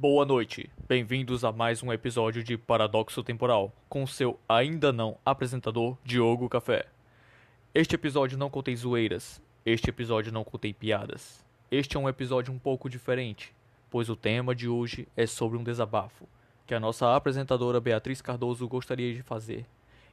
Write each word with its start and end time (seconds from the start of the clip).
Boa 0.00 0.24
noite, 0.24 0.70
bem-vindos 0.88 1.44
a 1.44 1.52
mais 1.52 1.82
um 1.82 1.92
episódio 1.92 2.42
de 2.42 2.56
Paradoxo 2.56 3.22
Temporal, 3.22 3.70
com 3.86 4.06
seu 4.06 4.40
ainda 4.48 4.94
não 4.94 5.18
apresentador 5.26 5.98
Diogo 6.02 6.48
Café. 6.48 6.86
Este 7.74 7.96
episódio 7.96 8.38
não 8.38 8.48
contém 8.48 8.74
zoeiras, 8.74 9.42
este 9.62 9.90
episódio 9.90 10.32
não 10.32 10.42
contém 10.42 10.72
piadas. 10.72 11.44
Este 11.70 11.98
é 11.98 12.00
um 12.00 12.08
episódio 12.08 12.50
um 12.50 12.58
pouco 12.58 12.88
diferente, 12.88 13.52
pois 13.90 14.08
o 14.08 14.16
tema 14.16 14.54
de 14.54 14.66
hoje 14.66 15.06
é 15.14 15.26
sobre 15.26 15.58
um 15.58 15.62
desabafo 15.62 16.26
que 16.66 16.72
a 16.72 16.80
nossa 16.80 17.14
apresentadora 17.14 17.78
Beatriz 17.78 18.22
Cardoso 18.22 18.66
gostaria 18.66 19.12
de 19.12 19.22
fazer. 19.22 19.66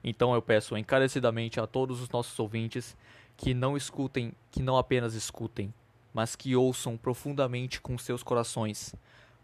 Então 0.03 0.33
eu 0.33 0.41
peço 0.41 0.75
encarecidamente 0.75 1.61
a 1.61 1.65
todos 1.65 2.01
os 2.01 2.09
nossos 2.09 2.37
ouvintes 2.37 2.93
que 3.37 3.53
não 3.53 3.77
escutem, 3.77 4.33
que 4.51 4.61
não 4.61 4.77
apenas 4.77 5.13
escutem, 5.13 5.73
mas 6.13 6.35
que 6.35 6.57
ouçam 6.57 6.97
profundamente 6.97 7.79
com 7.79 7.97
seus 7.97 8.21
corações, 8.21 8.93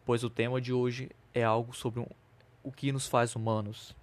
pois 0.05 0.23
o 0.23 0.29
tema 0.29 0.59
de 0.59 0.73
hoje 0.73 1.09
é 1.33 1.43
algo 1.43 1.75
sobre 1.75 1.99
um, 1.99 2.07
o 2.63 2.71
que 2.71 2.91
nos 2.91 3.07
faz 3.07 3.35
humanos. 3.35 3.95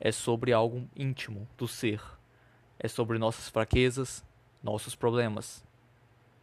É 0.00 0.10
sobre 0.10 0.52
algo 0.52 0.88
íntimo 0.96 1.46
do 1.56 1.68
ser. 1.68 2.00
É 2.78 2.88
sobre 2.88 3.18
nossas 3.18 3.48
fraquezas, 3.48 4.24
nossos 4.62 4.94
problemas. 4.94 5.64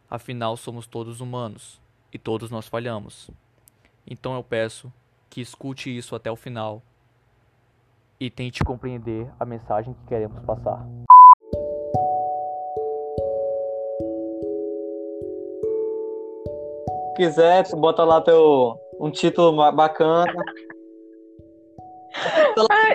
Afinal, 0.08 0.56
somos 0.56 0.86
todos 0.86 1.20
humanos 1.20 1.80
e 2.12 2.18
todos 2.18 2.50
nós 2.50 2.66
falhamos. 2.66 3.30
Então 4.06 4.34
eu 4.34 4.42
peço 4.42 4.92
que 5.28 5.40
escute 5.40 5.94
isso 5.94 6.14
até 6.14 6.30
o 6.30 6.36
final 6.36 6.82
e 8.18 8.30
tente 8.30 8.64
compreender 8.64 9.30
a 9.38 9.44
mensagem 9.44 9.94
que 9.94 10.06
queremos 10.06 10.42
passar. 10.44 10.86
quiser, 17.20 17.68
bota 17.76 18.02
lá 18.02 18.18
teu 18.22 18.80
um 19.00 19.10
título 19.10 19.72
bacana. 19.72 20.32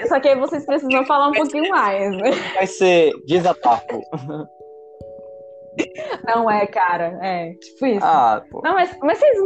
só 0.07 0.19
que 0.19 0.29
aí 0.29 0.39
vocês 0.39 0.65
precisam 0.65 1.05
falar 1.05 1.29
um 1.29 1.33
pouquinho 1.33 1.69
mais, 1.69 2.15
né? 2.17 2.31
Vai 2.53 2.67
ser 2.67 3.11
desabafo. 3.25 4.01
Não 6.25 6.49
é, 6.49 6.65
cara. 6.67 7.17
É, 7.21 7.53
tipo 7.53 7.85
isso. 7.85 8.05
Ah. 8.05 8.41
Não, 8.63 8.73
mas, 8.73 8.97
mas 9.01 9.17
vocês 9.17 9.37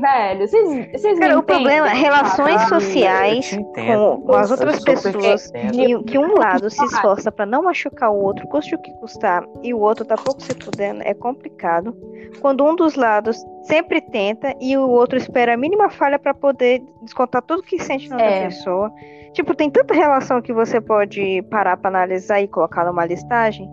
velho. 0.00 0.48
Vocês, 0.48 0.92
vocês 0.92 1.18
Cara, 1.18 1.38
o 1.38 1.42
problema 1.42 1.90
é 1.90 1.94
relações 1.94 2.62
sociais 2.62 3.56
com, 3.56 4.22
com, 4.22 4.34
as 4.34 4.50
outras 4.50 4.82
pessoas. 4.82 5.52
E 5.74 6.02
que 6.04 6.18
um 6.18 6.34
lado 6.34 6.70
se 6.70 6.84
esforça 6.84 7.30
para 7.30 7.46
não 7.46 7.62
machucar 7.62 8.10
o 8.10 8.22
outro, 8.22 8.46
custe 8.48 8.74
o 8.74 8.78
que 8.78 8.92
custar, 8.94 9.44
e 9.62 9.74
o 9.74 9.80
outro 9.80 10.04
tá 10.04 10.16
pouco 10.16 10.42
se 10.42 10.54
fudendo, 10.54 11.02
é 11.04 11.14
complicado. 11.14 11.96
Quando 12.40 12.64
um 12.64 12.74
dos 12.74 12.94
lados 12.94 13.36
sempre 13.62 14.00
tenta 14.00 14.54
e 14.60 14.76
o 14.76 14.88
outro 14.88 15.18
espera 15.18 15.54
a 15.54 15.56
mínima 15.56 15.90
falha 15.90 16.18
para 16.18 16.32
poder 16.32 16.82
descontar 17.02 17.42
tudo 17.42 17.62
que 17.62 17.78
sente 17.78 18.08
na 18.08 18.16
outra 18.16 18.30
é. 18.30 18.44
pessoa. 18.44 18.92
Tipo, 19.32 19.54
tem 19.54 19.70
tanta 19.70 19.94
relação 19.94 20.42
que 20.42 20.52
você 20.52 20.80
pode 20.80 21.42
parar 21.50 21.76
para 21.76 21.90
analisar 21.90 22.40
e 22.40 22.48
colocar 22.48 22.84
numa 22.84 23.04
listagem 23.04 23.68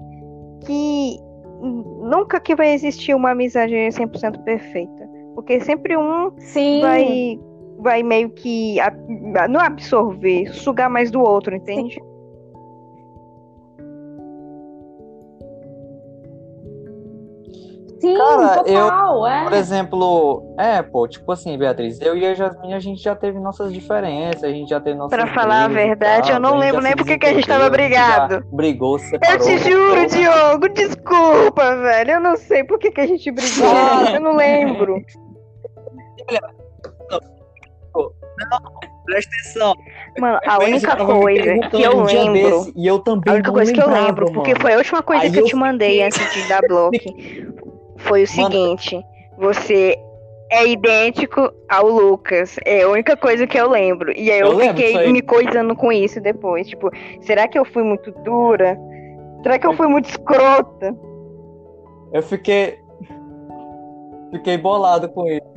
que 0.65 1.19
nunca 1.61 2.39
que 2.39 2.55
vai 2.55 2.73
existir 2.73 3.13
uma 3.13 3.31
amizade 3.31 3.73
100% 3.73 4.43
perfeita. 4.43 5.06
Porque 5.47 5.61
sempre 5.61 5.95
um 5.95 6.29
Sim. 6.39 6.81
vai 6.81 7.39
vai 7.79 8.03
meio 8.03 8.29
que 8.29 8.75
não 9.49 9.61
absorver, 9.61 10.53
sugar 10.53 10.89
mais 10.89 11.09
do 11.09 11.21
outro, 11.21 11.55
entende? 11.55 11.93
Sim. 11.93 12.17
Sim, 17.99 18.15
Cara, 18.15 18.57
total, 18.57 19.17
eu, 19.17 19.27
é. 19.27 19.43
por 19.45 19.53
exemplo, 19.53 20.55
é, 20.59 20.83
pô, 20.83 21.07
tipo 21.07 21.31
assim, 21.31 21.57
Beatriz, 21.57 21.99
eu 21.99 22.15
e 22.15 22.27
a 22.27 22.33
Jasmine, 22.35 22.75
a 22.75 22.79
gente 22.79 23.01
já 23.01 23.15
teve 23.15 23.39
nossas 23.39 23.73
diferenças, 23.73 24.43
a 24.43 24.49
gente 24.49 24.69
já 24.69 24.79
teve 24.79 24.95
nossas. 24.97 25.17
Pra 25.17 25.33
falar 25.33 25.63
a 25.63 25.67
verdade, 25.67 26.31
eu 26.31 26.39
não 26.39 26.57
lembro 26.57 26.81
nem 26.81 26.95
porque 26.95 27.17
que 27.17 27.25
a 27.25 27.33
gente 27.33 27.47
tava 27.47 27.69
brigado. 27.71 28.45
Brigou, 28.51 28.99
separou. 28.99 29.35
Eu 29.35 29.43
te 29.43 29.57
juro, 29.57 30.05
Diogo, 30.07 30.69
desculpa, 30.69 31.75
velho. 31.77 32.11
Eu 32.11 32.19
não 32.19 32.35
sei 32.35 32.63
por 32.63 32.77
que, 32.77 32.91
que 32.91 33.01
a 33.01 33.07
gente 33.07 33.31
brigou. 33.31 33.73
eu 34.13 34.19
não 34.19 34.35
lembro. 34.35 35.01
Não, 38.37 38.59
presta 39.05 39.31
atenção. 39.35 39.75
Mano, 40.19 40.39
a 40.45 40.59
única 40.59 40.95
coisa 40.95 41.59
que 41.69 41.81
eu 41.81 42.03
lembro. 42.03 42.33
Desse, 42.33 42.73
e 42.75 42.87
eu 42.87 42.99
também 42.99 43.31
a 43.31 43.35
única 43.35 43.51
coisa 43.51 43.73
que 43.73 43.81
eu 43.81 43.89
lembro, 43.89 44.25
mano. 44.25 44.33
porque 44.33 44.55
foi 44.55 44.73
a 44.73 44.77
última 44.77 45.01
coisa 45.01 45.23
Aí 45.23 45.31
que 45.31 45.37
eu, 45.37 45.41
eu 45.41 45.47
te 45.47 45.55
mandei 45.55 46.03
antes 46.03 46.33
de 46.33 46.47
dar 46.47 46.61
bloco. 46.67 46.97
Foi 47.97 48.23
o 48.23 48.27
seguinte: 48.27 48.95
mano. 48.95 49.07
você 49.37 49.97
é 50.51 50.67
idêntico 50.67 51.51
ao 51.67 51.87
Lucas. 51.87 52.57
É 52.63 52.83
a 52.83 52.89
única 52.89 53.17
coisa 53.17 53.47
que 53.47 53.59
eu 53.59 53.69
lembro. 53.69 54.11
E 54.15 54.31
aí 54.31 54.39
eu, 54.39 54.53
eu 54.53 54.59
fiquei 54.59 55.11
me 55.11 55.21
coisando 55.21 55.75
com 55.75 55.91
isso 55.91 56.21
depois. 56.21 56.67
Tipo, 56.67 56.91
será 57.21 57.47
que 57.47 57.57
eu 57.57 57.65
fui 57.65 57.83
muito 57.83 58.11
dura? 58.23 58.77
Será 59.41 59.57
que 59.57 59.65
eu 59.65 59.73
fui 59.73 59.87
muito 59.87 60.09
escrota? 60.09 60.95
Eu 62.13 62.21
fiquei. 62.21 62.79
Fiquei 64.31 64.57
bolado 64.57 65.09
com 65.09 65.25
isso. 65.27 65.56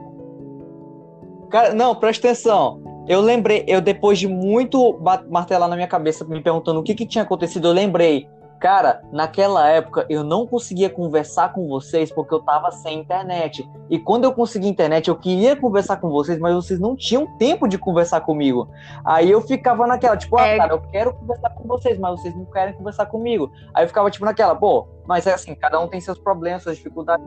Cara, 1.51 1.75
não, 1.75 1.95
presta 1.95 2.29
atenção. 2.29 2.81
Eu 3.09 3.21
lembrei, 3.21 3.65
eu 3.67 3.81
depois 3.81 4.19
de 4.19 4.29
muito 4.29 4.99
martelar 5.29 5.69
na 5.69 5.75
minha 5.75 5.89
cabeça, 5.89 6.25
me 6.25 6.41
perguntando 6.41 6.79
o 6.79 6.83
que, 6.83 6.95
que 6.95 7.07
tinha 7.07 7.25
acontecido, 7.25 7.69
eu 7.69 7.73
lembrei. 7.73 8.29
Cara, 8.61 9.01
naquela 9.11 9.67
época 9.71 10.05
eu 10.11 10.23
não 10.23 10.47
conseguia 10.47 10.91
conversar 10.91 11.55
com 11.55 11.67
vocês 11.67 12.13
porque 12.13 12.35
eu 12.35 12.41
tava 12.41 12.71
sem 12.71 13.01
internet. 13.01 13.67
E 13.89 13.99
quando 13.99 14.25
eu 14.25 14.33
consegui 14.35 14.69
internet, 14.69 15.09
eu 15.09 15.17
queria 15.17 15.57
conversar 15.57 15.97
com 15.97 16.11
vocês, 16.11 16.39
mas 16.39 16.55
vocês 16.55 16.79
não 16.79 16.95
tinham 16.95 17.27
tempo 17.39 17.67
de 17.67 17.79
conversar 17.79 18.21
comigo. 18.21 18.69
Aí 19.03 19.31
eu 19.31 19.41
ficava 19.41 19.87
naquela, 19.87 20.15
tipo, 20.15 20.37
ah, 20.39 20.47
é... 20.47 20.59
cara, 20.59 20.75
eu 20.75 20.83
quero 20.83 21.15
conversar 21.15 21.51
com 21.51 21.67
vocês, 21.67 21.99
mas 21.99 22.21
vocês 22.21 22.37
não 22.37 22.45
querem 22.45 22.75
conversar 22.75 23.07
comigo. 23.07 23.51
Aí 23.73 23.83
eu 23.85 23.89
ficava, 23.89 24.11
tipo, 24.11 24.27
naquela, 24.27 24.55
pô, 24.55 24.87
mas 25.07 25.27
é 25.27 25.33
assim, 25.33 25.55
cada 25.55 25.81
um 25.81 25.89
tem 25.89 26.01
seus 26.01 26.19
problemas, 26.19 26.63
suas 26.63 26.77
dificuldades. 26.77 27.27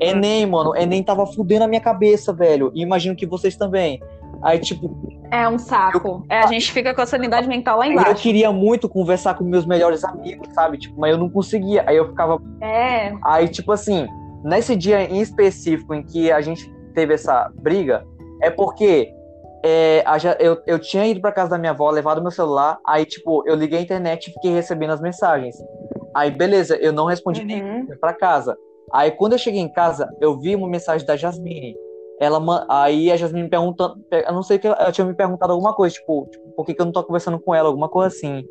Enem, 0.00 0.46
mano, 0.46 0.76
Enem 0.76 1.02
tava 1.02 1.26
fudendo 1.26 1.64
a 1.64 1.68
minha 1.68 1.80
cabeça, 1.80 2.32
velho. 2.32 2.70
E 2.72 2.82
imagino 2.82 3.16
que 3.16 3.26
vocês 3.26 3.56
também. 3.56 4.00
Aí, 4.42 4.58
tipo. 4.58 4.90
É 5.30 5.46
um 5.48 5.58
saco. 5.58 6.24
Eu, 6.30 6.36
é, 6.36 6.38
a 6.40 6.46
gente 6.46 6.72
fica 6.72 6.94
com 6.94 7.02
a 7.02 7.06
sanidade 7.06 7.46
mental 7.46 7.78
lá 7.78 7.86
embaixo. 7.86 8.10
Eu 8.10 8.14
queria 8.14 8.50
muito 8.50 8.88
conversar 8.88 9.34
com 9.34 9.44
meus 9.44 9.66
melhores 9.66 10.04
amigos, 10.04 10.48
sabe? 10.54 10.78
Tipo, 10.78 10.98
mas 10.98 11.12
eu 11.12 11.18
não 11.18 11.28
conseguia. 11.28 11.84
Aí 11.86 11.96
eu 11.96 12.08
ficava. 12.08 12.40
É. 12.60 13.12
Aí, 13.22 13.48
tipo 13.48 13.72
assim, 13.72 14.06
nesse 14.42 14.74
dia 14.74 15.02
em 15.02 15.20
específico 15.20 15.94
em 15.94 16.02
que 16.02 16.32
a 16.32 16.40
gente 16.40 16.70
teve 16.94 17.14
essa 17.14 17.50
briga, 17.56 18.06
é 18.42 18.50
porque 18.50 19.12
é, 19.64 20.04
eu, 20.38 20.58
eu 20.66 20.78
tinha 20.78 21.06
ido 21.06 21.20
pra 21.20 21.32
casa 21.32 21.50
da 21.50 21.58
minha 21.58 21.72
avó, 21.72 21.90
levado 21.90 22.22
meu 22.22 22.30
celular, 22.30 22.78
aí, 22.86 23.04
tipo, 23.04 23.42
eu 23.46 23.54
liguei 23.54 23.80
a 23.80 23.82
internet 23.82 24.28
e 24.28 24.32
fiquei 24.32 24.52
recebendo 24.52 24.92
as 24.92 25.00
mensagens. 25.00 25.56
Aí, 26.14 26.30
beleza, 26.30 26.76
eu 26.76 26.92
não 26.92 27.06
respondi 27.06 27.40
uhum. 27.40 27.46
nem 27.46 27.86
pra 28.00 28.14
casa. 28.14 28.56
Aí, 28.92 29.10
quando 29.10 29.32
eu 29.32 29.38
cheguei 29.38 29.60
em 29.60 29.70
casa, 29.70 30.08
eu 30.20 30.38
vi 30.38 30.54
uma 30.54 30.68
mensagem 30.68 31.06
da 31.06 31.16
Jasmine 31.16 31.76
ela 32.20 32.66
aí 32.68 33.10
a 33.10 33.16
Jasmine 33.16 33.44
me 33.44 33.48
pergunta, 33.48 33.94
eu 34.10 34.32
não 34.32 34.42
sei 34.42 34.58
que 34.58 34.66
ela 34.66 34.90
tinha 34.92 35.06
me 35.06 35.14
perguntado 35.14 35.52
alguma 35.52 35.74
coisa, 35.74 35.94
tipo, 35.94 36.26
tipo, 36.30 36.48
por 36.50 36.66
que, 36.66 36.74
que 36.74 36.80
eu 36.80 36.86
não 36.86 36.92
tô 36.92 37.02
conversando 37.04 37.38
com 37.38 37.54
ela, 37.54 37.68
alguma 37.68 37.88
coisa 37.88 38.08
assim. 38.08 38.44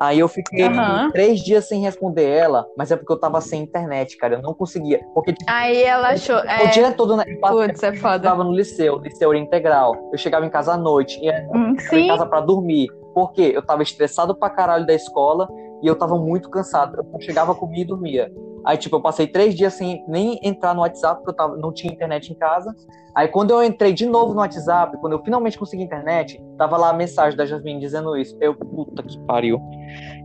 Aí 0.00 0.18
eu 0.18 0.28
fiquei 0.28 0.66
uhum. 0.66 1.10
três 1.10 1.40
dias 1.40 1.68
sem 1.68 1.82
responder 1.82 2.24
ela, 2.24 2.66
mas 2.74 2.90
é 2.90 2.96
porque 2.96 3.12
eu 3.12 3.20
tava 3.20 3.38
sem 3.42 3.62
internet, 3.62 4.16
cara. 4.16 4.36
Eu 4.36 4.42
não 4.42 4.54
conseguia. 4.54 4.98
Porque, 5.14 5.34
tipo, 5.34 5.44
aí 5.46 5.82
ela 5.82 6.08
achou. 6.08 6.36
O 6.36 6.48
é... 6.48 6.66
dia 6.68 6.90
todo, 6.92 7.18
né? 7.18 7.24
Putz, 7.38 7.82
é 7.82 7.94
foda. 7.94 8.16
Eu 8.16 8.30
tava 8.30 8.42
no 8.42 8.54
liceu, 8.54 8.96
liceu 8.96 9.34
integral. 9.34 9.94
Eu 10.10 10.16
chegava 10.16 10.46
em 10.46 10.48
casa 10.48 10.72
à 10.72 10.76
noite, 10.78 11.22
ia 11.22 11.46
hum, 11.54 11.76
em 11.92 12.08
casa 12.08 12.24
pra 12.24 12.40
dormir. 12.40 12.88
Por 13.12 13.32
quê? 13.32 13.52
Eu 13.54 13.60
tava 13.60 13.82
estressado 13.82 14.34
pra 14.34 14.48
caralho 14.48 14.86
da 14.86 14.94
escola 14.94 15.46
e 15.82 15.86
eu 15.86 15.94
tava 15.94 16.16
muito 16.16 16.48
cansado. 16.48 16.96
Eu 17.12 17.20
chegava, 17.20 17.54
comia 17.54 17.82
e 17.82 17.86
dormia. 17.86 18.32
Aí, 18.64 18.76
tipo, 18.76 18.96
eu 18.96 19.00
passei 19.00 19.26
três 19.26 19.54
dias 19.54 19.74
sem 19.74 20.04
nem 20.06 20.38
entrar 20.42 20.74
no 20.74 20.80
WhatsApp, 20.82 21.16
porque 21.16 21.30
eu 21.30 21.36
tava, 21.36 21.56
não 21.56 21.72
tinha 21.72 21.92
internet 21.92 22.30
em 22.30 22.34
casa. 22.34 22.74
Aí, 23.14 23.26
quando 23.26 23.50
eu 23.50 23.62
entrei 23.62 23.92
de 23.92 24.06
novo 24.06 24.32
no 24.32 24.40
WhatsApp, 24.40 24.96
quando 24.98 25.14
eu 25.14 25.22
finalmente 25.22 25.58
consegui 25.58 25.82
internet, 25.82 26.40
tava 26.56 26.76
lá 26.76 26.90
a 26.90 26.92
mensagem 26.92 27.36
da 27.36 27.44
Jasmine 27.44 27.80
dizendo 27.80 28.16
isso. 28.16 28.36
Eu, 28.40 28.54
puta 28.54 29.02
que 29.02 29.18
pariu. 29.20 29.60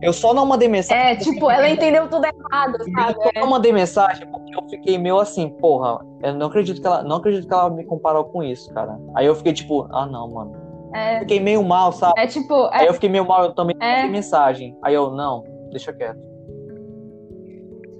Eu 0.00 0.12
só 0.12 0.32
não 0.32 0.46
mandei 0.46 0.68
mensagem. 0.68 1.04
É, 1.04 1.16
tipo, 1.16 1.50
ela 1.50 1.68
entendeu 1.68 2.08
tudo 2.08 2.26
errado, 2.26 2.78
sabe? 2.94 3.14
Eu 3.18 3.22
só 3.22 3.40
não 3.40 3.48
mandei 3.48 3.72
mensagem 3.72 4.26
porque 4.28 4.54
eu 4.54 4.68
fiquei 4.68 4.98
meio 4.98 5.18
assim, 5.18 5.48
porra, 5.48 5.98
eu 6.22 6.34
não 6.34 6.46
acredito 6.46 6.80
que 6.80 6.86
ela, 6.86 7.02
não 7.02 7.16
acredito 7.16 7.48
que 7.48 7.54
ela 7.54 7.70
me 7.70 7.84
comparou 7.84 8.24
com 8.24 8.42
isso, 8.42 8.72
cara. 8.72 8.98
Aí 9.14 9.26
eu 9.26 9.34
fiquei 9.34 9.52
tipo, 9.52 9.88
ah, 9.90 10.06
não, 10.06 10.28
mano. 10.28 10.66
É, 10.94 11.18
fiquei 11.20 11.40
meio 11.40 11.62
mal, 11.64 11.92
sabe? 11.92 12.14
É 12.18 12.26
tipo. 12.26 12.66
É, 12.66 12.80
Aí 12.80 12.86
eu 12.86 12.94
fiquei 12.94 13.08
meio 13.08 13.26
mal, 13.26 13.44
eu 13.44 13.54
também 13.54 13.76
é, 13.80 13.96
mandei 13.96 14.10
mensagem. 14.10 14.78
Aí 14.82 14.94
eu, 14.94 15.10
não, 15.10 15.44
deixa 15.70 15.92
quieto. 15.92 16.35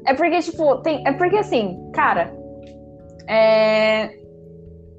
É 0.06 0.14
porque, 0.14 0.38
tipo, 0.40 0.76
tem. 0.78 1.06
É 1.06 1.12
porque 1.12 1.36
assim, 1.36 1.90
cara. 1.92 2.34
É... 3.28 4.24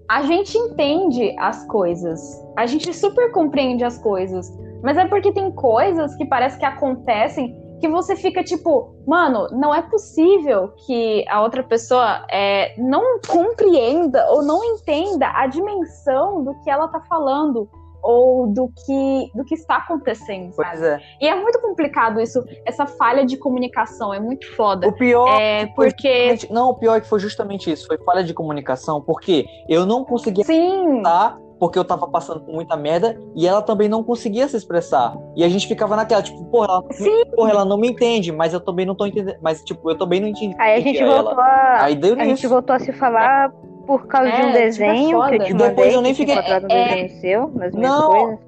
A 0.10 0.22
gente 0.22 0.58
entende 0.58 1.36
as 1.38 1.66
coisas. 1.68 2.22
A 2.58 2.66
gente 2.66 2.94
super 2.94 3.32
compreende 3.32 3.84
as 3.84 3.98
coisas. 3.98 4.50
Mas 4.82 4.98
é 4.98 5.06
porque 5.06 5.34
tem 5.34 5.52
coisas 5.52 6.16
que 6.16 6.26
parece 6.26 6.58
que 6.58 6.66
acontecem 6.66 7.56
que 7.80 7.88
você 7.88 8.16
fica 8.16 8.44
tipo, 8.44 8.96
mano, 9.06 9.48
não 9.52 9.74
é 9.74 9.82
possível 9.82 10.70
que 10.86 11.24
a 11.30 11.42
outra 11.42 11.62
pessoa 11.64 12.26
é, 12.32 12.74
não 12.78 13.20
compreenda 13.28 14.28
ou 14.32 14.42
não 14.42 14.64
entenda 14.64 15.30
a 15.36 15.46
dimensão 15.48 16.44
do 16.44 16.56
que 16.62 16.70
ela 16.70 16.88
tá 16.88 17.00
falando 17.02 17.70
ou 18.02 18.48
do 18.48 18.70
que 18.70 19.32
do 19.36 19.44
que 19.44 19.56
está 19.56 19.78
acontecendo. 19.78 20.52
Sabe? 20.54 20.70
Pois 20.70 20.82
é. 20.84 21.00
E 21.22 21.28
é 21.28 21.36
muito 21.36 21.60
complicado 21.62 22.20
isso, 22.22 22.44
essa 22.66 22.86
falha 22.86 23.26
de 23.26 23.38
comunicação, 23.38 24.14
é 24.14 24.20
muito 24.20 24.54
foda. 24.56 24.88
O 24.88 24.94
pior 24.94 25.28
É 25.40 25.66
porque 25.76 26.38
Não, 26.50 26.70
o 26.70 26.76
pior 26.76 26.96
é 26.98 27.02
que 27.02 27.08
foi 27.08 27.20
justamente 27.20 27.72
isso, 27.72 27.88
foi 27.88 27.98
falha 28.00 28.24
de 28.24 28.34
comunicação, 28.34 29.02
porque 29.02 29.46
eu 29.68 29.86
não 29.86 30.04
conseguia 30.04 30.44
sim, 30.44 30.86
expressar 30.98 31.38
porque 31.60 31.78
eu 31.78 31.84
tava 31.86 32.08
passando 32.08 32.42
por 32.42 32.54
muita 32.54 32.78
merda 32.78 33.20
e 33.36 33.48
ela 33.48 33.62
também 33.62 33.90
não 33.90 34.04
conseguia 34.04 34.48
se 34.48 34.56
expressar. 34.56 35.16
E 35.36 35.44
a 35.44 35.50
gente 35.50 35.68
ficava 35.68 35.96
naquela, 35.96 36.22
tipo, 36.22 36.44
porra, 36.46 36.68
ela, 36.68 36.84
Sim. 36.92 37.26
porra, 37.36 37.52
ela 37.52 37.66
não 37.66 37.78
me 37.78 37.90
entende, 37.90 38.32
mas 38.32 38.54
eu 38.54 38.60
também 38.60 38.86
não 38.86 38.96
tô 38.96 39.06
entendendo, 39.06 39.38
mas 39.42 39.64
tipo, 39.64 39.90
eu 39.90 39.98
também 39.98 40.20
não 40.20 40.28
entendi. 40.28 40.56
Aí 40.60 40.76
a 40.78 40.80
gente 40.80 41.00
é 41.00 41.04
ela. 41.04 41.24
voltou 41.24 41.40
a. 41.40 41.84
Aí 41.84 41.96
deu 41.96 42.14
A 42.16 42.20
gente 42.20 42.30
nisso. 42.30 42.50
voltou 42.50 42.76
a 42.76 42.80
se 42.80 42.94
falar 42.94 43.52
por 43.88 44.06
causa 44.06 44.30
de 44.30 44.36
É, 44.36 44.40
um 44.40 44.46
tipo, 44.48 44.58
é 44.58 44.62
desenho 44.66 45.24
que 45.30 45.36
eu 45.36 45.40
te 45.46 45.52
E 45.52 45.54
depois 45.54 45.70
mandei, 45.78 45.96
eu 45.96 46.02
nem 46.02 46.14
fiquei- 46.14 46.36
encontrado 46.36 46.64
um 46.66 46.68
é- 46.72 46.96
desenho 47.08 47.22
seu, 47.22 47.48
nas 47.56 47.74
minhas 47.74 47.92
Não. 47.92 48.12
coisas. 48.12 48.40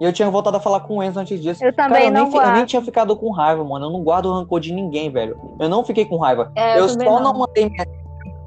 E 0.00 0.04
eu 0.04 0.12
tinha 0.12 0.30
voltado 0.30 0.56
a 0.56 0.60
falar 0.60 0.80
com 0.80 0.98
o 0.98 1.02
Enzo 1.02 1.18
antes 1.18 1.40
disso. 1.42 1.64
Eu 1.64 1.72
Cara, 1.72 1.88
também 1.88 2.06
eu 2.06 2.12
nem, 2.12 2.22
não 2.22 2.30
fi- 2.30 2.36
eu 2.36 2.42
nem 2.42 2.52
guardo. 2.52 2.66
tinha 2.68 2.82
ficado 2.82 3.16
com 3.16 3.30
raiva, 3.32 3.64
mano. 3.64 3.86
Eu 3.86 3.90
não 3.90 4.02
guardo 4.04 4.32
rancor 4.32 4.60
de 4.60 4.72
ninguém, 4.72 5.10
velho. 5.10 5.36
Eu 5.58 5.68
não 5.68 5.82
fiquei 5.84 6.04
com 6.04 6.16
raiva. 6.18 6.52
é, 6.54 6.74
eu 6.78 6.82
eu 6.82 6.88
só 6.88 6.98
não. 6.98 7.20
não. 7.20 7.38
mandei 7.40 7.68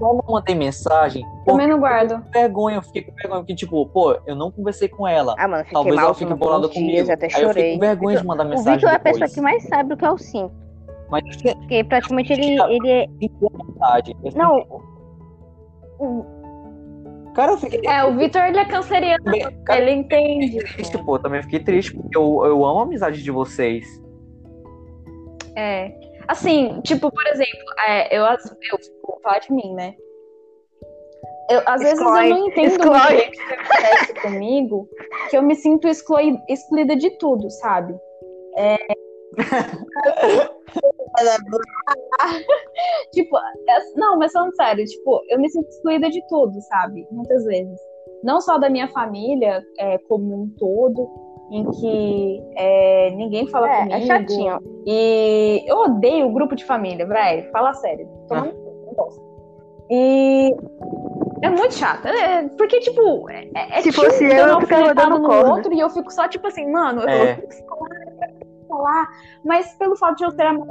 só 0.01 0.13
não 0.13 0.23
mandei 0.27 0.55
mensagem 0.55 1.25
Também 1.45 1.67
não 1.67 1.79
guardo. 1.79 2.11
eu 2.13 2.21
fiquei 2.21 2.31
com 2.31 2.31
vergonha. 2.41 2.75
Eu 2.77 2.81
fiquei 2.81 3.01
com 3.03 3.13
vergonha, 3.13 3.39
porque, 3.41 3.55
tipo, 3.55 3.85
pô, 3.87 4.17
eu 4.25 4.35
não 4.35 4.51
conversei 4.51 4.89
com 4.89 5.07
ela. 5.07 5.35
Ah, 5.37 5.47
mano, 5.47 5.63
fiquei 5.63 5.73
Talvez 5.73 5.95
mal 5.95 6.05
ela 6.05 6.13
fique 6.13 6.33
bolada 6.33 6.67
comigo. 6.67 6.91
dias, 6.91 7.09
até 7.09 7.27
Aí 7.27 7.31
eu 7.43 7.47
fiquei 7.49 7.63
chorei. 7.63 7.73
com 7.75 7.79
vergonha 7.79 8.17
de 8.17 8.25
mandar 8.25 8.45
O 8.45 8.49
mensagem 8.49 8.73
Vitor 8.75 8.89
é 8.89 8.93
a 8.93 8.97
depois. 8.97 9.19
pessoa 9.19 9.35
que 9.35 9.41
mais 9.41 9.63
sabe 9.67 9.93
o 9.93 9.97
que 9.97 10.05
é 10.05 10.11
o 10.11 10.17
sim. 10.17 10.49
Mas 11.09 11.23
Porque 11.41 11.83
praticamente 11.83 12.33
ele, 12.33 12.61
ele 12.69 12.89
é. 12.89 13.07
Não, 14.35 14.65
Cara, 17.33 17.53
eu 17.53 17.57
fiquei 17.57 17.81
É, 17.87 18.03
o 18.03 18.17
Vitor 18.17 18.41
ele 18.43 18.57
é 18.59 18.65
canceriano, 18.65 19.23
Cara, 19.65 19.79
ele 19.81 19.91
entende. 19.91 20.57
triste, 20.59 20.97
pô. 20.97 21.17
Também 21.19 21.41
fiquei 21.43 21.59
triste, 21.59 21.93
porque 21.93 22.17
eu, 22.17 22.43
eu 22.45 22.65
amo 22.65 22.79
a 22.79 22.83
amizade 22.83 23.23
de 23.23 23.31
vocês. 23.31 24.01
É. 25.55 25.91
Assim, 26.31 26.79
tipo, 26.81 27.11
por 27.11 27.27
exemplo, 27.27 27.65
é, 27.85 28.17
eu, 28.17 28.23
eu 28.23 28.37
vou 29.05 29.19
falar 29.21 29.39
de 29.39 29.51
mim, 29.51 29.73
né? 29.73 29.93
Eu, 31.49 31.61
às 31.65 31.81
vezes 31.81 31.99
Exclui, 31.99 32.25
eu 32.25 32.29
não 32.29 32.47
entendo 32.47 32.67
exclui. 32.67 32.89
muito 32.89 33.07
bem 33.09 33.27
o 33.27 33.31
que 33.31 33.41
acontece 33.41 34.13
comigo, 34.21 34.87
que 35.29 35.37
eu 35.37 35.43
me 35.43 35.55
sinto 35.55 35.89
exclui, 35.89 36.39
excluída 36.47 36.95
de 36.95 37.09
tudo, 37.17 37.49
sabe? 37.49 37.93
É... 38.55 38.77
tipo, 43.11 43.37
é- 43.37 43.91
não, 43.97 44.17
mas 44.17 44.31
falando 44.31 44.55
sério, 44.55 44.85
tipo, 44.85 45.21
eu 45.27 45.37
me 45.37 45.49
sinto 45.49 45.67
excluída 45.67 46.09
de 46.09 46.25
tudo, 46.29 46.61
sabe? 46.61 47.05
Muitas 47.11 47.43
vezes. 47.43 47.77
Não 48.23 48.39
só 48.39 48.57
da 48.57 48.69
minha 48.69 48.87
família, 48.87 49.61
é, 49.77 49.97
como 49.97 50.43
um 50.43 50.49
todo, 50.57 51.09
em 51.51 51.65
que 51.69 52.41
é, 52.55 53.11
ninguém 53.11 53.45
fala 53.47 53.69
é, 53.69 53.77
comigo. 53.79 53.95
é 53.95 54.01
chatinho. 54.01 54.59
E 54.85 55.63
eu 55.67 55.77
odeio 55.81 56.27
o 56.27 56.31
grupo 56.33 56.55
de 56.55 56.63
família, 56.65 57.05
velho. 57.05 57.51
Fala 57.51 57.73
sério. 57.73 58.07
No 58.07 58.27
cu, 58.27 58.85
não 58.87 58.93
gosto. 58.95 59.21
E 59.89 60.55
é 61.41 61.49
muito 61.49 61.73
chato. 61.73 62.05
é- 62.07 62.47
porque, 62.57 62.79
tipo, 62.79 63.29
é, 63.29 63.49
é 63.55 63.81
Se 63.81 63.91
tio 63.91 64.01
fosse 64.03 64.23
eu, 64.23 64.47
eu 64.47 64.61
ficava 64.61 64.93
dando 64.95 65.19
no 65.19 65.27
corda. 65.27 65.51
outro 65.51 65.73
e 65.73 65.79
eu 65.79 65.89
fico 65.89 66.09
só, 66.11 66.27
tipo 66.27 66.47
assim, 66.47 66.71
mano, 66.71 67.01
eu 67.01 67.09
É. 67.09 67.35
tô 67.35 67.47
falar, 68.69 69.09
mas 69.43 69.73
pelo 69.75 69.97
fato 69.97 70.15
de 70.17 70.23
eu 70.23 70.31
ser 70.31 70.43
a 70.43 70.53
mais 70.53 70.69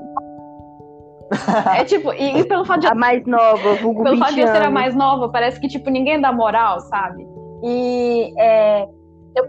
É 1.79 1.85
tipo, 1.85 2.13
e, 2.15 2.39
e 2.41 2.45
pelo 2.45 2.65
fato 2.65 2.81
de 2.81 2.87
eu 2.87 2.93
A 2.93 2.95
mais 2.95 3.25
nova, 3.27 3.75
vulgo 3.75 4.03
pelo 4.03 4.17
fato 4.17 4.29
20 4.31 4.35
de 4.37 4.41
eu 4.41 4.49
ser 4.49 4.63
a 4.63 4.71
mais 4.71 4.95
nova, 4.97 5.29
parece 5.29 5.61
que, 5.61 5.69
tipo, 5.69 5.91
ninguém 5.91 6.19
dá 6.21 6.33
moral, 6.33 6.81
sabe? 6.81 7.29
E 7.63 8.33
é, 8.39 8.89
eu 9.37 9.47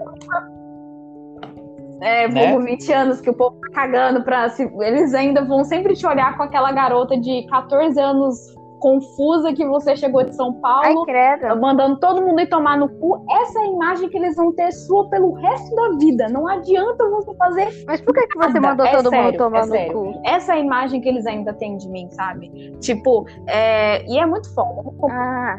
é, 2.01 2.27
Né? 2.27 2.51
vulgo 2.51 2.65
20 2.65 2.91
anos 2.93 3.21
que 3.21 3.29
o 3.29 3.33
povo 3.33 3.55
tá 3.61 3.69
cagando 3.73 4.23
pra. 4.23 4.49
Se, 4.49 4.63
eles 4.81 5.13
ainda 5.13 5.43
vão 5.45 5.63
sempre 5.63 5.93
te 5.95 6.05
olhar 6.05 6.35
com 6.37 6.43
aquela 6.43 6.71
garota 6.71 7.17
de 7.19 7.45
14 7.47 7.99
anos 7.99 8.37
confusa 8.79 9.53
que 9.53 9.63
você 9.63 9.95
chegou 9.95 10.23
de 10.23 10.35
São 10.35 10.59
Ai, 10.65 10.91
Paulo, 10.93 11.05
credo. 11.05 11.61
mandando 11.61 11.99
todo 11.99 12.19
mundo 12.19 12.41
ir 12.41 12.49
tomar 12.49 12.79
no 12.79 12.89
cu. 12.89 13.23
Essa 13.29 13.59
é 13.59 13.61
a 13.61 13.67
imagem 13.67 14.09
que 14.09 14.17
eles 14.17 14.35
vão 14.35 14.51
ter 14.53 14.71
sua 14.71 15.07
pelo 15.07 15.33
resto 15.33 15.75
da 15.75 15.89
vida. 15.99 16.27
Não 16.29 16.47
adianta 16.47 17.07
você 17.09 17.31
fazer 17.35 17.83
Mas 17.85 18.01
por 18.01 18.11
que, 18.15 18.25
que 18.25 18.37
você 18.39 18.59
mandou 18.59 18.83
é 18.83 18.95
todo 18.95 19.09
sério, 19.11 19.25
mundo 19.27 19.37
tomar 19.37 19.57
é 19.59 19.61
no 19.61 19.67
sério. 19.71 19.93
cu? 19.93 20.21
essa 20.25 20.53
é 20.53 20.55
a 20.55 20.59
imagem 20.59 20.99
que 20.99 21.07
eles 21.09 21.27
ainda 21.27 21.53
têm 21.53 21.77
de 21.77 21.87
mim, 21.89 22.09
sabe? 22.09 22.49
Tipo, 22.79 23.27
é, 23.47 24.03
e 24.11 24.17
é 24.17 24.25
muito 24.25 24.51
foda. 24.55 24.81
Ah, 25.11 25.57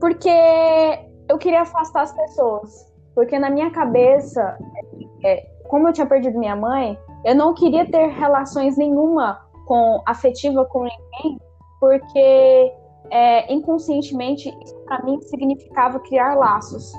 Porque 0.00 0.30
eu 1.28 1.38
queria 1.38 1.60
afastar 1.62 2.02
as 2.02 2.12
pessoas. 2.16 2.93
Porque 3.14 3.38
na 3.38 3.50
minha 3.50 3.70
cabeça, 3.70 4.58
é, 5.24 5.46
como 5.68 5.88
eu 5.88 5.92
tinha 5.92 6.06
perdido 6.06 6.38
minha 6.38 6.56
mãe, 6.56 6.98
eu 7.24 7.34
não 7.34 7.54
queria 7.54 7.88
ter 7.90 8.08
relações 8.08 8.76
nenhuma 8.76 9.40
com 9.66 10.02
afetiva 10.06 10.64
com 10.66 10.80
ninguém, 10.82 11.40
porque 11.80 12.72
é, 13.10 13.52
inconscientemente 13.52 14.48
isso 14.62 14.74
para 14.84 15.02
mim 15.04 15.20
significava 15.22 16.00
criar 16.00 16.34
laços. 16.34 16.92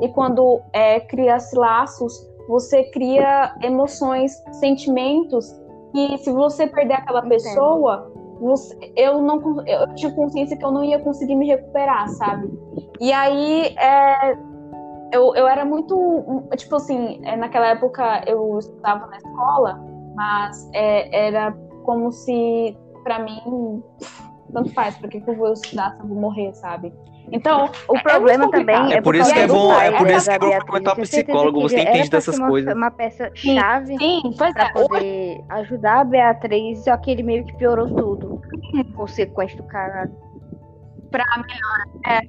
E 0.00 0.08
quando 0.08 0.60
é, 0.72 1.00
cria-se 1.00 1.56
laços, 1.56 2.12
você 2.48 2.84
cria 2.84 3.54
emoções, 3.62 4.32
sentimentos, 4.52 5.52
e 5.94 6.16
se 6.18 6.32
você 6.32 6.66
perder 6.66 6.94
aquela 6.94 7.20
Entendo. 7.20 7.30
pessoa, 7.30 8.12
você- 8.40 8.92
eu 8.96 9.20
não 9.20 9.64
eu 9.66 9.94
tinha 9.94 10.12
consciência 10.12 10.56
que 10.56 10.64
eu 10.64 10.70
não 10.72 10.82
ia 10.82 10.98
conseguir 10.98 11.34
me 11.36 11.46
recuperar, 11.46 12.08
sabe? 12.08 12.50
E 13.00 13.12
aí 13.12 13.74
é, 13.78 14.36
eu, 15.12 15.34
eu 15.36 15.46
era 15.46 15.64
muito 15.64 16.48
tipo 16.56 16.76
assim, 16.76 17.20
é, 17.24 17.36
naquela 17.36 17.68
época 17.68 18.24
eu 18.26 18.58
estudava 18.58 19.06
na 19.06 19.16
escola, 19.16 19.80
mas 20.14 20.68
é, 20.72 21.26
era 21.28 21.52
como 21.84 22.10
se 22.10 22.76
pra 23.04 23.18
mim 23.18 23.82
tanto 24.52 24.72
faz, 24.74 24.96
porque 24.98 25.20
que 25.20 25.30
eu 25.30 25.36
vou 25.36 25.52
estudar 25.52 25.92
se 25.94 26.02
eu 26.02 26.06
vou 26.08 26.18
morrer, 26.18 26.52
sabe? 26.54 26.92
Então, 27.30 27.70
o 27.88 27.96
é 27.96 28.02
problema 28.02 28.50
também 28.50 28.92
é 28.92 28.96
É 28.96 29.00
por 29.00 29.14
isso 29.16 29.32
que 29.32 29.38
é 29.38 29.46
bom- 29.46 29.72
é 29.72 29.96
por 29.96 30.10
isso 30.10 30.28
que 30.28 30.34
é 30.34 30.38
bom 30.38 30.50
frequentar 30.50 30.96
psicólogo, 30.96 31.62
você 31.62 31.76
era 31.80 31.88
entende 31.90 32.10
dessas 32.10 32.36
uma- 32.38 32.48
coisas. 32.48 32.74
Uma 32.74 32.90
peça 32.90 33.30
chave 33.34 33.96
Sim, 33.96 34.20
pois 34.36 34.52
pra 34.52 34.64
é. 34.66 34.72
Poder 34.72 35.44
ajudar 35.48 36.00
a 36.00 36.04
Beatriz, 36.04 36.84
só 36.84 36.94
que 36.98 37.10
ele 37.10 37.22
meio 37.22 37.44
que 37.46 37.56
piorou 37.56 37.88
tudo. 37.94 38.38
Consequente 38.94 39.56
do 39.56 39.62
caralho. 39.62 40.12
pra 41.10 41.24
melhor. 41.36 42.22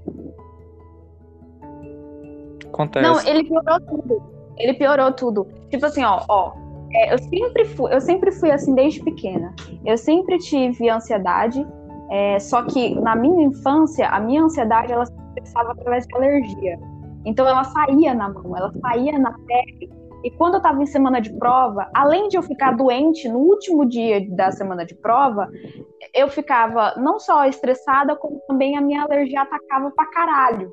Acontece. 2.73 3.07
Não, 3.07 3.19
ele 3.31 3.43
piorou 3.43 3.79
tudo. 3.79 4.23
Ele 4.57 4.73
piorou 4.73 5.11
tudo. 5.11 5.47
Tipo 5.69 5.85
assim, 5.85 6.03
ó, 6.03 6.23
ó. 6.27 6.53
é, 6.93 7.13
eu 7.13 7.17
sempre 7.19 7.65
fui, 7.65 7.93
eu 7.93 8.01
sempre 8.01 8.31
fui 8.31 8.51
assim 8.51 8.73
desde 8.75 9.03
pequena. 9.03 9.53
Eu 9.85 9.97
sempre 9.97 10.37
tive 10.39 10.89
ansiedade. 10.89 11.65
é, 12.11 12.39
só 12.39 12.63
que 12.63 12.93
na 12.99 13.15
minha 13.15 13.45
infância, 13.45 14.07
a 14.07 14.19
minha 14.19 14.43
ansiedade 14.43 14.91
ela 14.91 15.05
se 15.05 15.13
expressava 15.13 15.71
através 15.71 16.05
de 16.05 16.15
alergia. 16.15 16.79
Então 17.25 17.47
ela 17.47 17.63
saía 17.63 18.13
na 18.13 18.29
mão, 18.29 18.55
ela 18.55 18.71
saía 18.81 19.17
na 19.17 19.31
pele. 19.47 19.89
E 20.23 20.31
quando 20.31 20.53
eu 20.53 20.57
estava 20.57 20.81
em 20.81 20.85
semana 20.85 21.19
de 21.19 21.33
prova, 21.33 21.89
além 21.93 22.29
de 22.29 22.37
eu 22.37 22.43
ficar 22.43 22.71
doente 22.77 23.27
no 23.27 23.39
último 23.39 23.85
dia 23.85 24.25
da 24.29 24.51
semana 24.51 24.85
de 24.85 24.95
prova, 24.95 25.49
eu 26.13 26.29
ficava 26.29 26.93
não 26.97 27.19
só 27.19 27.45
estressada, 27.45 28.15
como 28.15 28.41
também 28.47 28.77
a 28.77 28.81
minha 28.81 29.03
alergia 29.03 29.41
atacava 29.41 29.91
pra 29.91 30.05
caralho. 30.11 30.71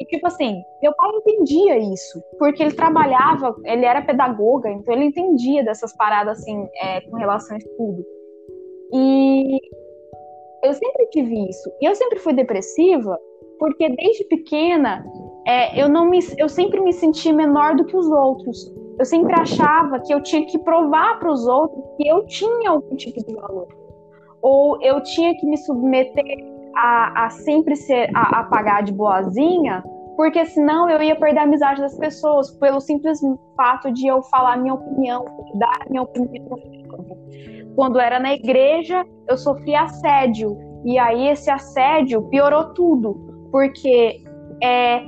E 0.00 0.04
tipo 0.04 0.26
assim, 0.26 0.62
meu 0.80 0.94
pai 0.94 1.10
entendia 1.10 1.78
isso, 1.78 2.22
porque 2.38 2.62
ele 2.62 2.72
trabalhava, 2.72 3.56
ele 3.64 3.84
era 3.84 4.02
pedagoga, 4.02 4.70
então 4.70 4.94
ele 4.94 5.06
entendia 5.06 5.64
dessas 5.64 5.94
paradas 5.96 6.38
assim, 6.38 6.68
é, 6.80 7.00
com 7.00 7.16
relação 7.16 7.56
a 7.56 7.58
estudo. 7.58 8.04
E 8.92 9.58
eu 10.64 10.72
sempre 10.72 11.06
tive 11.06 11.48
isso. 11.48 11.70
E 11.80 11.86
eu 11.86 11.94
sempre 11.94 12.18
fui 12.20 12.32
depressiva, 12.32 13.18
porque 13.58 13.88
desde 13.88 14.24
pequena 14.24 15.04
é, 15.46 15.82
eu 15.82 15.88
não 15.88 16.08
me, 16.08 16.20
eu 16.36 16.48
sempre 16.48 16.80
me 16.80 16.92
senti 16.92 17.32
menor 17.32 17.74
do 17.74 17.84
que 17.84 17.96
os 17.96 18.08
outros. 18.08 18.72
Eu 18.98 19.04
sempre 19.04 19.34
achava 19.34 20.00
que 20.00 20.12
eu 20.12 20.22
tinha 20.22 20.44
que 20.46 20.58
provar 20.58 21.18
para 21.18 21.30
os 21.30 21.46
outros 21.46 21.84
que 21.96 22.08
eu 22.08 22.24
tinha 22.26 22.70
algum 22.70 22.96
tipo 22.96 23.24
de 23.24 23.34
valor, 23.34 23.68
ou 24.42 24.80
eu 24.82 25.00
tinha 25.02 25.36
que 25.36 25.46
me 25.46 25.56
submeter 25.56 26.57
a, 26.78 27.26
a 27.26 27.30
sempre 27.30 27.74
ser 27.74 28.08
a, 28.14 28.40
a 28.40 28.44
pagar 28.44 28.84
de 28.84 28.92
boazinha, 28.92 29.82
porque 30.16 30.44
senão 30.46 30.88
eu 30.88 31.02
ia 31.02 31.16
perder 31.16 31.40
a 31.40 31.42
amizade 31.42 31.80
das 31.80 31.96
pessoas 31.96 32.50
pelo 32.58 32.80
simples 32.80 33.20
fato 33.56 33.92
de 33.92 34.06
eu 34.06 34.22
falar 34.22 34.56
minha 34.56 34.74
opinião, 34.74 35.24
dar 35.54 35.80
minha 35.90 36.02
opinião. 36.02 36.56
Quando 37.74 37.98
era 37.98 38.20
na 38.20 38.32
igreja, 38.32 39.04
eu 39.28 39.36
sofri 39.36 39.74
assédio. 39.74 40.56
E 40.84 40.98
aí 40.98 41.28
esse 41.28 41.50
assédio 41.50 42.22
piorou 42.28 42.72
tudo, 42.74 43.48
porque 43.50 44.22
é, 44.62 45.02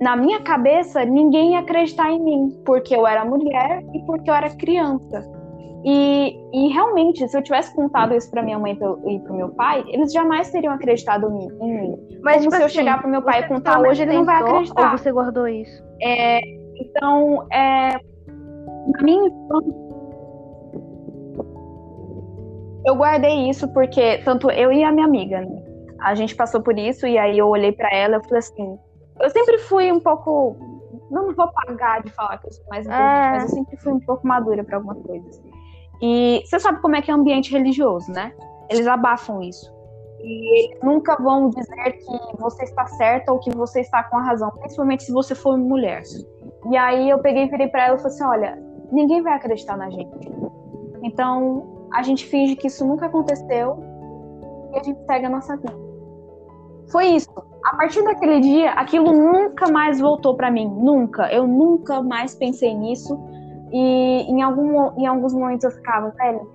na 0.00 0.16
minha 0.16 0.40
cabeça, 0.42 1.04
ninguém 1.04 1.52
ia 1.52 1.60
acreditar 1.60 2.10
em 2.10 2.22
mim, 2.22 2.62
porque 2.64 2.94
eu 2.94 3.06
era 3.06 3.24
mulher 3.24 3.82
e 3.94 4.04
porque 4.04 4.30
eu 4.30 4.34
era 4.34 4.54
criança. 4.56 5.37
E, 5.90 6.36
e 6.52 6.68
realmente, 6.68 7.26
se 7.26 7.34
eu 7.34 7.42
tivesse 7.42 7.74
contado 7.74 8.14
isso 8.14 8.30
para 8.30 8.42
minha 8.42 8.58
mãe 8.58 8.72
e 9.06 9.18
para 9.20 9.32
meu 9.32 9.48
pai, 9.48 9.82
eles 9.88 10.12
jamais 10.12 10.50
teriam 10.50 10.74
acreditado 10.74 11.30
em 11.62 11.72
mim. 11.72 12.18
Mas 12.22 12.42
tipo 12.42 12.54
se 12.54 12.60
eu 12.60 12.66
assim, 12.66 12.74
chegar 12.74 13.00
para 13.00 13.08
meu 13.08 13.22
pai 13.22 13.40
e 13.40 13.48
contar 13.48 13.80
hoje, 13.80 14.02
ele 14.02 14.12
não 14.12 14.24
vai 14.26 14.42
acreditar. 14.42 14.92
Ou 14.92 14.98
você 14.98 15.10
guardou 15.10 15.48
isso? 15.48 15.82
É, 16.02 16.40
então, 16.76 17.46
é, 17.50 17.98
na 18.92 19.02
minha 19.02 19.32
eu 22.84 22.94
guardei 22.94 23.48
isso 23.48 23.66
porque 23.72 24.18
tanto 24.18 24.50
eu 24.50 24.70
e 24.70 24.84
a 24.84 24.92
minha 24.92 25.06
amiga, 25.06 25.40
né? 25.40 25.62
a 26.00 26.14
gente 26.14 26.36
passou 26.36 26.60
por 26.60 26.78
isso 26.78 27.06
e 27.06 27.16
aí 27.16 27.38
eu 27.38 27.48
olhei 27.48 27.72
para 27.72 27.88
ela 27.94 28.18
e 28.18 28.24
falei 28.24 28.38
assim, 28.40 28.78
eu 29.20 29.30
sempre 29.30 29.56
fui 29.56 29.90
um 29.90 30.00
pouco, 30.00 30.54
não 31.10 31.34
vou 31.34 31.48
pagar 31.48 32.02
de 32.02 32.10
falar 32.10 32.36
que 32.36 32.46
eu 32.46 32.52
sou 32.52 32.64
mais 32.68 32.84
inteligente, 32.84 33.26
é. 33.26 33.30
mas 33.30 33.42
eu 33.44 33.48
sempre 33.48 33.76
fui 33.78 33.92
um 33.92 34.00
pouco 34.00 34.26
madura 34.26 34.62
para 34.62 34.76
algumas 34.76 35.00
coisas. 35.02 35.47
E 36.00 36.42
você 36.44 36.58
sabe 36.60 36.80
como 36.80 36.96
é 36.96 37.02
que 37.02 37.10
é 37.10 37.14
ambiente 37.14 37.52
religioso, 37.52 38.10
né? 38.12 38.32
Eles 38.70 38.86
abafam 38.86 39.42
isso. 39.42 39.72
E 40.20 40.64
eles 40.64 40.80
nunca 40.82 41.16
vão 41.16 41.48
dizer 41.50 41.92
que 41.92 42.36
você 42.38 42.64
está 42.64 42.86
certa 42.86 43.32
ou 43.32 43.38
que 43.38 43.50
você 43.50 43.80
está 43.80 44.02
com 44.04 44.16
a 44.16 44.22
razão, 44.22 44.50
principalmente 44.50 45.04
se 45.04 45.12
você 45.12 45.34
for 45.34 45.56
mulher. 45.56 46.02
E 46.70 46.76
aí 46.76 47.08
eu 47.08 47.18
peguei 47.20 47.44
e 47.44 47.48
virei 47.48 47.68
para 47.68 47.86
ela 47.86 47.96
e 47.96 47.98
falei 47.98 48.12
assim: 48.12 48.24
olha, 48.24 48.62
ninguém 48.90 49.22
vai 49.22 49.34
acreditar 49.34 49.76
na 49.76 49.90
gente. 49.90 50.30
Então 51.02 51.88
a 51.92 52.02
gente 52.02 52.26
finge 52.26 52.56
que 52.56 52.66
isso 52.66 52.86
nunca 52.86 53.06
aconteceu 53.06 53.78
e 54.72 54.78
a 54.78 54.82
gente 54.82 55.00
segue 55.06 55.26
a 55.26 55.30
nossa 55.30 55.56
vida. 55.56 55.88
Foi 56.90 57.06
isso. 57.06 57.30
A 57.64 57.76
partir 57.76 58.02
daquele 58.02 58.40
dia, 58.40 58.70
aquilo 58.72 59.12
nunca 59.12 59.70
mais 59.70 60.00
voltou 60.00 60.34
para 60.34 60.50
mim. 60.50 60.68
Nunca. 60.68 61.30
Eu 61.32 61.46
nunca 61.46 62.02
mais 62.02 62.34
pensei 62.34 62.74
nisso. 62.74 63.18
E 63.72 64.30
em, 64.30 64.42
algum, 64.42 64.98
em 64.98 65.06
alguns 65.06 65.32
momentos 65.34 65.64
eu 65.64 65.70
ficava, 65.70 66.10
velho, 66.10 66.50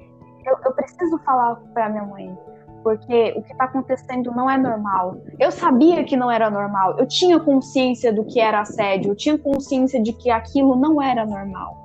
eu, 0.46 0.58
eu 0.66 0.72
preciso 0.74 1.18
falar 1.20 1.56
pra 1.74 1.90
minha 1.90 2.04
mãe. 2.04 2.38
Porque 2.84 3.34
o 3.38 3.44
que 3.44 3.56
tá 3.56 3.64
acontecendo 3.64 4.32
não 4.32 4.50
é 4.50 4.58
normal. 4.58 5.16
Eu 5.40 5.52
sabia 5.52 6.04
que 6.04 6.18
não 6.18 6.30
era 6.30 6.50
normal. 6.50 6.98
Eu 7.00 7.08
tinha 7.08 7.40
consciência 7.40 8.12
do 8.12 8.26
que 8.26 8.42
era 8.42 8.60
assédio. 8.60 9.12
Eu 9.12 9.16
tinha 9.16 9.38
consciência 9.38 10.02
de 10.04 10.12
que 10.12 10.30
aquilo 10.30 10.76
não 10.76 11.02
era 11.02 11.26
normal. 11.26 11.78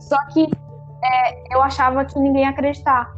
Só 0.00 0.16
que 0.32 0.48
é, 1.04 1.54
eu 1.54 1.62
achava 1.62 2.06
que 2.06 2.18
ninguém 2.18 2.44
ia 2.44 2.48
acreditar. 2.48 3.14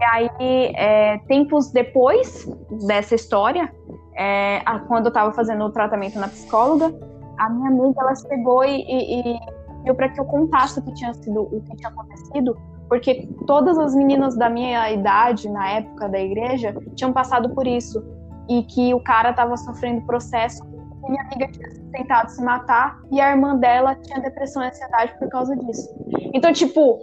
E 0.00 0.04
aí, 0.04 0.72
é, 0.74 1.18
tempos 1.28 1.70
depois 1.70 2.48
dessa 2.86 3.14
história, 3.14 3.72
é, 4.16 4.60
quando 4.88 5.06
eu 5.06 5.10
estava 5.10 5.32
fazendo 5.32 5.64
o 5.64 5.70
tratamento 5.70 6.18
na 6.18 6.26
psicóloga, 6.26 6.92
a 7.38 7.48
minha 7.48 7.68
amiga 7.68 8.00
ela 8.00 8.14
chegou 8.14 8.64
e, 8.64 8.82
e, 8.82 9.20
e 9.20 9.40
pediu 9.82 9.94
para 9.94 10.08
que 10.08 10.20
eu 10.20 10.24
contasse 10.24 10.78
o 10.78 10.82
que 10.82 10.94
tinha 10.94 11.12
sido, 11.14 11.42
o 11.42 11.60
que 11.60 11.76
tinha 11.76 11.88
acontecido, 11.88 12.56
porque 12.88 13.28
todas 13.46 13.78
as 13.78 13.94
meninas 13.94 14.36
da 14.36 14.48
minha 14.48 14.90
idade 14.90 15.48
na 15.48 15.68
época 15.70 16.08
da 16.08 16.20
igreja 16.20 16.74
tinham 16.94 17.12
passado 17.12 17.50
por 17.50 17.66
isso 17.66 18.02
e 18.48 18.62
que 18.62 18.94
o 18.94 19.00
cara 19.00 19.30
estava 19.30 19.56
sofrendo 19.56 20.06
processo. 20.06 20.62
Minha 21.08 21.22
amiga 21.22 21.50
tinha 21.50 21.68
tentado 21.90 22.30
se 22.30 22.42
matar 22.42 23.00
e 23.10 23.20
a 23.20 23.30
irmã 23.30 23.56
dela 23.56 23.94
tinha 23.96 24.20
depressão 24.20 24.62
e 24.62 24.68
ansiedade 24.68 25.18
por 25.18 25.28
causa 25.28 25.56
disso. 25.56 25.88
Então, 26.32 26.52
tipo, 26.52 26.98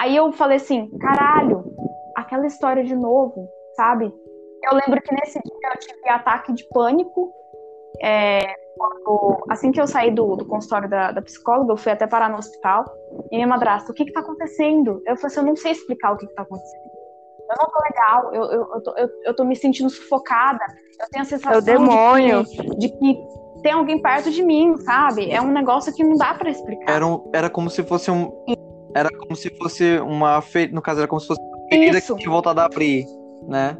aí 0.00 0.16
eu 0.16 0.32
falei 0.32 0.56
assim, 0.56 0.90
caralho, 0.98 1.64
aquela 2.16 2.46
história 2.46 2.82
de 2.82 2.96
novo, 2.96 3.48
sabe? 3.76 4.12
Eu 4.64 4.72
lembro 4.74 5.00
que 5.02 5.14
nesse 5.14 5.38
dia 5.40 5.70
eu 5.72 5.78
tive 5.78 6.08
ataque 6.08 6.52
de 6.52 6.66
pânico. 6.70 7.32
É, 8.02 8.40
quando, 8.78 9.44
assim 9.50 9.72
que 9.72 9.80
eu 9.80 9.86
saí 9.86 10.10
do, 10.10 10.36
do 10.36 10.46
consultório 10.46 10.88
da, 10.88 11.12
da, 11.12 11.20
psicóloga, 11.20 11.72
eu 11.72 11.76
fui 11.76 11.92
até 11.92 12.06
parar 12.06 12.30
no 12.30 12.38
hospital. 12.38 12.84
E 13.30 13.36
minha 13.36 13.46
madrasta, 13.46 13.90
o 13.90 13.94
que 13.94 14.04
que 14.04 14.12
tá 14.12 14.20
acontecendo? 14.20 15.02
Eu 15.06 15.16
falei 15.16 15.26
assim, 15.26 15.40
eu 15.40 15.46
não 15.46 15.56
sei 15.56 15.72
explicar 15.72 16.12
o 16.12 16.16
que 16.16 16.26
que 16.26 16.34
tá 16.34 16.42
acontecendo. 16.42 16.88
Eu 17.50 17.56
não 17.62 17.70
tô 17.70 17.80
legal, 17.82 18.34
eu, 18.34 18.44
eu, 18.44 18.74
eu, 18.74 18.82
tô, 18.82 18.96
eu, 18.96 19.08
eu 19.24 19.36
tô 19.36 19.44
me 19.44 19.56
sentindo 19.56 19.88
sufocada. 19.88 20.64
Eu 21.00 21.08
tenho 21.10 21.22
a 21.22 21.26
sensação 21.26 21.52
é 21.52 21.58
o 21.58 21.62
demônio. 21.62 22.44
De, 22.44 22.56
que, 22.56 22.76
de 22.76 22.88
que 22.88 23.18
tem 23.62 23.72
alguém 23.72 24.00
perto 24.00 24.30
de 24.30 24.42
mim, 24.42 24.76
sabe? 24.78 25.30
É 25.30 25.40
um 25.40 25.50
negócio 25.50 25.92
que 25.94 26.04
não 26.04 26.16
dá 26.16 26.34
para 26.34 26.50
explicar. 26.50 26.92
Era, 26.92 27.06
um, 27.06 27.30
era 27.32 27.50
como 27.50 27.70
se 27.70 27.82
fosse 27.82 28.10
um. 28.10 28.30
Era 28.94 29.10
como 29.10 29.34
se 29.34 29.50
fosse 29.56 29.98
uma 29.98 30.40
feita. 30.40 30.74
No 30.74 30.82
caso, 30.82 31.00
era 31.00 31.08
como 31.08 31.20
se 31.20 31.26
fosse 31.26 31.40
uma 31.40 31.68
ferida 31.68 32.00
que 32.00 32.14
tinha 32.16 32.30
voltado 32.30 32.60
a 32.60 32.64
abrir, 32.64 33.06
né? 33.46 33.76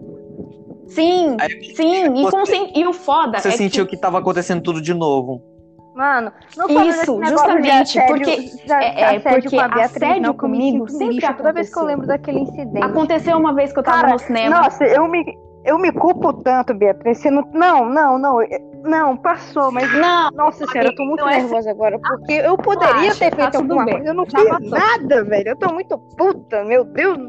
Sim, 0.89 1.37
Aí, 1.39 1.75
sim. 1.75 2.15
Você, 2.23 2.57
e, 2.75 2.81
e 2.81 2.87
o 2.87 2.93
foda. 2.93 3.39
Você 3.39 3.49
é 3.49 3.53
sentiu 3.53 3.85
que... 3.87 3.95
que 3.95 4.01
tava 4.01 4.19
acontecendo 4.19 4.63
tudo 4.63 4.81
de 4.81 4.95
novo. 4.95 5.43
Mano, 5.95 6.33
não 6.57 6.89
Isso, 6.89 7.21
justamente, 7.25 7.99
assédio, 7.99 8.07
porque 8.07 8.73
é, 8.73 9.17
é 9.17 9.19
porque 9.19 9.57
a 9.59 9.67
Beatriz, 9.67 9.97
assédio 9.97 10.23
não, 10.23 10.35
comigo 10.35 10.89
sempre 10.89 11.17
lixo, 11.17 11.35
toda 11.35 11.53
vez 11.53 11.75
que 11.75 11.77
eu 11.77 11.85
lembro 11.85 12.07
daquele 12.07 12.39
incidente. 12.39 12.85
Aconteceu 12.85 13.37
uma 13.37 13.53
vez 13.53 13.73
que 13.73 13.81
eu 13.81 13.83
tava 13.83 14.03
Cara, 14.03 14.13
no 14.13 14.19
cinema. 14.21 14.61
Nossa, 14.61 14.85
eu 14.85 15.09
me 15.09 15.25
eu 15.65 15.77
me 15.77 15.91
culpo 15.91 16.33
tanto, 16.33 16.73
Beatriz. 16.73 17.19
Você 17.19 17.31
não, 17.31 17.43
não, 17.53 17.91
não, 17.91 18.17
não, 18.17 18.39
não, 18.85 19.17
passou, 19.17 19.73
mas 19.73 19.93
não. 19.93 20.31
Nossa 20.31 20.65
senhora, 20.69 20.91
eu 20.91 20.95
tô 20.95 21.05
muito 21.05 21.27
é 21.27 21.41
nervosa 21.41 21.71
agora, 21.71 21.99
porque 21.99 22.33
eu 22.33 22.57
poderia 22.57 23.11
ter 23.11 23.35
feito 23.35 23.51
tá 23.51 23.59
alguma 23.59 23.85
bem. 23.85 23.95
coisa. 23.95 24.11
Eu 24.11 24.15
não 24.15 24.25
Já 24.31 24.39
fiz 24.39 24.49
passou. 24.49 24.71
nada, 24.71 25.25
velho. 25.25 25.49
Eu 25.49 25.57
tô 25.57 25.75
muito 25.75 25.99
puta, 26.17 26.65
meu 26.65 26.85
Deus. 26.85 27.29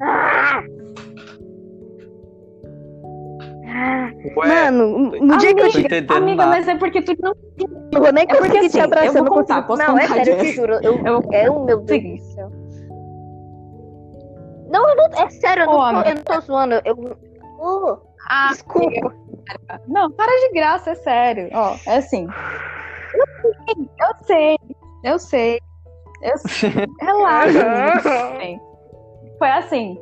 Ah! 0.00 0.62
Ué, 4.36 4.70
mano, 4.70 5.10
no 5.20 5.36
dia 5.38 5.54
que 5.54 5.62
eu 5.62 5.70
cheguei. 5.70 6.06
Amiga, 6.08 6.46
mas 6.46 6.68
é 6.68 6.76
porque 6.76 7.02
tu 7.02 7.14
não. 7.20 7.34
Eu 7.92 8.00
vou 8.00 8.12
nem 8.12 8.24
é 8.24 8.26
conseguir 8.26 8.58
assim, 8.58 8.68
te 8.68 8.80
abraçar. 8.80 9.16
Eu 9.16 9.24
vou 9.24 9.34
contar, 9.34 9.66
não, 9.68 9.76
não 9.76 9.98
é 9.98 10.06
sério, 10.06 10.32
eu 10.32 10.38
te 10.38 10.52
juro. 10.52 10.72
Eu, 10.82 10.98
eu 11.04 11.22
quero, 11.22 11.64
meu 11.64 11.80
Deus 11.80 12.02
do 12.02 12.18
céu. 12.34 12.50
Não, 14.70 14.88
eu 14.88 14.96
não, 14.96 15.06
é 15.06 15.30
sério, 15.30 15.64
eu, 15.64 15.66
não, 15.66 16.02
tô, 16.02 16.08
eu 16.08 16.14
não 16.14 16.22
tô 16.22 16.40
zoando. 16.40 16.74
Eu. 16.84 17.16
Oh, 17.60 17.96
ah, 18.28 18.48
desculpa. 18.50 19.14
Não, 19.88 20.10
para 20.10 20.32
de 20.32 20.54
graça, 20.54 20.90
é 20.90 20.94
sério. 20.94 21.48
Ó, 21.52 21.76
é 21.86 21.96
assim. 21.96 22.26
Eu 23.14 24.24
sei, 24.24 24.58
eu 25.04 25.18
sei. 25.18 25.60
Eu 26.22 26.38
sei. 26.38 26.70
Relaxa. 27.00 28.08
Foi 29.38 29.48
assim. 29.50 29.98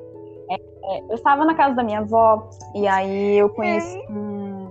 É, 0.92 1.00
eu 1.08 1.14
estava 1.14 1.44
na 1.44 1.54
casa 1.54 1.74
da 1.74 1.82
minha 1.82 2.00
avó 2.00 2.50
e 2.74 2.86
aí 2.86 3.38
eu 3.38 3.48
conheci 3.48 3.98
um. 4.10 4.70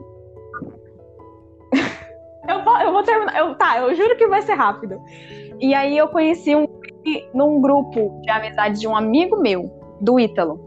eu, 2.47 2.63
vou, 2.63 2.77
eu 2.77 2.91
vou 2.91 3.03
terminar. 3.03 3.37
Eu, 3.37 3.55
tá, 3.55 3.79
eu 3.79 3.95
juro 3.95 4.15
que 4.17 4.27
vai 4.27 4.41
ser 4.41 4.53
rápido. 4.53 5.01
E 5.59 5.73
aí 5.73 5.97
eu 5.97 6.07
conheci 6.09 6.55
um 6.55 6.67
num 7.33 7.59
grupo 7.59 8.21
de 8.21 8.29
amizade 8.29 8.79
de 8.79 8.87
um 8.87 8.95
amigo 8.95 9.37
meu, 9.37 9.71
do 9.99 10.19
Ítalo. 10.19 10.59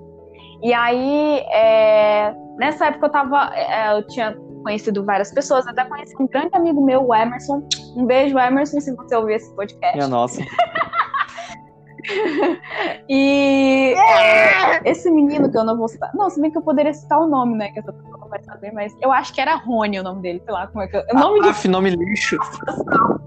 E 0.63 0.73
aí, 0.73 1.39
é, 1.53 2.35
nessa 2.57 2.87
época 2.87 3.07
eu 3.07 3.11
tava. 3.11 3.53
É, 3.55 3.97
eu 3.97 4.07
tinha 4.07 4.37
conhecido 4.65 5.05
várias 5.05 5.31
pessoas, 5.33 5.67
até 5.67 5.85
conheci 5.85 6.15
um 6.19 6.27
grande 6.27 6.57
amigo 6.57 6.85
meu, 6.85 7.07
o 7.07 7.15
Emerson. 7.15 7.63
Um 7.95 8.07
beijo, 8.07 8.39
Emerson, 8.39 8.81
se 8.81 8.95
você 8.97 9.15
ouvir 9.15 9.35
esse 9.35 9.55
podcast. 9.55 9.97
Minha 9.97 10.09
nossa. 10.09 10.41
e 13.09 13.95
é, 13.97 14.91
esse 14.91 15.11
menino 15.11 15.51
que 15.51 15.57
eu 15.57 15.65
não 15.65 15.77
vou 15.77 15.89
citar. 15.89 16.11
Não, 16.15 16.31
se 16.31 16.41
bem 16.41 16.51
que 16.51 16.59
eu 16.59 16.63
poderia 16.63 16.93
citar 16.93 17.19
o 17.19 17.27
nome, 17.27 17.57
né? 17.57 17.71
Que 17.71 17.81
essa 17.81 17.93
pessoa 17.93 18.19
não 18.19 18.29
vai 18.29 18.43
saber, 18.43 18.73
mas 18.73 18.93
eu 19.03 19.13
acho 19.13 19.33
que 19.33 19.41
era 19.41 19.57
Rony 19.57 20.01
o 20.01 20.03
nome 20.03 20.23
dele, 20.23 20.43
sei 20.45 20.53
lá 20.53 20.67
como 20.67 20.83
é 20.83 20.89
que. 20.89 20.97
Eu... 20.97 21.05
Nome 21.15 21.41
ah, 21.43 21.53
de... 21.53 21.69
nome 21.69 21.91
lixo. 21.91 22.39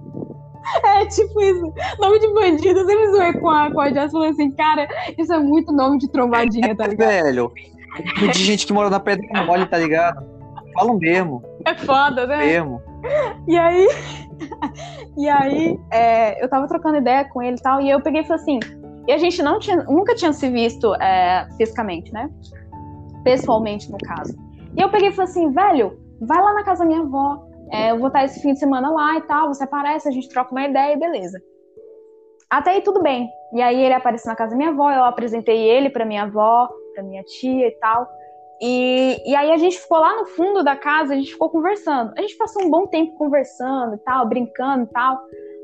É, 0.84 1.05
tipo 1.05 1.41
isso. 1.41 1.74
Nome 1.98 2.19
de 2.19 2.27
bandido. 2.34 2.79
Eu 2.79 2.86
sempre 2.86 3.07
zoei 3.12 3.34
com 3.34 3.50
a, 3.50 3.72
com 3.72 3.79
a 3.79 3.89
Jess 3.89 4.12
falando 4.12 4.31
assim, 4.31 4.51
cara, 4.51 4.86
isso 5.17 5.31
é 5.31 5.39
muito 5.39 5.72
nome 5.72 5.98
de 5.98 6.10
trombadinha, 6.10 6.75
tá 6.75 6.86
ligado? 6.86 7.10
Velho, 7.10 7.53
de 8.34 8.43
gente 8.43 8.67
que 8.67 8.74
mora 8.74 8.89
na 8.89 9.00
pedra 9.00 9.46
mole, 9.46 9.65
tá 9.65 9.77
ligado? 9.77 10.25
Falam 10.74 10.98
mesmo. 10.98 11.41
É 11.65 11.74
foda, 11.74 12.27
né? 12.27 12.38
Mesmo. 12.38 12.81
E 13.48 13.57
aí. 13.57 13.88
E 15.17 15.29
aí, 15.29 15.79
é, 15.91 16.44
eu 16.44 16.50
tava 16.50 16.67
trocando 16.67 16.98
ideia 16.98 17.25
com 17.25 17.41
ele 17.41 17.58
e 17.58 17.62
tal, 17.62 17.82
e 17.82 17.89
eu 17.89 18.01
peguei 18.01 18.22
e 18.22 18.25
falei 18.25 18.41
assim. 18.41 18.60
E 19.08 19.12
a 19.12 19.17
gente 19.17 19.41
não 19.41 19.60
tinha, 19.60 19.77
nunca 19.84 20.13
tinha 20.15 20.34
se 20.34 20.50
visto 20.50 20.94
é, 20.96 21.48
fisicamente, 21.58 22.12
né? 22.12 22.29
Pessoalmente, 23.24 23.89
no 23.91 23.98
caso. 23.98 24.36
E 24.75 24.82
eu 24.82 24.89
peguei 24.89 25.10
e 25.10 25.12
falei 25.12 25.32
assim, 25.32 25.51
velho, 25.51 25.98
vai 26.22 26.41
lá 26.41 26.53
na 26.53 26.63
casa 26.63 26.84
da 26.84 26.86
minha 26.86 27.01
avó. 27.01 27.48
É, 27.72 27.91
eu 27.91 28.00
vou 28.00 28.08
estar 28.08 28.25
esse 28.25 28.41
fim 28.41 28.53
de 28.53 28.60
semana 28.60 28.89
lá 28.89 29.17
e 29.17 29.22
tal. 29.22 29.48
Você 29.48 29.63
aparece, 29.63 30.08
a 30.08 30.12
gente 30.12 30.29
troca 30.29 30.51
uma 30.51 30.65
ideia 30.65 30.94
e 30.94 31.00
beleza. 31.00 31.41
Até 32.50 32.72
aí 32.72 32.82
tudo 32.82 33.01
bem. 33.01 33.29
E 33.53 33.62
aí 33.62 33.82
ele 33.82 33.94
apareceu 33.94 34.29
na 34.29 34.36
casa 34.36 34.51
da 34.51 34.58
minha 34.58 34.70
avó, 34.70 34.91
eu 34.91 35.03
apresentei 35.03 35.58
ele 35.58 35.89
para 35.89 36.06
minha 36.06 36.24
avó, 36.24 36.70
para 36.94 37.03
minha 37.03 37.24
tia 37.24 37.67
e 37.67 37.72
tal. 37.79 38.08
E, 38.61 39.21
e 39.25 39.35
aí 39.35 39.51
a 39.51 39.57
gente 39.57 39.79
ficou 39.79 39.99
lá 39.99 40.15
no 40.15 40.25
fundo 40.25 40.63
da 40.63 40.75
casa, 40.75 41.13
a 41.13 41.15
gente 41.15 41.31
ficou 41.31 41.49
conversando. 41.49 42.13
A 42.17 42.21
gente 42.21 42.37
passou 42.37 42.63
um 42.63 42.69
bom 42.69 42.87
tempo 42.87 43.15
conversando 43.17 43.95
e 43.95 43.99
tal, 43.99 44.27
brincando 44.27 44.83
e 44.83 44.87
tal. 44.87 45.17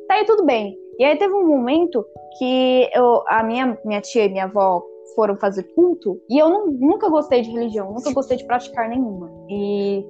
Tá 0.07 0.15
aí 0.15 0.25
tudo 0.25 0.45
bem. 0.45 0.77
E 0.99 1.05
aí 1.05 1.17
teve 1.17 1.33
um 1.33 1.47
momento 1.47 2.05
que 2.37 2.89
eu, 2.93 3.23
a 3.27 3.43
minha, 3.43 3.77
minha 3.83 4.01
tia 4.01 4.25
e 4.25 4.29
minha 4.29 4.45
avó 4.45 4.83
foram 5.15 5.35
fazer 5.37 5.63
culto 5.75 6.19
e 6.29 6.37
eu 6.39 6.49
não, 6.49 6.67
nunca 6.67 7.09
gostei 7.09 7.41
de 7.41 7.51
religião, 7.51 7.91
nunca 7.91 8.11
gostei 8.13 8.37
de 8.37 8.45
praticar 8.45 8.89
nenhuma. 8.89 9.31
E, 9.49 10.05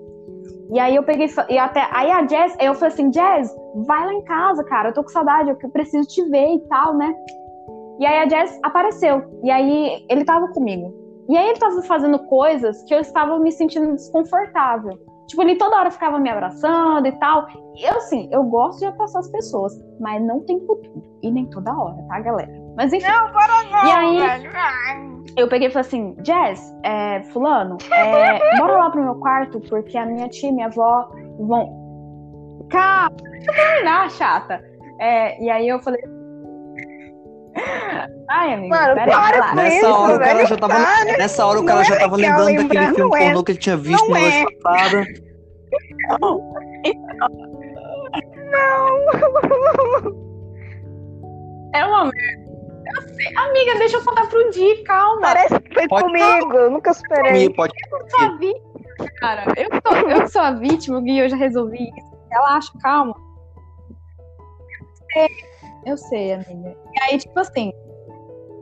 E 0.71 0.79
aí 0.79 0.95
eu 0.95 1.03
peguei 1.03 1.27
e 1.49 1.57
até 1.57 1.87
aí 1.91 2.11
a 2.11 2.21
Jazz, 2.23 2.55
eu 2.59 2.73
falei 2.73 2.93
assim, 2.93 3.09
Jazz, 3.09 3.53
vai 3.85 4.05
lá 4.05 4.13
em 4.13 4.23
casa, 4.23 4.63
cara, 4.63 4.89
eu 4.89 4.93
tô 4.93 5.03
com 5.03 5.09
saudade, 5.09 5.49
eu 5.49 5.69
preciso 5.69 6.07
te 6.07 6.23
ver 6.29 6.55
e 6.55 6.59
tal, 6.67 6.95
né? 6.95 7.13
E 7.99 8.05
aí 8.05 8.19
a 8.19 8.25
Jazz 8.25 8.59
apareceu. 8.63 9.23
E 9.43 9.51
aí 9.51 10.05
ele 10.09 10.25
tava 10.25 10.47
comigo. 10.49 11.02
E 11.29 11.37
aí 11.37 11.49
ele 11.49 11.59
tava 11.59 11.81
fazendo 11.83 12.19
coisas 12.19 12.83
que 12.83 12.93
eu 12.93 12.99
estava 12.99 13.39
me 13.39 13.51
sentindo 13.51 13.93
desconfortável. 13.93 14.99
Tipo, 15.27 15.41
ele 15.41 15.55
toda 15.55 15.77
hora 15.77 15.91
ficava 15.91 16.19
me 16.19 16.29
abraçando 16.29 17.07
e 17.07 17.11
tal. 17.13 17.47
E 17.75 17.83
eu, 17.87 17.97
assim, 17.97 18.29
eu 18.31 18.43
gosto 18.43 18.79
de 18.79 18.85
abraçar 18.85 19.21
as 19.21 19.31
pessoas, 19.31 19.73
mas 19.99 20.21
não 20.21 20.41
tem 20.41 20.59
futuro. 20.65 21.03
E 21.21 21.31
nem 21.31 21.45
toda 21.49 21.73
hora, 21.73 21.95
tá, 22.09 22.19
galera? 22.19 22.51
Mas 22.75 22.91
enfim. 22.91 23.07
Não, 23.07 23.31
bora 23.31 23.63
não, 23.71 23.85
e 23.85 23.91
aí, 23.91 24.19
velho. 24.19 24.51
eu 25.37 25.47
peguei 25.47 25.69
e 25.69 25.71
falei 25.71 25.87
assim, 25.87 26.13
Jazz, 26.21 26.75
é, 26.83 27.21
fulano, 27.31 27.77
é, 27.91 28.57
bora 28.57 28.77
lá 28.77 28.89
pro 28.89 29.03
meu 29.03 29.15
quarto, 29.15 29.61
porque 29.61 29.97
a 29.97 30.05
minha 30.05 30.27
tia 30.27 30.49
e 30.49 30.51
minha 30.51 30.67
avó 30.67 31.09
vão. 31.39 31.83
Calma, 32.69 33.15
deixa 33.31 33.51
eu 33.51 33.55
terminar, 33.55 34.11
chata. 34.11 34.63
É, 34.99 35.41
e 35.41 35.49
aí 35.49 35.67
eu 35.67 35.79
falei. 35.81 36.01
Ai, 38.29 38.53
amigo, 38.53 38.69
Mano, 38.69 38.95
peraí, 38.95 39.11
para 39.11 39.55
Nessa 39.55 39.75
isso, 39.77 39.87
hora 39.87 40.15
o 40.15 40.19
cara 40.19 40.33
velho, 40.35 40.47
já 40.47 40.57
tava, 40.57 40.73
para. 40.73 41.17
nessa 41.17 41.45
hora 41.45 41.59
o 41.59 41.61
Não 41.61 41.67
cara 41.67 41.81
é 41.81 41.83
já 41.85 41.99
tava 41.99 42.15
lembrando 42.15 42.45
lembrar, 42.45 42.63
daquele 42.63 42.85
filme 42.95 43.09
não 43.09 43.15
é. 43.17 43.25
pornô 43.25 43.43
que 43.43 43.51
ele 43.51 43.59
tinha 43.59 43.77
visto 43.77 44.01
Não 44.07 44.09
na 44.13 44.19
é. 44.19 44.41
noite 44.43 44.59
passada. 44.61 45.05
É 51.73 51.85
uma 51.85 52.05
merda. 52.05 52.43
Amiga, 53.37 53.79
deixa 53.79 53.97
eu 53.97 54.03
contar 54.03 54.27
pro 54.27 54.51
Di, 54.51 54.83
calma. 54.83 55.21
Parece 55.21 55.59
que 55.59 55.73
foi 55.73 55.87
Pode- 55.87 56.03
comigo, 56.03 56.53
eu 56.53 56.69
nunca 56.71 56.93
superei. 56.93 57.45
E 57.45 57.53
pode 57.55 57.73
Eu 57.91 58.09
sou 58.09 58.19
a 58.25 58.37
vítima, 58.37 59.09
cara. 59.19 59.43
Eu 59.57 59.69
que, 59.69 59.81
tô- 59.81 59.95
eu 59.95 60.27
sou 60.27 60.41
a 60.41 60.51
vítima, 60.51 61.01
Gui, 61.01 61.19
eu 61.19 61.29
já 61.29 61.35
resolvi 61.37 61.83
isso. 61.83 62.13
Relaxa, 62.29 62.71
calma. 62.81 63.15
Eu 64.75 64.87
sei, 65.13 65.27
eu 65.85 65.97
sei, 65.97 66.33
amiga. 66.33 66.75
E 66.93 67.03
aí, 67.03 67.17
tipo 67.17 67.39
assim, 67.39 67.71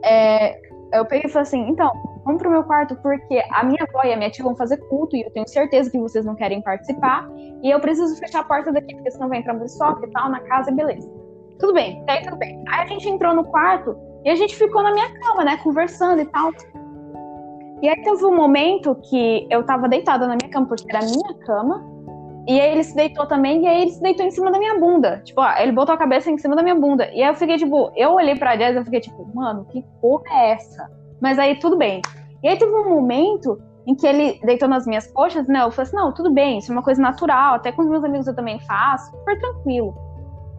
é, 0.04 0.58
eu 0.92 1.04
peguei 1.04 1.28
e 1.28 1.32
falei 1.32 1.42
assim, 1.42 1.68
então, 1.68 1.90
vamos 2.24 2.40
pro 2.40 2.50
meu 2.50 2.64
quarto, 2.64 2.94
porque 2.96 3.42
a 3.50 3.64
minha 3.64 3.84
avó 3.88 4.02
e 4.04 4.12
a 4.12 4.16
minha 4.16 4.30
tia 4.30 4.44
vão 4.44 4.54
fazer 4.54 4.76
culto, 4.88 5.16
e 5.16 5.22
eu 5.22 5.30
tenho 5.30 5.48
certeza 5.48 5.90
que 5.90 5.98
vocês 5.98 6.24
não 6.24 6.34
querem 6.34 6.60
participar, 6.62 7.28
e 7.62 7.70
eu 7.70 7.80
preciso 7.80 8.16
fechar 8.16 8.40
a 8.40 8.44
porta 8.44 8.72
daqui, 8.72 8.94
porque 8.94 9.10
senão 9.10 9.28
vai 9.28 9.38
entrar 9.38 9.54
pessoal 9.54 9.98
e 10.02 10.10
tal, 10.10 10.28
na 10.28 10.40
casa, 10.40 10.70
e 10.70 10.74
beleza. 10.74 11.10
Tudo 11.58 11.74
bem, 11.74 12.02
daí 12.06 12.22
tudo 12.22 12.36
bem. 12.36 12.62
Aí 12.68 12.82
a 12.82 12.86
gente 12.86 13.08
entrou 13.08 13.34
no 13.34 13.44
quarto, 13.44 13.96
e 14.24 14.30
a 14.30 14.36
gente 14.36 14.54
ficou 14.56 14.82
na 14.82 14.92
minha 14.92 15.12
cama, 15.20 15.44
né, 15.44 15.56
conversando 15.58 16.20
e 16.20 16.26
tal. 16.26 16.50
E 17.82 17.88
aí 17.88 18.00
teve 18.02 18.24
um 18.24 18.34
momento 18.34 18.94
que 18.94 19.46
eu 19.50 19.64
tava 19.64 19.88
deitada 19.88 20.26
na 20.28 20.36
minha 20.36 20.50
cama, 20.50 20.68
porque 20.68 20.88
era 20.88 21.04
a 21.04 21.08
minha 21.08 21.34
cama. 21.44 21.91
E 22.46 22.60
aí 22.60 22.72
ele 22.72 22.82
se 22.82 22.94
deitou 22.94 23.26
também, 23.26 23.62
e 23.62 23.68
aí 23.68 23.82
ele 23.82 23.90
se 23.90 24.02
deitou 24.02 24.26
em 24.26 24.30
cima 24.30 24.50
da 24.50 24.58
minha 24.58 24.78
bunda. 24.78 25.22
Tipo, 25.24 25.40
ó, 25.40 25.52
ele 25.58 25.72
botou 25.72 25.94
a 25.94 25.98
cabeça 25.98 26.30
em 26.30 26.38
cima 26.38 26.56
da 26.56 26.62
minha 26.62 26.74
bunda. 26.74 27.08
E 27.12 27.22
aí 27.22 27.28
eu 27.28 27.34
fiquei, 27.34 27.56
tipo, 27.56 27.92
eu 27.96 28.12
olhei 28.14 28.34
pra 28.36 28.56
Jazz 28.56 28.76
e 28.76 28.84
fiquei, 28.84 29.00
tipo, 29.00 29.28
mano, 29.34 29.64
que 29.66 29.84
porra 30.00 30.24
é 30.32 30.50
essa? 30.52 30.90
Mas 31.20 31.38
aí 31.38 31.58
tudo 31.58 31.76
bem. 31.76 32.02
E 32.42 32.48
aí 32.48 32.58
teve 32.58 32.72
um 32.72 32.88
momento 32.88 33.60
em 33.86 33.94
que 33.94 34.06
ele 34.06 34.40
deitou 34.44 34.68
nas 34.68 34.86
minhas 34.86 35.06
coxas, 35.12 35.46
né? 35.46 35.62
Eu 35.62 35.70
falei 35.70 35.88
assim, 35.88 35.96
não, 35.96 36.12
tudo 36.12 36.32
bem, 36.32 36.58
isso 36.58 36.72
é 36.72 36.74
uma 36.74 36.82
coisa 36.82 37.00
natural, 37.00 37.54
até 37.54 37.70
com 37.70 37.82
os 37.82 37.88
meus 37.88 38.04
amigos 38.04 38.26
eu 38.26 38.34
também 38.34 38.58
faço, 38.60 39.10
super 39.10 39.38
tranquilo. 39.38 39.94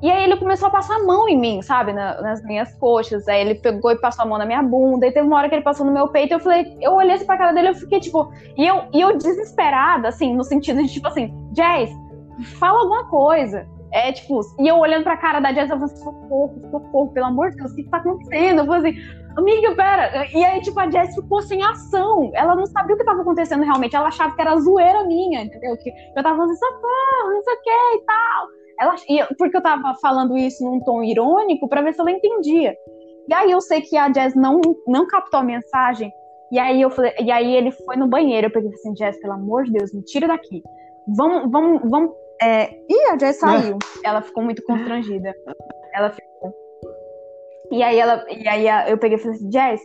E 0.04 0.12
aí 0.12 0.26
ele 0.26 0.36
começou 0.36 0.68
a 0.68 0.72
passar 0.72 0.98
a 0.98 1.04
mão 1.06 1.30
em 1.30 1.40
mim, 1.40 1.62
sabe? 1.62 1.94
Na- 1.94 2.22
nas 2.22 2.44
minhas 2.44 2.76
coxas. 2.76 3.26
Aí 3.26 3.40
ele 3.40 3.56
pegou 3.56 3.90
e 3.90 3.96
passou 4.02 4.26
a 4.26 4.28
mão 4.28 4.38
na 4.38 4.46
minha 4.46 4.62
bunda. 4.62 5.08
E 5.08 5.12
teve 5.14 5.26
uma 5.26 5.38
hora 5.38 5.48
que 5.48 5.56
ele 5.56 5.64
passou 5.64 5.86
no 5.86 5.94
meu 5.94 6.10
peito. 6.10 6.34
Eu 6.34 6.42
falei, 6.42 6.78
eu 6.82 6.92
olhei 6.92 7.14
assim 7.16 7.26
pra 7.26 7.38
cara 7.38 7.54
dele, 7.54 7.70
eu 7.70 7.76
fiquei 7.76 8.02
tipo. 8.02 8.30
E 8.58 8.68
eu, 8.68 8.84
e 8.94 9.00
eu 9.00 9.16
desesperada, 9.16 10.10
assim, 10.10 10.36
no 10.36 10.44
sentido 10.44 10.84
de 10.84 10.90
tipo 10.92 11.08
assim, 11.08 11.34
Jazz, 11.54 11.90
fala 12.60 12.80
alguma 12.82 13.08
coisa. 13.10 13.66
É 13.94 14.12
tipo, 14.12 14.42
e 14.60 14.68
eu 14.68 14.78
olhando 14.78 15.04
pra 15.04 15.16
cara 15.16 15.40
da 15.40 15.54
Jazz, 15.54 15.70
eu 15.70 15.80
falei, 15.80 15.96
socorro, 15.96 16.62
socorro, 16.70 17.14
pelo 17.14 17.28
amor 17.28 17.52
de 17.52 17.58
Deus, 17.58 17.72
o 17.72 17.76
que 17.76 17.84
tá 17.84 17.98
acontecendo? 17.98 18.60
Eu 18.60 18.66
falei 18.66 18.92
assim, 18.92 19.02
amiga, 19.38 19.74
pera. 19.74 20.28
E 20.34 20.44
aí, 20.44 20.60
tipo, 20.62 20.80
a 20.82 20.88
Jazz 20.88 21.16
ficou 21.16 21.42
sem 21.44 21.64
ação. 21.64 22.30
Ela 22.34 22.56
não 22.56 22.66
sabia 22.66 22.94
o 22.94 22.98
que 22.98 23.06
tava 23.06 23.22
acontecendo 23.22 23.64
realmente. 23.64 23.96
Ela 23.96 24.10
achava 24.10 24.36
que 24.36 24.42
era 24.42 24.58
zoeira 24.58 25.06
minha, 25.06 25.44
entendeu? 25.44 25.78
Que 25.78 25.90
eu 25.90 26.22
tava 26.22 26.36
falando 26.36 26.52
assim, 26.52 26.60
socorro, 26.60 27.34
não 27.36 27.44
sei 27.44 27.54
o 27.54 27.62
que 27.62 27.70
e 27.70 28.06
tal. 28.06 28.63
Ela, 28.80 28.96
e 29.10 29.20
eu- 29.20 29.28
porque 29.38 29.58
eu 29.58 29.62
tava 29.62 29.94
falando 30.02 30.38
isso 30.38 30.64
num 30.64 30.80
tom 30.80 31.04
irônico 31.04 31.68
pra 31.70 31.82
ver 31.82 31.94
se 31.94 32.02
ela 32.02 32.12
entendia. 32.12 32.76
E 33.30 33.34
aí 33.34 33.52
eu 33.52 33.62
sei 33.62 33.82
que 33.82 33.96
a 33.96 34.10
Jazz 34.10 34.36
não, 34.36 34.60
não 34.88 35.08
captou 35.08 35.40
a 35.40 35.44
mensagem. 35.44 36.12
E 36.52 36.60
aí 36.60 36.82
eu 36.82 36.90
falei, 36.90 37.14
e 37.20 37.32
aí 37.32 37.56
ele 37.56 37.72
foi 37.72 37.96
no 37.96 38.08
banheiro. 38.08 38.48
Eu 38.48 38.52
peguei 38.52 38.70
e 38.70 38.74
assim, 38.74 38.94
Jazz, 38.94 39.20
pelo 39.20 39.34
amor 39.34 39.64
de 39.64 39.72
Deus, 39.72 39.94
me 39.94 40.04
tira 40.04 40.28
daqui. 40.28 40.62
Vamos, 41.16 41.50
vamos, 41.52 41.82
vamos. 41.90 42.12
É... 42.42 42.70
Ih, 42.90 43.10
a 43.12 43.16
Jazz 43.16 43.38
saiu. 43.38 43.80
Ela 44.04 44.22
ficou 44.22 44.44
muito 44.44 44.62
constrangida. 44.64 45.34
Ela 45.94 46.10
ficou. 46.10 46.54
E 47.72 47.82
aí 47.82 47.98
ela, 47.98 48.24
e 48.30 48.48
aí 48.48 48.92
eu 48.92 48.98
peguei 48.98 49.18
e 49.18 49.22
falei 49.22 49.38
assim, 49.38 49.50
Jazz, 49.50 49.82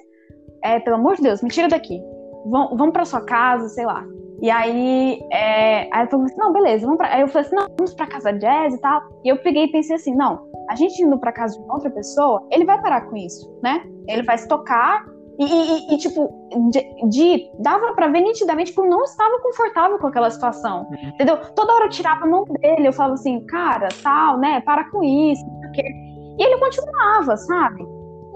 é, 0.64 0.81
pelo 0.81 0.96
amor 0.96 1.16
de 1.16 1.22
Deus, 1.22 1.40
me 1.42 1.48
tira 1.48 1.68
daqui. 1.68 2.03
Vamos, 2.46 2.77
vamos 2.77 2.92
pra 2.92 3.05
sua 3.05 3.20
casa, 3.24 3.68
sei 3.68 3.87
lá. 3.87 4.05
E 4.40 4.51
aí, 4.51 5.18
é, 5.33 5.81
aí 5.83 5.88
ela 5.92 6.07
falou 6.09 6.27
assim, 6.27 6.37
não, 6.37 6.53
beleza, 6.53 6.85
vamos 6.85 6.98
pra... 6.98 7.12
Aí 7.12 7.20
eu 7.22 7.29
falei 7.29 7.46
assim, 7.46 7.57
não, 7.57 7.66
vamos 7.77 7.94
pra 7.94 8.07
casa 8.07 8.33
da 8.33 8.38
Jazz 8.38 8.74
e 8.74 8.81
tal. 8.81 9.01
E 9.24 9.29
eu 9.29 9.37
peguei 9.38 9.64
e 9.64 9.72
pensei 9.72 9.96
assim, 9.96 10.14
não, 10.14 10.46
a 10.70 10.77
gente 10.77 11.03
indo 11.03 11.18
pra 11.18 11.33
casa 11.33 11.59
de 11.59 11.64
uma 11.64 11.74
outra 11.74 11.90
pessoa, 11.90 12.46
ele 12.53 12.64
vai 12.64 12.81
parar 12.81 13.03
com 13.09 13.16
isso, 13.16 13.51
né? 13.62 13.83
Ele 14.07 14.22
vai 14.22 14.38
se 14.38 14.46
tocar 14.46 15.05
e, 15.40 15.44
e- 15.44 15.94
e, 15.94 15.98
tipo, 15.98 16.29
de, 16.70 17.09
de- 17.09 17.51
dava 17.61 17.92
pra 17.94 18.09
ver 18.09 18.20
nitidamente 18.20 18.72
que 18.72 18.81
eu 18.81 18.87
não 18.87 19.03
estava 19.05 19.40
confortável 19.40 19.98
com 19.98 20.07
aquela 20.07 20.31
situação, 20.31 20.87
entendeu? 21.14 21.37
Toda 21.55 21.72
hora 21.74 21.85
eu 21.87 21.90
tirava 21.90 22.24
a 22.24 22.29
mão 22.29 22.44
dele, 22.44 22.88
eu 22.88 22.92
falava 22.92 23.14
assim, 23.14 23.44
cara, 23.46 23.88
tal, 24.03 24.38
né, 24.38 24.61
para 24.62 24.88
com 24.90 25.03
isso, 25.03 25.44
quê. 25.74 25.83
E 26.38 26.42
ele 26.42 26.59
continuava, 26.59 27.37
sabe? 27.37 27.85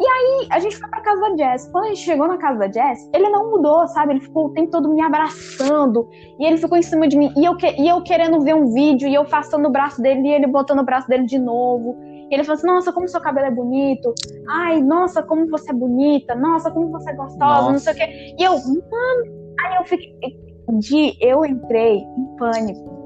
E 0.00 0.06
aí 0.06 0.46
a 0.50 0.58
gente 0.58 0.76
foi 0.76 0.88
pra 0.88 1.00
casa 1.00 1.20
da 1.20 1.36
Jess. 1.36 1.68
Quando 1.70 1.84
a 1.84 1.88
gente 1.88 2.00
chegou 2.00 2.26
na 2.26 2.38
casa 2.38 2.58
da 2.58 2.70
Jess, 2.70 3.08
ele 3.12 3.28
não 3.28 3.50
mudou, 3.50 3.86
sabe? 3.88 4.14
Ele 4.14 4.20
ficou 4.20 4.46
o 4.46 4.50
tempo 4.50 4.70
todo 4.70 4.88
me 4.88 5.02
abraçando. 5.02 6.08
E 6.38 6.44
ele 6.44 6.56
ficou 6.56 6.78
em 6.78 6.82
cima 6.82 7.06
de 7.06 7.16
mim. 7.16 7.32
E 7.36 7.44
eu, 7.44 7.56
e 7.78 7.88
eu 7.88 8.02
querendo 8.02 8.40
ver 8.40 8.54
um 8.54 8.72
vídeo, 8.72 9.08
e 9.08 9.14
eu 9.14 9.24
passando 9.24 9.66
o 9.66 9.70
braço 9.70 10.00
dele, 10.00 10.28
e 10.28 10.32
ele 10.32 10.46
botando 10.46 10.80
o 10.80 10.84
braço 10.84 11.08
dele 11.08 11.24
de 11.24 11.38
novo. 11.38 11.96
E 12.02 12.34
ele 12.34 12.44
falou 12.44 12.56
assim: 12.56 12.66
Nossa, 12.66 12.92
como 12.92 13.08
seu 13.08 13.20
cabelo 13.20 13.46
é 13.46 13.50
bonito. 13.50 14.14
Ai, 14.48 14.80
nossa, 14.80 15.22
como 15.22 15.46
você 15.48 15.70
é 15.70 15.74
bonita. 15.74 16.34
Nossa, 16.34 16.70
como 16.70 16.90
você 16.90 17.10
é 17.10 17.14
gostosa, 17.14 17.70
não 17.70 17.78
sei 17.78 17.92
o 17.92 17.96
quê. 17.96 18.34
E 18.38 18.42
eu, 18.42 18.52
mano. 18.52 19.54
Aí 19.60 19.76
eu 19.76 19.84
fiquei. 19.84 20.42
De, 20.78 21.16
eu 21.20 21.44
entrei 21.44 21.98
em 21.98 22.36
pânico. 22.38 23.02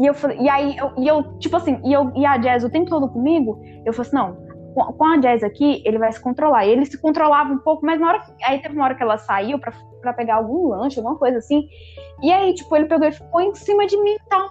E 0.00 0.06
eu 0.06 0.14
falei, 0.14 0.38
e 0.38 0.48
aí, 0.48 0.76
eu, 0.76 0.92
e 0.96 1.08
eu, 1.08 1.24
tipo 1.38 1.56
assim, 1.56 1.80
e, 1.84 1.92
eu, 1.92 2.12
e 2.14 2.24
a 2.24 2.36
Jazz 2.36 2.62
o 2.62 2.70
tempo 2.70 2.88
todo 2.88 3.08
comigo, 3.08 3.60
eu 3.84 3.92
falei 3.92 4.08
assim, 4.08 4.16
não, 4.16 4.47
com 4.78 5.04
a 5.04 5.16
Jazz 5.16 5.42
aqui, 5.42 5.82
ele 5.84 5.98
vai 5.98 6.12
se 6.12 6.20
controlar. 6.20 6.66
Ele 6.66 6.84
se 6.86 7.00
controlava 7.00 7.52
um 7.52 7.58
pouco, 7.58 7.84
mas 7.84 8.00
na 8.00 8.08
hora. 8.08 8.22
Aí 8.44 8.60
teve 8.60 8.74
uma 8.74 8.84
hora 8.84 8.94
que 8.94 9.02
ela 9.02 9.18
saiu 9.18 9.58
pra, 9.58 9.72
pra 10.00 10.12
pegar 10.12 10.36
algum 10.36 10.68
lanche, 10.68 10.98
alguma 10.98 11.16
coisa 11.16 11.38
assim. 11.38 11.68
E 12.22 12.32
aí, 12.32 12.54
tipo, 12.54 12.74
ele 12.76 12.86
pegou 12.86 13.06
e 13.06 13.12
ficou 13.12 13.40
em 13.40 13.54
cima 13.54 13.86
de 13.86 13.96
mim 14.02 14.14
e 14.14 14.28
tal. 14.28 14.48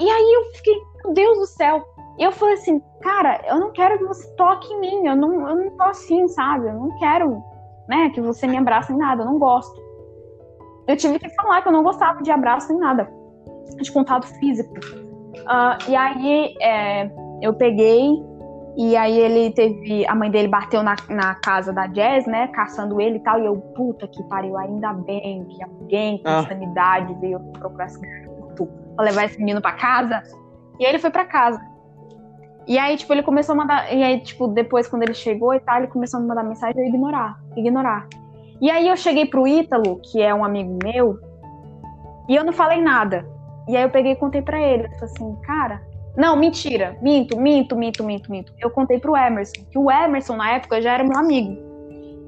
E 0.00 0.10
aí 0.10 0.32
eu 0.34 0.44
fiquei, 0.54 0.74
meu 1.02 1.14
Deus 1.14 1.38
do 1.38 1.46
céu. 1.46 1.84
E 2.18 2.22
eu 2.22 2.32
falei 2.32 2.54
assim, 2.54 2.80
cara, 3.00 3.40
eu 3.48 3.58
não 3.58 3.72
quero 3.72 3.98
que 3.98 4.04
você 4.04 4.28
toque 4.36 4.72
em 4.72 4.80
mim. 4.80 5.06
Eu 5.06 5.16
não, 5.16 5.48
eu 5.48 5.56
não 5.56 5.70
tô 5.76 5.84
assim, 5.84 6.26
sabe? 6.28 6.68
Eu 6.68 6.74
não 6.74 6.98
quero, 6.98 7.42
né, 7.88 8.10
que 8.10 8.20
você 8.20 8.46
me 8.46 8.56
abrace 8.56 8.92
em 8.92 8.96
nada. 8.96 9.22
Eu 9.22 9.26
não 9.26 9.38
gosto. 9.38 9.82
Eu 10.86 10.96
tive 10.96 11.18
que 11.18 11.28
falar 11.30 11.62
que 11.62 11.68
eu 11.68 11.72
não 11.72 11.82
gostava 11.82 12.22
de 12.22 12.30
abraço 12.30 12.72
em 12.72 12.78
nada. 12.78 13.10
De 13.80 13.90
contato 13.90 14.26
físico. 14.38 14.74
Ah, 15.46 15.78
e 15.88 15.96
aí 15.96 16.54
é, 16.60 17.10
eu 17.42 17.54
peguei 17.54 18.22
e 18.76 18.96
aí 18.96 19.16
ele 19.18 19.50
teve. 19.52 20.06
A 20.06 20.14
mãe 20.14 20.30
dele 20.30 20.48
bateu 20.48 20.82
na, 20.82 20.96
na 21.08 21.34
casa 21.36 21.72
da 21.72 21.86
Jazz, 21.86 22.26
né? 22.26 22.48
Caçando 22.48 23.00
ele 23.00 23.16
e 23.16 23.20
tal. 23.20 23.40
E 23.40 23.46
eu, 23.46 23.56
puta 23.56 24.06
que 24.08 24.22
pariu, 24.24 24.56
ainda 24.58 24.92
bem 24.92 25.44
que 25.44 25.62
alguém 25.62 26.18
com 26.22 26.28
Ah. 26.28 26.46
sanidade 26.46 27.14
veio 27.20 27.38
procurar 27.52 27.86
esse 27.86 28.00
garoto 28.00 28.68
pra 28.96 29.04
levar 29.04 29.24
esse 29.24 29.38
menino 29.38 29.60
pra 29.60 29.72
casa. 29.72 30.22
E 30.80 30.84
aí 30.84 30.90
ele 30.90 30.98
foi 30.98 31.10
pra 31.10 31.24
casa. 31.24 31.60
E 32.66 32.78
aí, 32.78 32.96
tipo, 32.96 33.12
ele 33.12 33.22
começou 33.22 33.52
a 33.52 33.56
mandar. 33.56 33.94
E 33.94 34.02
aí, 34.02 34.20
tipo, 34.20 34.48
depois, 34.48 34.88
quando 34.88 35.02
ele 35.02 35.14
chegou 35.14 35.54
e 35.54 35.60
tal, 35.60 35.78
ele 35.78 35.86
começou 35.88 36.18
a 36.18 36.22
me 36.22 36.28
mandar 36.28 36.42
mensagem 36.42 36.76
e 36.76 36.84
eu 36.84 36.88
ignorar. 36.88 37.38
Ignorar. 37.56 38.08
E 38.60 38.70
aí 38.70 38.88
eu 38.88 38.96
cheguei 38.96 39.26
pro 39.26 39.46
Ítalo, 39.46 40.00
que 40.02 40.22
é 40.22 40.34
um 40.34 40.44
amigo 40.44 40.78
meu, 40.82 41.18
e 42.28 42.34
eu 42.34 42.42
não 42.44 42.52
falei 42.52 42.80
nada. 42.80 43.26
E 43.68 43.76
aí 43.76 43.82
eu 43.82 43.90
peguei 43.90 44.12
e 44.12 44.16
contei 44.16 44.40
pra 44.42 44.60
ele. 44.60 44.84
Eu 44.84 44.90
falei 44.92 45.04
assim, 45.04 45.36
cara. 45.42 45.82
Não, 46.16 46.36
mentira. 46.36 46.96
Minto, 47.02 47.36
minto, 47.36 47.76
minto, 47.76 48.04
minto, 48.04 48.30
minto. 48.30 48.52
Eu 48.60 48.70
contei 48.70 48.98
pro 48.98 49.16
Emerson, 49.16 49.64
que 49.70 49.78
o 49.78 49.90
Emerson, 49.90 50.36
na 50.36 50.52
época, 50.52 50.80
já 50.80 50.92
era 50.92 51.04
meu 51.04 51.18
amigo. 51.18 51.56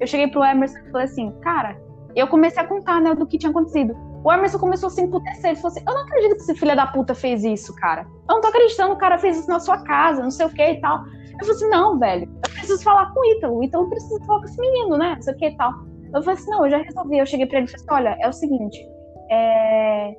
Eu 0.01 0.07
cheguei 0.07 0.29
pro 0.29 0.45
Emerson 0.45 0.79
e 0.79 0.91
falei 0.91 1.07
assim, 1.07 1.33
cara, 1.41 1.77
eu 2.15 2.27
comecei 2.27 2.63
a 2.63 2.67
contar, 2.67 3.01
né, 3.01 3.15
do 3.15 3.27
que 3.27 3.39
tinha 3.39 3.51
acontecido. 3.51 3.97
O 4.27 4.33
Emerson 4.33 4.59
começou 4.59 4.89
a 4.89 4.91
se 4.91 5.01
emputecer. 5.01 5.51
Ele 5.51 5.57
falou 5.57 5.69
assim: 5.69 5.85
Eu 5.87 5.95
não 5.95 6.03
acredito 6.03 6.35
que 6.35 6.43
esse 6.43 6.55
filho 6.57 6.75
da 6.75 6.89
puta 6.89 7.15
fez 7.15 7.45
isso, 7.45 7.73
cara. 7.77 8.03
Eu 8.29 8.35
não 8.35 8.41
tô 8.41 8.49
acreditando 8.49 8.91
que 8.91 8.97
o 8.97 8.99
cara 8.99 9.19
fez 9.19 9.39
isso 9.39 9.49
na 9.49 9.61
sua 9.61 9.79
casa, 9.85 10.21
não 10.21 10.33
sei 10.33 10.47
o 10.47 10.51
que 10.51 10.63
e 10.63 10.81
tal. 10.81 10.99
Eu 10.99 11.39
falei 11.39 11.55
assim: 11.55 11.69
Não, 11.69 11.97
velho, 11.97 12.25
eu 12.25 12.51
preciso 12.51 12.83
falar 12.83 13.13
com 13.13 13.21
o 13.21 13.25
Ítalo. 13.37 13.59
O 13.59 13.63
Ítalo 13.63 13.89
precisa 13.89 14.19
falar 14.25 14.41
com 14.41 14.47
esse 14.47 14.61
menino, 14.61 14.97
né? 14.97 15.15
Não 15.15 15.23
sei 15.23 15.33
o 15.33 15.37
que 15.37 15.47
e 15.47 15.57
tal. 15.57 15.73
Eu 16.13 16.23
falei 16.23 16.41
assim: 16.41 16.51
Não, 16.51 16.65
eu 16.65 16.71
já 16.71 16.79
resolvi. 16.79 17.19
Eu 17.19 17.27
cheguei 17.27 17.47
pra 17.47 17.59
ele 17.59 17.69
e 17.69 17.71
falei 17.71 17.85
assim: 17.85 17.95
Olha, 17.95 18.19
é 18.21 18.29
o 18.29 18.33
seguinte. 18.33 18.85
É... 19.31 20.17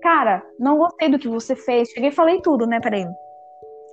cara, 0.00 0.44
não 0.58 0.78
gostei 0.78 1.08
do 1.08 1.18
que 1.18 1.28
você 1.28 1.54
fez. 1.54 1.88
Cheguei 1.90 2.10
e 2.10 2.12
falei 2.12 2.40
tudo, 2.40 2.66
né, 2.66 2.80
pra 2.80 2.96
ele. 2.96 3.10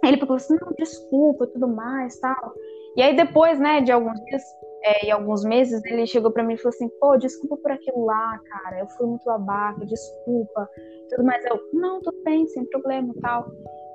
Ele 0.03 0.17
falou 0.17 0.35
assim, 0.35 0.55
não, 0.61 0.71
desculpa, 0.77 1.47
tudo 1.47 1.67
mais, 1.67 2.19
tal. 2.19 2.53
E 2.95 3.01
aí 3.01 3.15
depois, 3.15 3.59
né, 3.59 3.81
de 3.81 3.91
alguns 3.91 4.19
dias 4.25 4.43
é, 4.83 5.07
e 5.07 5.11
alguns 5.11 5.43
meses, 5.43 5.83
ele 5.83 6.05
chegou 6.05 6.31
para 6.31 6.43
mim 6.43 6.53
e 6.53 6.57
falou 6.57 6.69
assim, 6.69 6.87
pô, 6.99 7.17
desculpa 7.17 7.57
por 7.57 7.71
aquilo 7.71 8.05
lá, 8.05 8.39
cara, 8.47 8.79
eu 8.79 8.87
fui 8.89 9.07
muito 9.07 9.25
babaca, 9.25 9.83
desculpa, 9.85 10.69
tudo 11.09 11.23
mais. 11.23 11.43
Eu, 11.45 11.59
não, 11.73 12.01
tudo 12.01 12.21
bem, 12.23 12.47
sem 12.47 12.65
problema, 12.65 13.13
tal. 13.21 13.47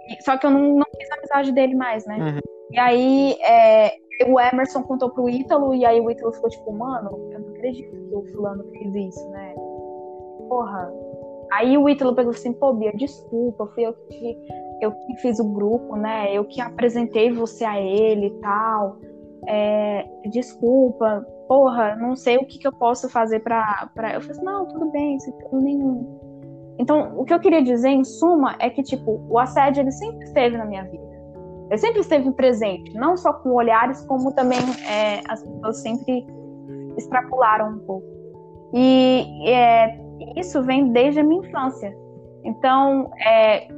E, 0.08 0.22
só 0.24 0.36
que 0.36 0.46
eu 0.46 0.50
não, 0.50 0.78
não 0.78 0.86
fiz 0.96 1.10
a 1.12 1.14
amizade 1.14 1.52
dele 1.52 1.74
mais, 1.76 2.04
né? 2.06 2.18
Uhum. 2.18 2.40
E 2.72 2.78
aí 2.78 3.36
é, 3.42 3.94
o 4.26 4.40
Emerson 4.40 4.82
contou 4.82 5.10
pro 5.10 5.28
Ítalo, 5.28 5.74
e 5.74 5.84
aí 5.86 6.00
o 6.00 6.10
Ítalo 6.10 6.32
ficou 6.32 6.50
tipo, 6.50 6.72
mano, 6.72 7.30
eu 7.32 7.38
não 7.38 7.48
acredito 7.50 7.90
que 7.90 8.14
o 8.14 8.24
fulano 8.32 8.64
fez 8.70 8.94
isso, 8.94 9.30
né? 9.30 9.54
Porra. 10.48 10.92
Aí 11.50 11.76
o 11.76 11.88
Ítalo 11.88 12.14
pegou 12.14 12.30
assim, 12.30 12.52
pô, 12.52 12.72
Bia, 12.72 12.92
desculpa, 12.92 13.66
fui 13.74 13.84
eu 13.84 13.92
que, 13.92 14.38
eu 14.80 14.92
que 14.92 15.16
fiz 15.16 15.40
o 15.40 15.52
grupo, 15.52 15.96
né? 15.96 16.32
Eu 16.32 16.44
que 16.44 16.60
apresentei 16.60 17.30
você 17.32 17.64
a 17.64 17.80
ele 17.80 18.26
e 18.26 18.40
tal. 18.40 18.98
É, 19.46 20.06
desculpa, 20.30 21.26
porra, 21.48 21.96
não 21.96 22.14
sei 22.14 22.36
o 22.36 22.46
que, 22.46 22.58
que 22.58 22.68
eu 22.68 22.72
posso 22.72 23.08
fazer 23.08 23.40
pra, 23.40 23.90
pra. 23.94 24.14
Eu 24.14 24.20
falei 24.20 24.36
assim, 24.36 24.44
não, 24.44 24.66
tudo 24.66 24.90
bem, 24.90 25.18
sem 25.18 25.32
problema 25.32 25.64
nenhum. 25.64 26.20
Então, 26.78 27.12
o 27.18 27.24
que 27.24 27.34
eu 27.34 27.40
queria 27.40 27.62
dizer, 27.62 27.90
em 27.90 28.04
suma, 28.04 28.56
é 28.58 28.70
que, 28.70 28.82
tipo, 28.82 29.20
o 29.28 29.38
assédio, 29.38 29.82
ele 29.82 29.90
sempre 29.90 30.24
esteve 30.24 30.56
na 30.56 30.64
minha 30.64 30.84
vida. 30.84 31.10
Ele 31.68 31.78
sempre 31.78 32.00
esteve 32.00 32.30
presente, 32.32 32.94
não 32.94 33.16
só 33.16 33.32
com 33.32 33.50
olhares, 33.50 34.04
como 34.06 34.32
também 34.32 34.58
é, 34.88 35.20
as 35.28 35.42
pessoas 35.42 35.76
sempre 35.82 36.26
extrapolaram 36.96 37.74
um 37.74 37.78
pouco. 37.80 38.06
E 38.72 39.48
é, 39.48 39.98
isso 40.36 40.62
vem 40.62 40.92
desde 40.92 41.20
a 41.20 41.24
minha 41.24 41.46
infância. 41.46 41.96
Então, 42.44 43.10
é, 43.24 43.68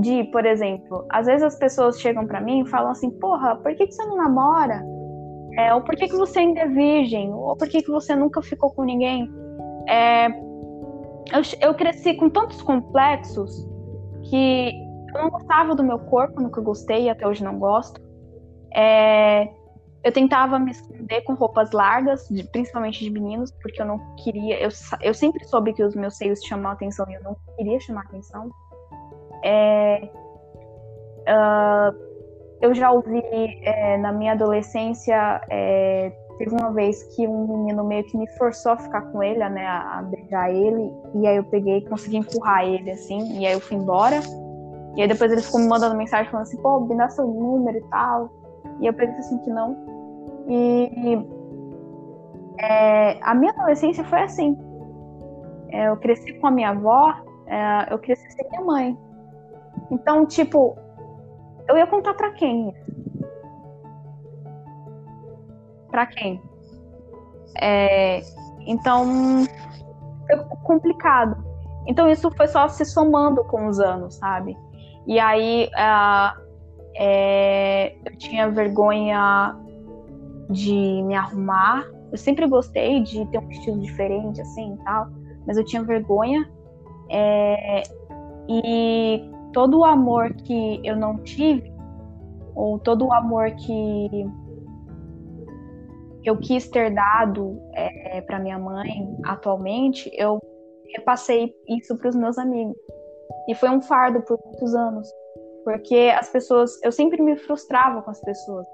de, 0.00 0.24
por 0.24 0.44
exemplo, 0.44 1.06
às 1.10 1.26
vezes 1.26 1.42
as 1.42 1.58
pessoas 1.58 2.00
chegam 2.00 2.26
para 2.26 2.40
mim 2.40 2.62
e 2.62 2.68
falam 2.68 2.90
assim, 2.90 3.10
porra, 3.10 3.56
por 3.56 3.74
que, 3.74 3.86
que 3.86 3.94
você 3.94 4.04
não 4.04 4.16
namora? 4.16 4.82
É, 5.56 5.72
ou 5.74 5.82
por 5.82 5.94
que, 5.94 6.08
que 6.08 6.16
você 6.16 6.40
ainda 6.40 6.60
é 6.60 6.68
virgem? 6.68 7.32
Ou 7.32 7.56
por 7.56 7.68
que, 7.68 7.82
que 7.82 7.90
você 7.90 8.14
nunca 8.14 8.42
ficou 8.42 8.72
com 8.72 8.82
ninguém? 8.82 9.30
É, 9.88 10.28
eu, 10.28 11.42
eu 11.60 11.74
cresci 11.74 12.14
com 12.14 12.28
tantos 12.28 12.60
complexos 12.62 13.66
que 14.24 14.72
eu 15.14 15.22
não 15.22 15.30
gostava 15.30 15.74
do 15.74 15.84
meu 15.84 15.98
corpo, 15.98 16.40
nunca 16.40 16.60
gostei 16.60 17.04
e 17.04 17.10
até 17.10 17.26
hoje 17.26 17.44
não 17.44 17.58
gosto. 17.58 18.00
É, 18.74 19.48
eu 20.04 20.12
tentava 20.12 20.58
me 20.58 20.70
esconder 20.70 21.22
com 21.22 21.32
roupas 21.32 21.72
largas, 21.72 22.28
de, 22.28 22.44
principalmente 22.44 23.02
de 23.02 23.10
meninos, 23.10 23.50
porque 23.62 23.80
eu 23.80 23.86
não 23.86 23.98
queria. 24.16 24.60
Eu, 24.60 24.68
eu 25.00 25.14
sempre 25.14 25.42
soube 25.46 25.72
que 25.72 25.82
os 25.82 25.96
meus 25.96 26.18
seios 26.18 26.40
chamam 26.44 26.70
atenção 26.70 27.06
e 27.08 27.14
eu 27.14 27.22
não 27.22 27.34
queria 27.56 27.80
chamar 27.80 28.02
atenção. 28.02 28.50
É, 29.42 30.06
uh, 31.22 31.96
eu 32.60 32.74
já 32.74 32.92
ouvi 32.92 33.22
é, 33.62 33.96
na 33.96 34.12
minha 34.12 34.32
adolescência. 34.32 35.40
É, 35.48 36.12
teve 36.36 36.54
uma 36.54 36.70
vez 36.70 37.02
que 37.14 37.26
um 37.26 37.46
menino 37.46 37.82
meio 37.82 38.04
que 38.04 38.18
me 38.18 38.28
forçou 38.36 38.72
a 38.72 38.76
ficar 38.76 39.00
com 39.10 39.22
ele, 39.22 39.48
né, 39.48 39.66
a, 39.66 40.00
a 40.00 40.02
beijar 40.02 40.50
ele, 40.50 40.92
e 41.14 41.26
aí 41.26 41.36
eu 41.36 41.44
peguei 41.44 41.78
e 41.78 41.88
consegui 41.88 42.18
empurrar 42.18 42.64
ele, 42.64 42.90
assim, 42.90 43.38
e 43.38 43.46
aí 43.46 43.54
eu 43.54 43.60
fui 43.60 43.78
embora. 43.78 44.20
E 44.96 45.00
aí 45.02 45.08
depois 45.08 45.32
ele 45.32 45.40
ficou 45.40 45.60
me 45.60 45.66
mandando 45.66 45.96
mensagem 45.96 46.30
falando 46.30 46.46
assim, 46.46 46.60
pô, 46.60 46.80
me 46.80 46.94
dá 46.94 47.08
seu 47.08 47.26
número 47.26 47.78
e 47.78 47.88
tal. 47.88 48.30
E 48.80 48.86
eu 48.86 48.92
pensei 48.92 49.18
assim 49.18 49.38
que 49.38 49.50
não. 49.50 49.93
E 50.46 51.18
é, 52.58 53.18
a 53.22 53.34
minha 53.34 53.52
adolescência 53.52 54.04
foi 54.04 54.22
assim. 54.22 54.56
É, 55.70 55.88
eu 55.88 55.96
cresci 55.96 56.32
com 56.34 56.46
a 56.46 56.50
minha 56.50 56.70
avó, 56.70 57.14
é, 57.46 57.92
eu 57.92 57.98
cresci 57.98 58.30
sem 58.32 58.48
minha 58.48 58.62
mãe. 58.62 58.98
Então, 59.90 60.24
tipo, 60.26 60.76
eu 61.68 61.76
ia 61.76 61.86
contar 61.86 62.14
para 62.14 62.30
quem? 62.32 62.74
Para 65.90 66.06
quem? 66.06 66.40
É, 67.60 68.20
então, 68.66 69.44
foi 70.26 70.38
complicado. 70.64 71.44
Então, 71.86 72.08
isso 72.08 72.30
foi 72.30 72.46
só 72.48 72.68
se 72.68 72.84
somando 72.84 73.44
com 73.44 73.66
os 73.66 73.78
anos, 73.78 74.14
sabe? 74.14 74.56
E 75.06 75.20
aí, 75.20 75.68
uh, 75.76 76.44
eu 78.06 78.16
tinha 78.16 78.48
vergonha 78.50 79.54
de 80.50 81.02
me 81.02 81.14
arrumar. 81.14 81.86
Eu 82.10 82.18
sempre 82.18 82.46
gostei 82.46 83.02
de 83.02 83.26
ter 83.26 83.38
um 83.38 83.50
estilo 83.50 83.80
diferente, 83.80 84.40
assim, 84.40 84.76
tal, 84.84 85.08
mas 85.46 85.56
eu 85.56 85.64
tinha 85.64 85.82
vergonha. 85.82 86.48
É, 87.10 87.82
e 88.48 89.30
todo 89.52 89.80
o 89.80 89.84
amor 89.84 90.32
que 90.34 90.80
eu 90.84 90.96
não 90.96 91.18
tive, 91.18 91.72
ou 92.54 92.78
todo 92.78 93.06
o 93.06 93.12
amor 93.12 93.50
que 93.52 94.26
eu 96.24 96.38
quis 96.38 96.68
ter 96.68 96.94
dado 96.94 97.60
é, 97.74 98.20
para 98.22 98.38
minha 98.38 98.58
mãe 98.58 99.16
atualmente, 99.24 100.10
eu 100.14 100.40
repassei 100.94 101.54
isso 101.68 101.96
para 101.98 102.08
os 102.08 102.16
meus 102.16 102.38
amigos. 102.38 102.76
E 103.48 103.54
foi 103.54 103.68
um 103.70 103.80
fardo 103.80 104.22
por 104.22 104.38
muitos 104.44 104.74
anos, 104.74 105.08
porque 105.64 106.12
as 106.18 106.30
pessoas, 106.30 106.82
eu 106.82 106.92
sempre 106.92 107.20
me 107.22 107.36
frustrava 107.36 108.00
com 108.02 108.10
as 108.10 108.20
pessoas 108.20 108.66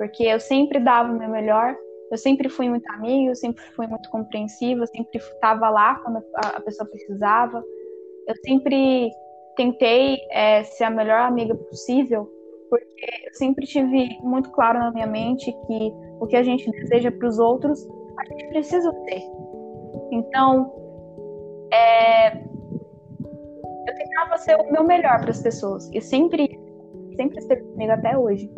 porque 0.00 0.22
eu 0.22 0.40
sempre 0.40 0.80
dava 0.80 1.12
o 1.12 1.18
meu 1.18 1.28
melhor, 1.28 1.76
eu 2.10 2.16
sempre 2.16 2.48
fui 2.48 2.70
muito 2.70 2.90
amiga, 2.90 3.32
eu 3.32 3.36
sempre 3.36 3.62
fui 3.76 3.86
muito 3.86 4.08
compreensiva, 4.08 4.80
eu 4.80 4.86
sempre 4.86 5.18
estava 5.18 5.68
lá 5.68 5.96
quando 5.96 6.24
a 6.36 6.60
pessoa 6.62 6.88
precisava, 6.88 7.62
eu 8.26 8.34
sempre 8.42 9.10
tentei 9.58 10.16
é, 10.30 10.62
ser 10.62 10.84
a 10.84 10.90
melhor 10.90 11.20
amiga 11.20 11.54
possível, 11.54 12.26
porque 12.70 13.26
eu 13.26 13.34
sempre 13.34 13.66
tive 13.66 14.18
muito 14.22 14.50
claro 14.52 14.78
na 14.78 14.90
minha 14.90 15.06
mente 15.06 15.52
que 15.66 15.92
o 16.18 16.26
que 16.26 16.36
a 16.36 16.42
gente 16.42 16.70
deseja 16.70 17.12
para 17.12 17.28
os 17.28 17.38
outros, 17.38 17.86
a 18.18 18.24
gente 18.24 18.48
precisa 18.48 18.90
ter. 19.04 19.22
Então, 20.12 20.72
é, 21.74 22.38
eu 22.38 23.94
tentava 23.98 24.38
ser 24.38 24.56
o 24.56 24.72
meu 24.72 24.82
melhor 24.82 25.20
para 25.20 25.30
as 25.30 25.42
pessoas 25.42 25.90
e 25.92 26.00
sempre, 26.00 26.58
sempre 27.16 27.36
esteve 27.36 27.60
comigo 27.64 27.92
até 27.92 28.16
hoje 28.16 28.50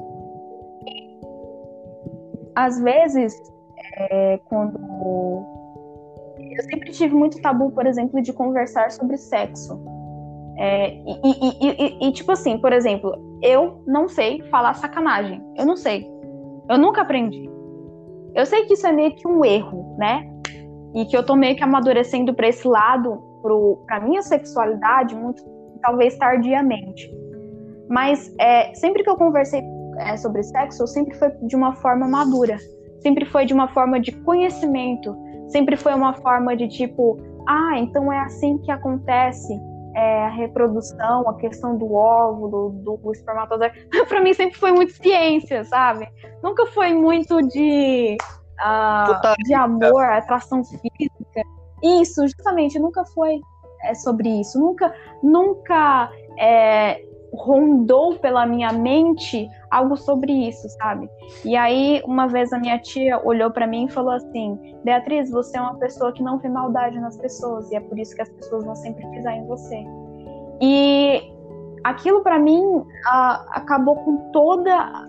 às 2.55 2.81
vezes, 2.81 3.41
é, 3.97 4.39
quando. 4.45 4.79
Eu 6.39 6.63
sempre 6.65 6.91
tive 6.91 7.15
muito 7.15 7.41
tabu, 7.41 7.71
por 7.71 7.87
exemplo, 7.87 8.21
de 8.21 8.33
conversar 8.33 8.91
sobre 8.91 9.17
sexo. 9.17 9.81
É, 10.59 10.91
e, 10.91 11.21
e, 11.25 11.67
e, 12.05 12.09
e, 12.09 12.13
tipo 12.13 12.33
assim, 12.33 12.59
por 12.59 12.73
exemplo, 12.73 13.15
eu 13.43 13.83
não 13.87 14.09
sei 14.09 14.43
falar 14.43 14.75
sacanagem. 14.75 15.43
Eu 15.57 15.65
não 15.65 15.77
sei. 15.77 16.07
Eu 16.69 16.79
nunca 16.79 17.03
aprendi. 17.03 17.51
Eu 18.35 18.47
sei 18.47 18.65
que 18.65 18.75
isso 18.75 18.87
é 18.87 18.93
meio 18.93 19.15
que 19.15 19.27
um 19.27 19.45
erro, 19.45 19.97
né? 19.99 20.29
E 20.95 21.05
que 21.07 21.17
eu 21.17 21.25
tô 21.25 21.35
meio 21.37 21.57
que 21.57 21.63
amadurecendo 21.63 22.35
para 22.35 22.49
esse 22.49 22.67
lado, 22.67 23.23
pro, 23.41 23.83
pra 23.87 24.01
minha 24.01 24.23
sexualidade, 24.23 25.15
muito, 25.15 25.43
talvez 25.81 26.17
tardiamente. 26.17 27.11
Mas 27.89 28.33
é, 28.39 28.73
sempre 28.75 29.03
que 29.03 29.11
eu 29.11 29.17
conversei 29.17 29.63
é, 29.99 30.17
sobre 30.17 30.43
sexo 30.43 30.87
sempre 30.87 31.15
foi 31.17 31.31
de 31.43 31.57
uma 31.57 31.75
forma 31.77 32.09
madura, 32.09 32.57
sempre 33.01 33.25
foi 33.27 33.45
de 33.45 33.55
uma 33.55 33.69
forma 33.69 34.01
de 34.01 34.13
conhecimento, 34.13 35.17
sempre 35.49 35.77
foi 35.77 35.95
uma 35.95 36.15
forma 36.15 36.57
de 36.57 36.69
tipo, 36.69 37.19
ah, 37.49 37.79
então 37.79 38.13
é 38.13 38.21
assim 38.21 38.59
que 38.59 38.71
acontece 38.71 39.61
é, 39.95 40.25
a 40.25 40.29
reprodução, 40.29 41.29
a 41.29 41.35
questão 41.35 41.77
do 41.77 41.93
óvulo, 41.93 42.71
do, 42.71 42.97
do 42.97 43.13
espermatozoide. 43.13 43.87
para 44.09 44.21
mim 44.21 44.33
sempre 44.33 44.59
foi 44.59 44.73
muito 44.73 44.93
ciência, 44.93 45.65
sabe? 45.65 46.09
Nunca 46.43 46.67
foi 46.67 46.95
muito 46.95 47.43
de, 47.49 48.17
uh, 48.61 49.45
de 49.45 49.55
amor, 49.55 50.05
atração 50.05 50.65
física. 50.65 51.43
Isso, 51.83 52.27
justamente, 52.27 52.79
nunca 52.79 53.05
foi 53.07 53.41
é, 53.83 53.95
sobre 53.95 54.29
isso. 54.29 54.59
Nunca, 54.59 54.95
nunca 55.23 56.11
é, 56.39 57.03
rondou 57.33 58.19
pela 58.19 58.47
minha 58.47 58.73
mente 58.73 59.49
algo 59.73 59.97
sobre 59.97 60.31
isso, 60.49 60.69
sabe? 60.69 61.09
E 61.45 61.57
aí, 61.57 62.03
uma 62.05 62.29
vez 62.29 62.53
a 62.53 62.59
minha 62.59 62.79
tia 62.79 63.19
olhou 63.25 63.51
para 63.51 63.67
mim 63.67 63.87
e 63.87 63.91
falou 63.91 64.13
assim: 64.13 64.77
Beatriz, 64.85 65.31
você 65.31 65.57
é 65.57 65.61
uma 65.61 65.79
pessoa 65.79 66.13
que 66.13 66.23
não 66.23 66.39
vê 66.39 66.49
maldade 66.49 67.01
nas 67.01 67.17
pessoas 67.17 67.71
e 67.73 67.77
é 67.77 67.81
por 67.81 67.99
isso 67.99 68.15
que 68.15 68.23
as 68.23 68.29
pessoas 68.29 68.65
vão 68.65 68.77
sempre 68.77 69.05
pisar 69.09 69.35
em 69.35 69.47
você. 69.47 69.83
E 70.61 71.23
aquilo 71.83 72.23
para 72.23 72.39
mim 72.39 72.85
acabou 73.51 73.97
com 73.97 74.31
toda. 74.31 75.09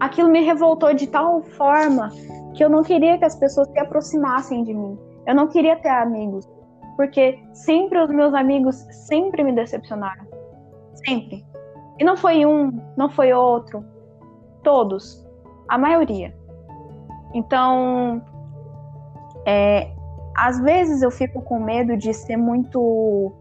Aquilo 0.00 0.30
me 0.30 0.42
revoltou 0.42 0.92
de 0.94 1.06
tal 1.06 1.42
forma 1.42 2.10
que 2.54 2.64
eu 2.64 2.68
não 2.68 2.82
queria 2.82 3.18
que 3.18 3.24
as 3.24 3.36
pessoas 3.36 3.68
se 3.68 3.78
aproximassem 3.78 4.64
de 4.64 4.74
mim. 4.74 4.98
Eu 5.26 5.34
não 5.34 5.46
queria 5.46 5.76
ter 5.76 5.90
amigos, 5.90 6.48
porque 6.96 7.38
sempre 7.52 8.00
os 8.00 8.10
meus 8.10 8.34
amigos 8.34 8.74
sempre 9.06 9.44
me 9.44 9.52
decepcionaram. 9.52 10.26
Sempre. 11.06 11.51
E 12.02 12.04
não 12.04 12.16
foi 12.16 12.44
um, 12.44 12.80
não 12.96 13.08
foi 13.08 13.32
outro. 13.32 13.84
Todos. 14.64 15.24
A 15.68 15.78
maioria. 15.78 16.34
Então, 17.32 18.20
é, 19.46 19.88
às 20.36 20.58
vezes 20.58 21.00
eu 21.00 21.12
fico 21.12 21.40
com 21.42 21.60
medo 21.60 21.96
de 21.96 22.12
ser 22.12 22.36
muito. 22.36 23.32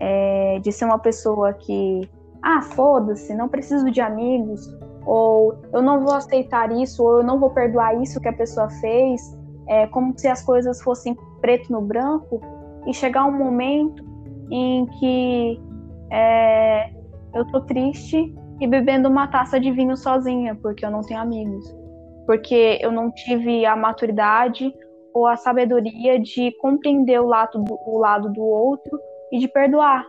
É, 0.00 0.58
de 0.58 0.72
ser 0.72 0.84
uma 0.84 0.98
pessoa 0.98 1.52
que. 1.52 2.10
Ah, 2.42 2.60
foda-se, 2.60 3.32
não 3.36 3.48
preciso 3.48 3.88
de 3.88 4.00
amigos. 4.00 4.68
Ou 5.06 5.54
eu 5.72 5.80
não 5.80 6.00
vou 6.00 6.12
aceitar 6.12 6.72
isso, 6.72 7.04
ou 7.04 7.18
eu 7.18 7.22
não 7.22 7.38
vou 7.38 7.50
perdoar 7.50 8.02
isso 8.02 8.20
que 8.20 8.26
a 8.26 8.32
pessoa 8.32 8.68
fez. 8.68 9.38
É 9.68 9.86
como 9.86 10.12
se 10.18 10.26
as 10.26 10.42
coisas 10.42 10.82
fossem 10.82 11.16
preto 11.40 11.70
no 11.70 11.80
branco. 11.80 12.40
E 12.84 12.92
chegar 12.92 13.26
um 13.26 13.38
momento 13.38 14.04
em 14.50 14.86
que 14.86 15.62
é, 16.10 17.01
eu 17.34 17.46
tô 17.46 17.60
triste 17.62 18.32
e 18.60 18.66
bebendo 18.66 19.08
uma 19.08 19.26
taça 19.26 19.58
de 19.58 19.70
vinho 19.70 19.96
sozinha, 19.96 20.54
porque 20.60 20.84
eu 20.84 20.90
não 20.90 21.00
tenho 21.00 21.20
amigos. 21.20 21.64
Porque 22.26 22.78
eu 22.80 22.92
não 22.92 23.10
tive 23.10 23.66
a 23.66 23.74
maturidade 23.74 24.72
ou 25.12 25.26
a 25.26 25.36
sabedoria 25.36 26.18
de 26.18 26.52
compreender 26.58 27.20
o 27.20 27.26
lado 27.26 27.62
do, 27.62 27.78
o 27.86 27.98
lado 27.98 28.30
do 28.32 28.42
outro 28.42 28.98
e 29.32 29.38
de 29.38 29.48
perdoar, 29.48 30.06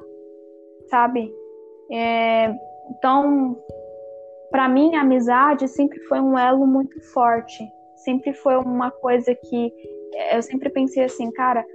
sabe? 0.90 1.34
É, 1.92 2.54
então, 2.90 3.58
para 4.52 4.70
mim, 4.70 4.96
a 4.96 5.02
amizade 5.02 5.68
sempre 5.68 6.00
foi 6.02 6.20
um 6.20 6.38
elo 6.38 6.66
muito 6.68 7.02
forte. 7.12 7.64
Sempre 7.96 8.34
foi 8.34 8.56
uma 8.58 8.92
coisa 8.92 9.34
que 9.34 9.74
eu 10.34 10.42
sempre 10.42 10.70
pensei 10.70 11.04
assim, 11.04 11.32
cara, 11.32 11.66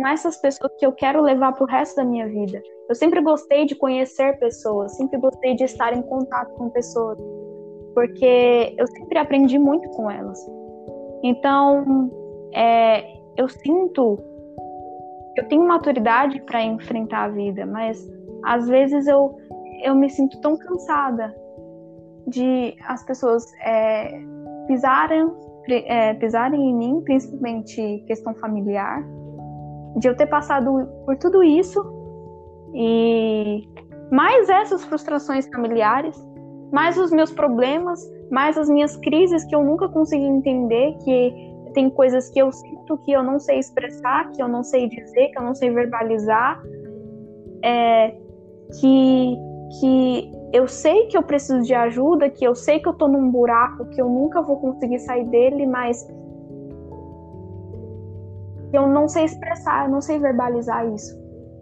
com 0.00 0.08
essas 0.08 0.38
pessoas 0.38 0.72
que 0.78 0.86
eu 0.86 0.92
quero 0.92 1.20
levar 1.20 1.52
pro 1.52 1.66
resto 1.66 1.96
da 1.96 2.04
minha 2.04 2.26
vida. 2.26 2.62
Eu 2.88 2.94
sempre 2.94 3.20
gostei 3.20 3.66
de 3.66 3.74
conhecer 3.74 4.38
pessoas, 4.38 4.96
sempre 4.96 5.18
gostei 5.18 5.54
de 5.54 5.64
estar 5.64 5.92
em 5.92 6.00
contato 6.00 6.54
com 6.54 6.70
pessoas, 6.70 7.18
porque 7.94 8.74
eu 8.78 8.86
sempre 8.86 9.18
aprendi 9.18 9.58
muito 9.58 9.86
com 9.90 10.10
elas. 10.10 10.38
Então, 11.22 12.10
é, 12.54 13.04
eu 13.36 13.46
sinto, 13.46 14.18
eu 15.36 15.46
tenho 15.48 15.68
maturidade 15.68 16.40
para 16.46 16.62
enfrentar 16.62 17.24
a 17.24 17.28
vida, 17.28 17.66
mas 17.66 18.02
às 18.42 18.66
vezes 18.68 19.06
eu, 19.06 19.36
eu 19.84 19.94
me 19.94 20.08
sinto 20.08 20.40
tão 20.40 20.56
cansada 20.56 21.36
de 22.26 22.74
as 22.86 23.04
pessoas 23.04 23.44
é, 23.66 24.18
pisarem, 24.66 25.30
é, 25.68 26.14
pisarem 26.14 26.70
em 26.70 26.74
mim, 26.74 27.02
principalmente 27.02 28.02
questão 28.06 28.34
familiar, 28.36 29.04
de 29.96 30.08
eu 30.08 30.16
ter 30.16 30.26
passado 30.26 30.88
por 31.04 31.16
tudo 31.16 31.42
isso 31.42 31.80
e 32.74 33.68
mais 34.10 34.48
essas 34.48 34.84
frustrações 34.84 35.48
familiares, 35.48 36.16
mais 36.72 36.96
os 36.96 37.10
meus 37.10 37.32
problemas, 37.32 38.00
mais 38.30 38.56
as 38.56 38.68
minhas 38.68 38.96
crises 38.96 39.44
que 39.44 39.54
eu 39.54 39.64
nunca 39.64 39.88
consegui 39.88 40.24
entender, 40.24 40.96
que 41.04 41.50
tem 41.74 41.90
coisas 41.90 42.28
que 42.30 42.40
eu 42.40 42.50
sinto 42.50 42.98
que 42.98 43.12
eu 43.12 43.22
não 43.22 43.38
sei 43.38 43.58
expressar, 43.58 44.30
que 44.30 44.42
eu 44.42 44.48
não 44.48 44.62
sei 44.62 44.88
dizer, 44.88 45.28
que 45.28 45.38
eu 45.38 45.42
não 45.42 45.54
sei 45.54 45.70
verbalizar, 45.70 46.60
é, 47.62 48.16
que, 48.80 49.36
que 49.80 50.32
eu 50.52 50.66
sei 50.66 51.06
que 51.06 51.16
eu 51.16 51.22
preciso 51.22 51.62
de 51.62 51.74
ajuda, 51.74 52.28
que 52.28 52.44
eu 52.44 52.54
sei 52.54 52.80
que 52.80 52.88
eu 52.88 52.94
tô 52.94 53.06
num 53.06 53.30
buraco, 53.30 53.86
que 53.90 54.00
eu 54.00 54.08
nunca 54.08 54.42
vou 54.42 54.56
conseguir 54.56 54.98
sair 55.00 55.24
dele, 55.26 55.66
mas 55.66 56.06
eu 58.72 58.86
não 58.86 59.08
sei 59.08 59.24
expressar, 59.24 59.86
eu 59.86 59.90
não 59.90 60.00
sei 60.00 60.18
verbalizar 60.18 60.86
isso. 60.92 61.18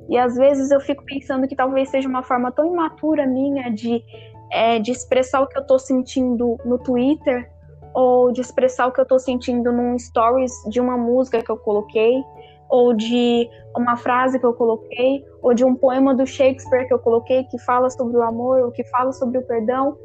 E 0.09 0.17
às 0.17 0.37
vezes 0.37 0.71
eu 0.71 0.81
fico 0.81 1.05
pensando 1.05 1.47
que 1.47 1.55
talvez 1.55 1.91
seja 1.91 2.09
uma 2.09 2.23
forma 2.23 2.51
tão 2.51 2.67
imatura 2.67 3.27
minha 3.27 3.71
de, 3.71 4.03
é, 4.51 4.79
de 4.79 4.91
expressar 4.91 5.43
o 5.43 5.47
que 5.47 5.59
eu 5.59 5.67
tô 5.67 5.79
sentindo 5.79 6.57
no 6.65 6.79
Twitter, 6.79 7.51
ou 7.95 8.33
de 8.33 8.41
expressar 8.41 8.87
o 8.87 8.93
que 8.93 9.01
eu 9.01 9.07
tô 9.07 9.19
sentindo 9.19 9.73
num 9.73 9.99
stories 9.99 10.53
de 10.71 10.81
uma 10.81 10.97
música 10.97 11.43
que 11.43 11.51
eu 11.51 11.57
coloquei, 11.57 12.23
ou 12.71 12.95
de 12.95 13.49
uma 13.77 13.97
frase 13.97 14.39
que 14.39 14.47
eu 14.47 14.53
coloquei, 14.53 15.25
ou 15.43 15.55
de 15.55 15.65
um 15.65 15.75
poema 15.75 16.15
do 16.15 16.27
Shakespeare 16.27 16.87
que 16.87 16.93
eu 16.93 16.99
coloquei 16.99 17.45
que 17.45 17.59
fala 17.59 17.91
sobre 17.91 18.17
o 18.17 18.23
amor, 18.23 18.61
ou 18.61 18.71
que 18.71 18.85
fala 18.85 19.13
sobre 19.13 19.39
o 19.39 19.47
perdão. 19.47 19.97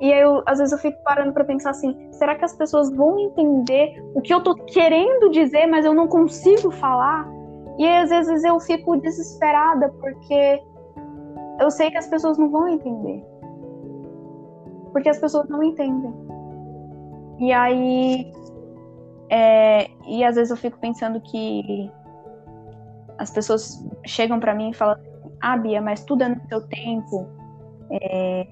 E 0.00 0.12
aí, 0.12 0.20
eu, 0.20 0.42
às 0.46 0.58
vezes, 0.58 0.72
eu 0.72 0.78
fico 0.78 1.02
parando 1.02 1.32
para 1.32 1.44
pensar 1.44 1.70
assim: 1.70 1.94
será 2.12 2.36
que 2.36 2.44
as 2.44 2.54
pessoas 2.54 2.90
vão 2.90 3.18
entender 3.18 4.02
o 4.14 4.20
que 4.20 4.32
eu 4.32 4.42
tô 4.42 4.54
querendo 4.54 5.30
dizer, 5.30 5.66
mas 5.66 5.84
eu 5.84 5.94
não 5.94 6.06
consigo 6.06 6.70
falar? 6.70 7.28
E 7.78 7.86
aí, 7.86 8.02
às 8.02 8.10
vezes, 8.10 8.44
eu 8.44 8.58
fico 8.60 8.96
desesperada 8.96 9.88
porque 10.00 10.62
eu 11.60 11.70
sei 11.70 11.90
que 11.90 11.98
as 11.98 12.06
pessoas 12.06 12.38
não 12.38 12.48
vão 12.50 12.68
entender. 12.68 13.24
Porque 14.92 15.08
as 15.08 15.18
pessoas 15.18 15.48
não 15.48 15.62
entendem. 15.62 16.12
E 17.38 17.52
aí. 17.52 18.32
É, 19.30 19.90
e 20.06 20.24
às 20.24 20.36
vezes 20.36 20.50
eu 20.50 20.56
fico 20.56 20.78
pensando 20.78 21.20
que 21.20 21.90
as 23.18 23.30
pessoas 23.30 23.84
chegam 24.06 24.40
para 24.40 24.54
mim 24.54 24.70
e 24.70 24.74
falam: 24.74 24.96
Ah, 25.40 25.56
Bia, 25.56 25.80
mas 25.80 26.04
tudo 26.04 26.22
é 26.22 26.28
no 26.28 26.40
seu 26.48 26.66
tempo. 26.68 27.28
É, 27.90 28.46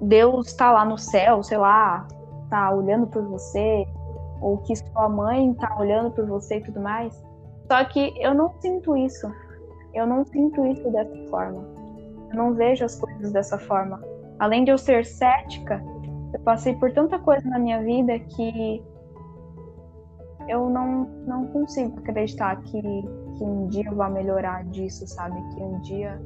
Deus 0.00 0.48
está 0.48 0.72
lá 0.72 0.84
no 0.84 0.98
céu, 0.98 1.42
sei 1.42 1.58
lá, 1.58 2.06
tá 2.50 2.70
olhando 2.72 3.06
por 3.06 3.22
você, 3.22 3.86
ou 4.40 4.58
que 4.58 4.76
sua 4.76 5.08
mãe 5.08 5.54
tá 5.54 5.76
olhando 5.78 6.10
por 6.10 6.26
você 6.26 6.58
e 6.58 6.60
tudo 6.62 6.80
mais. 6.80 7.14
Só 7.70 7.84
que 7.84 8.14
eu 8.20 8.34
não 8.34 8.52
sinto 8.60 8.96
isso. 8.96 9.30
Eu 9.94 10.06
não 10.06 10.24
sinto 10.24 10.66
isso 10.66 10.90
dessa 10.90 11.30
forma. 11.30 11.64
Eu 12.30 12.36
não 12.36 12.54
vejo 12.54 12.84
as 12.84 13.00
coisas 13.00 13.32
dessa 13.32 13.58
forma. 13.58 14.00
Além 14.38 14.64
de 14.64 14.70
eu 14.70 14.78
ser 14.78 15.04
cética, 15.06 15.82
eu 16.32 16.40
passei 16.40 16.74
por 16.74 16.92
tanta 16.92 17.18
coisa 17.18 17.48
na 17.48 17.58
minha 17.58 17.82
vida 17.82 18.18
que 18.18 18.82
eu 20.48 20.68
não, 20.68 21.04
não 21.26 21.46
consigo 21.46 21.98
acreditar 21.98 22.56
que, 22.62 22.80
que 22.80 23.44
um 23.44 23.66
dia 23.68 23.86
eu 23.86 23.96
vá 23.96 24.08
melhorar 24.08 24.64
disso, 24.64 25.06
sabe? 25.06 25.36
Que 25.54 25.62
um 25.62 25.80
dia 25.80 26.20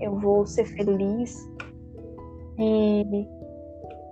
eu 0.00 0.18
vou 0.18 0.46
ser 0.46 0.64
feliz 0.64 1.48
e 2.62 3.28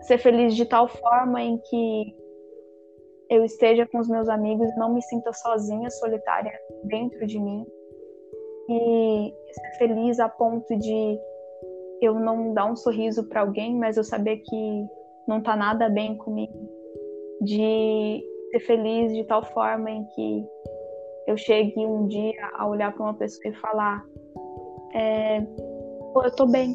ser 0.02 0.18
feliz 0.18 0.56
de 0.56 0.64
tal 0.64 0.88
forma 0.88 1.42
em 1.42 1.58
que 1.58 2.16
eu 3.28 3.44
esteja 3.44 3.86
com 3.86 3.98
os 3.98 4.08
meus 4.08 4.28
amigos 4.28 4.68
não 4.76 4.92
me 4.92 5.00
sinta 5.02 5.32
sozinha, 5.32 5.88
solitária 5.90 6.52
dentro 6.84 7.26
de 7.26 7.38
mim. 7.38 7.64
E 8.68 9.34
ser 9.52 9.78
feliz 9.78 10.18
a 10.18 10.28
ponto 10.28 10.76
de 10.76 11.18
eu 12.02 12.14
não 12.18 12.52
dar 12.52 12.66
um 12.66 12.76
sorriso 12.76 13.28
para 13.28 13.42
alguém, 13.42 13.76
mas 13.76 13.96
eu 13.96 14.04
saber 14.04 14.38
que 14.38 14.86
não 15.28 15.40
tá 15.40 15.54
nada 15.54 15.88
bem 15.88 16.16
comigo. 16.16 16.68
De 17.40 18.24
ser 18.50 18.60
feliz 18.60 19.14
de 19.14 19.24
tal 19.24 19.44
forma 19.44 19.90
em 19.90 20.04
que 20.06 20.46
eu 21.28 21.36
chegue 21.36 21.78
um 21.78 22.06
dia 22.08 22.50
a 22.54 22.66
olhar 22.66 22.92
para 22.92 23.04
uma 23.04 23.14
pessoa 23.14 23.52
e 23.52 23.56
falar: 23.58 24.04
é, 24.94 25.38
eu 25.38 26.34
tô 26.36 26.46
bem, 26.46 26.74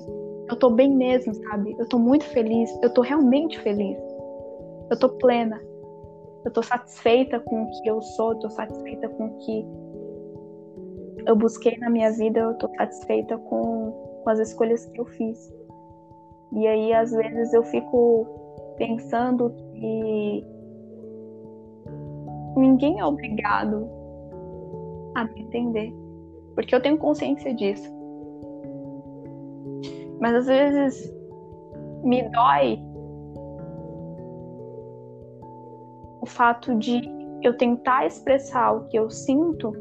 eu 0.49 0.55
tô 0.57 0.69
bem 0.69 0.95
mesmo, 0.95 1.33
sabe? 1.33 1.75
Eu 1.79 1.87
tô 1.87 1.97
muito 1.97 2.25
feliz, 2.25 2.69
eu 2.81 2.93
tô 2.93 3.01
realmente 3.01 3.59
feliz. 3.59 3.97
Eu 4.89 4.99
tô 4.99 5.09
plena. 5.09 5.59
Eu 6.43 6.51
tô 6.51 6.61
satisfeita 6.61 7.39
com 7.39 7.63
o 7.63 7.71
que 7.71 7.89
eu 7.89 8.01
sou, 8.01 8.33
eu 8.33 8.39
tô 8.39 8.49
satisfeita 8.49 9.09
com 9.09 9.25
o 9.25 9.37
que 9.39 9.65
eu 11.25 11.35
busquei 11.35 11.75
na 11.79 11.89
minha 11.89 12.11
vida, 12.11 12.39
eu 12.39 12.53
tô 12.55 12.69
satisfeita 12.75 13.35
com, 13.37 14.21
com 14.23 14.29
as 14.29 14.39
escolhas 14.39 14.85
que 14.85 15.01
eu 15.01 15.05
fiz. 15.05 15.51
E 16.53 16.67
aí, 16.67 16.93
às 16.93 17.11
vezes, 17.11 17.51
eu 17.51 17.63
fico 17.63 18.27
pensando 18.77 19.49
que 19.73 20.45
ninguém 22.55 22.99
é 22.99 23.05
obrigado 23.05 23.89
a 25.15 25.23
me 25.23 25.41
entender, 25.41 25.91
porque 26.53 26.75
eu 26.75 26.81
tenho 26.81 26.97
consciência 26.97 27.53
disso. 27.55 27.94
Mas 30.19 30.35
às 30.35 30.45
vezes 30.47 31.13
me 32.03 32.23
dói 32.29 32.79
o 36.21 36.25
fato 36.25 36.75
de 36.75 37.01
eu 37.43 37.55
tentar 37.57 38.05
expressar 38.05 38.71
o 38.71 38.85
que 38.85 38.97
eu 38.97 39.09
sinto 39.09 39.73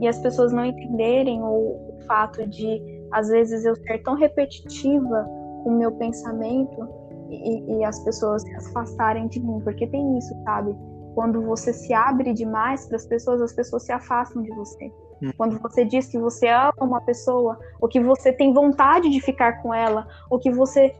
e 0.00 0.06
as 0.06 0.18
pessoas 0.20 0.52
não 0.52 0.64
entenderem, 0.64 1.42
ou 1.42 1.96
o 1.96 2.00
fato 2.06 2.46
de 2.46 2.80
às 3.10 3.28
vezes 3.28 3.64
eu 3.64 3.74
ser 3.74 3.98
tão 4.02 4.14
repetitiva 4.14 5.24
com 5.64 5.70
o 5.70 5.78
meu 5.78 5.92
pensamento 5.92 6.88
e, 7.30 7.78
e 7.78 7.84
as 7.84 7.98
pessoas 8.04 8.42
se 8.42 8.54
afastarem 8.54 9.26
de 9.28 9.40
mim, 9.40 9.60
porque 9.60 9.86
tem 9.86 10.18
isso, 10.18 10.34
sabe? 10.44 10.76
Quando 11.14 11.42
você 11.42 11.72
se 11.72 11.92
abre 11.92 12.32
demais 12.32 12.86
para 12.86 12.96
as 12.96 13.06
pessoas, 13.06 13.40
as 13.40 13.52
pessoas 13.52 13.84
se 13.84 13.92
afastam 13.92 14.42
de 14.42 14.54
você. 14.54 14.92
Quando 15.36 15.58
você 15.58 15.84
diz 15.84 16.06
que 16.06 16.18
você 16.18 16.48
ama 16.48 16.72
uma 16.80 17.00
pessoa, 17.00 17.58
ou 17.80 17.88
que 17.88 18.00
você 18.00 18.32
tem 18.32 18.52
vontade 18.52 19.10
de 19.10 19.20
ficar 19.20 19.62
com 19.62 19.74
ela, 19.74 20.06
ou 20.30 20.38
que 20.38 20.50
você 20.50 20.94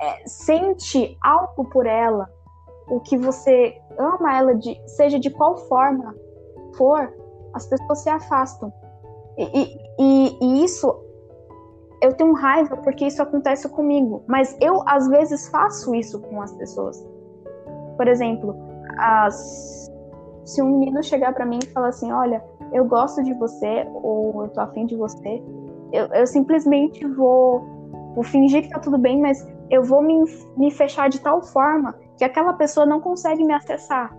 é, 0.00 0.26
sente 0.26 1.16
algo 1.22 1.64
por 1.66 1.86
ela, 1.86 2.30
o 2.88 3.00
que 3.00 3.16
você 3.16 3.78
ama 3.98 4.36
ela, 4.36 4.54
de, 4.54 4.80
seja 4.86 5.18
de 5.18 5.28
qual 5.30 5.58
forma 5.68 6.14
for, 6.76 7.12
as 7.52 7.66
pessoas 7.66 7.98
se 8.00 8.08
afastam. 8.08 8.72
E, 9.36 9.78
e, 9.98 10.38
e, 10.40 10.64
isso, 10.64 10.94
eu 12.02 12.14
tenho 12.14 12.32
raiva 12.32 12.76
porque 12.78 13.06
isso 13.06 13.22
acontece 13.22 13.68
comigo, 13.68 14.22
mas 14.26 14.56
eu 14.60 14.82
às 14.86 15.08
vezes 15.08 15.48
faço 15.48 15.94
isso 15.94 16.20
com 16.20 16.40
as 16.40 16.52
pessoas. 16.54 17.06
Por 17.96 18.08
exemplo, 18.08 18.56
as 18.98 19.88
se 20.48 20.62
um 20.62 20.78
menino 20.78 21.02
chegar 21.02 21.34
para 21.34 21.44
mim 21.44 21.58
e 21.62 21.66
falar 21.66 21.88
assim, 21.88 22.10
olha, 22.10 22.42
eu 22.72 22.84
gosto 22.84 23.22
de 23.22 23.32
você 23.34 23.86
ou 23.94 24.44
eu 24.44 24.48
tô 24.50 24.60
afim 24.60 24.86
de 24.86 24.96
você, 24.96 25.42
eu, 25.92 26.06
eu 26.06 26.26
simplesmente 26.26 27.06
vou, 27.06 27.60
vou 28.14 28.24
fingir 28.24 28.62
que 28.62 28.70
tá 28.70 28.78
tudo 28.78 28.98
bem, 28.98 29.20
mas 29.20 29.46
eu 29.70 29.82
vou 29.82 30.02
me, 30.02 30.24
me 30.56 30.70
fechar 30.70 31.08
de 31.08 31.20
tal 31.20 31.42
forma 31.42 31.94
que 32.16 32.24
aquela 32.24 32.52
pessoa 32.52 32.84
não 32.84 33.00
consegue 33.00 33.44
me 33.44 33.54
acessar. 33.54 34.14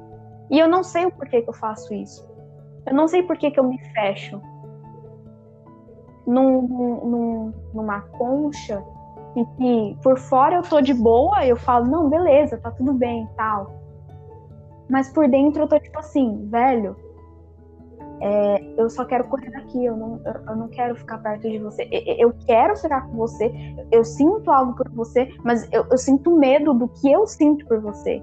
E 0.50 0.58
eu 0.58 0.68
não 0.68 0.84
sei 0.84 1.06
o 1.06 1.12
porquê 1.12 1.42
que 1.42 1.50
eu 1.50 1.54
faço 1.54 1.94
isso. 1.94 2.28
Eu 2.86 2.94
não 2.94 3.08
sei 3.08 3.22
porquê 3.24 3.52
que 3.52 3.60
eu 3.60 3.64
me 3.64 3.78
fecho 3.94 4.42
num, 6.26 6.62
num, 6.62 7.54
numa 7.74 8.02
concha 8.02 8.84
em 9.36 9.46
que 9.46 9.98
por 10.02 10.18
fora 10.18 10.56
eu 10.56 10.64
tô 10.64 10.82
de 10.82 10.94
boa, 10.94 11.46
eu 11.46 11.56
falo, 11.56 11.86
não, 11.86 12.10
beleza, 12.10 12.58
tá 12.58 12.72
tudo 12.72 12.94
bem 12.94 13.28
tal. 13.36 13.72
Mas 14.90 15.12
por 15.12 15.28
dentro 15.28 15.64
eu 15.64 15.68
tô 15.68 15.80
tipo 15.80 16.00
assim, 16.00 16.48
velho, 16.50 16.96
é, 18.22 18.74
eu 18.78 18.90
só 18.90 19.06
quero 19.06 19.26
correr 19.26 19.50
daqui, 19.52 19.86
eu 19.86 19.96
não, 19.96 20.20
eu, 20.48 20.56
não 20.56 20.68
quero 20.68 20.96
ficar 20.96 21.20
perto 21.20 21.50
de 21.50 21.58
você. 21.60 21.88
Eu, 21.92 22.28
eu, 22.28 22.34
quero 22.46 22.76
ficar 22.76 23.08
com 23.08 23.16
você, 23.16 23.52
eu 23.92 24.04
sinto 24.04 24.52
algo 24.52 24.76
por 24.76 24.90
você, 24.90 25.34
mas 25.44 25.68
eu, 25.72 25.86
eu, 25.90 25.98
sinto 25.98 26.36
medo 26.36 26.74
do 26.74 26.88
que 26.88 27.12
eu 27.12 27.26
sinto 27.26 27.66
por 27.66 27.80
você. 27.80 28.22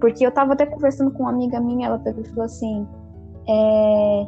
Porque 0.00 0.26
eu 0.26 0.30
tava 0.30 0.54
até 0.54 0.64
conversando 0.64 1.10
com 1.10 1.24
uma 1.24 1.30
amiga 1.30 1.60
minha, 1.60 1.88
ela 1.88 1.98
pegou 1.98 2.22
e 2.22 2.28
falou 2.28 2.44
assim: 2.44 2.86
é, 3.48 4.26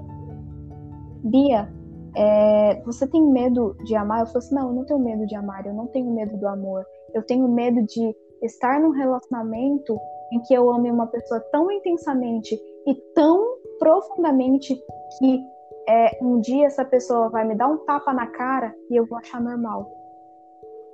Bia, 1.24 1.72
é, 2.14 2.82
você 2.84 3.06
tem 3.06 3.22
medo 3.22 3.76
de 3.84 3.96
amar? 3.96 4.20
Eu 4.20 4.26
falei 4.26 4.38
assim: 4.38 4.54
não, 4.54 4.68
eu 4.68 4.74
não 4.74 4.84
tenho 4.84 5.00
medo 5.00 5.26
de 5.26 5.34
amar, 5.34 5.66
eu 5.66 5.74
não 5.74 5.86
tenho 5.86 6.10
medo 6.12 6.36
do 6.36 6.46
amor. 6.46 6.84
Eu 7.14 7.22
tenho 7.22 7.48
medo 7.48 7.82
de 7.82 8.14
estar 8.42 8.78
num 8.78 8.90
relacionamento 8.90 9.98
em 10.32 10.40
que 10.40 10.52
eu 10.52 10.70
ame 10.70 10.90
uma 10.90 11.06
pessoa 11.06 11.40
tão 11.50 11.70
intensamente 11.70 12.60
e 12.86 12.94
tão 13.14 13.57
profundamente 13.78 14.74
que 15.18 15.44
é, 15.88 16.18
um 16.22 16.40
dia 16.40 16.66
essa 16.66 16.84
pessoa 16.84 17.30
vai 17.30 17.46
me 17.46 17.54
dar 17.54 17.68
um 17.68 17.78
tapa 17.78 18.12
na 18.12 18.26
cara 18.26 18.74
e 18.90 18.96
eu 18.96 19.06
vou 19.06 19.18
achar 19.18 19.40
normal. 19.40 19.90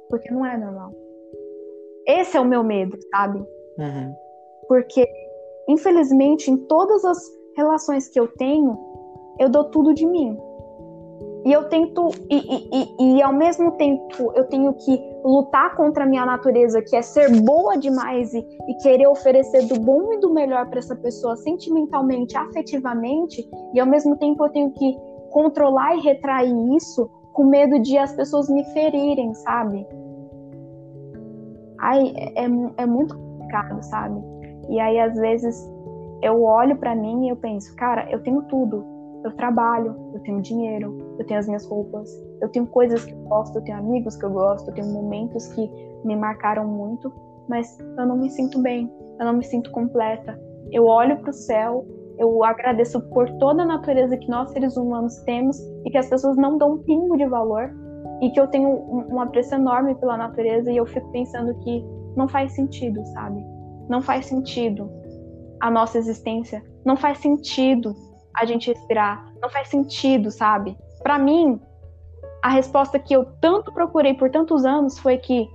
Porque 0.09 0.31
não 0.31 0.47
é 0.47 0.57
normal. 0.57 0.93
Esse 2.07 2.37
é 2.37 2.41
o 2.41 2.45
meu 2.45 2.63
medo, 2.63 2.97
sabe? 3.11 3.39
Uhum. 3.79 4.15
Porque, 4.69 5.09
infelizmente, 5.69 6.51
em 6.51 6.57
todas 6.57 7.05
as 7.05 7.19
relações 7.57 8.09
que 8.09 8.21
eu 8.21 8.29
tenho, 8.29 8.79
eu 9.39 9.49
dou 9.49 9.65
tudo 9.65 9.95
de 9.95 10.07
mim. 10.07 10.39
E 11.45 11.53
eu 11.53 11.69
tento, 11.69 12.11
e, 12.31 12.37
e, 12.37 12.69
e, 12.73 13.19
e, 13.19 13.23
ao 13.23 13.33
mesmo 13.33 13.73
tempo 13.73 14.33
eu 14.35 14.45
tenho 14.45 14.73
que 14.75 14.99
lutar 15.25 15.75
contra 15.75 16.05
a 16.05 16.07
minha 16.07 16.27
natureza, 16.27 16.83
que 16.83 16.95
é 16.95 17.01
ser 17.01 17.31
boa 17.41 17.79
demais 17.79 18.35
e, 18.35 18.47
e 18.69 18.75
querer 18.83 19.07
oferecer 19.07 19.67
do 19.67 19.81
bom 19.81 20.13
e 20.13 20.21
do 20.21 20.33
melhor 20.33 20.69
para 20.69 20.79
essa 20.79 20.95
pessoa 20.95 21.35
sentimentalmente, 21.37 22.37
afetivamente, 22.37 23.49
e 23.73 23.81
ao 23.81 23.87
mesmo 23.87 24.17
tempo 24.19 24.45
eu 24.45 24.51
tenho 24.51 24.71
que 24.73 24.97
controlar 25.31 25.97
e 25.97 26.01
retrair 26.01 26.55
isso 26.77 27.11
com 27.33 27.47
medo 27.47 27.81
de 27.81 27.97
as 27.97 28.13
pessoas 28.15 28.49
me 28.49 28.63
ferirem, 28.73 29.35
sabe? 29.35 29.87
Ai, 31.81 32.13
é, 32.17 32.45
é, 32.45 32.49
é 32.77 32.87
muito 32.87 33.17
complicado, 33.17 33.83
sabe? 33.83 34.23
E 34.69 34.79
aí 34.79 35.01
às 35.01 35.15
vezes 35.15 35.57
eu 36.23 36.43
olho 36.43 36.77
para 36.77 36.95
mim 36.95 37.27
e 37.27 37.31
eu 37.31 37.37
penso, 37.37 37.75
cara, 37.77 38.09
eu 38.11 38.23
tenho 38.23 38.43
tudo, 38.43 38.85
eu 39.25 39.33
trabalho, 39.37 39.95
eu 40.15 40.21
tenho 40.21 40.41
dinheiro, 40.41 41.17
eu 41.19 41.27
tenho 41.27 41.41
as 41.41 41.47
minhas 41.47 41.67
roupas, 41.67 42.11
eu 42.45 42.49
tenho 42.51 42.67
coisas 42.67 43.05
que 43.05 43.13
eu 43.13 43.19
gosto, 43.25 43.57
eu 43.57 43.63
tenho 43.63 43.79
amigos 43.79 44.17
que 44.17 44.25
eu 44.25 44.31
gosto, 44.31 44.69
eu 44.69 44.75
tenho 44.75 44.93
momentos 44.93 45.49
que 45.49 45.71
me 46.05 46.15
marcaram 46.15 46.67
muito, 46.67 47.13
mas 47.49 47.79
eu 47.81 48.07
não 48.07 48.17
me 48.17 48.31
sinto 48.31 48.61
bem, 48.61 48.91
eu 49.19 49.27
não 49.27 49.33
me 49.33 49.45
sinto 49.45 49.71
completa. 49.71 50.39
Eu 50.71 50.87
olho 50.87 51.19
para 51.19 51.31
o 51.31 51.33
céu, 51.33 51.87
eu 52.19 52.45
agradeço 52.45 53.01
por 53.11 53.31
toda 53.39 53.63
a 53.63 53.67
natureza 53.67 54.17
que 54.17 54.29
nós 54.29 54.51
seres 54.51 54.77
humanos 54.77 55.17
temos 55.23 55.59
e 55.85 55.91
que 55.91 55.99
as 55.99 56.09
pessoas 56.09 56.37
não 56.37 56.59
dão 56.59 56.75
um 56.75 56.79
pingo 56.79 57.17
de 57.17 57.27
valor 57.27 57.75
e 58.21 58.31
que 58.31 58.39
eu 58.39 58.47
tenho 58.47 58.69
um, 58.69 59.21
apreço 59.21 59.55
enorme 59.55 59.95
pela 59.95 60.17
natureza 60.17 60.71
e 60.71 60.77
eu 60.77 60.87
fico 60.87 61.11
pensando 61.11 61.55
que 61.61 61.85
não 62.17 62.29
faz 62.29 62.53
sentido, 62.53 63.05
sabe? 63.07 63.43
Não 63.89 64.01
faz 64.01 64.27
sentido 64.27 64.91
a 65.61 65.71
nossa 65.71 65.99
existência, 65.99 66.63
não 66.85 66.97
faz 66.97 67.19
sentido 67.19 67.95
a 68.37 68.45
gente 68.45 68.69
respirar. 68.71 69.33
Não 69.41 69.49
faz 69.49 69.69
sentido, 69.69 70.31
sabe? 70.31 70.77
Para 71.03 71.19
mim, 71.19 71.61
a 72.45 72.51
resposta 72.51 72.99
que 72.99 73.17
eu 73.17 73.25
tanto 73.41 73.73
procurei 73.73 74.13
por 74.13 74.29
tantos 74.31 74.67
anos 74.67 74.99
foi 74.99 75.17
que 75.17 75.51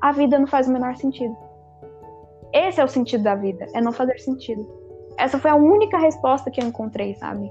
a 0.00 0.10
vida 0.10 0.36
não 0.36 0.48
faz 0.48 0.66
o 0.66 0.72
menor 0.72 0.96
sentido. 0.96 1.36
Esse 2.52 2.80
é 2.80 2.84
o 2.84 2.88
sentido 2.88 3.22
da 3.22 3.36
vida, 3.36 3.68
é 3.72 3.80
não 3.80 3.92
fazer 3.92 4.18
sentido. 4.18 4.66
Essa 5.16 5.38
foi 5.38 5.48
a 5.48 5.54
única 5.54 5.96
resposta 5.96 6.50
que 6.50 6.60
eu 6.60 6.66
encontrei, 6.66 7.14
sabe? 7.14 7.48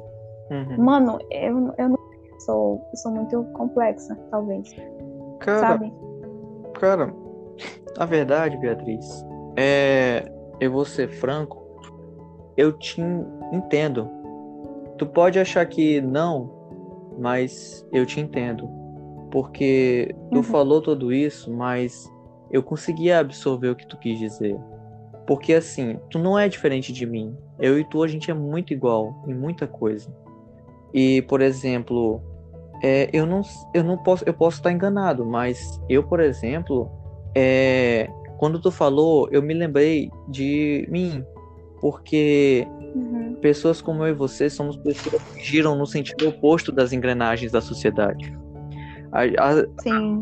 Uhum. 0.51 0.83
Mano, 0.83 1.17
eu, 1.31 1.73
eu 1.77 1.87
não 1.87 1.97
sou, 2.39 2.85
eu 2.91 2.97
sou 2.97 3.13
muito 3.13 3.41
complexa, 3.53 4.13
talvez. 4.29 4.69
Cara, 5.39 5.59
sabe? 5.59 5.93
Cara, 6.73 7.15
a 7.97 8.05
verdade, 8.05 8.57
Beatriz, 8.57 9.25
é. 9.57 10.29
Eu 10.59 10.71
vou 10.71 10.83
ser 10.85 11.07
franco, 11.07 11.65
eu 12.57 12.73
te 12.73 13.01
entendo. 13.51 14.09
Tu 14.97 15.05
pode 15.05 15.39
achar 15.39 15.65
que 15.65 15.99
não, 15.99 16.54
mas 17.17 17.86
eu 17.91 18.06
te 18.06 18.19
entendo. 18.19 18.67
Porque 19.32 20.15
tu 20.32 20.38
uhum. 20.38 20.43
falou 20.43 20.82
tudo 20.82 21.12
isso, 21.12 21.51
mas 21.51 22.10
eu 22.51 22.63
conseguia 22.63 23.19
absorver 23.19 23.69
o 23.69 23.75
que 23.75 23.88
tu 23.88 23.97
quis 23.97 24.17
dizer. 24.17 24.58
Porque 25.28 25.54
assim, 25.54 25.99
tu 26.10 26.19
não 26.19 26.38
é 26.38 26.47
diferente 26.47 26.93
de 26.93 27.06
mim. 27.06 27.36
Eu 27.60 27.80
e 27.80 27.84
tu, 27.84 28.04
a 28.04 28.08
gente 28.08 28.30
é 28.30 28.34
muito 28.34 28.73
igual 28.73 29.23
em 29.28 29.34
muita 29.34 29.65
coisa. 29.67 30.10
E, 30.93 31.21
por 31.23 31.41
exemplo, 31.41 32.21
é, 32.82 33.10
eu, 33.12 33.25
não, 33.25 33.41
eu 33.73 33.84
não 33.84 33.97
posso, 33.97 34.23
eu 34.25 34.34
posso 34.34 34.58
estar 34.58 34.71
enganado, 34.71 35.25
mas 35.25 35.82
eu, 35.89 36.04
por 36.04 36.19
exemplo, 36.19 36.89
é, 37.36 38.10
quando 38.38 38.60
tu 38.60 38.71
falou, 38.71 39.28
eu 39.32 39.41
me 39.41 39.54
lembrei 39.54 40.10
de 40.28 40.88
mim, 40.89 41.23
porque. 41.82 42.67
Pessoas 43.41 43.81
como 43.81 44.03
eu 44.03 44.09
e 44.09 44.13
você 44.13 44.49
somos 44.49 44.77
pessoas 44.77 45.21
que 45.23 45.43
giram 45.43 45.75
no 45.75 45.85
sentido 45.85 46.27
oposto 46.27 46.71
das 46.71 46.93
engrenagens 46.93 47.51
da 47.51 47.61
sociedade. 47.61 48.35
A, 49.11 49.23
a, 49.23 49.65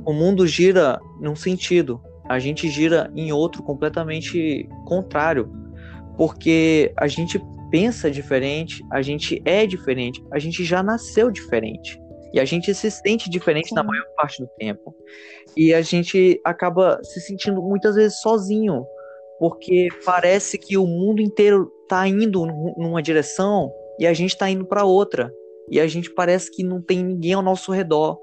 o 0.06 0.13
mundo 0.13 0.45
gira 0.45 0.99
num 1.19 1.36
sentido, 1.36 2.02
a 2.30 2.39
gente 2.39 2.69
gira 2.69 3.12
em 3.15 3.32
outro 3.32 3.63
completamente 3.63 4.69
contrário, 4.86 5.52
porque 6.17 6.93
a 6.97 7.08
gente 7.08 7.41
pensa 7.71 8.12
diferente, 8.12 8.86
a 8.91 9.02
gente 9.02 9.41
é 9.45 9.65
diferente, 9.65 10.23
a 10.32 10.38
gente 10.38 10.63
já 10.63 10.84
nasceu 10.84 11.32
diferente. 11.32 11.99
E 12.34 12.39
a 12.39 12.45
gente 12.45 12.73
se 12.73 12.89
sente 12.89 13.30
diferente 13.30 13.69
Sim. 13.69 13.76
na 13.76 13.84
maior 13.84 14.06
parte 14.15 14.41
do 14.41 14.47
tempo. 14.58 14.95
E 15.56 15.71
a 15.73 15.82
gente 15.82 16.41
acaba 16.43 16.99
se 17.04 17.21
sentindo 17.21 17.62
muitas 17.62 17.95
vezes 17.95 18.19
sozinho, 18.21 18.84
porque 19.39 19.88
parece 20.04 20.58
que 20.58 20.76
o 20.78 20.86
mundo 20.88 21.21
inteiro 21.21 21.71
está 21.84 22.08
indo 22.08 22.46
numa 22.78 23.02
direção 23.02 23.72
e 24.00 24.08
a 24.08 24.13
gente 24.13 24.32
está 24.32 24.50
indo 24.50 24.65
para 24.65 24.84
outra. 24.84 25.32
E 25.69 25.80
a 25.80 25.88
gente 25.88 26.10
parece 26.13 26.52
que 26.52 26.63
não 26.63 26.82
tem 26.82 27.04
ninguém 27.04 27.34
ao 27.34 27.41
nosso 27.41 27.72
redor. 27.72 28.17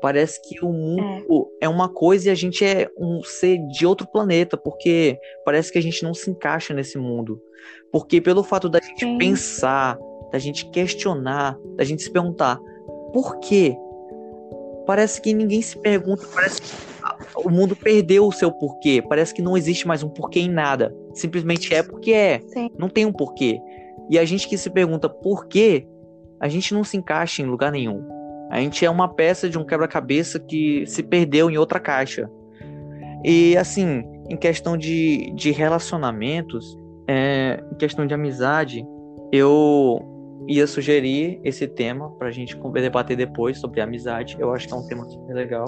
Parece 0.00 0.40
que 0.42 0.64
o 0.64 0.72
mundo 0.72 1.48
é. 1.60 1.66
é. 1.66 1.68
uma 1.68 1.88
coisa 1.88 2.28
e 2.28 2.30
a 2.30 2.34
gente 2.34 2.64
é 2.64 2.88
um 2.98 3.22
ser 3.22 3.58
de 3.68 3.86
outro 3.86 4.06
planeta, 4.10 4.56
porque 4.56 5.16
parece 5.44 5.70
que 5.70 5.78
a 5.78 5.82
gente 5.82 6.02
não 6.02 6.12
se 6.12 6.28
encaixa 6.28 6.74
nesse 6.74 6.98
mundo. 6.98 7.40
Porque 7.92 8.20
pelo 8.20 8.42
fato 8.42 8.68
da 8.68 8.80
gente 8.80 9.04
Sim. 9.04 9.18
pensar, 9.18 9.96
da 10.32 10.40
gente 10.40 10.68
questionar, 10.70 11.56
da 11.76 11.84
gente 11.84 12.02
se 12.02 12.10
perguntar 12.10 12.58
por 13.12 13.38
quê? 13.40 13.76
Parece 14.86 15.20
que 15.20 15.32
ninguém 15.34 15.60
se 15.62 15.78
pergunta, 15.78 16.26
parece 16.34 16.62
que 16.62 16.68
o 17.36 17.50
mundo 17.50 17.74
perdeu 17.74 18.26
o 18.26 18.32
seu 18.32 18.50
porquê. 18.50 19.02
Parece 19.06 19.32
que 19.34 19.42
não 19.42 19.56
existe 19.56 19.86
mais 19.86 20.02
um 20.02 20.08
porquê 20.08 20.40
em 20.40 20.50
nada. 20.50 20.94
Simplesmente 21.14 21.74
é 21.74 21.82
porque 21.82 22.12
é. 22.12 22.40
Sim. 22.48 22.70
Não 22.78 22.88
tem 22.88 23.06
um 23.06 23.12
porquê. 23.12 23.60
E 24.10 24.18
a 24.18 24.24
gente 24.24 24.48
que 24.48 24.58
se 24.58 24.68
pergunta 24.70 25.08
por 25.08 25.46
quê, 25.46 25.86
a 26.40 26.48
gente 26.48 26.74
não 26.74 26.84
se 26.84 26.96
encaixa 26.96 27.42
em 27.42 27.46
lugar 27.46 27.72
nenhum. 27.72 28.06
A 28.50 28.60
gente 28.60 28.84
é 28.84 28.90
uma 28.90 29.08
peça 29.08 29.48
de 29.48 29.58
um 29.58 29.64
quebra-cabeça 29.64 30.38
que 30.38 30.84
se 30.86 31.02
perdeu 31.02 31.50
em 31.50 31.56
outra 31.56 31.80
caixa. 31.80 32.30
E 33.24 33.56
assim, 33.56 34.04
em 34.28 34.36
questão 34.36 34.76
de, 34.76 35.32
de 35.34 35.50
relacionamentos, 35.52 36.76
é, 37.08 37.62
em 37.72 37.76
questão 37.76 38.06
de 38.06 38.12
amizade, 38.12 38.84
eu 39.32 40.11
ia 40.48 40.66
sugerir 40.66 41.40
esse 41.44 41.66
tema 41.66 42.10
para 42.18 42.28
a 42.28 42.30
gente 42.30 42.56
debater 42.72 43.16
depois 43.16 43.58
sobre 43.58 43.80
amizade. 43.80 44.36
Eu 44.38 44.52
acho 44.52 44.66
que 44.66 44.74
é 44.74 44.76
um 44.76 44.86
tema 44.86 45.04
super 45.04 45.34
legal. 45.34 45.66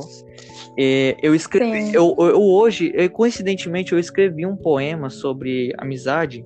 E 0.76 1.16
eu 1.22 1.34
escrevi, 1.34 1.94
eu, 1.94 2.14
eu, 2.18 2.40
hoje, 2.40 2.92
eu, 2.94 3.08
coincidentemente, 3.10 3.92
eu 3.92 3.98
escrevi 3.98 4.44
um 4.44 4.56
poema 4.56 5.10
sobre 5.10 5.72
amizade 5.78 6.44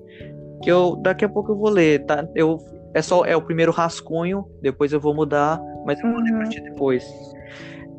que 0.61 0.69
eu 0.69 0.95
daqui 0.97 1.23
a 1.23 1.29
pouco 1.29 1.51
eu 1.51 1.57
vou 1.57 1.69
ler, 1.69 2.05
tá? 2.05 2.27
Eu 2.35 2.57
é 2.93 3.01
só 3.01 3.23
é 3.23 3.35
o 3.35 3.41
primeiro 3.41 3.71
rascunho, 3.71 4.45
depois 4.61 4.91
eu 4.91 4.99
vou 4.99 5.13
mudar, 5.13 5.61
mas 5.85 5.99
eu 5.99 6.11
vou 6.11 6.19
ler 6.19 6.33
pra 6.33 6.49
ti 6.49 6.61
depois. 6.61 7.05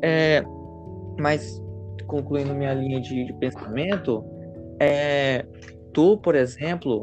É, 0.01 0.43
mas 1.19 1.61
concluindo 2.07 2.53
minha 2.53 2.73
linha 2.73 2.99
de, 2.99 3.25
de 3.25 3.33
pensamento, 3.33 4.23
é, 4.79 5.45
tu, 5.93 6.17
por 6.17 6.35
exemplo, 6.35 7.01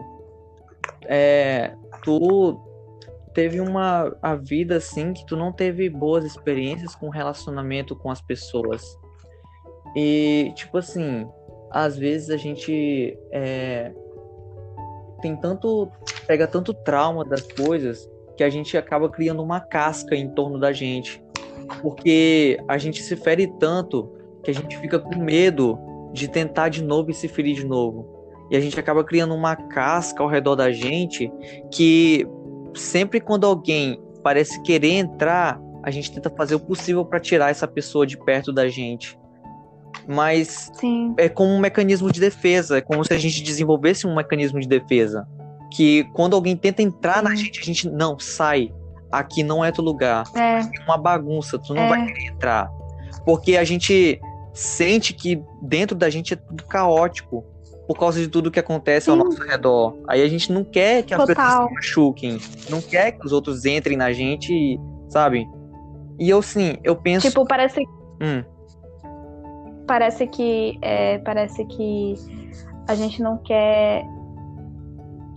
é, 1.06 1.72
tu 2.02 2.60
teve 3.38 3.60
uma 3.60 4.16
a 4.20 4.34
vida 4.34 4.78
assim 4.78 5.12
que 5.12 5.24
tu 5.24 5.36
não 5.36 5.52
teve 5.52 5.88
boas 5.88 6.24
experiências 6.24 6.96
com 6.96 7.08
relacionamento 7.08 7.94
com 7.94 8.10
as 8.10 8.20
pessoas. 8.20 8.98
E, 9.94 10.50
tipo 10.56 10.76
assim, 10.76 11.24
às 11.70 11.96
vezes 11.96 12.30
a 12.30 12.36
gente 12.36 13.16
é, 13.30 13.92
tem 15.22 15.36
tanto. 15.36 15.88
pega 16.26 16.48
tanto 16.48 16.74
trauma 16.74 17.24
das 17.24 17.42
coisas 17.42 18.10
que 18.36 18.42
a 18.42 18.50
gente 18.50 18.76
acaba 18.76 19.08
criando 19.08 19.40
uma 19.40 19.60
casca 19.60 20.16
em 20.16 20.28
torno 20.30 20.58
da 20.58 20.72
gente. 20.72 21.22
Porque 21.80 22.58
a 22.66 22.76
gente 22.76 23.04
se 23.04 23.14
fere 23.14 23.46
tanto 23.60 24.12
que 24.42 24.50
a 24.50 24.54
gente 24.54 24.76
fica 24.78 24.98
com 24.98 25.16
medo 25.16 25.78
de 26.12 26.26
tentar 26.26 26.70
de 26.70 26.82
novo 26.82 27.12
e 27.12 27.14
se 27.14 27.28
ferir 27.28 27.54
de 27.54 27.64
novo. 27.64 28.18
E 28.50 28.56
a 28.56 28.60
gente 28.60 28.80
acaba 28.80 29.04
criando 29.04 29.32
uma 29.32 29.54
casca 29.54 30.24
ao 30.24 30.28
redor 30.28 30.56
da 30.56 30.72
gente 30.72 31.30
que 31.70 32.26
sempre 32.80 33.20
quando 33.20 33.46
alguém 33.46 34.00
parece 34.22 34.60
querer 34.62 34.92
entrar, 34.92 35.60
a 35.82 35.90
gente 35.90 36.12
tenta 36.12 36.30
fazer 36.30 36.54
o 36.54 36.60
possível 36.60 37.04
para 37.04 37.20
tirar 37.20 37.50
essa 37.50 37.66
pessoa 37.66 38.06
de 38.06 38.16
perto 38.18 38.52
da 38.52 38.68
gente. 38.68 39.18
Mas 40.06 40.70
Sim. 40.74 41.14
é 41.18 41.28
como 41.28 41.50
um 41.52 41.58
mecanismo 41.58 42.10
de 42.10 42.20
defesa, 42.20 42.78
é 42.78 42.80
como 42.80 43.04
se 43.04 43.12
a 43.12 43.18
gente 43.18 43.42
desenvolvesse 43.42 44.06
um 44.06 44.14
mecanismo 44.14 44.58
de 44.60 44.66
defesa. 44.68 45.26
Que 45.74 46.04
quando 46.14 46.34
alguém 46.34 46.56
tenta 46.56 46.82
entrar 46.82 47.22
na 47.22 47.34
gente, 47.34 47.60
a 47.60 47.64
gente 47.64 47.88
não 47.90 48.18
sai. 48.18 48.72
Aqui 49.10 49.42
não 49.42 49.64
é 49.64 49.70
teu 49.72 49.84
lugar. 49.84 50.24
É, 50.34 50.60
É 50.60 50.84
uma 50.86 50.96
bagunça, 50.98 51.58
tu 51.58 51.74
não 51.74 51.82
É. 51.82 51.88
vai 51.88 52.06
querer 52.06 52.26
entrar. 52.26 52.70
Porque 53.24 53.56
a 53.56 53.64
gente 53.64 54.20
sente 54.54 55.12
que 55.12 55.42
dentro 55.62 55.96
da 55.96 56.08
gente 56.10 56.32
é 56.34 56.36
tudo 56.36 56.64
caótico 56.64 57.44
por 57.88 57.98
causa 57.98 58.20
de 58.20 58.28
tudo 58.28 58.50
que 58.50 58.60
acontece 58.60 59.08
ao 59.08 59.16
Sim. 59.16 59.24
nosso 59.24 59.42
redor. 59.42 59.96
Aí 60.06 60.22
a 60.22 60.28
gente 60.28 60.52
não 60.52 60.62
quer 60.62 61.02
que 61.02 61.14
as 61.14 61.24
pessoas 61.24 61.52
se 61.52 61.74
machuquem, 61.74 62.38
não 62.68 62.82
quer 62.82 63.12
que 63.12 63.24
os 63.24 63.32
outros 63.32 63.64
entrem 63.64 63.96
na 63.96 64.12
gente, 64.12 64.78
sabe? 65.08 65.48
E 66.20 66.28
eu 66.28 66.42
sim, 66.42 66.76
eu 66.84 66.94
penso. 66.94 67.26
tipo, 67.26 67.46
parece 67.46 67.82
Hum, 68.20 68.42
parece 69.86 70.26
que 70.26 70.78
é, 70.82 71.18
parece 71.18 71.64
que 71.64 72.14
a 72.88 72.94
gente 72.94 73.22
não 73.22 73.38
quer 73.38 74.04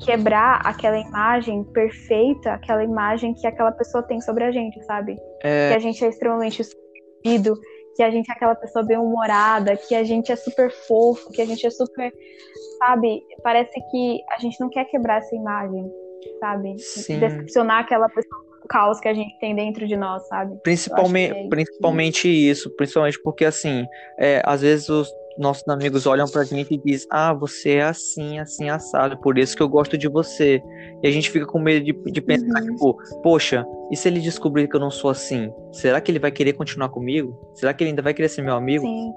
quebrar 0.03 0.61
aquela 0.65 0.97
imagem 0.99 1.63
perfeita, 1.63 2.53
aquela 2.53 2.83
imagem 2.83 3.33
que 3.33 3.47
aquela 3.47 3.71
pessoa 3.71 4.03
tem 4.03 4.19
sobre 4.19 4.43
a 4.43 4.51
gente, 4.51 4.83
sabe? 4.83 5.15
Que 5.15 5.47
é, 5.47 5.75
a 5.75 5.79
gente 5.79 6.03
é 6.03 6.09
extremamente 6.09 6.61
escondido, 6.61 7.57
que 8.01 8.05
a 8.05 8.09
gente 8.09 8.31
é 8.31 8.33
aquela 8.33 8.55
pessoa 8.55 8.83
bem 8.83 8.97
humorada, 8.97 9.77
que 9.77 9.93
a 9.93 10.03
gente 10.03 10.31
é 10.31 10.35
super 10.35 10.71
fofo, 10.71 11.31
que 11.31 11.39
a 11.39 11.45
gente 11.45 11.67
é 11.67 11.69
super, 11.69 12.11
sabe? 12.79 13.21
Parece 13.43 13.79
que 13.91 14.19
a 14.31 14.41
gente 14.41 14.59
não 14.59 14.69
quer 14.69 14.85
quebrar 14.85 15.19
essa 15.19 15.35
imagem, 15.35 15.87
sabe? 16.39 16.79
Sim. 16.79 17.19
Decepcionar 17.19 17.81
aquela 17.81 18.09
pessoa 18.09 18.43
com 18.43 18.65
o 18.65 18.67
caos 18.67 18.99
que 18.99 19.07
a 19.07 19.13
gente 19.13 19.37
tem 19.39 19.55
dentro 19.55 19.87
de 19.87 19.95
nós, 19.95 20.27
sabe? 20.27 20.57
Principalmente, 20.63 21.35
é 21.35 21.39
isso. 21.41 21.49
principalmente 21.49 22.27
isso, 22.27 22.75
principalmente 22.75 23.21
porque 23.21 23.45
assim, 23.45 23.85
é, 24.17 24.41
às 24.43 24.61
vezes 24.61 24.89
os 24.89 25.07
nossos 25.37 25.67
amigos 25.67 26.05
olham 26.05 26.27
pra 26.27 26.43
gente 26.43 26.73
e 26.73 26.77
dizem, 26.77 27.07
ah, 27.11 27.33
você 27.33 27.75
é 27.75 27.83
assim, 27.83 28.39
assim, 28.39 28.69
assado, 28.69 29.17
por 29.17 29.37
isso 29.37 29.55
que 29.55 29.63
eu 29.63 29.69
gosto 29.69 29.97
de 29.97 30.07
você. 30.07 30.61
E 31.03 31.07
a 31.07 31.11
gente 31.11 31.29
fica 31.29 31.45
com 31.45 31.59
medo 31.59 31.85
de, 31.85 31.93
de 32.11 32.21
pensar, 32.21 32.61
Uhum. 32.61 32.73
tipo, 32.73 32.97
poxa, 33.23 33.65
e 33.91 33.95
se 33.97 34.07
ele 34.07 34.19
descobrir 34.19 34.67
que 34.67 34.75
eu 34.75 34.79
não 34.79 34.91
sou 34.91 35.09
assim? 35.09 35.51
Será 35.71 35.99
que 36.01 36.11
ele 36.11 36.19
vai 36.19 36.31
querer 36.31 36.53
continuar 36.53 36.89
comigo? 36.89 37.37
Será 37.55 37.73
que 37.73 37.83
ele 37.83 37.91
ainda 37.91 38.01
vai 38.01 38.13
querer 38.13 38.29
ser 38.29 38.41
meu 38.41 38.55
amigo? 38.55 38.85
Sim, 38.85 39.13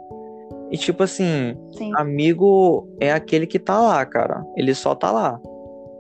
E 0.71 0.77
tipo 0.79 1.03
assim, 1.03 1.57
sim. 1.73 1.93
amigo 1.97 2.89
é 3.01 3.13
aquele 3.13 3.47
que 3.47 3.59
tá 3.59 3.81
lá, 3.81 4.05
cara. 4.07 4.45
Ele 4.57 4.75
só 4.75 4.95
tá 4.95 5.11
lá. 5.11 5.41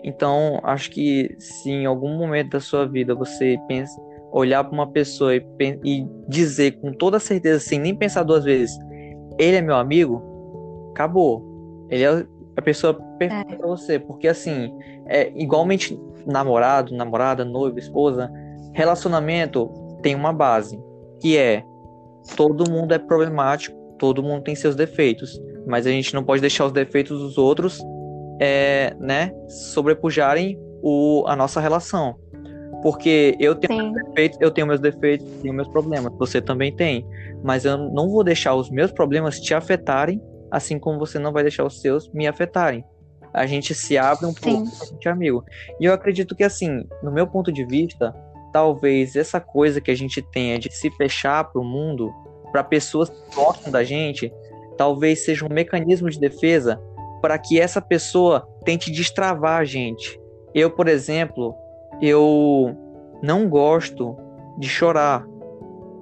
Então, 0.03 0.61
acho 0.63 0.91
que 0.91 1.35
se 1.39 1.71
em 1.71 1.87
algum 1.87 2.17
momento 2.19 2.51
da 2.51 2.61
sua 2.61 2.87
vida 2.87 3.15
você 3.15 3.57
pensa, 3.69 3.99
olhar 4.33 4.63
para 4.65 4.73
uma 4.73 4.91
pessoa 4.91 5.35
e, 5.35 5.43
e 5.85 6.07
dizer 6.29 6.73
com 6.81 6.93
toda 6.93 7.19
certeza, 7.21 7.61
sem 7.61 7.79
nem 7.79 7.95
pensar 7.95 8.23
duas 8.25 8.45
vezes, 8.45 8.77
ele 9.39 9.57
é 9.57 9.61
meu 9.61 9.77
amigo, 9.77 10.23
acabou. 10.93 11.87
Ele 11.89 12.05
é 12.05 12.27
a 12.57 12.63
pessoa 12.63 12.95
perfeita 13.19 13.57
pra 13.57 13.67
você. 13.67 13.99
Porque 13.99 14.29
assim, 14.29 14.73
é 15.07 15.33
igualmente 15.35 15.99
namorado, 16.27 16.95
namorada, 16.95 17.45
noivo, 17.45 17.79
esposa, 17.79 18.31
relacionamento 18.73 19.71
tem 20.03 20.15
uma 20.15 20.33
base, 20.33 20.79
que 21.21 21.37
é 21.37 21.63
todo 22.37 22.71
mundo 22.71 22.93
é 22.93 22.99
problemático, 22.99 23.77
todo 23.99 24.23
mundo 24.23 24.43
tem 24.43 24.55
seus 24.55 24.75
defeitos, 24.75 25.41
mas 25.67 25.87
a 25.87 25.91
gente 25.91 26.15
não 26.15 26.23
pode 26.23 26.41
deixar 26.41 26.67
os 26.67 26.73
defeitos 26.73 27.19
dos 27.19 27.39
outros, 27.39 27.81
é, 28.41 28.95
né, 28.99 29.33
sobrepujarem 29.49 30.59
o, 30.83 31.25
a 31.27 31.37
nossa 31.37 31.61
relação. 31.61 32.17
Porque 32.85 33.35
eu 33.41 33.55
tenho 33.55 33.83
Sim, 33.83 33.93
defeitos, 33.95 34.39
eu 34.43 34.51
tenho 34.51 34.67
meus 34.67 34.79
defeitos, 34.79 35.27
tenho 35.41 35.55
meus 35.55 35.69
problemas, 35.69 36.13
você 36.19 36.39
também 36.39 36.71
tem. 36.71 37.03
Mas 37.43 37.65
eu 37.65 37.79
não 37.79 38.11
vou 38.11 38.23
deixar 38.23 38.55
os 38.55 38.69
meus 38.69 38.93
problemas 38.93 39.41
te 39.41 39.55
afetarem, 39.55 40.21
assim 40.51 40.79
como 40.79 40.99
você 40.99 41.19
não 41.19 41.33
vai 41.33 41.43
deixar 41.43 41.65
os 41.65 41.81
seus 41.81 42.13
me 42.13 42.27
afetarem. 42.27 42.85
A 43.33 43.47
gente 43.47 43.75
se 43.75 43.97
abre 43.97 44.27
um 44.27 44.35
pouco, 44.35 44.69
a 44.83 44.85
gente 44.85 45.09
é 45.09 45.11
amigo. 45.11 45.43
E 45.81 45.87
eu 45.87 45.95
acredito 45.95 46.37
que, 46.37 46.45
assim, 46.45 46.85
no 47.03 47.11
meu 47.11 47.27
ponto 47.27 47.51
de 47.51 47.65
vista, 47.65 48.15
talvez 48.53 49.17
essa 49.17 49.41
coisa 49.41 49.81
que 49.81 49.91
a 49.91 49.97
gente 49.97 50.21
tenha 50.21 50.59
de 50.59 50.71
se 50.71 50.91
fechar 50.91 51.43
para 51.45 51.63
o 51.63 51.65
mundo, 51.65 52.13
para 52.53 52.63
pessoas 52.63 53.09
que 53.09 53.35
gostam 53.35 53.73
da 53.73 53.83
gente, 53.83 54.31
talvez 54.77 55.25
seja 55.25 55.47
um 55.47 55.49
mecanismo 55.53 56.11
de 56.11 56.21
defesa 56.21 56.79
para 57.23 57.39
que 57.39 57.59
essa 57.59 57.81
pessoa 57.81 58.47
tente 58.63 58.91
destravar 58.91 59.59
a 59.59 59.65
gente. 59.65 60.21
Eu, 60.55 60.71
por 60.71 60.87
exemplo, 60.87 61.57
eu 62.01 62.77
não 63.23 63.49
gosto 63.49 64.17
de 64.59 64.69
chorar 64.69 65.25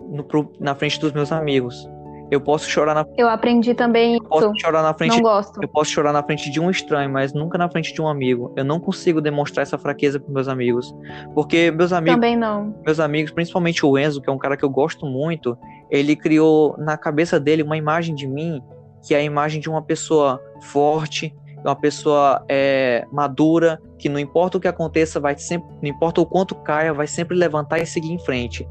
no- 0.08 0.26
na 0.60 0.74
frente 0.74 0.98
dos 1.00 1.12
meus 1.12 1.32
amigos. 1.32 1.88
Eu 2.30 2.40
posso 2.40 2.66
chorar 2.68 2.94
na, 2.94 3.06
eu 3.18 3.28
aprendi 3.28 3.74
também 3.74 4.18
posso 4.22 4.46
isso. 4.46 4.60
chorar 4.64 4.82
na 4.82 4.94
frente 4.94 5.16
Não 5.16 5.20
gosto. 5.22 5.60
eu 5.62 5.68
posso 5.68 5.90
chorar 5.90 6.14
na 6.14 6.22
frente 6.22 6.50
de 6.50 6.58
um 6.58 6.70
estranho, 6.70 7.10
mas 7.10 7.34
nunca 7.34 7.58
na 7.58 7.68
frente 7.68 7.92
de 7.92 8.00
um 8.00 8.08
amigo. 8.08 8.50
Eu 8.56 8.64
não 8.64 8.80
consigo 8.80 9.20
demonstrar 9.20 9.62
essa 9.62 9.76
fraqueza 9.76 10.18
para 10.18 10.32
meus 10.32 10.48
amigos, 10.48 10.94
porque 11.34 11.70
meus 11.70 11.92
amigos, 11.92 12.14
Também 12.14 12.34
não. 12.34 12.74
meus 12.86 12.98
amigos, 13.00 13.30
principalmente 13.32 13.84
o 13.84 13.98
Enzo, 13.98 14.22
que 14.22 14.30
é 14.30 14.32
um 14.32 14.38
cara 14.38 14.56
que 14.56 14.64
eu 14.64 14.70
gosto 14.70 15.04
muito, 15.04 15.58
ele 15.90 16.16
criou 16.16 16.74
na 16.78 16.96
cabeça 16.96 17.38
dele 17.38 17.62
uma 17.62 17.76
imagem 17.76 18.14
de 18.14 18.26
mim 18.26 18.62
que 19.06 19.14
é 19.14 19.18
a 19.18 19.22
imagem 19.22 19.60
de 19.60 19.68
uma 19.68 19.82
pessoa 19.82 20.40
forte, 20.62 21.34
uma 21.64 21.76
pessoa 21.76 22.44
é, 22.48 23.06
madura, 23.12 23.80
que 23.98 24.08
não 24.08 24.18
importa 24.18 24.58
o 24.58 24.60
que 24.60 24.68
aconteça, 24.68 25.20
vai 25.20 25.36
sempre, 25.36 25.68
não 25.80 25.88
importa 25.88 26.20
o 26.20 26.26
quanto 26.26 26.54
caia, 26.54 26.92
vai 26.92 27.06
sempre 27.06 27.36
levantar 27.36 27.78
e 27.78 27.86
seguir 27.86 28.12
em 28.12 28.18
frente. 28.18 28.66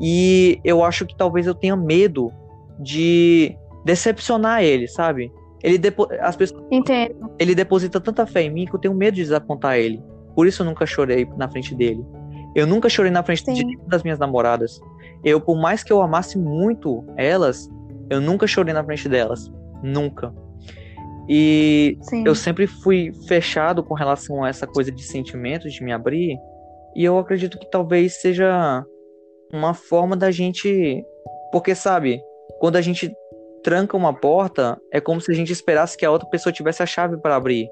E 0.00 0.60
eu 0.64 0.84
acho 0.84 1.04
que 1.04 1.16
talvez 1.16 1.46
eu 1.46 1.54
tenha 1.54 1.76
medo 1.76 2.32
de 2.78 3.56
decepcionar 3.84 4.62
ele, 4.62 4.86
sabe? 4.86 5.32
Ele 5.62 5.78
depo... 5.78 6.06
as 6.20 6.36
pessoas 6.36 6.62
Entendo. 6.70 7.30
ele 7.38 7.54
deposita 7.54 8.00
tanta 8.00 8.26
fé 8.26 8.42
em 8.42 8.50
mim 8.50 8.66
que 8.66 8.74
eu 8.74 8.78
tenho 8.78 8.94
medo 8.94 9.14
de 9.14 9.22
desapontar 9.22 9.78
ele. 9.78 10.02
Por 10.34 10.46
isso 10.46 10.62
eu 10.62 10.66
nunca 10.66 10.86
chorei 10.86 11.26
na 11.36 11.48
frente 11.48 11.74
dele. 11.74 12.04
Eu 12.54 12.66
nunca 12.66 12.88
chorei 12.88 13.10
na 13.10 13.22
frente 13.22 13.44
de 13.52 13.76
das 13.86 14.02
minhas 14.02 14.18
namoradas. 14.18 14.80
Eu, 15.24 15.40
por 15.40 15.56
mais 15.56 15.82
que 15.82 15.92
eu 15.92 16.00
amasse 16.00 16.38
muito 16.38 17.04
elas, 17.16 17.68
eu 18.08 18.20
nunca 18.20 18.46
chorei 18.46 18.72
na 18.72 18.84
frente 18.84 19.08
delas. 19.08 19.50
Nunca. 19.82 20.32
E 21.28 21.98
Sim. 22.02 22.24
eu 22.26 22.34
sempre 22.34 22.66
fui 22.66 23.12
fechado 23.26 23.82
com 23.82 23.94
relação 23.94 24.44
a 24.44 24.48
essa 24.48 24.66
coisa 24.66 24.92
de 24.92 25.02
sentimentos, 25.02 25.72
de 25.72 25.82
me 25.82 25.92
abrir. 25.92 26.36
E 26.94 27.04
eu 27.04 27.18
acredito 27.18 27.58
que 27.58 27.68
talvez 27.70 28.20
seja 28.20 28.84
uma 29.52 29.74
forma 29.74 30.16
da 30.16 30.30
gente. 30.30 31.04
Porque, 31.50 31.74
sabe, 31.74 32.20
quando 32.60 32.76
a 32.76 32.80
gente 32.80 33.12
tranca 33.62 33.96
uma 33.96 34.14
porta, 34.14 34.80
é 34.92 35.00
como 35.00 35.20
se 35.20 35.30
a 35.32 35.34
gente 35.34 35.52
esperasse 35.52 35.96
que 35.96 36.06
a 36.06 36.10
outra 36.10 36.28
pessoa 36.28 36.52
tivesse 36.52 36.82
a 36.82 36.86
chave 36.86 37.16
para 37.16 37.34
abrir. 37.34 37.68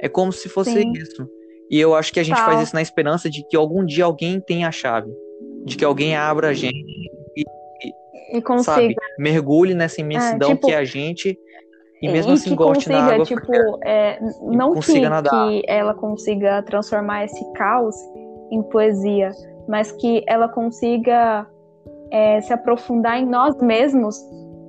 É 0.00 0.08
como 0.08 0.32
se 0.32 0.48
fosse 0.48 0.72
Sim. 0.72 0.92
isso. 0.92 1.28
E 1.70 1.78
eu 1.80 1.94
acho 1.94 2.12
que 2.12 2.20
a 2.20 2.22
gente 2.22 2.36
Tal. 2.36 2.46
faz 2.46 2.62
isso 2.62 2.74
na 2.74 2.82
esperança 2.82 3.28
de 3.28 3.42
que 3.48 3.56
algum 3.56 3.84
dia 3.84 4.04
alguém 4.04 4.40
tenha 4.40 4.68
a 4.68 4.72
chave. 4.72 5.10
De 5.64 5.76
que 5.76 5.84
alguém 5.84 6.14
abra 6.16 6.48
a 6.48 6.52
gente, 6.52 6.76
E 8.32 8.42
consiga. 8.42 8.74
sabe? 8.74 8.94
Mergulhe 9.18 9.74
nessa 9.74 10.00
imensidão 10.00 10.50
tipo, 10.50 10.66
que 10.66 10.72
é 10.72 10.76
a 10.76 10.84
gente. 10.84 11.38
E 12.00 12.08
mesmo 12.08 12.32
e 12.32 12.34
assim 12.34 12.50
que 12.50 12.56
goste 12.56 12.88
da 12.88 12.94
consiga, 12.94 13.14
água. 13.14 13.24
tipo, 13.24 13.78
é, 13.84 14.20
não 14.42 14.74
que, 14.74 14.80
que 14.92 15.62
ela 15.66 15.94
consiga 15.94 16.62
transformar 16.62 17.24
esse 17.24 17.52
caos 17.52 17.96
em 18.50 18.62
poesia, 18.62 19.32
mas 19.68 19.90
que 19.92 20.22
ela 20.28 20.48
consiga 20.48 21.46
é, 22.10 22.40
se 22.40 22.52
aprofundar 22.52 23.18
em 23.18 23.26
nós 23.26 23.60
mesmos 23.60 24.16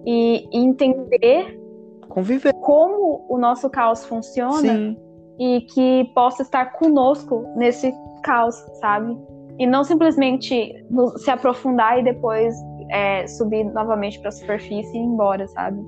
e, 0.06 0.48
e 0.52 0.58
entender 0.58 1.60
Conviver. 2.08 2.54
como 2.62 3.26
o 3.30 3.38
nosso 3.38 3.70
caos 3.70 4.06
funciona 4.06 4.62
Sim. 4.62 4.98
e 5.40 5.62
que 5.62 6.12
possa 6.16 6.42
estar 6.42 6.74
conosco 6.74 7.46
nesse 7.56 7.94
caos, 8.24 8.56
sabe? 8.80 9.16
E 9.60 9.68
não 9.68 9.84
simplesmente 9.84 10.74
se 11.18 11.30
aprofundar 11.30 12.00
e 12.00 12.04
depois 12.04 12.56
é, 12.90 13.28
subir 13.28 13.66
novamente 13.66 14.20
para 14.20 14.30
a 14.30 14.32
superfície 14.32 14.98
e 14.98 15.00
ir 15.00 15.04
embora, 15.04 15.48
sabe? 15.48 15.80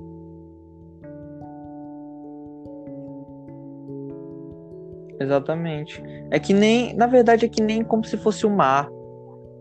Exatamente. 5.22 6.02
É 6.30 6.38
que 6.38 6.52
nem, 6.52 6.94
na 6.94 7.06
verdade, 7.06 7.46
é 7.46 7.48
que 7.48 7.62
nem 7.62 7.82
como 7.82 8.04
se 8.04 8.16
fosse 8.16 8.46
o 8.46 8.50
mar. 8.50 8.88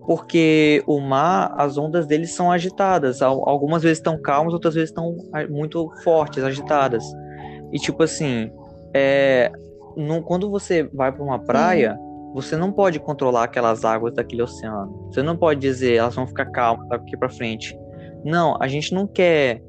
Porque 0.06 0.84
o 0.88 1.00
mar, 1.00 1.54
as 1.58 1.78
ondas 1.78 2.08
dele 2.08 2.26
são 2.26 2.52
agitadas. 2.52 3.22
Algumas 3.22 3.84
vezes 3.84 4.00
estão 4.00 4.20
calmas, 4.20 4.54
outras 4.54 4.74
vezes 4.74 4.90
estão 4.90 5.16
muito 5.50 5.90
fortes, 6.04 6.44
agitadas. 6.44 7.04
E 7.72 7.78
tipo 7.78 8.02
assim, 8.04 8.52
é, 8.94 9.52
quando 10.26 10.50
você 10.50 10.84
vai 10.94 11.12
para 11.12 11.24
uma 11.24 11.40
praia, 11.40 11.94
Sim. 11.94 12.34
você 12.34 12.58
não 12.58 12.72
pode 12.72 13.00
controlar 13.00 13.44
aquelas 13.44 13.86
águas 13.86 14.14
daquele 14.14 14.42
oceano. 14.42 15.08
Você 15.12 15.22
não 15.22 15.38
pode 15.38 15.60
dizer 15.60 15.96
elas 15.96 16.16
vão 16.16 16.26
ficar 16.26 16.48
calmas 16.48 16.88
daqui 16.90 17.16
para 17.16 17.30
frente. 17.30 17.78
Não, 18.24 18.58
a 18.60 18.68
gente 18.68 18.94
não 18.94 19.08
quer 19.08 19.62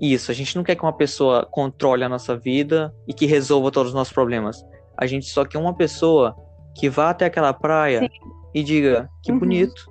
isso. 0.00 0.30
A 0.30 0.34
gente 0.34 0.56
não 0.56 0.64
quer 0.64 0.74
que 0.74 0.82
uma 0.82 0.92
pessoa 0.92 1.46
controle 1.50 2.04
a 2.04 2.08
nossa 2.08 2.36
vida 2.36 2.92
e 3.06 3.14
que 3.14 3.26
resolva 3.26 3.70
todos 3.70 3.90
os 3.90 3.94
nossos 3.94 4.12
problemas. 4.12 4.64
A 4.96 5.06
gente 5.06 5.26
só 5.26 5.44
quer 5.44 5.58
uma 5.58 5.74
pessoa 5.74 6.36
que 6.74 6.88
vá 6.88 7.10
até 7.10 7.26
aquela 7.26 7.52
praia 7.52 8.00
Sim. 8.00 8.08
e 8.52 8.62
diga: 8.62 9.10
que 9.22 9.32
uhum. 9.32 9.38
bonito, 9.38 9.90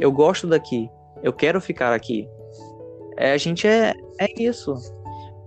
eu 0.00 0.12
gosto 0.12 0.46
daqui, 0.46 0.88
eu 1.22 1.32
quero 1.32 1.60
ficar 1.60 1.92
aqui. 1.92 2.28
É, 3.16 3.32
a 3.32 3.36
gente 3.36 3.66
é, 3.66 3.92
é 4.20 4.42
isso. 4.42 4.74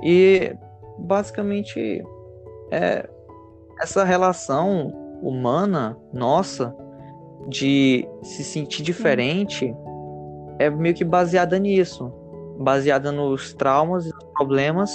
E 0.04 0.54
basicamente 0.98 2.04
é 2.72 3.08
essa 3.82 4.04
relação 4.04 4.88
humana 5.22 5.98
nossa 6.14 6.76
de 7.48 8.08
se 8.22 8.44
sentir 8.44 8.84
diferente 8.84 9.74
é 10.60 10.70
meio 10.70 10.94
que 10.94 11.04
baseada 11.04 11.58
nisso, 11.58 12.14
baseada 12.60 13.12
nos 13.12 13.54
traumas 13.54 14.06
e 14.06 14.12
problemas 14.36 14.92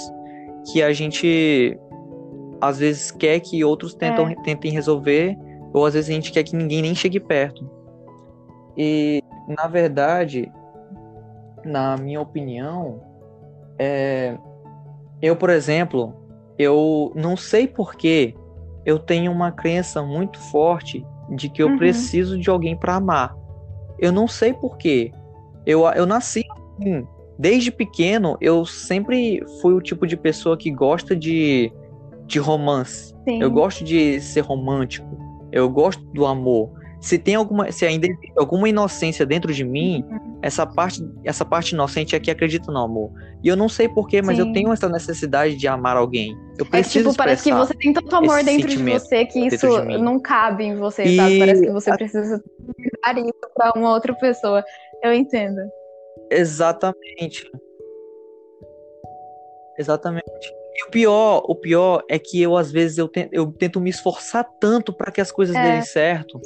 que 0.71 0.81
a 0.81 0.93
gente 0.93 1.77
às 2.61 2.79
vezes 2.79 3.11
quer 3.11 3.39
que 3.39 3.63
outros 3.63 3.93
tentam, 3.93 4.27
é. 4.27 4.35
tentem 4.35 4.71
resolver, 4.71 5.37
ou 5.73 5.85
às 5.85 5.93
vezes 5.93 6.09
a 6.09 6.13
gente 6.13 6.31
quer 6.31 6.43
que 6.43 6.55
ninguém 6.55 6.81
nem 6.81 6.95
chegue 6.95 7.19
perto. 7.19 7.69
E, 8.77 9.23
na 9.47 9.67
verdade, 9.67 10.51
na 11.65 11.97
minha 11.97 12.21
opinião, 12.21 13.01
é... 13.79 14.37
eu, 15.21 15.35
por 15.35 15.49
exemplo, 15.49 16.13
eu 16.57 17.11
não 17.15 17.35
sei 17.35 17.67
porquê, 17.67 18.35
eu 18.85 18.97
tenho 18.97 19.31
uma 19.31 19.51
crença 19.51 20.01
muito 20.01 20.39
forte 20.39 21.05
de 21.29 21.49
que 21.49 21.61
eu 21.61 21.67
uhum. 21.67 21.77
preciso 21.77 22.39
de 22.39 22.49
alguém 22.49 22.75
para 22.75 22.95
amar. 22.95 23.35
Eu 23.99 24.11
não 24.11 24.27
sei 24.27 24.53
porquê. 24.53 25.11
Eu, 25.65 25.85
eu 25.87 26.05
nasci 26.05 26.45
assim. 26.79 27.05
Desde 27.39 27.71
pequeno, 27.71 28.35
eu 28.41 28.65
sempre 28.65 29.43
fui 29.61 29.73
o 29.73 29.81
tipo 29.81 30.07
de 30.07 30.17
pessoa 30.17 30.57
que 30.57 30.71
gosta 30.71 31.15
de 31.15 31.71
de 32.27 32.39
romance. 32.39 33.15
Sim. 33.27 33.41
Eu 33.41 33.49
gosto 33.49 33.83
de 33.83 34.21
ser 34.21 34.41
romântico. 34.41 35.07
Eu 35.51 35.69
gosto 35.69 36.03
do 36.13 36.25
amor. 36.25 36.69
Se 36.99 37.17
tem 37.17 37.35
alguma, 37.35 37.71
se 37.71 37.85
ainda 37.85 38.07
alguma 38.37 38.67
inocência 38.67 39.25
dentro 39.25 39.53
de 39.53 39.63
mim, 39.63 40.03
uhum. 40.09 40.39
essa 40.41 40.65
parte, 40.65 41.01
essa 41.23 41.45
parte 41.45 41.71
inocente 41.73 42.15
é 42.15 42.19
que 42.19 42.29
acredita 42.29 42.71
no 42.71 42.79
amor. 42.79 43.11
E 43.43 43.47
eu 43.47 43.55
não 43.55 43.69
sei 43.69 43.87
porquê, 43.87 44.21
mas 44.21 44.37
Sim. 44.37 44.47
eu 44.47 44.53
tenho 44.53 44.73
essa 44.73 44.89
necessidade 44.89 45.55
de 45.55 45.67
amar 45.67 45.95
alguém. 45.95 46.35
Eu 46.57 46.65
preciso 46.65 47.09
é 47.09 47.11
tipo, 47.11 47.17
parece 47.17 47.43
que 47.43 47.53
você 47.53 47.73
tem 47.75 47.93
tanto 47.93 48.13
amor 48.15 48.43
dentro 48.43 48.67
de 48.67 48.83
você 48.83 49.25
que 49.25 49.47
isso 49.47 49.67
não 49.99 50.19
cabe 50.19 50.65
em 50.65 50.75
você, 50.75 51.03
e... 51.03 51.15
sabe? 51.15 51.39
Parece 51.39 51.61
que 51.61 51.71
você 51.71 51.95
precisa 51.95 52.43
dar 53.05 53.17
isso 53.17 53.33
para 53.55 53.73
uma 53.75 53.93
outra 53.93 54.13
pessoa. 54.15 54.63
Eu 55.03 55.13
entendo. 55.13 55.61
Exatamente. 56.31 57.49
Exatamente. 59.77 60.53
E 60.77 60.83
o 60.83 60.91
pior, 60.91 61.43
o 61.47 61.55
pior 61.55 62.03
é 62.07 62.19
que 62.19 62.39
eu 62.39 62.55
às 62.55 62.71
vezes 62.71 62.99
eu 62.99 63.07
tento, 63.07 63.33
eu 63.33 63.51
tento 63.51 63.81
me 63.81 63.89
esforçar 63.89 64.47
tanto 64.59 64.93
para 64.93 65.11
que 65.11 65.19
as 65.19 65.31
coisas 65.31 65.55
é, 65.55 65.71
dêem 65.71 65.81
certo, 65.81 66.39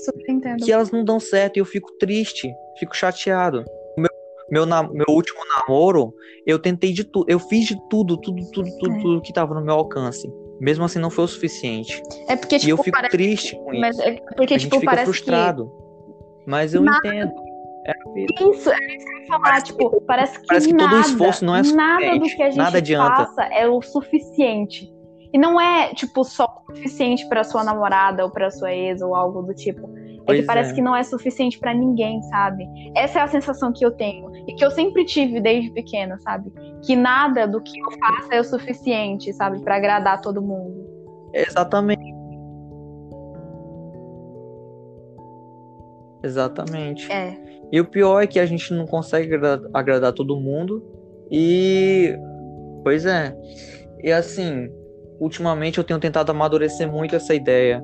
que 0.64 0.72
elas 0.72 0.90
não 0.90 1.04
dão 1.04 1.20
certo 1.20 1.58
e 1.58 1.60
eu 1.60 1.66
fico 1.66 1.92
triste, 2.00 2.50
fico 2.80 2.96
chateado. 2.96 3.66
Meu, 3.98 4.10
meu, 4.50 4.66
meu 4.66 5.06
último 5.10 5.42
namoro, 5.58 6.14
eu 6.46 6.58
tentei 6.58 6.94
de 6.94 7.04
tudo, 7.04 7.30
eu 7.30 7.40
fiz 7.40 7.66
de 7.66 7.76
tudo, 7.90 8.16
tudo, 8.16 8.42
tudo, 8.52 8.70
tudo, 8.80 8.96
é. 8.96 9.02
tudo 9.02 9.22
que 9.22 9.34
tava 9.34 9.54
no 9.54 9.62
meu 9.62 9.76
alcance. 9.76 10.32
Mesmo 10.62 10.86
assim 10.86 11.00
não 11.00 11.10
foi 11.10 11.26
o 11.26 11.28
suficiente. 11.28 12.02
É 12.30 12.36
porque 12.38 12.58
tipo, 12.58 12.70
e 12.70 12.72
eu 12.72 12.78
tipo, 12.78 12.84
fico 12.84 13.10
triste 13.10 13.56
com 13.56 13.80
mas 13.80 13.98
isso. 13.98 14.08
É 14.08 14.16
porque 14.36 14.54
a 14.54 14.60
tipo, 14.60 14.76
gente 14.76 14.80
fica 14.80 15.04
frustrado. 15.04 15.66
Que... 15.66 16.50
Mas 16.50 16.74
eu 16.74 16.86
entendo. 16.86 17.34
É 17.86 17.94
isso, 18.50 18.70
é 18.70 18.96
isso 18.96 19.06
que 19.06 19.12
eu 19.12 19.20
ia 19.20 19.28
falar. 19.28 19.42
Parece 19.42 19.66
tipo, 19.66 19.90
que, 19.90 20.02
parece 20.06 20.40
que, 20.40 20.48
parece 20.48 20.68
que 20.68 20.74
nada, 20.74 20.90
todo 20.90 21.02
esforço 21.02 21.46
não 21.46 21.56
é 21.56 21.62
Nada 21.64 22.20
do 22.20 22.26
que 22.26 22.44
a 22.44 22.52
gente 22.52 22.96
faça 22.96 23.44
é 23.46 23.68
o 23.68 23.82
suficiente. 23.82 24.92
E 25.34 25.38
não 25.38 25.60
é, 25.60 25.94
tipo, 25.94 26.24
só 26.24 26.46
o 26.68 26.76
suficiente 26.76 27.28
para 27.28 27.44
sua 27.44 27.64
namorada 27.64 28.24
ou 28.24 28.30
para 28.30 28.52
sua 28.52 28.74
ex 28.74 29.02
ou 29.02 29.16
algo 29.16 29.42
do 29.42 29.54
tipo. 29.54 29.90
É 30.22 30.24
pois 30.26 30.42
que 30.42 30.46
parece 30.46 30.72
é. 30.72 30.76
que 30.76 30.82
não 30.82 30.96
é 30.96 31.04
suficiente 31.04 31.58
para 31.58 31.74
ninguém, 31.74 32.22
sabe? 32.24 32.68
Essa 32.96 33.20
é 33.20 33.22
a 33.24 33.28
sensação 33.28 33.72
que 33.72 33.84
eu 33.84 33.92
tenho. 33.92 34.30
E 34.48 34.54
que 34.54 34.64
eu 34.64 34.70
sempre 34.72 35.06
tive 35.06 35.40
desde 35.40 35.72
pequena, 35.72 36.20
sabe? 36.20 36.52
Que 36.84 36.96
nada 36.96 37.48
do 37.48 37.62
que 37.62 37.80
eu 37.80 37.92
faça 38.00 38.36
é 38.36 38.40
o 38.40 38.44
suficiente, 38.44 39.32
sabe? 39.34 39.62
para 39.62 39.78
agradar 39.78 40.22
todo 40.22 40.42
mundo. 40.42 40.86
Exatamente. 41.34 42.14
Exatamente. 46.24 47.12
É. 47.12 47.51
E 47.72 47.80
o 47.80 47.86
pior 47.86 48.22
é 48.22 48.28
que 48.28 48.39
a 48.39 48.45
gente 48.45 48.74
não 48.74 48.86
consegue 48.86 49.34
agradar, 49.34 49.69
agradar 49.74 50.13
todo 50.13 50.39
mundo. 50.39 50.84
E. 51.32 52.15
Pois 52.84 53.05
é. 53.05 53.36
E 54.03 54.11
assim, 54.11 54.69
ultimamente 55.19 55.78
eu 55.78 55.84
tenho 55.84 55.99
tentado 55.99 56.32
amadurecer 56.32 56.91
muito 56.91 57.15
essa 57.15 57.34
ideia. 57.34 57.84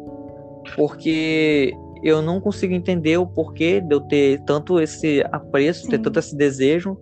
Porque 0.76 1.74
eu 2.04 2.22
não 2.22 2.42
consigo 2.42 2.74
entender 2.74 3.18
o 3.18 3.26
porquê 3.26 3.80
de 3.80 3.96
eu 3.96 4.02
ter 4.02 4.42
tanto 4.44 4.80
esse 4.80 5.24
apreço, 5.32 5.84
Sim. 5.84 5.92
ter 5.92 6.00
tanto 6.00 6.20
esse 6.20 6.36
desejo 6.36 6.98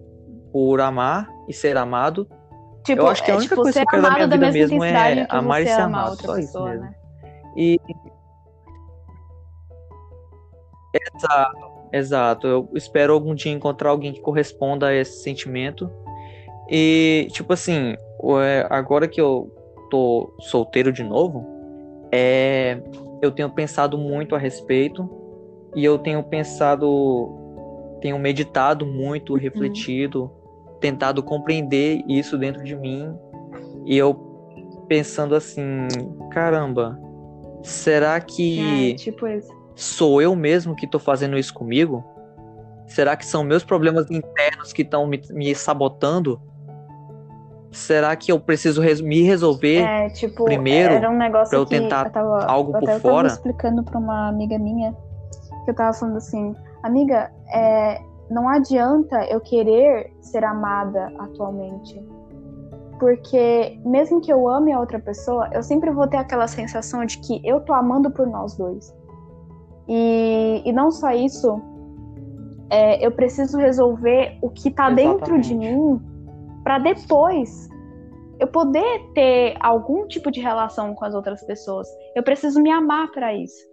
por 0.51 0.79
amar 0.79 1.27
e 1.49 1.53
ser 1.53 1.75
amado. 1.77 2.27
Tipo, 2.83 3.01
eu 3.01 3.07
acho 3.07 3.23
que 3.23 3.31
a 3.31 3.33
é, 3.33 3.37
única 3.37 3.55
é, 3.55 3.57
tipo, 3.57 3.61
coisa 3.63 3.85
que 3.85 3.95
eu 3.95 4.01
quero 4.01 4.27
da 4.29 4.37
minha 4.37 4.51
vida 4.51 4.67
mesmo 4.67 4.83
é 4.83 5.25
amar 5.29 5.63
e 5.63 5.65
ser 5.65 5.81
amado. 5.81 6.21
Só 6.21 6.35
pessoa, 6.35 6.39
isso 6.39 6.63
mesmo. 6.63 6.81
Né? 6.81 6.95
E 7.57 7.79
Exato, 11.17 11.74
exato. 11.91 12.47
Eu 12.47 12.69
espero 12.73 13.13
algum 13.13 13.33
dia 13.35 13.51
encontrar 13.51 13.89
alguém 13.89 14.13
que 14.13 14.21
corresponda 14.21 14.87
a 14.87 14.93
esse 14.93 15.23
sentimento. 15.23 15.89
E, 16.69 17.27
tipo 17.31 17.53
assim, 17.53 17.95
é, 18.41 18.67
agora 18.69 19.07
que 19.07 19.21
eu 19.21 19.51
tô 19.89 20.33
solteiro 20.39 20.91
de 20.91 21.03
novo, 21.03 21.45
é, 22.11 22.81
eu 23.21 23.31
tenho 23.31 23.49
pensado 23.49 23.97
muito 23.97 24.35
a 24.35 24.37
respeito. 24.37 25.09
E 25.75 25.83
eu 25.83 25.97
tenho 25.97 26.23
pensado, 26.23 27.97
tenho 28.01 28.17
meditado 28.17 28.85
muito, 28.85 29.33
uhum. 29.33 29.39
refletido, 29.39 30.31
tentado 30.79 31.21
compreender 31.21 32.01
isso 32.07 32.37
dentro 32.37 32.63
de 32.63 32.75
mim. 32.75 33.13
E 33.85 33.97
eu 33.97 34.13
pensando 34.87 35.35
assim, 35.35 35.87
caramba, 36.31 36.97
será 37.61 38.19
que. 38.21 38.91
É, 38.91 38.95
tipo 38.95 39.27
Sou 39.75 40.21
eu 40.21 40.35
mesmo 40.35 40.75
que 40.75 40.85
estou 40.85 40.99
fazendo 40.99 41.37
isso 41.37 41.53
comigo? 41.53 42.03
Será 42.87 43.15
que 43.15 43.25
são 43.25 43.43
meus 43.43 43.63
problemas 43.63 44.09
internos 44.09 44.71
que 44.71 44.83
estão 44.83 45.05
me, 45.05 45.21
me, 45.31 45.53
sabotando? 45.53 46.39
Será 47.71 48.15
que 48.15 48.31
eu 48.31 48.39
preciso 48.39 48.81
res 48.81 49.01
me 49.01 49.21
resolver 49.23 49.81
é, 49.81 50.09
tipo, 50.09 50.45
primeiro 50.45 50.93
era 50.93 51.09
um 51.09 51.17
negócio 51.17 51.49
pra 51.49 51.59
eu 51.59 51.65
tentar 51.65 52.05
eu 52.05 52.11
tava, 52.11 52.45
algo 52.45 52.71
por 52.71 52.81
fora? 52.81 52.93
Eu 52.93 53.01
tava 53.01 53.27
explicando 53.27 53.83
para 53.83 53.99
uma 53.99 54.29
amiga 54.29 54.57
minha 54.57 54.95
que 55.65 55.71
eu 55.71 55.75
tava 55.75 55.91
falando 55.91 56.17
assim, 56.17 56.55
amiga, 56.83 57.29
é, 57.53 57.99
não 58.29 58.47
adianta 58.47 59.25
eu 59.25 59.41
querer 59.41 60.13
ser 60.21 60.43
amada 60.45 61.11
atualmente. 61.19 62.01
Porque 62.99 63.77
mesmo 63.83 64.21
que 64.21 64.31
eu 64.31 64.47
ame 64.47 64.71
a 64.71 64.79
outra 64.79 64.99
pessoa, 64.99 65.49
eu 65.51 65.61
sempre 65.61 65.91
vou 65.91 66.07
ter 66.07 66.17
aquela 66.17 66.47
sensação 66.47 67.03
de 67.03 67.17
que 67.17 67.41
eu 67.43 67.59
tô 67.59 67.73
amando 67.73 68.09
por 68.09 68.25
nós 68.25 68.55
dois. 68.55 68.95
E, 69.87 70.63
e 70.65 70.73
não 70.73 70.91
só 70.91 71.11
isso, 71.11 71.61
é, 72.69 73.05
eu 73.05 73.11
preciso 73.11 73.57
resolver 73.57 74.37
o 74.41 74.49
que 74.49 74.69
está 74.69 74.89
dentro 74.89 75.39
de 75.39 75.53
mim 75.53 76.01
para 76.63 76.79
depois 76.79 77.69
eu 78.39 78.47
poder 78.47 79.11
ter 79.13 79.55
algum 79.61 80.07
tipo 80.07 80.29
de 80.29 80.41
relação 80.41 80.93
com 80.93 81.05
as 81.05 81.13
outras 81.13 81.43
pessoas. 81.45 81.87
Eu 82.15 82.23
preciso 82.23 82.61
me 82.61 82.71
amar 82.71 83.11
para 83.11 83.33
isso. 83.33 83.63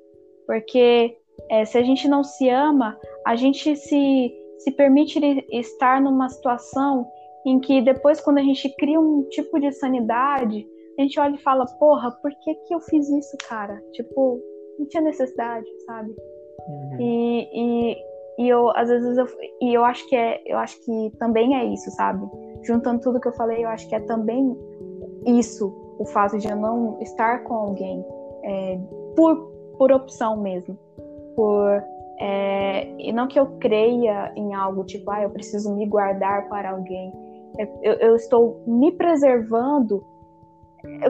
Porque 0.46 1.16
é, 1.50 1.64
se 1.64 1.78
a 1.78 1.82
gente 1.82 2.06
não 2.06 2.22
se 2.22 2.48
ama, 2.48 2.96
a 3.26 3.34
gente 3.34 3.74
se, 3.76 4.32
se 4.58 4.70
permite 4.72 5.18
estar 5.50 6.00
numa 6.00 6.28
situação 6.28 7.06
em 7.44 7.58
que 7.58 7.80
depois, 7.80 8.20
quando 8.20 8.38
a 8.38 8.42
gente 8.42 8.68
cria 8.76 9.00
um 9.00 9.24
tipo 9.30 9.58
de 9.58 9.72
sanidade, 9.72 10.66
a 10.98 11.02
gente 11.02 11.18
olha 11.18 11.34
e 11.34 11.42
fala: 11.42 11.64
Porra, 11.78 12.10
por 12.22 12.30
que, 12.30 12.54
que 12.54 12.74
eu 12.74 12.80
fiz 12.80 13.08
isso, 13.08 13.36
cara? 13.48 13.82
Tipo, 13.92 14.40
não 14.78 14.86
tinha 14.86 15.02
necessidade, 15.02 15.66
sabe? 15.86 16.14
Uhum. 16.68 17.00
E, 17.00 17.48
e, 17.52 17.96
e 18.38 18.48
eu, 18.48 18.70
às 18.76 18.88
vezes, 18.88 19.18
eu, 19.18 19.26
e 19.60 19.74
eu 19.74 19.84
acho 19.84 20.08
que 20.08 20.16
é, 20.16 20.42
eu 20.46 20.58
acho 20.58 20.80
que 20.84 21.12
também 21.18 21.56
é 21.56 21.64
isso, 21.64 21.90
sabe? 21.92 22.26
Juntando 22.62 23.00
tudo 23.00 23.20
que 23.20 23.28
eu 23.28 23.32
falei, 23.32 23.64
eu 23.64 23.68
acho 23.68 23.88
que 23.88 23.94
é 23.94 24.00
também 24.00 24.56
isso, 25.26 25.74
o 25.98 26.04
fato 26.06 26.38
de 26.38 26.48
eu 26.48 26.56
não 26.56 27.00
estar 27.00 27.44
com 27.44 27.54
alguém, 27.54 28.04
é, 28.44 28.78
por, 29.16 29.50
por 29.76 29.92
opção 29.92 30.36
mesmo. 30.40 30.78
Por 31.34 31.82
é, 32.18 32.88
e 33.00 33.12
não 33.12 33.26
que 33.26 33.38
eu 33.38 33.46
creia 33.58 34.32
em 34.36 34.54
algo 34.54 34.84
tipo, 34.84 35.10
ah, 35.10 35.22
eu 35.22 35.30
preciso 35.30 35.74
me 35.74 35.86
guardar 35.86 36.48
para 36.48 36.70
alguém. 36.70 37.12
Eu, 37.82 37.94
eu 37.94 38.16
estou 38.16 38.62
me 38.66 38.92
preservando, 38.92 40.04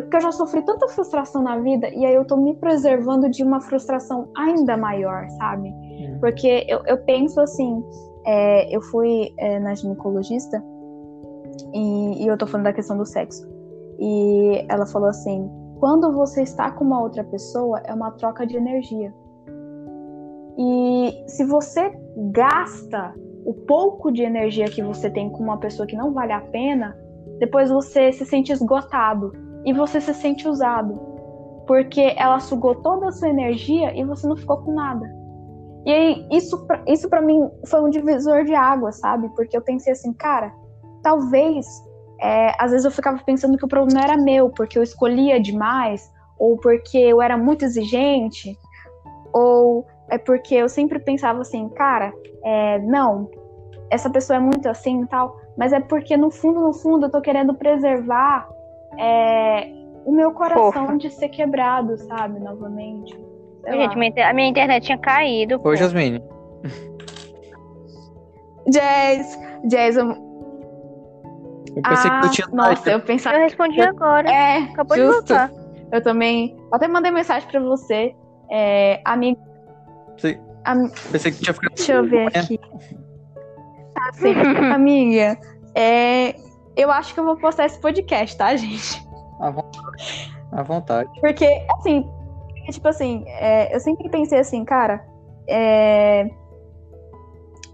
porque 0.01 0.17
eu 0.17 0.21
já 0.21 0.33
sofri 0.33 0.63
tanta 0.63 0.87
frustração 0.89 1.43
na 1.43 1.59
vida, 1.59 1.89
e 1.89 2.05
aí 2.05 2.15
eu 2.15 2.23
estou 2.23 2.39
me 2.39 2.55
preservando 2.57 3.31
de 3.31 3.43
uma 3.43 3.61
frustração 3.61 4.29
ainda 4.37 4.77
maior, 4.77 5.29
sabe? 5.31 5.69
Uhum. 5.69 6.19
Porque 6.21 6.67
eu, 6.69 6.83
eu 6.87 6.99
penso 6.99 7.41
assim, 7.41 7.83
é, 8.27 8.75
eu 8.75 8.83
fui 8.83 9.33
é, 9.39 9.59
na 9.59 9.75
ginecologista, 9.75 10.63
e, 11.73 12.25
e 12.25 12.27
eu 12.27 12.37
tô 12.37 12.47
falando 12.47 12.65
da 12.65 12.73
questão 12.73 12.97
do 12.97 13.07
sexo. 13.07 13.47
E 13.99 14.65
ela 14.69 14.87
falou 14.87 15.09
assim: 15.09 15.51
quando 15.79 16.13
você 16.13 16.43
está 16.43 16.71
com 16.71 16.85
uma 16.85 17.01
outra 17.01 17.25
pessoa, 17.25 17.81
é 17.85 17.95
uma 17.95 18.11
troca 18.13 18.47
de 18.47 18.57
energia. 18.57 19.13
E 20.59 21.25
se 21.27 21.45
você 21.45 21.93
gasta 22.31 23.15
o 23.45 23.55
pouco 23.55 24.13
de 24.13 24.23
energia 24.23 24.67
que 24.67 24.83
você 24.83 25.11
tem 25.11 25.31
com 25.31 25.43
uma 25.43 25.59
pessoa 25.59 25.87
que 25.87 25.97
não 25.97 26.13
vale 26.13 26.33
a 26.33 26.41
pena, 26.41 26.97
depois 27.39 27.71
você 27.71 28.13
se 28.13 28.25
sente 28.25 28.53
esgotado 28.53 29.33
e 29.65 29.73
você 29.73 30.01
se 30.01 30.13
sente 30.15 30.49
usado, 30.49 31.01
porque 31.67 32.15
ela 32.17 32.41
sugou 32.41 32.75
toda 32.77 33.09
a 33.09 33.13
sua 33.13 33.29
energia 33.29 33.97
e 33.97 34.05
você 34.05 34.27
não 34.27 34.37
ficou 34.37 34.59
com 34.59 34.75
nada. 34.75 35.23
E 35.85 35.91
aí, 35.91 36.29
isso, 36.31 36.67
isso 36.87 37.09
para 37.09 37.21
mim 37.21 37.51
foi 37.67 37.83
um 37.83 37.91
divisor 37.91 38.45
de 38.45 38.55
água, 38.55 38.93
sabe? 38.93 39.29
Porque 39.31 39.57
eu 39.57 39.63
pensei 39.63 39.93
assim, 39.93 40.13
cara, 40.13 40.53
talvez, 41.03 41.67
é, 42.21 42.53
às 42.59 42.71
vezes 42.71 42.85
eu 42.85 42.91
ficava 42.91 43.21
pensando 43.25 43.59
que 43.59 43.65
o 43.65 43.69
problema 43.69 44.01
era 44.01 44.17
meu, 44.17 44.51
porque 44.51 44.79
eu 44.79 44.83
escolhia 44.83 45.41
demais, 45.41 46.09
ou 46.39 46.57
porque 46.57 46.99
eu 46.99 47.21
era 47.21 47.37
muito 47.37 47.65
exigente, 47.65 48.57
ou 49.33 49.87
é 50.09 50.19
porque 50.19 50.55
eu 50.55 50.69
sempre 50.69 51.01
pensava 51.01 51.41
assim, 51.41 51.69
cara, 51.71 52.13
é, 52.45 52.79
não, 52.81 53.29
essa 53.91 54.09
pessoa 54.09 54.37
é 54.37 54.41
muito 54.41 54.69
assim 54.69 55.03
e 55.03 55.07
tal, 55.07 55.37
mas 55.57 55.73
é 55.73 55.81
porque 55.81 56.17
no 56.17 56.31
fundo, 56.31 56.61
no 56.61 56.73
fundo, 56.73 57.07
eu 57.07 57.11
tô 57.11 57.21
querendo 57.21 57.55
preservar 57.55 58.49
é, 58.99 59.69
o 60.05 60.13
meu 60.13 60.33
coração 60.33 60.73
Fofa. 60.73 60.99
de 60.99 61.11
ser 61.11 61.29
quebrado, 61.29 61.97
sabe, 61.99 62.41
novamente. 62.41 63.17
Gente, 63.69 63.97
minha, 63.97 64.29
a 64.29 64.33
minha 64.33 64.49
internet 64.49 64.85
tinha 64.85 64.99
caído. 64.99 65.61
Oi, 65.63 65.77
Jasmine. 65.77 66.23
Jazz, 68.69 69.39
Jazz, 69.69 69.97
eu... 69.97 70.33
Eu 71.75 71.83
pensei 71.83 72.11
ah, 72.11 72.21
que 72.21 72.29
tu 72.29 72.33
tinha 72.33 72.49
Nossa, 72.53 72.91
eu 72.91 73.01
pensava. 73.01 73.37
Eu 73.37 73.43
respondi 73.45 73.81
agora. 73.81 74.31
É, 74.31 74.59
acabou 74.59 74.97
justo. 74.97 75.23
de 75.23 75.33
voltar. 75.33 75.51
Eu 75.91 76.03
também. 76.03 76.55
Até 76.71 76.87
mandei 76.87 77.11
mensagem 77.11 77.49
pra 77.49 77.61
você. 77.61 78.15
É, 78.51 79.01
amigo. 79.07 79.41
Sim. 80.19 80.39
Am... 80.67 80.91
Pensei 81.11 81.33
que 81.33 81.41
tinha 81.41 81.55
ficado. 81.55 81.75
Deixa 81.75 81.93
eu 81.95 82.05
ver 82.05 82.27
aqui. 82.27 82.59
Tá, 83.95 84.13
sim. 84.13 84.35
Amiga, 84.75 85.39
é... 85.75 86.35
eu 86.77 86.91
acho 86.91 87.15
que 87.15 87.21
eu 87.21 87.25
vou 87.25 87.37
postar 87.37 87.67
esse 87.67 87.79
podcast, 87.79 88.37
tá, 88.37 88.55
gente? 88.57 89.07
À 89.41 89.51
vontade. 89.51 90.37
À 90.53 90.63
vontade. 90.63 91.21
Porque, 91.21 91.47
assim, 91.79 92.09
tipo 92.71 92.89
assim, 92.89 93.25
é... 93.27 93.75
eu 93.75 93.81
sempre 93.81 94.09
pensei 94.09 94.39
assim, 94.39 94.65
cara, 94.65 95.05
é... 95.49 96.31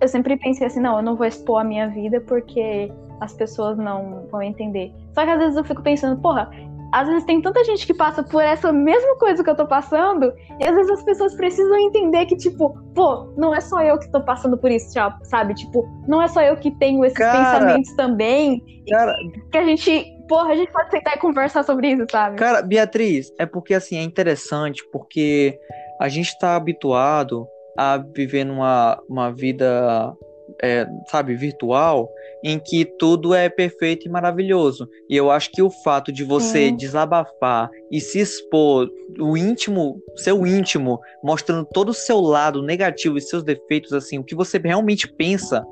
eu 0.00 0.08
sempre 0.08 0.36
pensei 0.36 0.66
assim, 0.66 0.80
não, 0.80 0.96
eu 0.96 1.02
não 1.02 1.16
vou 1.16 1.26
expor 1.26 1.60
a 1.60 1.64
minha 1.64 1.88
vida 1.88 2.20
porque 2.20 2.92
as 3.20 3.32
pessoas 3.32 3.76
não 3.76 4.26
vão 4.30 4.42
entender. 4.42 4.92
Só 5.12 5.24
que 5.24 5.30
às 5.30 5.38
vezes 5.38 5.56
eu 5.56 5.64
fico 5.64 5.82
pensando, 5.82 6.20
porra, 6.20 6.50
às 6.92 7.06
vezes 7.06 7.24
tem 7.24 7.40
tanta 7.40 7.62
gente 7.64 7.86
que 7.86 7.94
passa 7.94 8.22
por 8.22 8.42
essa 8.42 8.72
mesma 8.72 9.16
coisa 9.16 9.42
que 9.44 9.50
eu 9.50 9.56
tô 9.56 9.66
passando, 9.66 10.32
e 10.60 10.66
às 10.66 10.74
vezes 10.74 10.90
as 10.90 11.02
pessoas 11.02 11.34
precisam 11.34 11.76
entender 11.78 12.26
que, 12.26 12.36
tipo, 12.36 12.78
pô, 12.94 13.32
não 13.36 13.54
é 13.54 13.60
só 13.60 13.82
eu 13.82 13.98
que 13.98 14.10
tô 14.10 14.22
passando 14.22 14.56
por 14.56 14.70
isso, 14.70 14.92
sabe? 15.24 15.54
Tipo, 15.54 15.86
não 16.06 16.22
é 16.22 16.28
só 16.28 16.40
eu 16.42 16.56
que 16.56 16.70
tenho 16.70 17.04
esses 17.04 17.18
cara, 17.18 17.38
pensamentos 17.38 17.92
também. 17.94 18.62
Cara, 18.88 19.14
que 19.52 19.58
a 19.58 19.64
gente, 19.64 20.06
porra, 20.28 20.52
a 20.52 20.56
gente 20.56 20.72
pode 20.72 20.90
sentar 20.90 21.16
e 21.16 21.18
conversar 21.18 21.62
sobre 21.62 21.92
isso, 21.92 22.06
sabe? 22.10 22.36
Cara, 22.36 22.62
Beatriz, 22.62 23.32
é 23.38 23.44
porque 23.44 23.74
assim, 23.74 23.96
é 23.98 24.02
interessante, 24.02 24.82
porque 24.90 25.58
a 26.00 26.08
gente 26.08 26.38
tá 26.38 26.56
habituado 26.56 27.46
a 27.76 27.98
viver 27.98 28.44
numa 28.44 28.98
uma 29.08 29.30
vida 29.30 30.16
é, 30.62 30.86
sabe, 31.06 31.34
virtual, 31.34 32.08
em 32.42 32.58
que 32.58 32.84
tudo 32.84 33.34
é 33.34 33.48
perfeito 33.48 34.06
e 34.06 34.10
maravilhoso. 34.10 34.88
E 35.08 35.16
eu 35.16 35.30
acho 35.30 35.50
que 35.50 35.62
o 35.62 35.70
fato 35.70 36.12
de 36.12 36.24
você 36.24 36.70
desabafar 36.70 37.70
e 37.90 38.00
se 38.00 38.20
expor 38.20 38.88
o 39.18 39.36
íntimo, 39.36 40.00
seu 40.16 40.46
íntimo, 40.46 41.00
mostrando 41.22 41.66
todo 41.72 41.90
o 41.90 41.94
seu 41.94 42.20
lado 42.20 42.62
negativo 42.62 43.18
e 43.18 43.20
seus 43.20 43.42
defeitos, 43.42 43.92
assim, 43.92 44.18
o 44.18 44.24
que 44.24 44.34
você 44.34 44.58
realmente 44.58 45.08
pensa, 45.08 45.64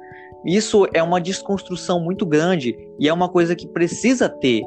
isso 0.44 0.86
é 0.94 1.02
uma 1.02 1.20
desconstrução 1.20 2.00
muito 2.00 2.24
grande 2.24 2.76
e 2.98 3.08
é 3.08 3.12
uma 3.12 3.28
coisa 3.28 3.56
que 3.56 3.66
precisa 3.68 4.28
ter. 4.28 4.62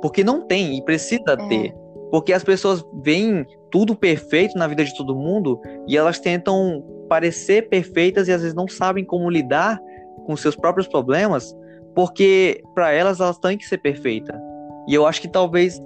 Porque 0.00 0.24
não 0.24 0.46
tem 0.46 0.76
e 0.76 0.84
precisa 0.84 1.22
é. 1.28 1.48
ter. 1.48 1.74
Porque 2.10 2.32
as 2.32 2.44
pessoas 2.44 2.84
veem 3.02 3.46
tudo 3.70 3.96
perfeito 3.96 4.58
na 4.58 4.66
vida 4.66 4.84
de 4.84 4.94
todo 4.94 5.14
mundo 5.14 5.58
e 5.88 5.96
elas 5.96 6.20
tentam 6.20 6.84
parecer 7.12 7.68
perfeitas 7.68 8.26
e 8.26 8.32
às 8.32 8.40
vezes 8.40 8.54
não 8.54 8.66
sabem 8.66 9.04
como 9.04 9.28
lidar 9.28 9.78
com 10.24 10.34
seus 10.34 10.56
próprios 10.56 10.88
problemas, 10.88 11.54
porque 11.94 12.62
para 12.74 12.90
elas 12.90 13.20
elas 13.20 13.36
têm 13.36 13.58
que 13.58 13.66
ser 13.66 13.76
perfeitas. 13.76 14.34
E 14.88 14.94
eu 14.94 15.06
acho 15.06 15.20
que 15.20 15.28
talvez 15.28 15.78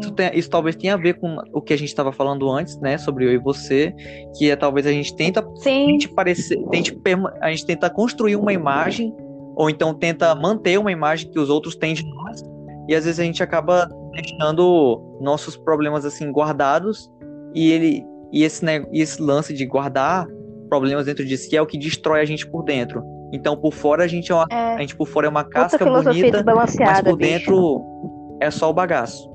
isso, 0.00 0.12
tenha, 0.12 0.34
isso, 0.34 0.48
talvez 0.48 0.74
tenha 0.74 0.94
a 0.94 0.96
ver 0.96 1.20
com 1.20 1.36
o 1.52 1.60
que 1.60 1.74
a 1.74 1.76
gente 1.76 1.88
estava 1.88 2.10
falando 2.10 2.50
antes, 2.50 2.78
né, 2.80 2.96
sobre 2.96 3.26
eu 3.26 3.32
e 3.34 3.36
você, 3.36 3.94
que 4.34 4.50
é 4.50 4.56
talvez 4.56 4.86
a 4.86 4.90
gente 4.90 5.14
tenta, 5.14 5.42
tente 5.62 6.08
parecer, 6.08 6.58
tente 6.70 6.98
a 7.42 7.50
gente 7.50 7.66
tenta 7.66 7.90
construir 7.90 8.36
uma 8.36 8.54
imagem 8.54 9.14
ou 9.54 9.68
então 9.68 9.92
tenta 9.92 10.34
manter 10.34 10.78
uma 10.78 10.90
imagem 10.90 11.30
que 11.30 11.38
os 11.38 11.50
outros 11.50 11.76
têm 11.76 11.92
de 11.92 12.02
nós 12.02 12.42
e 12.88 12.94
às 12.94 13.04
vezes 13.04 13.20
a 13.20 13.24
gente 13.24 13.42
acaba 13.42 13.90
deixando 14.12 15.18
nossos 15.20 15.54
problemas 15.54 16.06
assim 16.06 16.32
guardados 16.32 17.10
e 17.54 17.70
ele 17.70 18.06
e 18.32 18.42
esse, 18.42 18.64
né, 18.64 18.82
e 18.90 19.02
esse 19.02 19.20
lance 19.20 19.52
de 19.52 19.66
guardar 19.66 20.26
problemas 20.72 21.04
dentro 21.04 21.22
de 21.22 21.36
si 21.36 21.54
é 21.54 21.60
o 21.60 21.66
que 21.66 21.76
destrói 21.76 22.22
a 22.22 22.24
gente 22.24 22.46
por 22.46 22.62
dentro. 22.62 23.04
Então, 23.30 23.54
por 23.54 23.74
fora 23.74 24.04
a 24.04 24.06
gente 24.06 24.32
é 24.32 24.34
uma, 24.34 24.46
é. 24.50 24.74
a 24.74 24.78
gente 24.78 24.96
por 24.96 25.06
fora 25.06 25.26
é 25.26 25.28
uma 25.28 25.44
casca 25.44 25.84
bonita, 25.84 26.42
mas 26.42 27.02
por 27.02 27.18
dentro 27.18 27.78
bicho. 27.78 28.38
é 28.40 28.50
só 28.50 28.70
o 28.70 28.72
bagaço. 28.72 29.30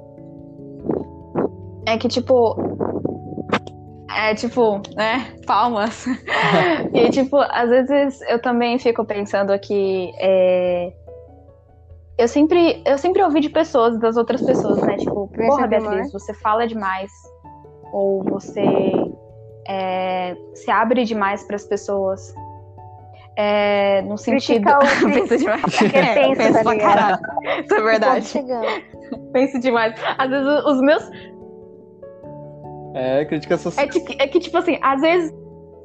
É 1.85 1.95
que 1.95 2.07
tipo 2.07 2.59
é 4.09 4.33
tipo, 4.33 4.81
né, 4.95 5.35
palmas. 5.45 6.07
e 6.91 7.09
tipo, 7.11 7.37
às 7.37 7.69
vezes 7.69 8.19
eu 8.21 8.41
também 8.41 8.79
fico 8.79 9.05
pensando 9.05 9.51
aqui 9.51 10.11
é... 10.17 10.91
eu 12.17 12.27
sempre 12.27 12.81
eu 12.83 12.97
sempre 12.97 13.21
ouvi 13.21 13.41
de 13.41 13.49
pessoas, 13.49 13.99
das 13.99 14.17
outras 14.17 14.41
pessoas, 14.41 14.81
né, 14.81 14.97
tipo, 14.97 15.27
porra, 15.27 15.67
Beatriz, 15.67 16.11
você 16.11 16.33
fala 16.33 16.65
demais 16.65 17.11
ou 17.93 18.23
você 18.23 18.65
é, 19.67 20.35
se 20.53 20.71
abre 20.71 21.03
demais 21.03 21.43
para 21.43 21.55
as 21.55 21.65
pessoas. 21.65 22.33
É, 23.35 24.01
no 24.01 24.17
sentido. 24.17 24.67
pensa 25.03 25.37
demais. 25.37 25.81
É, 25.93 26.13
pensa, 26.15 26.43
pensa 26.43 26.63
pra 26.63 26.77
caralho. 26.77 27.19
Isso 27.63 27.75
é 27.75 27.81
verdade. 27.81 28.45
Pensa 29.31 29.59
demais. 29.59 29.93
Às 30.17 30.29
vezes 30.29 30.65
os 30.65 30.81
meus. 30.81 31.11
É, 32.95 33.25
crítica 33.25 33.57
social. 33.57 33.85
É, 33.85 33.89
que, 33.89 34.21
é 34.21 34.27
que, 34.27 34.39
tipo 34.39 34.57
assim, 34.57 34.79
às 34.81 35.01
vezes. 35.01 35.31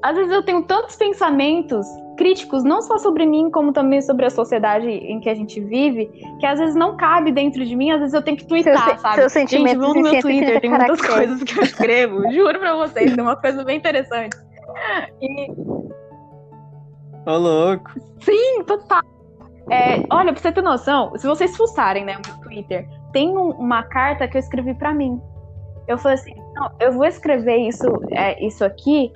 Às 0.03 0.17
vezes 0.17 0.33
eu 0.33 0.43
tenho 0.43 0.63
tantos 0.65 0.97
pensamentos 0.97 1.87
críticos, 2.17 2.65
não 2.65 2.83
só 2.83 2.99
sobre 2.99 3.25
mim, 3.25 3.51
como 3.51 3.73
também 3.73 4.03
sobre 4.03 4.27
a 4.27 4.31
sociedade 4.31 4.87
em 4.87 5.21
que 5.21 5.29
a 5.29 5.35
gente 5.35 5.61
vive, 5.61 6.07
que 6.39 6.47
às 6.47 6.59
vezes 6.59 6.75
não 6.75 6.97
cabe 6.97 7.33
dentro 7.33 7.65
de 7.65 7.75
mim, 7.75 7.91
às 7.91 8.01
vezes 8.01 8.15
eu 8.15 8.23
tenho 8.23 8.37
que 8.37 8.47
twittar, 8.47 8.85
seu, 8.85 8.99
sabe? 8.99 9.15
Seu 9.17 9.31
sentimento 9.31 9.81
gente, 9.81 9.97
no 9.97 10.03
meu 10.03 10.21
Twitter 10.21 10.61
tem 10.61 10.71
muitas 10.71 11.01
coisas 11.01 11.43
que 11.43 11.59
eu 11.59 11.63
escrevo, 11.63 12.31
juro 12.33 12.59
pra 12.59 12.75
vocês, 12.77 13.17
é 13.17 13.23
uma 13.23 13.37
coisa 13.37 13.65
bem 13.65 13.79
interessante. 13.79 14.37
E... 15.21 15.51
Ô, 17.27 17.37
louco. 17.37 17.93
Sim, 18.21 18.65
total. 18.67 19.03
É, 19.71 20.03
olha, 20.11 20.33
pra 20.33 20.43
você 20.43 20.53
ter 20.53 20.63
noção, 20.63 21.17
se 21.17 21.27
vocês 21.27 21.57
fuçarem, 21.57 22.05
né, 22.05 22.17
o 22.17 22.29
meu 22.29 22.41
Twitter, 22.43 22.89
tem 23.13 23.37
um, 23.37 23.51
uma 23.51 23.85
carta 23.85 24.27
que 24.27 24.37
eu 24.37 24.41
escrevi 24.41 24.75
para 24.75 24.93
mim. 24.93 25.21
Eu 25.87 25.99
falei 25.99 26.19
assim, 26.19 26.35
não, 26.55 26.71
eu 26.81 26.93
vou 26.93 27.05
escrever 27.05 27.57
isso, 27.57 27.87
é, 28.11 28.45
isso 28.45 28.65
aqui 28.65 29.13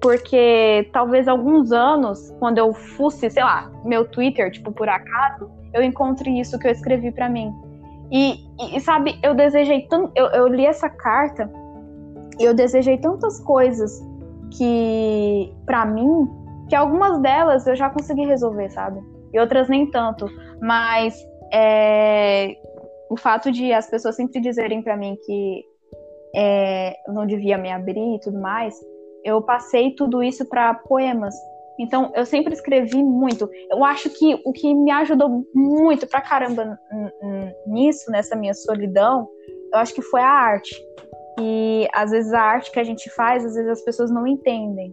porque 0.00 0.88
talvez 0.92 1.26
alguns 1.26 1.72
anos, 1.72 2.30
quando 2.38 2.58
eu 2.58 2.72
fosse, 2.72 3.28
sei 3.30 3.42
lá, 3.42 3.70
meu 3.84 4.06
Twitter, 4.08 4.50
tipo, 4.50 4.70
por 4.72 4.88
acaso, 4.88 5.50
eu 5.74 5.82
encontre 5.82 6.38
isso 6.38 6.58
que 6.58 6.66
eu 6.66 6.72
escrevi 6.72 7.10
para 7.10 7.28
mim. 7.28 7.52
E, 8.10 8.38
e, 8.74 8.80
sabe, 8.80 9.18
eu 9.22 9.34
desejei 9.34 9.82
tanto. 9.88 10.12
Eu, 10.14 10.26
eu 10.28 10.46
li 10.48 10.64
essa 10.64 10.88
carta 10.88 11.50
e 12.38 12.44
eu 12.44 12.54
desejei 12.54 12.96
tantas 12.98 13.40
coisas 13.40 14.00
que, 14.56 15.52
para 15.66 15.84
mim, 15.84 16.28
que 16.68 16.74
algumas 16.74 17.20
delas 17.20 17.66
eu 17.66 17.76
já 17.76 17.90
consegui 17.90 18.24
resolver, 18.24 18.70
sabe? 18.70 19.00
E 19.32 19.38
outras 19.38 19.68
nem 19.68 19.90
tanto. 19.90 20.26
Mas 20.60 21.14
é, 21.52 22.56
o 23.10 23.16
fato 23.16 23.50
de 23.50 23.72
as 23.72 23.90
pessoas 23.90 24.16
sempre 24.16 24.40
dizerem 24.40 24.82
para 24.82 24.96
mim 24.96 25.16
que 25.26 25.64
é, 26.34 26.94
não 27.08 27.26
devia 27.26 27.58
me 27.58 27.70
abrir 27.70 28.16
e 28.16 28.20
tudo 28.20 28.40
mais, 28.40 28.74
eu 29.28 29.42
passei 29.42 29.94
tudo 29.94 30.22
isso 30.22 30.48
para 30.48 30.74
poemas. 30.74 31.34
Então, 31.78 32.10
eu 32.14 32.26
sempre 32.26 32.52
escrevi 32.52 33.02
muito. 33.02 33.48
Eu 33.70 33.84
acho 33.84 34.10
que 34.10 34.40
o 34.44 34.52
que 34.52 34.74
me 34.74 34.90
ajudou 34.90 35.44
muito 35.54 36.06
pra 36.06 36.20
caramba 36.20 36.78
nisso, 37.66 38.10
nessa 38.10 38.34
minha 38.34 38.54
solidão, 38.54 39.28
eu 39.72 39.78
acho 39.78 39.94
que 39.94 40.02
foi 40.02 40.20
a 40.20 40.28
arte. 40.28 40.74
E 41.40 41.86
às 41.94 42.10
vezes 42.10 42.32
a 42.32 42.40
arte 42.40 42.72
que 42.72 42.80
a 42.80 42.84
gente 42.84 43.08
faz, 43.10 43.44
às 43.44 43.54
vezes 43.54 43.70
as 43.70 43.84
pessoas 43.84 44.10
não 44.10 44.26
entendem. 44.26 44.92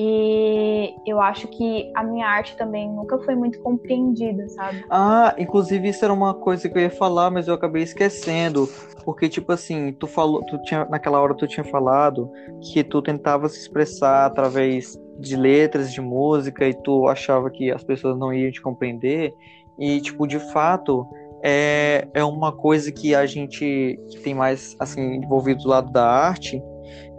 E 0.00 0.94
eu 1.04 1.20
acho 1.20 1.48
que 1.48 1.90
a 1.92 2.04
minha 2.04 2.24
arte 2.24 2.56
também 2.56 2.88
nunca 2.88 3.18
foi 3.18 3.34
muito 3.34 3.60
compreendida, 3.60 4.48
sabe? 4.50 4.84
Ah, 4.88 5.34
inclusive 5.36 5.88
isso 5.88 6.04
era 6.04 6.14
uma 6.14 6.32
coisa 6.32 6.68
que 6.68 6.78
eu 6.78 6.82
ia 6.82 6.90
falar, 6.90 7.32
mas 7.32 7.48
eu 7.48 7.54
acabei 7.54 7.82
esquecendo. 7.82 8.68
Porque, 9.04 9.28
tipo 9.28 9.50
assim, 9.50 9.92
tu 9.92 10.06
falou, 10.06 10.44
tu 10.44 10.56
tinha, 10.62 10.84
naquela 10.84 11.20
hora 11.20 11.34
tu 11.34 11.48
tinha 11.48 11.64
falado 11.64 12.30
que 12.62 12.84
tu 12.84 13.02
tentava 13.02 13.48
se 13.48 13.58
expressar 13.58 14.26
através 14.26 14.96
de 15.18 15.34
letras, 15.34 15.92
de 15.92 16.00
música, 16.00 16.68
e 16.68 16.74
tu 16.74 17.08
achava 17.08 17.50
que 17.50 17.68
as 17.72 17.82
pessoas 17.82 18.16
não 18.16 18.32
iam 18.32 18.52
te 18.52 18.62
compreender. 18.62 19.34
E, 19.76 20.00
tipo, 20.00 20.28
de 20.28 20.38
fato, 20.52 21.08
é, 21.42 22.06
é 22.14 22.22
uma 22.22 22.52
coisa 22.52 22.92
que 22.92 23.16
a 23.16 23.26
gente 23.26 23.98
que 24.10 24.20
tem 24.20 24.32
mais, 24.32 24.76
assim, 24.78 25.16
envolvido 25.16 25.64
do 25.64 25.68
lado 25.68 25.90
da 25.90 26.08
arte, 26.08 26.62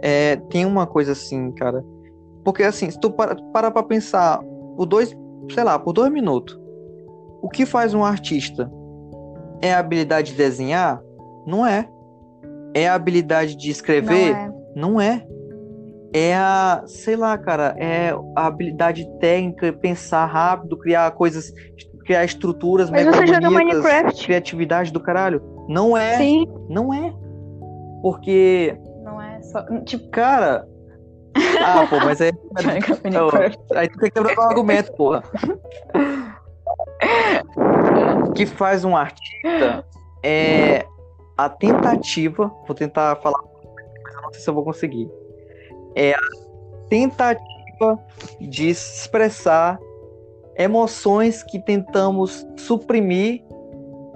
é, 0.00 0.36
tem 0.48 0.64
uma 0.64 0.86
coisa 0.86 1.12
assim, 1.12 1.52
cara 1.52 1.84
porque 2.50 2.64
assim, 2.64 2.90
se 2.90 2.98
tu 2.98 3.12
para, 3.12 3.36
para 3.52 3.70
pra 3.70 3.80
pensar 3.80 4.40
por 4.76 4.84
dois, 4.84 5.16
sei 5.54 5.62
lá, 5.62 5.78
por 5.78 5.92
dois 5.92 6.10
minutos, 6.10 6.58
o 7.40 7.48
que 7.48 7.64
faz 7.64 7.94
um 7.94 8.04
artista? 8.04 8.68
É 9.62 9.72
a 9.72 9.78
habilidade 9.78 10.32
de 10.32 10.36
desenhar? 10.36 11.00
Não 11.46 11.64
é. 11.64 11.88
É 12.74 12.88
a 12.88 12.94
habilidade 12.94 13.54
de 13.54 13.70
escrever? 13.70 14.32
Não 14.34 14.36
é. 14.36 14.52
Não 14.74 15.00
é. 15.00 15.26
É 16.12 16.34
a, 16.34 16.82
sei 16.86 17.14
lá, 17.14 17.38
cara, 17.38 17.76
é 17.78 18.12
a 18.34 18.46
habilidade 18.48 19.08
técnica, 19.20 19.72
pensar 19.72 20.26
rápido, 20.26 20.76
criar 20.76 21.08
coisas, 21.12 21.52
criar 22.04 22.24
estruturas 22.24 22.90
Mas 22.90 23.06
você 23.06 23.28
joga 23.28 23.48
Minecraft. 23.48 24.24
criatividade 24.24 24.92
do 24.92 24.98
caralho. 24.98 25.40
Não 25.68 25.96
é. 25.96 26.16
Sim. 26.16 26.48
Não 26.68 26.92
é. 26.92 27.14
Porque. 28.02 28.76
Não 29.04 29.22
é 29.22 29.40
só. 29.40 29.62
Tipo, 29.84 30.08
cara, 30.10 30.66
ah, 31.34 31.86
pô, 31.88 31.96
mas 32.04 32.20
aí. 32.20 32.32
aí 33.74 33.88
tu 33.88 33.98
tem 33.98 34.10
que 34.10 34.10
quebrar 34.10 34.36
o 34.38 34.42
argumento, 34.42 34.92
porra. 34.92 35.22
o 38.26 38.32
que 38.34 38.46
faz 38.46 38.84
um 38.84 38.96
artista 38.96 39.84
é 40.22 40.84
a 41.36 41.48
tentativa. 41.48 42.48
Vou 42.66 42.74
tentar 42.74 43.16
falar, 43.16 43.40
mas 44.02 44.14
eu 44.14 44.22
não 44.22 44.32
sei 44.32 44.40
se 44.40 44.50
eu 44.50 44.54
vou 44.54 44.64
conseguir. 44.64 45.08
É 45.94 46.12
a 46.12 46.20
tentativa 46.88 47.98
de 48.40 48.68
expressar 48.68 49.78
emoções 50.56 51.42
que 51.42 51.58
tentamos 51.58 52.46
suprimir, 52.56 53.42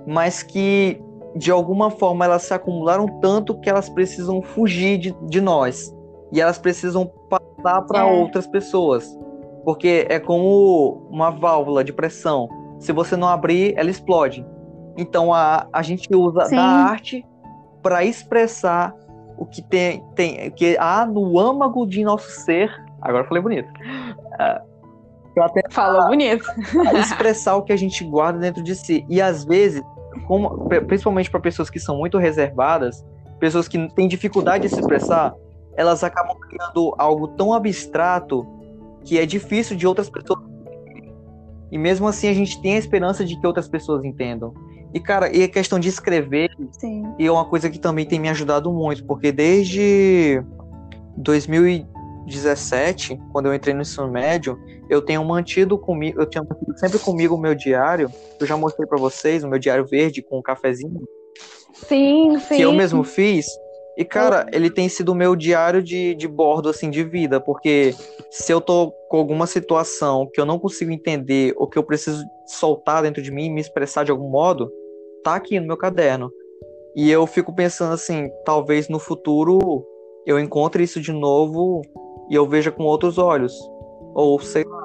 mas 0.07 0.43
que 0.43 1.01
de 1.37 1.51
alguma 1.51 1.91
forma 1.91 2.25
elas 2.25 2.43
se 2.43 2.55
acumularam 2.55 3.07
tanto 3.21 3.59
que 3.61 3.69
elas 3.69 3.89
precisam 3.89 4.41
fugir 4.41 4.99
de, 4.99 5.13
de 5.27 5.41
nós 5.41 5.94
e 6.35 6.41
elas 6.41 6.59
precisam 6.59 7.07
passar 7.31 7.83
para 7.83 8.01
é. 8.01 8.03
outras 8.03 8.45
pessoas. 8.45 9.09
Porque 9.65 10.05
é 10.11 10.19
como 10.19 11.07
uma 11.09 11.31
válvula 11.31 11.85
de 11.85 11.93
pressão. 11.93 12.49
Se 12.81 12.93
você 12.93 13.17
não 13.17 13.29
abrir, 13.29 13.73
ela 13.77 13.89
explode. 13.89 14.45
Então 14.97 15.33
a, 15.33 15.69
a 15.73 15.81
gente 15.81 16.13
usa 16.15 16.47
Sim. 16.47 16.57
da 16.57 16.63
arte 16.63 17.25
para 17.81 18.05
expressar 18.05 18.93
o 19.39 19.47
que 19.47 19.63
tem, 19.63 20.05
tem 20.17 20.51
que 20.51 20.77
há 20.79 21.07
no 21.07 21.39
âmago 21.39 21.87
de 21.87 22.03
nosso 22.03 22.29
ser. 22.29 22.71
Agora 23.01 23.23
eu 23.23 23.29
falei 23.29 23.43
bonito. 23.43 23.69
Uh, 23.69 24.75
Falou 25.71 26.07
bonito. 26.07 26.45
expressar 26.99 27.57
o 27.57 27.63
que 27.63 27.73
a 27.73 27.77
gente 27.77 28.05
guarda 28.05 28.41
dentro 28.41 28.63
de 28.63 28.75
si. 28.75 29.05
E 29.09 29.21
às 29.21 29.45
vezes, 29.45 29.83
como, 30.27 30.69
principalmente 30.87 31.31
para 31.31 31.41
pessoas 31.41 31.71
que 31.71 31.79
são 31.79 31.97
muito 31.97 32.19
reservadas, 32.19 33.05
pessoas 33.39 33.69
que 33.69 33.89
têm 33.95 34.07
dificuldade 34.07 34.69
de 34.69 34.75
se 34.75 34.81
expressar, 34.81 35.35
elas 35.77 36.05
acabam 36.05 36.37
criando 36.39 36.95
algo 36.99 37.29
tão 37.29 37.53
abstrato 37.53 38.47
que 39.05 39.19
é 39.19 39.27
difícil 39.27 39.77
de 39.77 39.87
outras 39.87 40.09
pessoas. 40.09 40.41
E 41.71 41.79
mesmo 41.79 42.07
assim 42.07 42.29
a 42.29 42.33
gente 42.33 42.61
tem 42.63 42.77
a 42.77 42.79
esperança 42.79 43.25
de 43.25 43.39
que 43.39 43.47
outras 43.47 43.69
pessoas 43.69 44.05
entendam. 44.05 44.55
E 44.95 45.01
cara, 45.01 45.35
e 45.35 45.43
a 45.43 45.49
questão 45.49 45.81
de 45.81 45.89
escrever, 45.89 46.51
Sim. 46.79 47.03
e 47.19 47.27
é 47.27 47.33
uma 47.33 47.45
coisa 47.45 47.69
que 47.69 47.81
também 47.81 48.07
tem 48.07 48.21
me 48.21 48.29
ajudado 48.29 48.73
muito, 48.73 49.05
porque 49.05 49.33
desde 49.33 50.41
2017, 51.17 53.21
quando 53.33 53.47
eu 53.47 53.55
entrei 53.55 53.75
no 53.75 53.83
ensino 53.83 54.09
médio, 54.09 54.57
eu 54.89 55.03
tenho 55.03 55.25
mantido 55.25 55.77
comigo, 55.77 56.21
eu 56.21 56.27
tinha 56.27 56.45
sempre 56.77 57.01
comigo 57.01 57.35
o 57.35 57.39
meu 57.39 57.57
diário, 57.57 58.09
eu 58.39 58.47
já 58.47 58.57
mostrei 58.57 58.87
para 58.87 58.99
vocês, 58.99 59.43
o 59.43 59.49
meu 59.49 59.59
diário 59.59 59.85
verde 59.85 60.23
com 60.23 60.39
um 60.39 60.43
cafezinho. 60.43 61.03
Sim, 61.73 62.39
sim. 62.39 62.57
Que 62.57 62.63
eu 62.63 62.73
mesmo 62.73 63.03
fiz, 63.03 63.47
e, 63.97 64.05
cara, 64.05 64.47
ele 64.53 64.71
tem 64.71 64.89
sido 64.89 65.13
o 65.13 65.15
meu 65.15 65.37
diário 65.37 65.83
de, 65.83 66.15
de 66.15 66.27
bordo, 66.27 66.69
assim, 66.69 66.91
de 66.91 67.05
vida, 67.05 67.41
porque 67.41 67.95
se 68.31 68.53
eu 68.53 68.61
tô 68.61 68.93
com 69.09 69.17
alguma 69.17 69.47
situação 69.47 70.29
que 70.33 70.41
eu 70.41 70.45
não 70.45 70.59
consigo 70.59 70.91
entender 70.91 71.55
ou 71.57 71.69
que 71.69 71.79
eu 71.79 71.83
preciso 71.85 72.25
soltar 72.47 73.03
dentro 73.03 73.23
de 73.23 73.31
mim, 73.31 73.51
me 73.51 73.61
expressar 73.61 74.05
de 74.05 74.11
algum 74.11 74.29
modo, 74.29 74.71
tá 75.23 75.37
aqui 75.37 75.61
no 75.61 75.67
meu 75.67 75.77
caderno. 75.77 76.31
E 76.97 77.11
eu 77.11 77.27
fico 77.27 77.55
pensando 77.55 77.95
assim, 77.95 78.29
talvez 78.45 78.89
no 78.89 78.99
futuro 78.99 79.85
eu 80.27 80.41
encontre 80.41 80.83
isso 80.83 81.01
de 81.01 81.13
novo 81.13 81.83
e 82.29 82.35
eu 82.35 82.47
veja 82.47 82.73
com 82.73 82.85
outros 82.85 83.19
olhos. 83.19 83.53
Ou 84.15 84.41
sei 84.41 84.65
lá. 84.65 84.85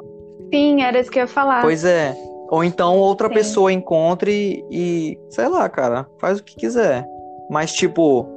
Sim, 0.54 0.82
era 0.82 1.00
isso 1.00 1.10
que 1.10 1.20
eu 1.20 1.24
ia 1.24 1.28
falar. 1.28 1.62
Pois 1.62 1.84
é. 1.84 2.16
Ou 2.50 2.64
então 2.64 2.98
outra 2.98 3.28
Sim. 3.28 3.34
pessoa 3.36 3.72
encontre 3.72 4.66
e, 4.72 5.20
sei 5.30 5.48
lá, 5.48 5.70
cara, 5.70 6.08
faz 6.20 6.40
o 6.40 6.44
que 6.44 6.56
quiser. 6.56 7.08
Mas, 7.50 7.74
tipo, 7.74 8.28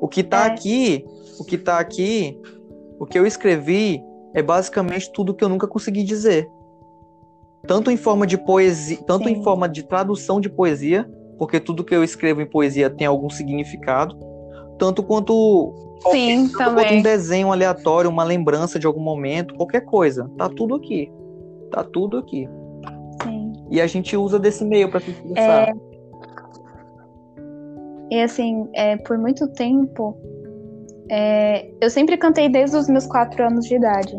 o 0.00 0.08
que 0.08 0.20
está 0.20 0.44
é. 0.44 0.48
aqui, 0.48 1.04
o 1.38 1.44
que 1.44 1.58
tá 1.58 1.78
aqui, 1.78 2.38
o 2.98 3.06
que 3.06 3.18
eu 3.18 3.26
escrevi 3.26 4.02
é 4.34 4.42
basicamente 4.42 5.12
tudo 5.12 5.34
que 5.34 5.44
eu 5.44 5.48
nunca 5.48 5.66
consegui 5.66 6.02
dizer. 6.02 6.48
Tanto 7.66 7.90
em 7.90 7.96
forma 7.96 8.26
de 8.26 8.38
poesia, 8.38 8.96
tanto 9.06 9.28
Sim. 9.28 9.34
em 9.34 9.42
forma 9.42 9.68
de 9.68 9.82
tradução 9.82 10.40
de 10.40 10.48
poesia, 10.48 11.08
porque 11.38 11.60
tudo 11.60 11.84
que 11.84 11.94
eu 11.94 12.02
escrevo 12.02 12.40
em 12.40 12.46
poesia 12.46 12.88
tem 12.88 13.06
algum 13.06 13.28
significado, 13.28 14.18
tanto 14.78 15.02
quanto 15.02 15.74
Sim, 16.10 16.48
também. 16.56 16.84
Quanto 16.84 16.94
um 16.94 17.02
desenho 17.02 17.52
aleatório, 17.52 18.08
uma 18.08 18.24
lembrança 18.24 18.78
de 18.78 18.86
algum 18.86 19.02
momento, 19.02 19.54
qualquer 19.54 19.84
coisa, 19.84 20.30
tá 20.38 20.48
tudo 20.48 20.74
aqui. 20.74 21.12
Tá 21.70 21.84
tudo 21.84 22.16
aqui. 22.16 22.48
Sim. 23.22 23.52
E 23.70 23.80
a 23.80 23.86
gente 23.86 24.16
usa 24.16 24.38
desse 24.38 24.64
meio 24.64 24.90
para 24.90 25.00
se 25.00 25.10
expressar. 25.10 25.68
É... 25.68 25.89
E 28.10 28.20
assim, 28.20 28.68
é, 28.74 28.96
por 28.96 29.16
muito 29.16 29.48
tempo, 29.52 30.16
é, 31.10 31.70
eu 31.80 31.90
sempre 31.90 32.16
cantei 32.16 32.48
desde 32.48 32.76
os 32.76 32.88
meus 32.88 33.06
quatro 33.06 33.44
anos 33.44 33.66
de 33.66 33.76
idade. 33.76 34.16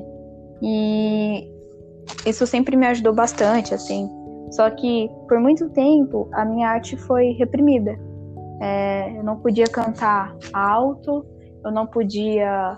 E 0.61 1.51
isso 2.25 2.45
sempre 2.45 2.75
me 2.75 2.87
ajudou 2.87 3.13
bastante, 3.13 3.73
assim. 3.73 4.09
Só 4.51 4.69
que 4.69 5.09
por 5.27 5.39
muito 5.39 5.69
tempo 5.69 6.29
a 6.33 6.45
minha 6.45 6.69
arte 6.69 6.97
foi 6.97 7.31
reprimida. 7.31 7.97
É, 8.61 9.17
eu 9.17 9.23
não 9.23 9.37
podia 9.37 9.65
cantar 9.65 10.35
alto, 10.53 11.25
eu 11.63 11.71
não 11.71 11.87
podia 11.87 12.77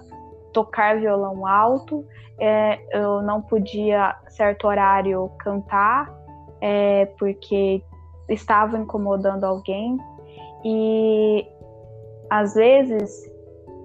tocar 0.53 0.99
violão 0.99 1.45
alto, 1.45 2.05
é, 2.39 2.79
eu 2.97 3.21
não 3.21 3.41
podia 3.41 4.15
certo 4.29 4.67
horário 4.67 5.29
cantar 5.39 6.13
é, 6.61 7.07
porque 7.17 7.83
estava 8.29 8.77
incomodando 8.77 9.43
alguém. 9.43 9.97
E 10.63 11.45
às 12.29 12.53
vezes, 12.53 13.29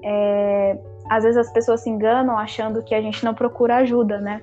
é, 0.05 0.79
às 1.11 1.24
vezes 1.24 1.39
as 1.39 1.53
pessoas 1.53 1.81
se 1.81 1.91
enganam 1.91 2.39
achando 2.39 2.83
que 2.83 2.95
a 2.95 3.01
gente 3.01 3.24
não 3.24 3.35
procura 3.35 3.76
ajuda, 3.76 4.20
né? 4.20 4.43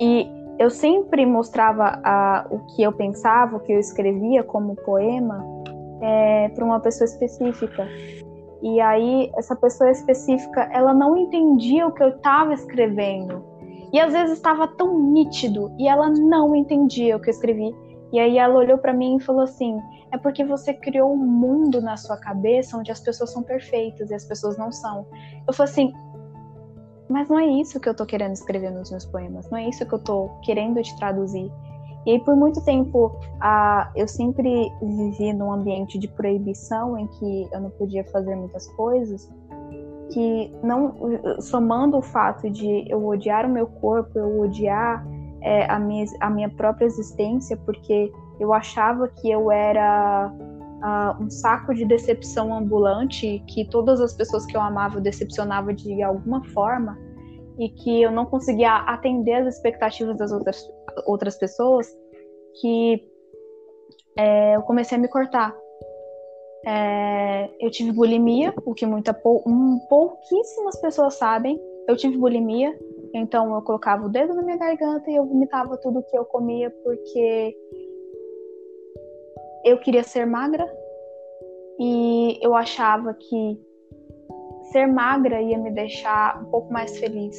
E 0.00 0.28
eu 0.58 0.70
sempre 0.70 1.26
mostrava 1.26 2.00
a, 2.04 2.46
o 2.50 2.58
que 2.60 2.82
eu 2.82 2.92
pensava, 2.92 3.56
o 3.56 3.60
que 3.60 3.72
eu 3.72 3.78
escrevia 3.78 4.42
como 4.42 4.76
poema 4.76 5.44
é, 6.00 6.48
para 6.50 6.64
uma 6.64 6.80
pessoa 6.80 7.06
específica. 7.06 7.88
E 8.62 8.80
aí 8.80 9.30
essa 9.36 9.54
pessoa 9.56 9.90
específica, 9.90 10.68
ela 10.72 10.94
não 10.94 11.16
entendia 11.16 11.86
o 11.86 11.92
que 11.92 12.02
eu 12.02 12.08
estava 12.08 12.54
escrevendo. 12.54 13.42
E 13.92 14.00
às 14.00 14.12
vezes 14.12 14.32
estava 14.32 14.66
tão 14.66 14.98
nítido 14.98 15.72
e 15.78 15.86
ela 15.86 16.08
não 16.08 16.54
entendia 16.54 17.16
o 17.16 17.20
que 17.20 17.30
eu 17.30 17.34
escrevi. 17.34 17.74
E 18.12 18.18
aí 18.18 18.38
ela 18.38 18.56
olhou 18.56 18.78
para 18.78 18.92
mim 18.92 19.16
e 19.16 19.20
falou 19.20 19.42
assim: 19.42 19.78
é 20.14 20.18
porque 20.18 20.44
você 20.44 20.72
criou 20.72 21.12
um 21.12 21.16
mundo 21.16 21.82
na 21.82 21.96
sua 21.96 22.16
cabeça 22.16 22.76
onde 22.76 22.92
as 22.92 23.00
pessoas 23.00 23.32
são 23.32 23.42
perfeitas 23.42 24.10
e 24.10 24.14
as 24.14 24.24
pessoas 24.24 24.56
não 24.56 24.70
são. 24.70 25.04
Eu 25.46 25.52
falei 25.52 25.72
assim, 25.72 25.92
mas 27.08 27.28
não 27.28 27.36
é 27.36 27.46
isso 27.46 27.80
que 27.80 27.88
eu 27.88 27.94
tô 27.94 28.06
querendo 28.06 28.32
escrever 28.32 28.70
nos 28.70 28.92
meus 28.92 29.04
poemas, 29.04 29.50
não 29.50 29.58
é 29.58 29.68
isso 29.68 29.84
que 29.84 29.92
eu 29.92 29.98
tô 29.98 30.28
querendo 30.44 30.80
te 30.80 30.96
traduzir. 30.98 31.50
E 32.06 32.12
aí, 32.12 32.20
por 32.20 32.36
muito 32.36 32.62
tempo, 32.64 33.18
eu 33.96 34.06
sempre 34.06 34.70
vivi 34.80 35.32
num 35.32 35.50
ambiente 35.50 35.98
de 35.98 36.06
proibição 36.06 36.96
em 36.98 37.08
que 37.08 37.48
eu 37.50 37.60
não 37.60 37.70
podia 37.70 38.04
fazer 38.04 38.36
muitas 38.36 38.68
coisas, 38.74 39.28
que 40.12 40.54
não 40.62 40.94
somando 41.40 41.96
o 41.96 42.02
fato 42.02 42.48
de 42.50 42.84
eu 42.88 43.04
odiar 43.04 43.46
o 43.46 43.48
meu 43.48 43.66
corpo, 43.66 44.18
eu 44.18 44.38
odiar 44.42 45.04
é, 45.40 45.64
a, 45.64 45.78
minha, 45.78 46.04
a 46.20 46.30
minha 46.30 46.50
própria 46.50 46.84
existência, 46.84 47.56
porque 47.56 48.12
eu 48.40 48.52
achava 48.52 49.08
que 49.08 49.30
eu 49.30 49.50
era 49.50 50.32
uh, 50.32 51.22
um 51.22 51.30
saco 51.30 51.74
de 51.74 51.84
decepção 51.84 52.54
ambulante, 52.54 53.42
que 53.48 53.68
todas 53.68 54.00
as 54.00 54.14
pessoas 54.14 54.44
que 54.46 54.56
eu 54.56 54.60
amava 54.60 54.98
eu 54.98 55.02
decepcionava 55.02 55.72
de 55.72 56.02
alguma 56.02 56.44
forma 56.46 56.98
e 57.58 57.68
que 57.68 58.02
eu 58.02 58.10
não 58.10 58.26
conseguia 58.26 58.74
atender 58.74 59.34
as 59.34 59.54
expectativas 59.54 60.16
das 60.16 60.32
outras, 60.32 60.68
outras 61.06 61.36
pessoas, 61.36 61.86
que 62.60 63.08
é, 64.16 64.56
eu 64.56 64.62
comecei 64.62 64.98
a 64.98 65.00
me 65.00 65.08
cortar. 65.08 65.54
É, 66.66 67.50
eu 67.60 67.70
tive 67.70 67.92
bulimia, 67.92 68.54
o 68.64 68.74
que 68.74 68.86
muita, 68.86 69.16
um, 69.46 69.78
pouquíssimas 69.88 70.80
pessoas 70.80 71.14
sabem. 71.14 71.60
Eu 71.86 71.96
tive 71.96 72.16
bulimia, 72.16 72.74
então 73.14 73.54
eu 73.54 73.60
colocava 73.62 74.06
o 74.06 74.08
dedo 74.08 74.34
na 74.34 74.42
minha 74.42 74.56
garganta 74.56 75.10
e 75.10 75.16
eu 75.16 75.26
vomitava 75.26 75.76
tudo 75.76 76.02
que 76.02 76.16
eu 76.16 76.24
comia 76.24 76.70
porque 76.82 77.54
eu 79.64 79.78
queria 79.78 80.02
ser 80.02 80.26
magra 80.26 80.70
e 81.78 82.38
eu 82.42 82.54
achava 82.54 83.14
que 83.14 83.60
ser 84.70 84.86
magra 84.86 85.40
ia 85.40 85.58
me 85.58 85.70
deixar 85.70 86.40
um 86.42 86.44
pouco 86.50 86.72
mais 86.72 86.98
feliz. 86.98 87.36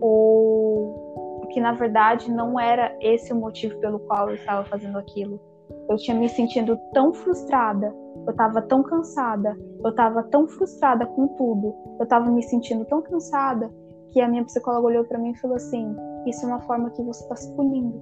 Ou 0.00 1.48
que 1.50 1.60
na 1.60 1.72
verdade 1.72 2.30
não 2.30 2.58
era 2.60 2.96
esse 3.00 3.32
o 3.32 3.36
motivo 3.36 3.78
pelo 3.80 3.98
qual 4.00 4.28
eu 4.28 4.36
estava 4.36 4.64
fazendo 4.64 4.98
aquilo. 4.98 5.40
Eu 5.88 5.96
tinha 5.96 6.16
me 6.16 6.28
sentindo 6.28 6.78
tão 6.92 7.12
frustrada, 7.12 7.94
eu 8.26 8.30
estava 8.30 8.62
tão 8.62 8.82
cansada, 8.82 9.56
eu 9.82 9.90
estava 9.90 10.22
tão 10.24 10.46
frustrada 10.46 11.06
com 11.06 11.28
tudo, 11.28 11.74
eu 11.98 12.04
estava 12.04 12.30
me 12.30 12.42
sentindo 12.42 12.84
tão 12.84 13.02
cansada 13.02 13.70
que 14.10 14.20
a 14.20 14.28
minha 14.28 14.44
psicóloga 14.44 14.86
olhou 14.86 15.04
para 15.04 15.18
mim 15.18 15.30
e 15.30 15.38
falou 15.38 15.56
assim: 15.56 15.94
Isso 16.26 16.44
é 16.44 16.48
uma 16.48 16.60
forma 16.60 16.90
que 16.90 17.02
você 17.02 17.22
está 17.22 17.36
se 17.36 17.52
punindo. 17.54 17.98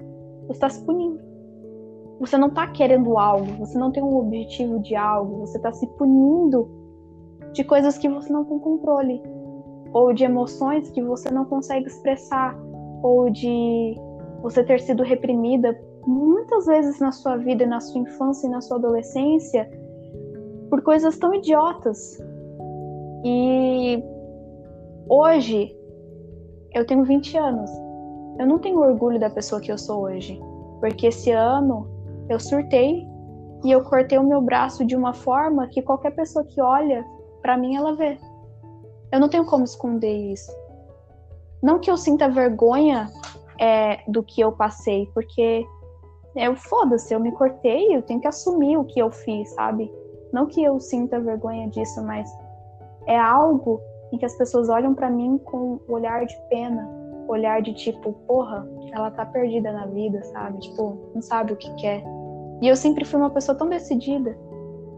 Você 0.46 0.52
está 0.52 0.68
se 0.68 0.84
punindo. 0.84 1.35
Você 2.18 2.38
não 2.38 2.48
está 2.48 2.66
querendo 2.68 3.18
algo, 3.18 3.46
você 3.58 3.78
não 3.78 3.92
tem 3.92 4.02
um 4.02 4.16
objetivo 4.18 4.78
de 4.80 4.96
algo, 4.96 5.40
você 5.40 5.58
está 5.58 5.72
se 5.72 5.86
punindo 5.86 6.68
de 7.52 7.62
coisas 7.62 7.98
que 7.98 8.08
você 8.08 8.32
não 8.32 8.44
tem 8.44 8.58
controle, 8.58 9.22
ou 9.92 10.12
de 10.12 10.24
emoções 10.24 10.90
que 10.90 11.02
você 11.02 11.30
não 11.30 11.44
consegue 11.44 11.86
expressar, 11.86 12.56
ou 13.02 13.30
de 13.30 13.94
você 14.42 14.62
ter 14.64 14.80
sido 14.80 15.02
reprimida 15.02 15.78
muitas 16.06 16.66
vezes 16.66 17.00
na 17.00 17.12
sua 17.12 17.36
vida, 17.36 17.66
na 17.66 17.80
sua 17.80 18.00
infância 18.00 18.46
e 18.46 18.50
na 18.50 18.60
sua 18.60 18.76
adolescência 18.76 19.68
por 20.70 20.82
coisas 20.82 21.18
tão 21.18 21.34
idiotas. 21.34 22.18
E 23.24 24.02
hoje 25.08 25.76
eu 26.74 26.86
tenho 26.86 27.04
20 27.04 27.36
anos. 27.36 27.70
Eu 28.38 28.46
não 28.46 28.58
tenho 28.58 28.80
orgulho 28.80 29.18
da 29.18 29.30
pessoa 29.30 29.60
que 29.60 29.72
eu 29.72 29.78
sou 29.78 30.02
hoje, 30.02 30.38
porque 30.80 31.06
esse 31.06 31.30
ano 31.30 31.88
eu 32.28 32.40
surtei 32.40 33.06
e 33.64 33.70
eu 33.70 33.82
cortei 33.84 34.18
o 34.18 34.24
meu 34.24 34.40
braço 34.40 34.84
de 34.84 34.96
uma 34.96 35.12
forma 35.12 35.66
que 35.68 35.82
qualquer 35.82 36.14
pessoa 36.14 36.44
que 36.44 36.60
olha 36.60 37.04
para 37.42 37.56
mim 37.56 37.76
ela 37.76 37.94
vê. 37.94 38.18
Eu 39.12 39.20
não 39.20 39.28
tenho 39.28 39.46
como 39.46 39.64
esconder 39.64 40.32
isso. 40.32 40.50
Não 41.62 41.78
que 41.78 41.90
eu 41.90 41.96
sinta 41.96 42.28
vergonha 42.28 43.10
é, 43.58 44.00
do 44.08 44.22
que 44.22 44.40
eu 44.40 44.52
passei, 44.52 45.10
porque 45.14 45.64
eu 46.34 46.54
foda-se, 46.54 47.14
eu 47.14 47.20
me 47.20 47.32
cortei, 47.32 47.96
eu 47.96 48.02
tenho 48.02 48.20
que 48.20 48.28
assumir 48.28 48.76
o 48.76 48.84
que 48.84 49.00
eu 49.00 49.10
fiz, 49.10 49.48
sabe? 49.50 49.90
Não 50.32 50.46
que 50.46 50.62
eu 50.62 50.78
sinta 50.78 51.18
vergonha 51.18 51.68
disso, 51.68 52.02
mas 52.04 52.28
é 53.06 53.18
algo 53.18 53.80
em 54.12 54.18
que 54.18 54.26
as 54.26 54.36
pessoas 54.36 54.68
olham 54.68 54.94
para 54.94 55.08
mim 55.08 55.38
com 55.38 55.80
olhar 55.88 56.26
de 56.26 56.36
pena, 56.48 56.88
olhar 57.28 57.62
de 57.62 57.72
tipo, 57.72 58.12
porra, 58.26 58.68
ela 58.92 59.10
tá 59.10 59.24
perdida 59.24 59.72
na 59.72 59.86
vida, 59.86 60.22
sabe? 60.24 60.58
Tipo, 60.60 61.10
não 61.14 61.22
sabe 61.22 61.52
o 61.52 61.56
que 61.56 61.72
quer. 61.76 62.04
E 62.60 62.68
eu 62.68 62.76
sempre 62.76 63.04
fui 63.04 63.20
uma 63.20 63.30
pessoa 63.30 63.56
tão 63.56 63.68
decidida. 63.68 64.36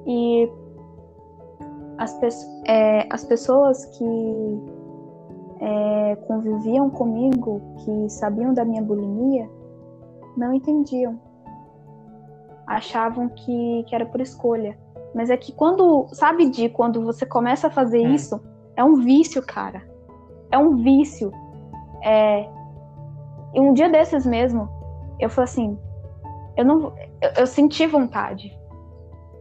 E 0.06 0.50
as, 1.98 2.14
pe 2.14 2.28
é, 2.66 3.06
as 3.10 3.24
pessoas 3.24 3.84
que 3.84 4.04
é, 5.60 6.16
conviviam 6.26 6.88
comigo, 6.88 7.60
que 7.78 8.08
sabiam 8.08 8.54
da 8.54 8.64
minha 8.64 8.82
bulimia, 8.82 9.50
não 10.36 10.54
entendiam. 10.54 11.18
Achavam 12.66 13.28
que, 13.28 13.84
que 13.88 13.94
era 13.94 14.06
por 14.06 14.20
escolha. 14.20 14.78
Mas 15.14 15.30
é 15.30 15.36
que 15.36 15.52
quando, 15.52 16.06
sabe, 16.12 16.48
de 16.48 16.68
quando 16.68 17.02
você 17.02 17.26
começa 17.26 17.66
a 17.66 17.70
fazer 17.70 18.02
é. 18.02 18.08
isso, 18.10 18.40
é 18.76 18.84
um 18.84 18.96
vício, 18.96 19.44
cara. 19.44 19.82
É 20.50 20.58
um 20.58 20.76
vício. 20.76 21.32
É... 22.04 22.48
E 23.54 23.60
um 23.60 23.72
dia 23.72 23.88
desses 23.88 24.26
mesmo, 24.26 24.68
eu 25.18 25.28
falei 25.28 25.50
assim, 25.50 25.78
eu 26.56 26.64
não, 26.64 26.92
eu, 27.20 27.30
eu 27.38 27.46
senti 27.46 27.86
vontade. 27.86 28.56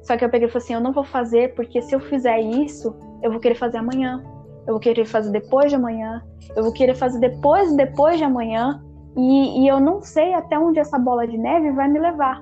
Só 0.03 0.15
que 0.15 0.23
eu 0.23 0.30
peguei 0.30 0.47
e 0.47 0.51
falei 0.51 0.63
assim, 0.63 0.73
eu 0.73 0.80
não 0.80 0.93
vou 0.93 1.03
fazer 1.03 1.53
porque 1.53 1.82
se 1.82 1.93
eu 1.93 1.99
fizer 1.99 2.39
isso, 2.39 2.95
eu 3.21 3.32
vou 3.32 3.39
querer 3.39 3.55
fazer 3.55 3.78
amanhã. 3.78 4.23
Eu 4.65 4.73
vou 4.73 4.80
querer 4.80 5.05
fazer 5.05 5.32
depois 5.32 5.69
de 5.69 5.75
amanhã. 5.75 6.23
Eu 6.55 6.63
vou 6.63 6.73
querer 6.73 6.95
fazer 6.95 7.19
depois 7.19 7.75
depois 7.75 8.17
de 8.17 8.23
amanhã. 8.23 8.82
E, 9.17 9.63
e 9.63 9.67
eu 9.67 9.80
não 9.80 10.01
sei 10.01 10.34
até 10.34 10.57
onde 10.57 10.80
essa 10.80 10.97
bola 10.97 11.28
de 11.28 11.38
neve 11.38 11.71
vai 11.71 11.89
me 11.89 11.99
levar. 11.99 12.41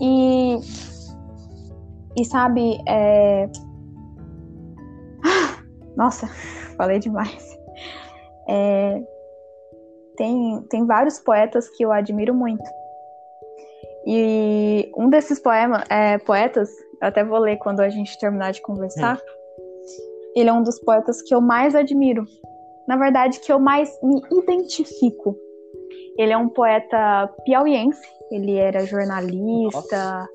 E, 0.00 0.58
e 2.16 2.24
sabe, 2.24 2.80
é... 2.86 3.48
nossa, 5.96 6.26
falei 6.76 6.98
demais. 6.98 7.58
É... 8.48 9.02
Tem, 10.16 10.62
tem 10.68 10.86
vários 10.86 11.18
poetas 11.18 11.68
que 11.70 11.84
eu 11.84 11.90
admiro 11.90 12.34
muito. 12.34 12.81
E 14.06 14.90
um 14.96 15.08
desses 15.08 15.38
poema, 15.38 15.84
é, 15.88 16.18
poetas, 16.18 16.70
eu 17.00 17.08
até 17.08 17.24
vou 17.24 17.38
ler 17.38 17.56
quando 17.58 17.80
a 17.80 17.88
gente 17.88 18.18
terminar 18.18 18.52
de 18.52 18.62
conversar. 18.62 19.20
Ele 20.34 20.48
é 20.48 20.52
um 20.52 20.62
dos 20.62 20.78
poetas 20.80 21.20
que 21.22 21.34
eu 21.34 21.40
mais 21.40 21.74
admiro. 21.74 22.24
Na 22.88 22.96
verdade, 22.96 23.40
que 23.40 23.52
eu 23.52 23.58
mais 23.58 23.90
me 24.02 24.20
identifico. 24.30 25.36
Ele 26.18 26.32
é 26.32 26.36
um 26.36 26.48
poeta 26.48 27.28
piauiense. 27.44 28.06
Ele 28.30 28.56
era 28.56 28.84
jornalista. 28.84 30.26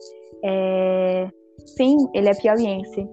É... 0.44 1.28
Sim, 1.66 1.98
ele 2.14 2.30
é 2.30 2.34
piauiense. 2.34 3.08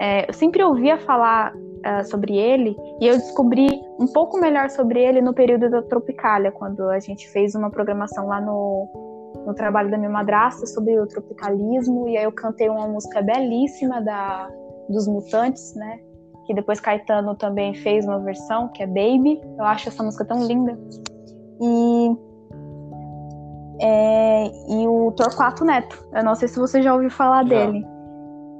É, 0.00 0.28
eu 0.28 0.34
sempre 0.34 0.62
ouvia 0.62 0.98
falar 0.98 1.54
uh, 1.54 2.04
sobre 2.04 2.36
ele 2.36 2.76
e 3.00 3.06
eu 3.06 3.16
descobri 3.16 3.66
um 3.98 4.06
pouco 4.06 4.38
melhor 4.38 4.68
sobre 4.68 5.02
ele 5.02 5.22
no 5.22 5.32
período 5.32 5.70
da 5.70 5.80
Tropicália, 5.82 6.52
quando 6.52 6.88
a 6.90 6.98
gente 6.98 7.28
fez 7.30 7.54
uma 7.54 7.70
programação 7.70 8.26
lá 8.26 8.40
no, 8.40 8.88
no 9.46 9.54
trabalho 9.54 9.90
da 9.90 9.96
minha 9.96 10.10
madrasta 10.10 10.66
sobre 10.66 10.98
o 10.98 11.06
tropicalismo, 11.06 12.08
e 12.08 12.18
aí 12.18 12.24
eu 12.24 12.32
cantei 12.32 12.68
uma 12.68 12.88
música 12.88 13.22
belíssima 13.22 14.02
da, 14.02 14.50
dos 14.88 15.06
Mutantes, 15.06 15.72
né? 15.76 16.00
Que 16.44 16.52
depois 16.52 16.80
Caetano 16.80 17.34
também 17.36 17.72
fez 17.74 18.04
uma 18.04 18.18
versão, 18.18 18.68
que 18.68 18.82
é 18.82 18.86
Baby. 18.86 19.40
Eu 19.56 19.64
acho 19.64 19.88
essa 19.88 20.02
música 20.02 20.24
tão 20.24 20.44
linda. 20.44 20.78
E, 21.60 22.16
é, 23.80 24.46
e 24.68 24.86
o 24.86 25.12
Torquato 25.12 25.64
Neto. 25.64 26.04
Eu 26.12 26.24
não 26.24 26.34
sei 26.34 26.48
se 26.48 26.58
você 26.58 26.82
já 26.82 26.92
ouviu 26.92 27.10
falar 27.10 27.44
já. 27.46 27.48
dele. 27.48 27.86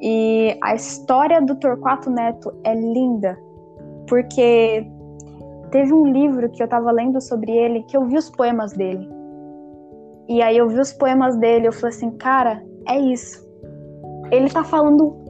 E 0.01 0.59
a 0.63 0.75
história 0.75 1.41
do 1.41 1.57
Torquato 1.57 2.11
Neto 2.11 2.53
é 2.65 2.75
linda, 2.75 3.39
porque 4.09 4.87
teve 5.71 5.93
um 5.93 6.07
livro 6.07 6.51
que 6.51 6.63
eu 6.63 6.67
estava 6.67 6.91
lendo 6.93 7.21
sobre 7.21 7.51
ele 7.51 7.83
que 7.85 7.97
eu 7.97 8.05
vi 8.05 8.17
os 8.17 8.31
poemas 8.31 8.73
dele. 8.73 9.16
E 10.29 10.43
aí 10.43 10.57
eu 10.57 10.69
vi 10.69 10.81
os 10.81 10.93
poemas 10.93 11.37
dele, 11.37 11.69
eu 11.69 11.73
falei 11.73 11.95
assim, 11.95 12.11
cara, 12.17 12.63
é 12.89 12.99
isso. 12.99 13.47
Ele 14.31 14.51
tá 14.51 14.65
falando 14.65 15.25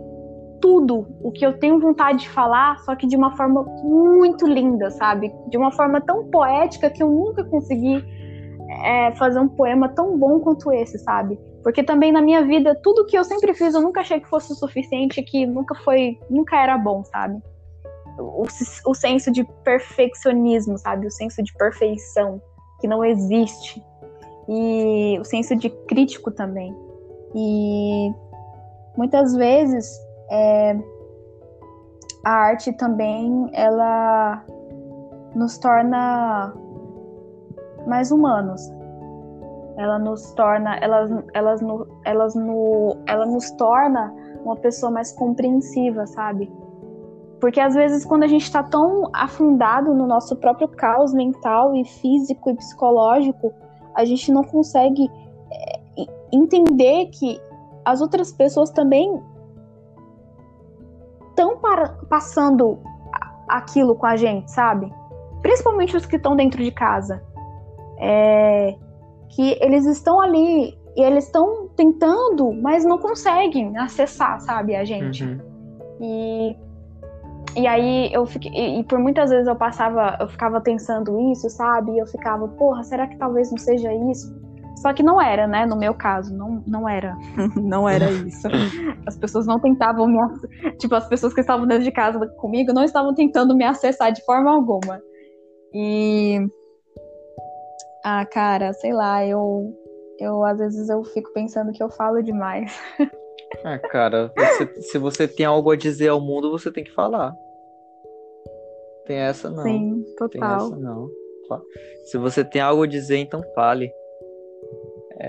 tudo 0.61 1.07
o 1.23 1.31
que 1.31 1.45
eu 1.45 1.59
tenho 1.59 1.79
vontade 1.79 2.21
de 2.21 2.29
falar, 2.31 2.79
só 2.81 2.97
que 2.97 3.07
de 3.07 3.17
uma 3.17 3.37
forma 3.37 3.63
muito 3.83 4.47
linda, 4.47 4.91
sabe? 4.91 5.33
De 5.49 5.57
uma 5.59 5.71
forma 5.71 6.01
tão 6.01 6.29
poética 6.31 6.91
que 6.91 7.03
eu 7.03 7.11
nunca 7.11 7.45
consegui 7.45 8.03
é, 8.83 9.13
fazer 9.17 9.39
um 9.39 9.49
poema 9.49 9.89
tão 9.89 10.19
bom 10.19 10.41
quanto 10.41 10.73
esse, 10.73 10.99
sabe? 10.99 11.39
Porque 11.63 11.83
também 11.83 12.11
na 12.11 12.23
minha 12.23 12.45
vida, 12.45 12.79
tudo 12.83 13.07
que 13.07 13.19
eu 13.19 13.25
sempre 13.25 13.53
fiz, 13.55 13.75
eu 13.75 13.81
nunca 13.81 14.01
achei 14.01 14.21
que 14.21 14.29
fosse 14.29 14.53
o 14.53 14.57
suficiente, 14.57 15.23
que 15.23 15.47
nunca 15.47 15.75
foi, 15.75 16.19
nunca 16.31 16.57
era 16.57 16.79
bom, 16.79 17.05
sabe? 17.05 17.41
O, 18.19 18.47
o 18.87 18.95
senso 18.95 19.31
de 19.31 19.45
perfeccionismo, 19.63 20.79
sabe? 20.79 21.07
O 21.07 21.11
senso 21.11 21.43
de 21.43 21.53
perfeição 21.55 22.41
que 22.81 22.89
não 22.89 23.05
existe 23.05 23.83
e 24.49 25.19
o 25.19 25.25
senso 25.25 25.57
de 25.57 25.71
crítico 25.71 26.31
também. 26.31 26.75
E 27.35 28.13
muitas 28.97 29.35
vezes 29.35 29.99
é, 30.31 30.79
a 32.25 32.31
arte 32.31 32.73
também 32.73 33.51
ela 33.53 34.45
nos 35.35 35.59
torna 35.59 36.55
mais 37.87 38.11
humanos. 38.11 38.61
ela 39.77 39.99
nos 39.99 40.33
torna, 40.33 40.77
elas, 40.79 41.11
elas, 41.35 41.61
no, 41.61 41.87
elas 42.05 42.35
no, 42.35 42.97
ela 43.07 43.27
nos 43.27 43.51
torna 43.53 44.13
uma 44.43 44.57
pessoa 44.57 44.91
mais 44.91 45.13
compreensiva, 45.13 46.07
sabe? 46.07 46.51
Porque 47.41 47.61
às 47.61 47.75
vezes 47.75 48.05
quando 48.05 48.23
a 48.23 48.27
gente 48.27 48.45
está 48.45 48.63
tão 48.63 49.11
afundado 49.13 49.93
no 49.95 50.07
nosso 50.07 50.35
próprio 50.37 50.69
caos 50.69 51.13
mental 51.13 51.75
e 51.75 51.85
físico 51.85 52.49
e 52.49 52.55
psicológico, 52.55 53.53
a 53.97 54.05
gente 54.05 54.31
não 54.31 54.45
consegue 54.45 55.11
é, 55.51 55.81
entender 56.33 57.07
que 57.07 57.41
as 57.85 58.01
outras 58.01 58.33
pessoas 58.33 58.71
também 58.71 59.21
estão 61.31 61.59
passando 62.09 62.79
aquilo 63.49 63.95
com 63.95 64.07
a 64.07 64.17
gente, 64.17 64.51
sabe? 64.51 64.93
Principalmente 65.41 65.97
os 65.97 66.05
que 66.05 66.17
estão 66.17 66.37
dentro 66.37 66.63
de 66.63 66.71
casa. 66.71 67.23
É, 67.99 68.77
que 69.29 69.57
eles 69.61 69.87
estão 69.87 70.21
ali 70.21 70.77
e 70.97 71.03
eles 71.03 71.27
estão 71.27 71.69
tentando, 71.77 72.53
mas 72.53 72.85
não 72.85 72.99
conseguem 72.99 73.77
acessar, 73.77 74.41
sabe, 74.41 74.75
a 74.75 74.85
gente. 74.85 75.25
Uhum. 75.25 75.39
E, 76.01 76.57
e 77.57 77.67
aí 77.67 78.13
eu 78.13 78.27
fiquei. 78.27 78.53
E, 78.53 78.81
e, 78.81 78.85
por 78.85 78.99
muitas 78.99 79.31
vezes 79.31 79.47
eu 79.47 79.57
passava, 79.57 80.17
eu 80.21 80.29
ficava 80.29 80.61
pensando 80.61 81.19
isso, 81.33 81.49
sabe? 81.51 81.93
E 81.93 81.99
eu 81.99 82.07
ficava, 82.07 82.47
porra, 82.49 82.83
será 82.85 83.07
que 83.07 83.17
talvez 83.17 83.51
não 83.51 83.59
seja 83.59 83.93
isso? 83.93 84.35
Só 84.77 84.93
que 84.93 85.03
não 85.03 85.21
era, 85.21 85.47
né? 85.47 85.65
No 85.65 85.77
meu 85.77 85.95
caso, 85.95 86.37
não, 86.37 86.63
não 86.67 86.89
era. 86.89 87.17
não 87.57 87.89
era 87.89 88.11
isso. 88.11 88.47
As 89.07 89.17
pessoas 89.17 89.47
não 89.47 89.59
tentavam 89.59 90.07
me. 90.07 90.19
Tipo, 90.79 90.95
as 90.95 91.09
pessoas 91.09 91.33
que 91.33 91.41
estavam 91.41 91.67
dentro 91.67 91.85
de 91.85 91.91
casa 91.91 92.27
comigo 92.37 92.73
não 92.73 92.85
estavam 92.85 93.15
tentando 93.15 93.57
me 93.57 93.65
acessar 93.65 94.13
de 94.13 94.23
forma 94.25 94.51
alguma. 94.53 95.01
E 95.73 96.47
ah, 98.05 98.25
cara, 98.25 98.73
sei 98.75 98.93
lá, 98.93 99.27
eu, 99.27 99.75
eu 100.21 100.45
às 100.45 100.59
vezes 100.59 100.89
eu 100.89 101.03
fico 101.05 101.33
pensando 101.33 101.73
que 101.73 101.83
eu 101.83 101.91
falo 101.91 102.23
demais. 102.23 102.79
Ah, 103.65 103.79
cara, 103.79 104.33
você, 104.37 104.83
se 104.83 104.99
você 104.99 105.27
tem 105.27 105.47
algo 105.47 105.71
a 105.71 105.77
dizer 105.77 106.09
ao 106.09 106.21
mundo, 106.21 106.51
você 106.51 106.71
tem 106.71 106.85
que 106.85 106.93
falar. 106.93 107.35
Tem 109.07 109.19
essa 109.19 109.49
não. 109.49 109.63
Sim, 109.63 110.05
total. 110.19 110.29
Tem 110.29 110.43
essa 110.43 110.77
não. 110.77 111.11
Se 112.05 112.19
você 112.19 112.45
tem 112.45 112.61
algo 112.61 112.83
a 112.83 112.87
dizer, 112.87 113.19
então 113.19 113.43
fale. 113.55 113.91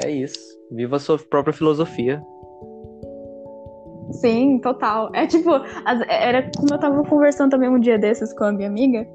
É 0.03 0.09
isso. 0.09 0.57
Viva 0.71 0.97
a 0.97 0.99
sua 0.99 1.17
própria 1.17 1.53
filosofia. 1.53 2.21
Sim, 4.11 4.59
total. 4.59 5.11
É 5.13 5.27
tipo, 5.27 5.49
era 6.09 6.49
como 6.55 6.73
eu 6.73 6.79
tava 6.79 7.03
conversando 7.03 7.51
também 7.51 7.69
um 7.69 7.79
dia 7.79 7.97
desses 7.97 8.33
com 8.33 8.45
a 8.45 8.51
minha 8.51 8.67
amiga. 8.67 9.07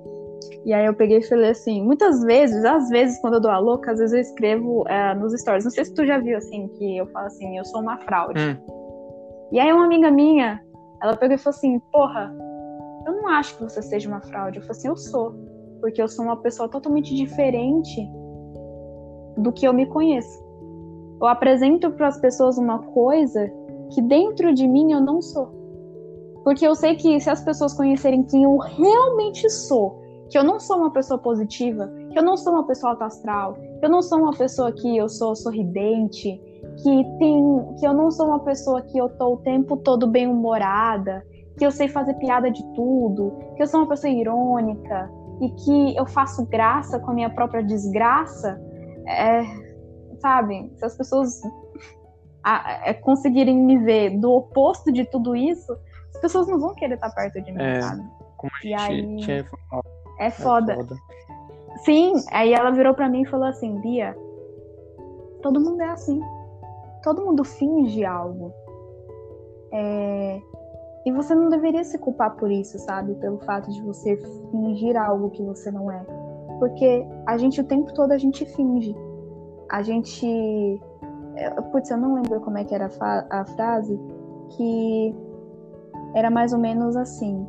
E 0.64 0.72
aí 0.72 0.86
eu 0.86 0.94
peguei 0.94 1.18
e 1.18 1.22
falei 1.22 1.50
assim, 1.50 1.82
muitas 1.82 2.22
vezes, 2.22 2.64
às 2.64 2.88
vezes, 2.88 3.20
quando 3.20 3.34
eu 3.34 3.40
dou 3.40 3.50
a 3.50 3.58
louca, 3.58 3.92
às 3.92 3.98
vezes 3.98 4.14
eu 4.14 4.20
escrevo 4.20 4.84
é, 4.88 5.14
nos 5.14 5.32
stories. 5.40 5.64
Não 5.64 5.70
sei 5.70 5.84
se 5.84 5.94
tu 5.94 6.06
já 6.06 6.18
viu 6.18 6.36
assim, 6.36 6.68
que 6.68 6.98
eu 6.98 7.06
falo 7.06 7.26
assim, 7.26 7.58
eu 7.58 7.64
sou 7.64 7.80
uma 7.80 7.98
fraude. 7.98 8.40
Hum. 8.40 8.56
E 9.50 9.58
aí 9.58 9.72
uma 9.72 9.84
amiga 9.84 10.10
minha, 10.10 10.60
ela 11.02 11.16
pegou 11.16 11.34
e 11.34 11.38
falou 11.38 11.56
assim, 11.56 11.80
porra, 11.92 12.32
eu 13.06 13.12
não 13.12 13.28
acho 13.28 13.56
que 13.56 13.64
você 13.64 13.82
seja 13.82 14.08
uma 14.08 14.20
fraude. 14.20 14.58
Eu 14.58 14.62
falei 14.62 14.78
assim, 14.78 14.88
eu 14.88 14.96
sou. 14.96 15.34
Porque 15.80 16.00
eu 16.00 16.08
sou 16.08 16.24
uma 16.24 16.36
pessoa 16.36 16.68
totalmente 16.68 17.14
diferente 17.14 18.08
do 19.36 19.52
que 19.52 19.66
eu 19.66 19.72
me 19.72 19.86
conheço. 19.86 20.42
Eu 21.20 21.26
apresento 21.26 21.90
para 21.90 22.08
as 22.08 22.18
pessoas 22.18 22.58
uma 22.58 22.78
coisa 22.78 23.50
que 23.90 24.00
dentro 24.02 24.54
de 24.54 24.66
mim 24.66 24.92
eu 24.92 25.00
não 25.00 25.20
sou. 25.20 25.48
Porque 26.44 26.66
eu 26.66 26.74
sei 26.74 26.96
que 26.96 27.20
se 27.20 27.30
as 27.30 27.42
pessoas 27.44 27.72
conhecerem 27.74 28.24
quem 28.24 28.44
eu 28.44 28.56
realmente 28.58 29.48
sou, 29.48 30.00
que 30.28 30.38
eu 30.38 30.42
não 30.42 30.58
sou 30.58 30.78
uma 30.78 30.90
pessoa 30.90 31.18
positiva, 31.18 31.92
que 32.10 32.18
eu 32.18 32.22
não 32.22 32.36
sou 32.36 32.54
uma 32.54 32.66
pessoa 32.66 32.96
astral, 33.00 33.54
que 33.54 33.84
eu 33.84 33.90
não 33.90 34.02
sou 34.02 34.18
uma 34.18 34.32
pessoa 34.32 34.72
que 34.72 34.96
eu 34.96 35.08
sou 35.08 35.36
sorridente, 35.36 36.40
que 36.82 37.04
tem, 37.18 37.74
que 37.78 37.86
eu 37.86 37.92
não 37.92 38.10
sou 38.10 38.26
uma 38.26 38.40
pessoa 38.40 38.82
que 38.82 38.98
eu 38.98 39.08
tô 39.10 39.34
o 39.34 39.36
tempo 39.38 39.76
todo 39.76 40.06
bem 40.06 40.26
humorada, 40.26 41.24
que 41.58 41.64
eu 41.66 41.70
sei 41.70 41.88
fazer 41.88 42.14
piada 42.14 42.50
de 42.50 42.62
tudo, 42.74 43.32
que 43.56 43.62
eu 43.62 43.66
sou 43.66 43.80
uma 43.80 43.88
pessoa 43.88 44.12
irônica 44.12 45.10
e 45.40 45.50
que 45.50 45.96
eu 45.96 46.06
faço 46.06 46.46
graça 46.46 46.98
com 46.98 47.10
a 47.10 47.14
minha 47.14 47.30
própria 47.30 47.62
desgraça, 47.62 48.60
é, 49.06 49.42
sabe? 50.20 50.72
Se 50.76 50.84
as 50.84 50.96
pessoas 50.96 51.40
a, 52.42 52.88
é, 52.88 52.94
conseguirem 52.94 53.56
me 53.56 53.78
ver 53.78 54.18
do 54.18 54.30
oposto 54.32 54.92
de 54.92 55.04
tudo 55.04 55.36
isso, 55.36 55.72
as 56.14 56.20
pessoas 56.20 56.46
não 56.46 56.58
vão 56.58 56.74
querer 56.74 56.94
estar 56.94 57.10
perto 57.10 57.40
de 57.42 57.52
mim, 57.52 57.62
é, 57.62 57.80
sabe? 57.80 58.02
A 58.76 58.90
gente 58.90 59.30
aí... 59.30 59.40
é 59.40 59.44
foda. 59.44 59.88
É 60.18 60.30
foda. 60.30 60.76
Sim, 61.84 62.14
aí 62.30 62.52
ela 62.52 62.70
virou 62.70 62.94
para 62.94 63.08
mim 63.08 63.22
e 63.22 63.26
falou 63.26 63.46
assim: 63.46 63.80
Bia, 63.80 64.16
todo 65.42 65.60
mundo 65.60 65.80
é 65.80 65.88
assim. 65.88 66.20
Todo 67.02 67.24
mundo 67.24 67.44
finge 67.44 68.04
algo. 68.04 68.52
É... 69.72 70.40
E 71.04 71.10
você 71.10 71.34
não 71.34 71.48
deveria 71.48 71.82
se 71.82 71.98
culpar 71.98 72.36
por 72.36 72.50
isso, 72.50 72.78
sabe? 72.78 73.14
Pelo 73.16 73.38
fato 73.40 73.70
de 73.70 73.82
você 73.82 74.16
fingir 74.50 74.96
algo 74.96 75.30
que 75.30 75.42
você 75.42 75.70
não 75.70 75.90
é. 75.90 76.04
Porque 76.58 77.06
a 77.26 77.36
gente 77.36 77.60
o 77.60 77.64
tempo 77.64 77.92
todo 77.92 78.12
a 78.12 78.18
gente 78.18 78.44
finge. 78.46 78.94
A 79.68 79.82
gente. 79.82 80.80
É, 81.34 81.50
putz, 81.50 81.90
eu 81.90 81.96
não 81.96 82.14
lembro 82.14 82.40
como 82.40 82.58
é 82.58 82.64
que 82.64 82.74
era 82.74 82.88
a 83.30 83.44
frase, 83.44 83.98
que 84.50 85.14
era 86.14 86.30
mais 86.30 86.52
ou 86.52 86.58
menos 86.58 86.96
assim: 86.96 87.46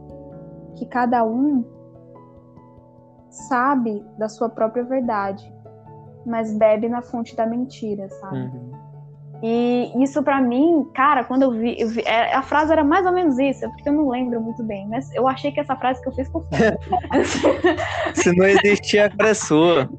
que 0.76 0.86
cada 0.88 1.24
um 1.24 1.64
sabe 3.30 4.04
da 4.18 4.30
sua 4.30 4.50
própria 4.50 4.84
verdade, 4.84 5.54
mas 6.26 6.56
bebe 6.58 6.88
na 6.88 7.02
fonte 7.02 7.36
da 7.36 7.46
mentira, 7.46 8.10
sabe? 8.10 8.38
Uhum. 8.38 8.72
E 9.46 9.92
isso 10.02 10.24
para 10.24 10.40
mim, 10.40 10.90
cara, 10.96 11.26
quando 11.26 11.42
eu 11.42 11.52
vi, 11.52 11.76
eu 11.78 11.90
vi, 11.90 12.02
é, 12.06 12.34
a 12.34 12.42
frase 12.42 12.72
era 12.72 12.82
mais 12.82 13.06
ou 13.06 13.12
menos 13.12 13.38
isso, 13.38 13.66
é 13.66 13.68
porque 13.68 13.90
eu 13.90 13.94
não 13.94 14.08
lembro 14.08 14.40
muito 14.40 14.64
bem, 14.64 14.88
mas 14.88 15.14
eu 15.14 15.28
achei 15.28 15.52
que 15.52 15.60
essa 15.60 15.76
frase 15.76 16.02
que 16.02 16.08
eu 16.08 16.14
fiz 16.14 16.30
por 16.30 16.48
Se 18.16 18.34
não 18.38 18.46
existia, 18.46 19.12
a 19.20 19.28
é 19.28 19.34
sua 19.34 19.90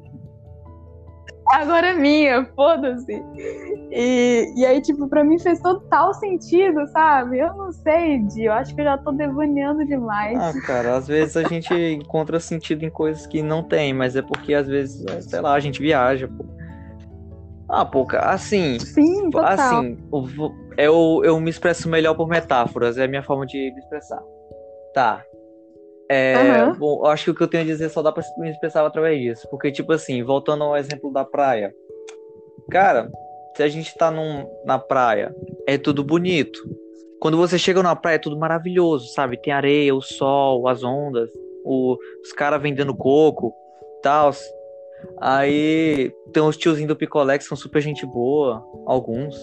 agora 1.47 1.87
é 1.87 1.93
minha, 1.93 2.45
foda-se. 2.55 3.23
E, 3.91 4.53
e 4.55 4.65
aí, 4.65 4.81
tipo, 4.81 5.07
pra 5.07 5.23
mim 5.23 5.39
fez 5.39 5.59
total 5.59 6.13
sentido, 6.13 6.85
sabe? 6.87 7.39
Eu 7.39 7.53
não 7.55 7.71
sei, 7.71 8.19
Di, 8.19 8.45
eu 8.45 8.53
acho 8.53 8.73
que 8.73 8.81
eu 8.81 8.85
já 8.85 8.97
tô 8.97 9.11
devaneando 9.11 9.85
demais. 9.85 10.37
Ah, 10.37 10.53
cara, 10.65 10.95
às 10.95 11.07
vezes 11.07 11.37
a 11.37 11.43
gente 11.43 11.73
encontra 11.73 12.39
sentido 12.39 12.83
em 12.83 12.89
coisas 12.89 13.25
que 13.27 13.41
não 13.41 13.63
tem, 13.63 13.93
mas 13.93 14.15
é 14.15 14.21
porque 14.21 14.53
às 14.53 14.67
vezes, 14.67 15.05
sei 15.25 15.39
lá, 15.39 15.53
a 15.53 15.59
gente 15.59 15.81
viaja, 15.81 16.27
pô. 16.27 16.45
Ah, 17.75 17.85
pô, 17.85 18.07
assim. 18.13 18.79
Sim, 18.79 19.29
total. 19.29 19.51
Assim, 19.51 19.97
eu, 20.77 21.21
eu 21.23 21.39
me 21.39 21.49
expresso 21.49 21.89
melhor 21.89 22.15
por 22.15 22.27
metáforas, 22.27 22.97
é 22.97 23.03
a 23.03 23.07
minha 23.07 23.23
forma 23.23 23.45
de 23.45 23.57
me 23.71 23.79
expressar. 23.79 24.21
Tá, 24.93 25.25
é, 26.09 26.63
uhum. 26.63 26.75
bom, 26.75 27.01
eu 27.03 27.07
acho 27.07 27.25
que 27.25 27.31
o 27.31 27.35
que 27.35 27.43
eu 27.43 27.47
tenho 27.47 27.63
a 27.63 27.65
dizer 27.65 27.89
só 27.89 28.01
dá 28.01 28.11
pra 28.11 28.23
me 28.37 28.49
expressar 28.49 28.85
através 28.85 29.19
disso. 29.19 29.47
Porque, 29.49 29.71
tipo 29.71 29.91
assim, 29.91 30.23
voltando 30.23 30.63
ao 30.63 30.77
exemplo 30.77 31.11
da 31.11 31.25
praia. 31.25 31.73
Cara, 32.69 33.09
se 33.55 33.63
a 33.63 33.67
gente 33.67 33.95
tá 33.97 34.11
num, 34.11 34.47
na 34.65 34.77
praia, 34.77 35.35
é 35.67 35.77
tudo 35.77 36.03
bonito. 36.03 36.59
Quando 37.19 37.37
você 37.37 37.57
chega 37.57 37.81
na 37.81 37.95
praia, 37.95 38.15
é 38.15 38.19
tudo 38.19 38.37
maravilhoso, 38.37 39.07
sabe? 39.13 39.41
Tem 39.41 39.51
areia, 39.51 39.95
o 39.95 40.01
sol, 40.01 40.67
as 40.67 40.83
ondas, 40.83 41.29
o, 41.63 41.97
os 42.23 42.31
caras 42.33 42.61
vendendo 42.61 42.95
coco 42.95 43.53
tal. 44.03 44.31
Aí 45.19 46.11
tem 46.33 46.43
os 46.43 46.57
tiozinhos 46.57 46.87
do 46.87 46.95
picolé 46.95 47.37
que 47.37 47.43
são 47.43 47.57
super 47.57 47.81
gente 47.81 48.05
boa, 48.05 48.65
alguns. 48.85 49.35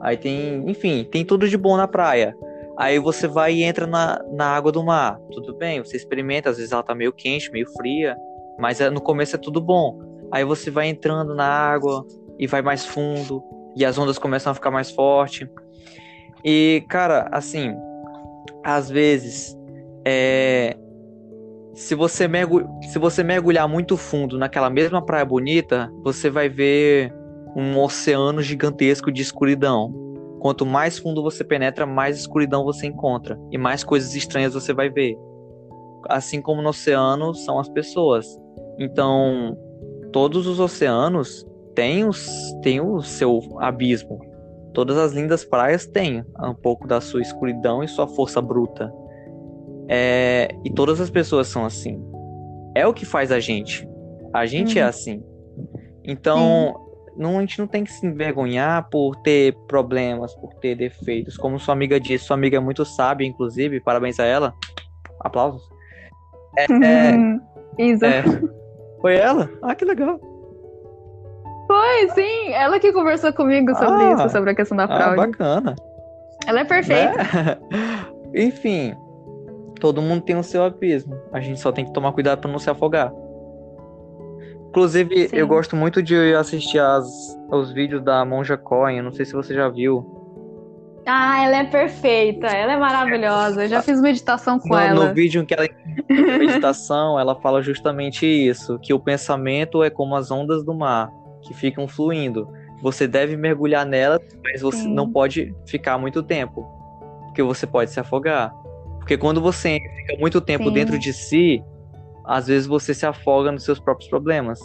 Aí 0.00 0.16
tem, 0.16 0.68
enfim, 0.68 1.04
tem 1.04 1.24
tudo 1.24 1.48
de 1.48 1.56
bom 1.56 1.76
na 1.76 1.86
praia. 1.86 2.34
Aí 2.76 2.98
você 2.98 3.28
vai 3.28 3.54
e 3.54 3.62
entra 3.62 3.86
na, 3.86 4.20
na 4.32 4.46
água 4.46 4.72
do 4.72 4.82
mar. 4.82 5.18
Tudo 5.30 5.54
bem, 5.54 5.82
você 5.82 5.96
experimenta, 5.96 6.50
às 6.50 6.56
vezes 6.56 6.72
ela 6.72 6.82
tá 6.82 6.94
meio 6.94 7.12
quente, 7.12 7.52
meio 7.52 7.70
fria, 7.76 8.16
mas 8.58 8.80
é, 8.80 8.90
no 8.90 9.00
começo 9.00 9.36
é 9.36 9.38
tudo 9.38 9.60
bom. 9.60 10.00
Aí 10.32 10.44
você 10.44 10.70
vai 10.70 10.88
entrando 10.88 11.34
na 11.34 11.46
água 11.46 12.06
e 12.38 12.46
vai 12.46 12.62
mais 12.62 12.86
fundo, 12.86 13.44
e 13.76 13.84
as 13.84 13.98
ondas 13.98 14.18
começam 14.18 14.50
a 14.50 14.54
ficar 14.54 14.70
mais 14.70 14.90
forte. 14.90 15.48
E, 16.44 16.84
cara, 16.88 17.28
assim, 17.30 17.74
às 18.64 18.90
vezes, 18.90 19.56
é, 20.04 20.76
se 21.74 21.94
você, 21.94 22.28
se 22.90 22.98
você 22.98 23.22
mergulhar 23.22 23.68
muito 23.68 23.96
fundo 23.96 24.38
naquela 24.38 24.68
mesma 24.68 25.04
praia 25.04 25.24
bonita, 25.24 25.90
você 26.02 26.28
vai 26.28 26.48
ver 26.48 27.12
um 27.56 27.78
oceano 27.78 28.42
gigantesco 28.42 29.10
de 29.10 29.22
escuridão. 29.22 29.92
Quanto 30.38 30.66
mais 30.66 30.98
fundo 30.98 31.22
você 31.22 31.44
penetra, 31.44 31.86
mais 31.86 32.18
escuridão 32.18 32.64
você 32.64 32.86
encontra 32.86 33.38
e 33.50 33.56
mais 33.56 33.84
coisas 33.84 34.14
estranhas 34.14 34.54
você 34.54 34.72
vai 34.72 34.90
ver. 34.90 35.16
Assim 36.08 36.42
como 36.42 36.60
no 36.60 36.70
oceano 36.70 37.34
são 37.34 37.58
as 37.58 37.68
pessoas. 37.68 38.26
Então, 38.78 39.56
todos 40.12 40.46
os 40.46 40.58
oceanos 40.58 41.46
têm, 41.74 42.04
os, 42.04 42.28
têm 42.62 42.80
o 42.80 43.00
seu 43.02 43.40
abismo. 43.60 44.20
Todas 44.74 44.96
as 44.96 45.12
lindas 45.12 45.44
praias 45.44 45.86
têm 45.86 46.24
um 46.42 46.54
pouco 46.54 46.86
da 46.86 47.00
sua 47.00 47.20
escuridão 47.20 47.82
e 47.82 47.88
sua 47.88 48.06
força 48.08 48.40
bruta. 48.40 48.92
É, 49.94 50.48
e 50.64 50.70
todas 50.70 51.02
as 51.02 51.10
pessoas 51.10 51.48
são 51.48 51.66
assim. 51.66 52.02
É 52.74 52.86
o 52.86 52.94
que 52.94 53.04
faz 53.04 53.30
a 53.30 53.38
gente. 53.38 53.86
A 54.32 54.46
gente 54.46 54.70
é 54.70 54.72
Sim. 54.72 54.78
é 54.78 54.82
assim. 54.84 55.24
Então, 56.02 56.74
não, 57.14 57.36
a 57.36 57.40
gente 57.40 57.58
não 57.58 57.66
tem 57.66 57.84
que 57.84 57.92
se 57.92 58.06
envergonhar 58.06 58.88
por 58.88 59.16
ter 59.16 59.54
problemas, 59.68 60.34
por 60.36 60.54
ter 60.54 60.76
defeitos. 60.76 61.36
Como 61.36 61.58
sua 61.58 61.74
amiga 61.74 62.00
disse, 62.00 62.24
sua 62.24 62.36
amiga 62.36 62.56
é 62.56 62.60
muito 62.60 62.86
sábia, 62.86 63.26
inclusive, 63.26 63.80
parabéns 63.80 64.18
a 64.18 64.24
ela. 64.24 64.54
Aplausos. 65.20 65.62
É, 66.56 66.64
é, 66.64 67.14
Isa. 67.78 68.06
É. 68.06 68.24
Foi 69.02 69.16
ela? 69.16 69.50
Ah, 69.62 69.74
que 69.74 69.84
legal. 69.84 70.18
Foi, 71.66 72.08
sim. 72.14 72.52
Ela 72.54 72.80
que 72.80 72.92
conversou 72.92 73.30
comigo 73.34 73.74
sobre 73.74 74.04
ah, 74.04 74.14
isso, 74.14 74.30
sobre 74.30 74.52
a 74.52 74.54
questão 74.54 74.76
da 74.76 74.84
ah, 74.84 74.88
fraude. 74.88 75.20
Ah, 75.20 75.26
bacana. 75.26 75.76
Ela 76.46 76.60
é 76.60 76.64
perfeita. 76.64 77.18
Né? 77.18 77.58
Enfim, 78.34 78.94
todo 79.82 80.00
mundo 80.00 80.22
tem 80.22 80.36
o 80.36 80.44
seu 80.44 80.62
abismo. 80.62 81.20
A 81.32 81.40
gente 81.40 81.58
só 81.58 81.72
tem 81.72 81.84
que 81.84 81.92
tomar 81.92 82.12
cuidado 82.12 82.38
para 82.38 82.50
não 82.50 82.60
se 82.60 82.70
afogar. 82.70 83.12
Inclusive, 84.68 85.28
Sim. 85.28 85.36
eu 85.36 85.44
gosto 85.44 85.74
muito 85.74 86.00
de 86.00 86.32
assistir 86.36 86.78
as, 86.78 87.04
os 87.50 87.72
vídeos 87.72 88.00
da 88.00 88.24
Monja 88.24 88.56
Coin. 88.56 89.02
Não 89.02 89.10
sei 89.10 89.26
se 89.26 89.32
você 89.32 89.52
já 89.52 89.68
viu. 89.68 90.06
Ah, 91.04 91.44
ela 91.44 91.56
é 91.56 91.64
perfeita, 91.64 92.46
ela 92.46 92.74
é 92.74 92.76
maravilhosa. 92.76 93.64
Eu 93.64 93.68
já 93.68 93.82
fiz 93.82 94.00
meditação 94.00 94.60
com 94.60 94.68
no, 94.68 94.78
ela. 94.78 95.08
No 95.08 95.14
vídeo 95.14 95.42
em 95.42 95.44
que 95.44 95.52
ela 95.52 95.66
meditação, 96.38 97.18
ela 97.18 97.34
fala 97.40 97.60
justamente 97.60 98.24
isso, 98.24 98.78
que 98.78 98.94
o 98.94 99.00
pensamento 99.00 99.82
é 99.82 99.90
como 99.90 100.14
as 100.14 100.30
ondas 100.30 100.64
do 100.64 100.72
mar, 100.72 101.10
que 101.40 101.52
ficam 101.52 101.88
fluindo. 101.88 102.48
Você 102.80 103.08
deve 103.08 103.36
mergulhar 103.36 103.84
nela, 103.84 104.20
mas 104.44 104.62
você 104.62 104.82
Sim. 104.82 104.94
não 104.94 105.10
pode 105.10 105.52
ficar 105.66 105.98
muito 105.98 106.22
tempo, 106.22 106.64
porque 107.26 107.42
você 107.42 107.66
pode 107.66 107.90
se 107.90 107.98
afogar. 107.98 108.61
Porque 109.02 109.18
quando 109.18 109.40
você 109.40 109.80
fica 109.96 110.16
muito 110.18 110.40
tempo 110.40 110.68
Sim. 110.68 110.72
dentro 110.72 110.96
de 110.96 111.12
si, 111.12 111.62
às 112.24 112.46
vezes 112.46 112.68
você 112.68 112.94
se 112.94 113.04
afoga 113.04 113.50
nos 113.50 113.64
seus 113.64 113.80
próprios 113.80 114.08
problemas. 114.08 114.60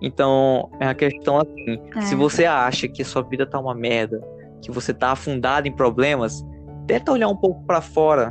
Então, 0.00 0.70
é 0.78 0.86
a 0.86 0.94
questão 0.94 1.38
assim, 1.38 1.80
é. 1.96 2.00
se 2.02 2.14
você 2.14 2.44
acha 2.46 2.88
que 2.88 3.02
a 3.02 3.04
sua 3.04 3.22
vida 3.22 3.44
tá 3.44 3.58
uma 3.58 3.74
merda, 3.74 4.22
que 4.62 4.70
você 4.70 4.94
tá 4.94 5.10
afundado 5.10 5.66
em 5.66 5.72
problemas, 5.72 6.44
tenta 6.86 7.12
olhar 7.12 7.28
um 7.28 7.36
pouco 7.36 7.64
para 7.64 7.80
fora. 7.80 8.28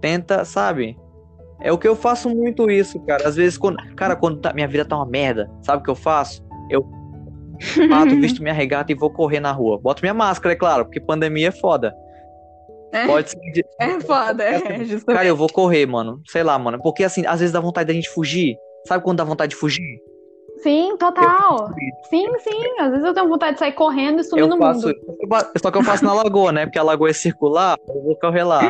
Tenta, 0.00 0.44
sabe? 0.44 0.98
É 1.60 1.70
o 1.70 1.78
que 1.78 1.86
eu 1.86 1.94
faço 1.94 2.28
muito 2.28 2.68
isso, 2.68 2.98
cara. 3.00 3.28
Às 3.28 3.36
vezes, 3.36 3.56
quando, 3.56 3.76
cara, 3.94 4.16
quando 4.16 4.40
tá, 4.40 4.52
minha 4.52 4.66
vida 4.66 4.84
tá 4.84 4.96
uma 4.96 5.06
merda, 5.06 5.48
sabe 5.62 5.80
o 5.80 5.84
que 5.84 5.90
eu 5.90 5.94
faço? 5.94 6.44
Eu 6.68 6.84
mato, 7.88 8.16
visto 8.20 8.42
minha 8.42 8.54
regata 8.54 8.90
e 8.90 8.94
vou 8.94 9.10
correr 9.10 9.38
na 9.38 9.52
rua. 9.52 9.78
Boto 9.78 10.02
minha 10.02 10.14
máscara, 10.14 10.54
é 10.54 10.56
claro, 10.56 10.84
porque 10.84 10.98
pandemia 10.98 11.48
é 11.48 11.52
foda. 11.52 11.94
É, 12.92 13.06
Pode 13.06 13.30
ser. 13.30 13.66
É 13.78 14.00
foda, 14.00 14.42
é, 14.42 14.84
justamente. 14.84 15.04
Cara, 15.04 15.26
eu 15.26 15.36
vou 15.36 15.48
correr, 15.48 15.86
mano. 15.86 16.20
Sei 16.26 16.42
lá, 16.42 16.58
mano. 16.58 16.80
Porque 16.82 17.04
assim, 17.04 17.24
às 17.26 17.40
vezes 17.40 17.52
dá 17.52 17.60
vontade 17.60 17.86
da 17.88 17.94
gente 17.94 18.10
fugir. 18.10 18.56
Sabe 18.86 19.04
quando 19.04 19.18
dá 19.18 19.24
vontade 19.24 19.50
de 19.50 19.56
fugir? 19.56 20.00
Sim, 20.62 20.96
total. 20.98 21.68
Sim, 22.10 22.26
sim. 22.40 22.80
Às 22.80 22.90
vezes 22.90 23.04
eu 23.04 23.14
tenho 23.14 23.28
vontade 23.28 23.54
de 23.54 23.60
sair 23.60 23.72
correndo 23.72 24.20
e 24.20 24.24
sumir 24.24 24.42
eu 24.42 24.48
no 24.48 24.58
faço, 24.58 24.88
mundo. 24.88 24.96
Só 25.62 25.70
que 25.70 25.78
eu 25.78 25.84
faço 25.84 26.04
na 26.04 26.12
lagoa, 26.12 26.52
né? 26.52 26.66
Porque 26.66 26.78
a 26.78 26.82
lagoa 26.82 27.08
é 27.08 27.14
circular, 27.14 27.78
eu 27.88 28.02
vou 28.02 28.16
correr 28.18 28.44
lá. 28.44 28.60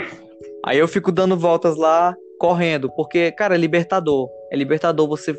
Aí 0.64 0.78
eu 0.78 0.86
fico 0.86 1.10
dando 1.10 1.36
voltas 1.36 1.76
lá, 1.76 2.14
correndo. 2.38 2.90
Porque, 2.94 3.32
cara, 3.32 3.54
é 3.54 3.58
libertador. 3.58 4.28
É 4.52 4.56
libertador 4.56 5.08
você 5.08 5.34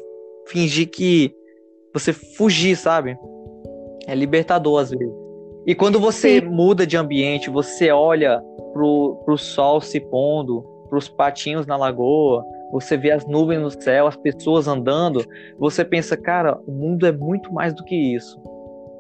fingir 0.48 0.90
que. 0.90 1.34
Você 1.94 2.12
fugir, 2.12 2.76
sabe? 2.76 3.16
É 4.08 4.16
libertador 4.16 4.82
às 4.82 4.90
vezes. 4.90 5.21
E 5.66 5.76
quando 5.76 6.00
você 6.00 6.40
sim. 6.40 6.48
muda 6.48 6.88
de 6.88 6.98
ambiente, 6.98 7.50
você 7.50 7.92
olha 7.92 8.42
pro, 8.74 9.22
pro 9.26 9.38
sol 9.38 9.80
se 9.80 10.00
pondo, 10.00 10.64
pros 10.90 11.08
patinhos 11.08 11.68
na 11.68 11.78
lagoa, 11.78 12.44
você 12.72 12.98
vê 12.98 13.12
as 13.12 13.26
nuvens 13.28 13.62
no 13.62 13.70
céu, 13.70 14.08
as 14.08 14.16
pessoas 14.16 14.68
andando, 14.68 15.24
você 15.60 15.84
pensa, 15.86 16.18
cara, 16.18 16.58
o 16.66 16.72
mundo 16.72 17.06
é 17.06 17.12
muito 17.12 17.54
mais 17.54 17.74
do 17.74 17.84
que 17.84 17.96
isso. 17.96 18.40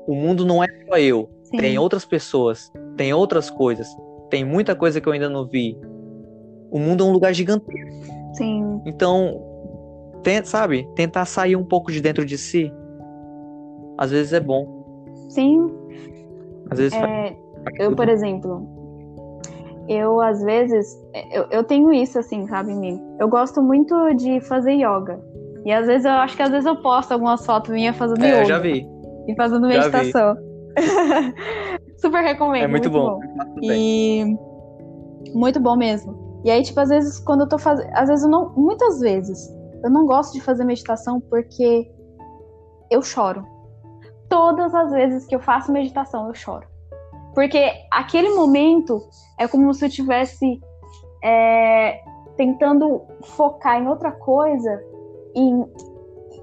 O 0.08 0.14
mundo 0.14 0.46
não 0.46 0.64
é 0.64 0.68
só 0.88 0.98
eu, 0.98 1.30
Sim. 1.44 1.58
tem 1.58 1.80
outras 1.80 2.06
pessoas, 2.06 2.72
tem 2.98 3.14
outras 3.14 3.50
coisas, 3.50 3.88
tem 4.30 4.44
muita 4.44 4.76
coisa 4.76 5.00
que 5.00 5.08
eu 5.08 5.14
ainda 5.14 5.30
não 5.30 5.48
vi. 5.48 5.78
O 6.70 6.80
mundo 6.80 7.04
é 7.04 7.08
um 7.08 7.12
lugar 7.12 7.34
gigantesco. 7.34 8.06
Sim. 8.34 8.82
Então, 8.86 9.42
tenta, 10.24 10.48
sabe, 10.48 10.88
tentar 10.96 11.26
sair 11.26 11.56
um 11.56 11.64
pouco 11.64 11.92
de 11.92 12.02
dentro 12.02 12.26
de 12.26 12.38
si, 12.38 12.72
às 13.98 14.12
vezes 14.12 14.34
é 14.34 14.40
bom. 14.40 15.06
Sim. 15.30 15.81
Às 16.72 16.80
vezes 16.80 16.98
é, 16.98 17.36
eu, 17.80 17.96
por 17.96 18.08
exemplo, 18.08 18.66
eu 19.88 20.22
às 20.22 20.42
vezes 20.42 20.88
eu, 21.32 21.46
eu 21.52 21.64
tenho 21.64 21.92
isso 21.92 22.18
assim, 22.18 22.48
sabe, 22.48 22.72
em 22.72 22.80
mim. 22.80 23.02
Eu 23.20 23.28
gosto 23.28 23.62
muito 23.62 24.14
de 24.14 24.40
fazer 24.42 24.74
yoga. 24.74 25.20
E 25.66 25.72
às 25.72 25.86
vezes 25.86 26.06
eu 26.06 26.12
acho 26.12 26.36
que 26.36 26.42
às 26.42 26.50
vezes 26.50 26.66
eu 26.66 26.82
posto 26.82 27.12
algumas 27.12 27.46
fotos 27.46 27.72
minhas 27.72 27.96
fazendo 27.96 28.24
é, 28.24 28.38
yoga. 28.38 28.46
já 28.46 28.60
vi. 28.60 28.88
E 29.28 29.36
fazendo 29.36 29.68
meditação. 29.68 30.36
Super 31.98 32.24
recomendo. 32.24 32.64
É 32.64 32.68
muito, 32.68 32.90
muito 32.90 33.06
bom. 33.06 33.20
bom. 33.20 33.60
E 33.62 34.36
muito 35.34 35.60
bom 35.60 35.76
mesmo. 35.76 36.42
E 36.44 36.50
aí, 36.50 36.64
tipo, 36.64 36.80
às 36.80 36.90
vezes 36.90 37.20
quando 37.20 37.42
eu 37.42 37.50
tô 37.50 37.60
fazendo. 37.60 37.90
Às 37.94 38.08
vezes 38.08 38.24
eu 38.24 38.32
não. 38.32 38.50
Muitas 38.56 39.00
vezes 39.00 39.50
eu 39.84 39.92
não 39.92 40.06
gosto 40.06 40.34
de 40.34 40.42
fazer 40.42 40.64
meditação 40.64 41.20
porque 41.30 41.92
eu 42.90 43.02
choro. 43.02 43.44
Todas 44.32 44.74
as 44.74 44.92
vezes 44.92 45.28
que 45.28 45.36
eu 45.36 45.42
faço 45.42 45.74
meditação, 45.74 46.30
eu 46.30 46.34
choro. 46.34 46.66
Porque 47.36 47.70
aquele 47.92 48.30
momento 48.30 49.02
é 49.38 49.46
como 49.46 49.74
se 49.74 49.86
eu 49.86 49.90
tivesse 49.90 50.62
é, 51.22 52.00
tentando 52.38 53.02
focar 53.24 53.82
em 53.82 53.90
outra 53.90 54.10
coisa 54.10 54.82
e, 55.36 55.52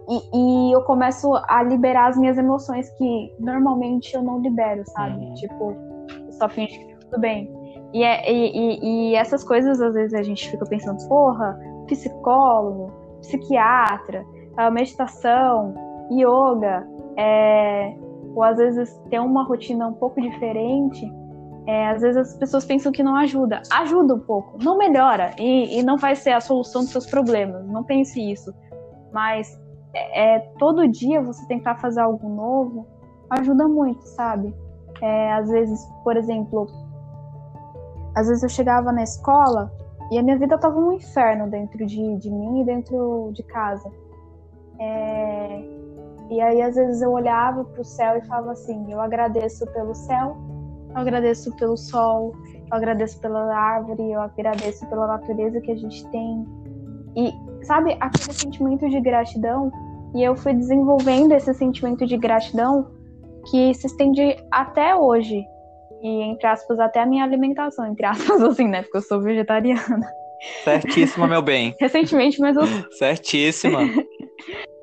e, 0.07 0.69
e, 0.69 0.73
eu 0.73 0.83
começo 0.83 1.35
a 1.49 1.63
liberar 1.63 2.09
as 2.09 2.19
minhas 2.19 2.37
emoções 2.37 2.91
que 2.91 3.35
normalmente 3.41 4.15
eu 4.15 4.23
não 4.23 4.39
libero, 4.39 4.83
sabe? 4.89 5.25
Uhum. 5.25 5.35
Tipo, 5.35 5.77
só 6.33 6.47
finge 6.47 6.79
que 6.79 6.93
tá 6.93 6.99
tudo 7.07 7.21
bem. 7.21 7.51
E, 7.95 8.05
é, 8.05 8.31
e, 8.31 9.13
e, 9.13 9.15
essas 9.15 9.43
coisas, 9.43 9.81
às 9.81 9.95
vezes, 9.95 10.13
a 10.13 10.23
gente 10.23 10.51
fica 10.51 10.67
pensando, 10.67 11.09
porra, 11.09 11.59
psicólogo, 11.87 12.93
psiquiatra, 13.23 14.27
meditação, 14.71 15.75
yoga, 16.11 16.87
é, 17.19 17.95
ou 18.35 18.43
às 18.43 18.57
vezes 18.57 18.97
ter 19.11 19.19
uma 19.19 19.43
rotina 19.43 19.89
um 19.89 19.95
pouco 19.95 20.21
diferente, 20.21 21.13
é, 21.67 21.89
às 21.89 22.01
vezes 22.01 22.17
as 22.17 22.35
pessoas 22.39 22.65
pensam 22.65 22.93
que 22.93 23.03
não 23.03 23.17
ajuda. 23.17 23.61
Ajuda 23.71 24.15
um 24.15 24.21
pouco, 24.21 24.57
não 24.63 24.79
melhora 24.79 25.33
e, 25.39 25.79
e 25.79 25.83
não 25.83 25.99
vai 25.99 26.15
ser 26.15 26.31
a 26.31 26.41
solução 26.41 26.83
dos 26.83 26.93
seus 26.93 27.07
problemas. 27.07 27.67
Não 27.67 27.83
pense 27.85 28.21
isso. 28.21 28.55
Mas 29.13 29.61
é, 29.93 30.37
é, 30.37 30.39
todo 30.59 30.89
dia 30.89 31.21
você 31.21 31.47
tentar 31.47 31.77
fazer 31.77 32.01
algo 32.01 32.29
novo 32.29 32.87
ajuda 33.31 33.67
muito, 33.69 34.03
sabe? 34.07 34.55
É, 35.03 35.33
às 35.33 35.51
vezes, 35.51 35.85
por 36.05 36.17
exemplo, 36.17 36.67
às 38.15 38.29
vezes 38.29 38.43
eu 38.43 38.49
chegava 38.49 38.93
na 38.93 39.03
escola 39.03 39.71
e 40.11 40.19
a 40.19 40.23
minha 40.23 40.39
vida 40.39 40.57
tava 40.57 40.79
um 40.79 40.93
inferno 40.93 41.51
dentro 41.51 41.85
de, 41.85 42.17
de 42.17 42.31
mim 42.31 42.63
e 42.63 42.65
dentro 42.65 43.31
de 43.35 43.43
casa. 43.43 43.91
É, 44.81 45.78
e 46.31 46.41
aí, 46.41 46.61
às 46.61 46.77
vezes, 46.77 47.01
eu 47.01 47.11
olhava 47.11 47.65
para 47.65 47.81
o 47.81 47.85
céu 47.85 48.19
e 48.19 48.27
falava 48.27 48.53
assim: 48.53 48.91
eu 48.91 49.01
agradeço 49.01 49.67
pelo 49.73 49.95
céu, 49.95 50.37
eu 50.91 50.97
agradeço 50.97 51.55
pelo 51.57 51.77
sol, 51.77 52.33
eu 52.71 52.77
agradeço 52.77 53.21
pela 53.21 53.55
árvore, 53.55 54.13
eu 54.13 54.21
agradeço 54.21 54.87
pela 54.89 55.07
natureza 55.07 55.61
que 55.61 55.73
a 55.73 55.77
gente 55.77 56.07
tem. 56.09 56.47
E, 57.17 57.33
sabe, 57.65 57.97
aquele 58.01 58.33
sentimento 58.33 58.89
de 58.89 59.01
gratidão. 59.01 59.73
E 60.15 60.23
eu 60.23 60.35
fui 60.37 60.55
desenvolvendo 60.55 61.33
esse 61.33 61.53
sentimento 61.53 62.07
de 62.07 62.17
gratidão 62.17 62.91
que 63.51 63.75
se 63.75 63.87
estende 63.87 64.37
até 64.51 64.95
hoje. 64.95 65.45
E, 66.03 66.23
entre 66.23 66.47
aspas, 66.47 66.79
até 66.79 67.01
a 67.01 67.07
minha 67.07 67.25
alimentação, 67.25 67.87
entre 67.87 68.07
aspas, 68.07 68.41
assim, 68.43 68.69
né? 68.69 68.83
Porque 68.83 68.99
eu 68.99 69.03
sou 69.03 69.21
vegetariana. 69.21 70.09
Certíssima, 70.63 71.27
meu 71.27 71.43
bem. 71.43 71.75
Recentemente, 71.81 72.41
mas 72.41 72.57
eu. 72.57 72.63
Certíssima. 72.93 73.81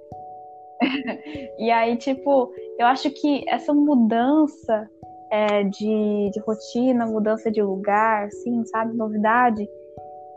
e 1.58 1.72
aí, 1.72 1.96
tipo, 1.98 2.52
eu 2.78 2.88
acho 2.88 3.10
que 3.12 3.44
essa 3.48 3.74
mudança 3.74 4.90
é, 5.32 5.64
de, 5.64 6.30
de 6.32 6.40
rotina, 6.40 7.06
mudança 7.06 7.52
de 7.52 7.62
lugar, 7.62 8.26
assim, 8.26 8.64
sabe, 8.66 8.96
novidade, 8.96 9.68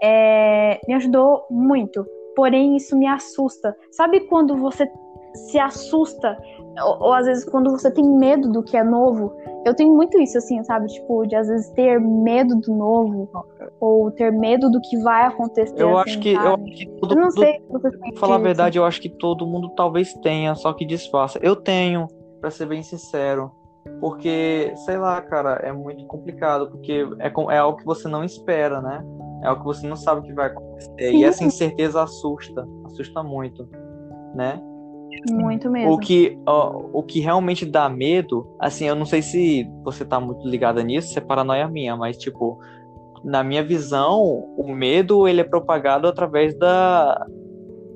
é, 0.02 0.80
me 0.86 0.94
ajudou 0.94 1.46
muito. 1.50 2.06
Porém, 2.34 2.76
isso 2.76 2.96
me 2.96 3.06
assusta. 3.06 3.76
Sabe 3.90 4.20
quando 4.20 4.56
você 4.56 4.88
se 5.34 5.58
assusta, 5.58 6.36
ou, 6.82 6.98
ou, 7.00 7.12
às 7.12 7.26
vezes 7.26 7.44
quando 7.44 7.70
você 7.70 7.90
tem 7.90 8.05
medo 8.05 8.50
do 8.50 8.62
que 8.62 8.76
é 8.76 8.84
novo? 8.84 9.34
Eu 9.64 9.74
tenho 9.74 9.94
muito 9.94 10.18
isso, 10.18 10.38
assim, 10.38 10.62
sabe? 10.64 10.86
Tipo, 10.86 11.26
de 11.26 11.34
às 11.34 11.48
vezes 11.48 11.70
ter 11.70 12.00
medo 12.00 12.56
do 12.56 12.74
novo, 12.74 13.28
ou 13.80 14.10
ter 14.10 14.32
medo 14.32 14.70
do 14.70 14.80
que 14.80 14.96
vai 14.98 15.26
acontecer. 15.26 15.80
Eu 15.80 15.98
assim, 15.98 16.10
acho 16.10 16.20
que 16.20 16.34
sabe? 16.34 16.46
eu 16.46 16.55
acho 16.55 16.76
que 16.76 16.86
todo 17.00 17.12
eu 17.12 17.16
não 17.16 17.22
mundo, 17.24 17.38
sei 17.38 17.52
se 17.55 17.72
você 17.72 17.90
pra 17.90 18.20
falar 18.20 18.34
a 18.36 18.38
verdade, 18.38 18.78
eu 18.78 18.84
acho 18.84 19.00
que 19.00 19.09
todo 19.09 19.46
mundo 19.46 19.70
talvez 19.76 20.12
tenha, 20.14 20.55
só 20.55 20.72
que 20.72 20.84
disfarça. 20.84 21.38
Eu 21.42 21.56
tenho, 21.56 22.06
para 22.40 22.50
ser 22.50 22.66
bem 22.66 22.82
sincero. 22.82 23.50
Porque, 24.00 24.72
sei 24.84 24.98
lá, 24.98 25.20
cara, 25.22 25.55
é 25.62 25.72
muito 25.72 26.05
complicado, 26.06 26.70
porque 26.70 27.06
é, 27.18 27.32
é 27.55 27.59
algo 27.59 27.78
que 27.78 27.84
você 27.84 28.06
não 28.06 28.22
espera, 28.22 28.80
né? 28.80 29.02
É 29.42 29.46
algo 29.48 29.60
que 29.62 29.66
você 29.66 29.86
não 29.86 29.96
sabe 29.96 30.20
o 30.20 30.24
que 30.24 30.32
vai 30.32 30.48
acontecer. 30.48 30.92
Sim. 30.98 31.18
E 31.18 31.24
essa 31.24 31.44
incerteza 31.44 32.02
assusta, 32.02 32.66
assusta 32.84 33.22
muito, 33.22 33.68
né? 34.34 34.60
Muito 35.30 35.70
mesmo. 35.70 35.92
O 35.92 35.98
que, 35.98 36.38
ó, 36.46 36.82
o 36.92 37.02
que 37.02 37.20
realmente 37.20 37.64
dá 37.64 37.88
medo, 37.88 38.54
assim, 38.58 38.86
eu 38.86 38.94
não 38.94 39.06
sei 39.06 39.22
se 39.22 39.68
você 39.82 40.04
tá 40.04 40.20
muito 40.20 40.46
ligada 40.46 40.82
nisso, 40.82 41.08
se 41.08 41.18
é 41.18 41.22
paranoia 41.22 41.68
minha, 41.68 41.96
mas, 41.96 42.16
tipo, 42.16 42.58
na 43.24 43.42
minha 43.42 43.62
visão, 43.62 44.22
o 44.56 44.72
medo, 44.72 45.26
ele 45.26 45.40
é 45.40 45.44
propagado 45.44 46.06
através 46.06 46.54
da, 46.56 47.26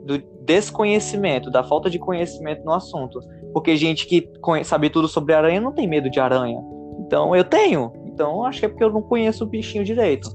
do 0.05 0.19
desconhecimento, 0.45 1.51
da 1.51 1.63
falta 1.63 1.89
de 1.89 1.99
conhecimento 1.99 2.65
no 2.65 2.73
assunto. 2.73 3.21
Porque 3.53 3.77
gente 3.77 4.07
que 4.07 4.31
sabe 4.65 4.91
tudo 4.91 5.07
sobre 5.07 5.35
aranha 5.35 5.61
não 5.61 5.73
tem 5.73 5.87
medo 5.87 6.11
de 6.11 6.19
aranha. 6.19 6.61
Então, 7.01 7.37
eu 7.37 7.45
tenho. 7.45 7.93
Então, 8.07 8.45
acho 8.45 8.61
que 8.61 8.67
é 8.67 8.69
porque 8.69 8.85
eu 8.85 8.93
não 8.93 9.03
conheço 9.03 9.45
o 9.45 9.47
bichinho 9.47 9.85
direito. 9.85 10.29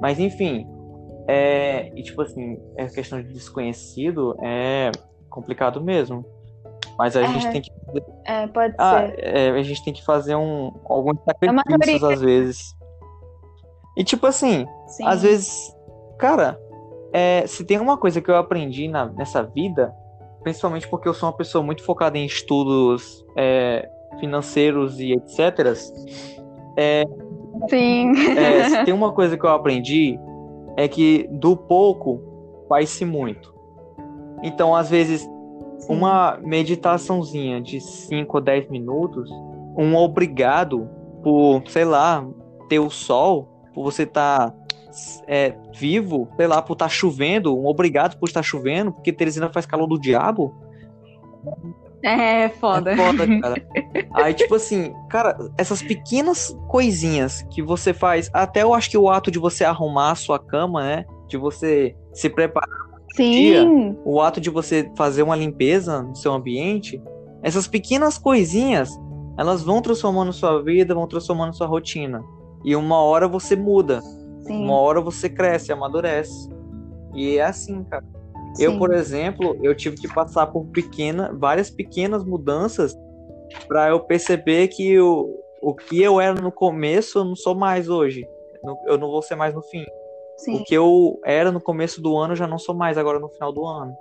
Mas, 0.00 0.18
enfim, 0.18 0.66
é, 1.28 1.90
e 1.94 2.02
tipo 2.02 2.22
assim, 2.22 2.56
a 2.78 2.86
questão 2.86 3.20
de 3.20 3.32
desconhecido 3.32 4.36
é 4.40 4.90
complicado 5.36 5.80
mesmo. 5.82 6.24
Mas 6.98 7.14
a 7.14 7.20
É. 7.22 7.26
gente 7.28 7.50
tem 7.50 7.60
que. 7.60 7.70
É, 8.24 8.46
pode 8.46 8.74
Ah, 8.78 9.06
ser. 9.06 9.14
é, 9.18 9.50
a 9.50 9.62
gente 9.62 9.84
tem 9.84 9.92
que 9.92 10.02
fazer 10.04 10.34
um, 10.34 10.72
alguns 10.88 11.18
É 11.18 11.46
sacrifícios 11.46 12.02
às 12.04 12.20
vezes. 12.22 12.76
E 13.96 14.02
tipo 14.02 14.26
assim, 14.26 14.66
Sim. 14.88 15.06
às 15.06 15.22
vezes, 15.22 15.74
cara, 16.18 16.58
é, 17.12 17.46
se 17.46 17.64
tem 17.64 17.78
uma 17.78 17.96
coisa 17.98 18.20
que 18.20 18.30
eu 18.30 18.36
aprendi 18.36 18.88
na- 18.88 19.06
nessa 19.06 19.42
vida, 19.42 19.94
principalmente 20.42 20.88
porque 20.88 21.06
eu 21.08 21.14
sou 21.14 21.28
uma 21.28 21.36
pessoa 21.36 21.62
muito 21.62 21.82
focada 21.84 22.16
em 22.16 22.24
estudos 22.24 23.24
é, 23.36 23.86
financeiros 24.18 24.98
e 24.98 25.12
etc. 25.12 25.74
Sim. 27.68 28.12
É, 28.36 28.68
se 28.70 28.84
tem 28.84 28.94
uma 28.94 29.12
coisa 29.12 29.36
que 29.36 29.44
eu 29.44 29.50
aprendi 29.50 30.18
é 30.76 30.86
que 30.88 31.26
do 31.30 31.56
pouco 31.56 32.20
faz-se 32.68 33.04
muito. 33.04 33.54
Então, 34.42 34.74
às 34.74 34.90
vezes, 34.90 35.22
Sim. 35.22 35.94
uma 35.94 36.38
meditaçãozinha 36.42 37.60
de 37.60 37.80
5 37.80 38.36
ou 38.36 38.42
10 38.42 38.68
minutos, 38.68 39.30
um 39.76 39.94
obrigado 39.96 40.88
por, 41.22 41.62
sei 41.68 41.84
lá, 41.84 42.26
ter 42.68 42.78
o 42.78 42.90
sol, 42.90 43.48
por 43.74 43.84
você 43.84 44.04
estar 44.04 44.54
vivo, 45.74 46.28
sei 46.36 46.46
lá, 46.46 46.62
por 46.62 46.72
estar 46.72 46.88
chovendo, 46.88 47.56
um 47.56 47.66
obrigado 47.66 48.18
por 48.18 48.28
estar 48.28 48.42
chovendo, 48.42 48.92
porque 48.92 49.12
Teresina 49.12 49.52
faz 49.52 49.66
calor 49.66 49.86
do 49.86 50.00
diabo. 50.00 50.54
É 52.02 52.48
foda. 52.48 52.92
É 52.92 52.96
foda, 52.96 53.26
cara. 53.40 53.66
Aí, 54.14 54.32
tipo 54.32 54.54
assim, 54.54 54.94
cara, 55.10 55.36
essas 55.58 55.82
pequenas 55.82 56.56
coisinhas 56.68 57.42
que 57.50 57.62
você 57.62 57.92
faz, 57.92 58.30
até 58.32 58.62
eu 58.62 58.72
acho 58.72 58.90
que 58.90 58.96
o 58.96 59.10
ato 59.10 59.30
de 59.30 59.38
você 59.38 59.64
arrumar 59.64 60.12
a 60.12 60.14
sua 60.14 60.38
cama, 60.38 60.82
né? 60.82 61.04
De 61.28 61.36
você 61.36 61.96
se 62.12 62.30
preparar, 62.30 62.85
Sim. 63.16 63.96
o 64.04 64.20
ato 64.20 64.40
de 64.40 64.50
você 64.50 64.90
fazer 64.96 65.22
uma 65.22 65.36
limpeza 65.36 66.02
no 66.02 66.14
seu 66.14 66.32
ambiente, 66.32 67.02
essas 67.42 67.66
pequenas 67.66 68.18
coisinhas, 68.18 68.90
elas 69.38 69.62
vão 69.62 69.80
transformando 69.80 70.32
sua 70.32 70.62
vida, 70.62 70.94
vão 70.94 71.06
transformando 71.06 71.56
sua 71.56 71.66
rotina. 71.66 72.22
E 72.64 72.74
uma 72.74 73.00
hora 73.00 73.28
você 73.28 73.54
muda, 73.54 74.00
Sim. 74.42 74.64
uma 74.64 74.74
hora 74.74 75.00
você 75.00 75.28
cresce, 75.28 75.72
amadurece. 75.72 76.48
E 77.14 77.38
é 77.38 77.44
assim, 77.44 77.84
cara. 77.84 78.04
Eu, 78.58 78.72
Sim. 78.72 78.78
por 78.78 78.92
exemplo, 78.92 79.56
eu 79.62 79.74
tive 79.74 79.96
que 79.96 80.08
passar 80.08 80.46
por 80.46 80.66
pequena, 80.66 81.32
várias 81.34 81.70
pequenas 81.70 82.24
mudanças 82.24 82.96
para 83.68 83.90
eu 83.90 84.00
perceber 84.00 84.68
que 84.68 84.98
o, 84.98 85.28
o 85.62 85.74
que 85.74 86.02
eu 86.02 86.20
era 86.20 86.34
no 86.40 86.50
começo 86.50 87.18
eu 87.18 87.24
não 87.24 87.36
sou 87.36 87.54
mais 87.54 87.88
hoje. 87.88 88.26
Eu 88.86 88.98
não 88.98 89.08
vou 89.08 89.22
ser 89.22 89.36
mais 89.36 89.54
no 89.54 89.62
fim. 89.62 89.84
Sim. 90.36 90.56
O 90.56 90.64
que 90.64 90.74
eu 90.74 91.18
era 91.24 91.50
no 91.50 91.60
começo 91.60 92.00
do 92.00 92.16
ano 92.16 92.36
já 92.36 92.46
não 92.46 92.58
sou 92.58 92.74
mais 92.74 92.98
agora 92.98 93.18
no 93.18 93.28
final 93.28 93.52
do 93.52 93.64
ano. 93.64 93.94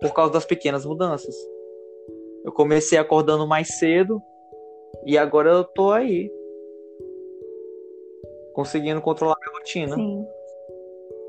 Por 0.00 0.12
causa 0.12 0.32
das 0.32 0.44
pequenas 0.44 0.86
mudanças. 0.86 1.34
Eu 2.44 2.52
comecei 2.52 2.98
acordando 2.98 3.46
mais 3.46 3.78
cedo 3.78 4.22
e 5.04 5.18
agora 5.18 5.50
eu 5.50 5.64
tô 5.64 5.90
aí. 5.90 6.30
Conseguindo 8.54 9.00
controlar 9.00 9.36
minha 9.40 9.58
rotina 9.58 9.94
Sim. 9.94 10.26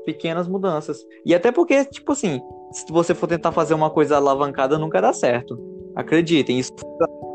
pequenas 0.04 0.48
mudanças. 0.48 1.04
E 1.24 1.34
até 1.34 1.50
porque, 1.52 1.84
tipo 1.84 2.12
assim, 2.12 2.40
se 2.72 2.90
você 2.92 3.14
for 3.14 3.26
tentar 3.26 3.52
fazer 3.52 3.74
uma 3.74 3.90
coisa 3.90 4.16
alavancada, 4.16 4.78
nunca 4.78 5.00
dá 5.00 5.12
certo. 5.12 5.79
Acreditem, 5.96 6.58
isso. 6.58 6.72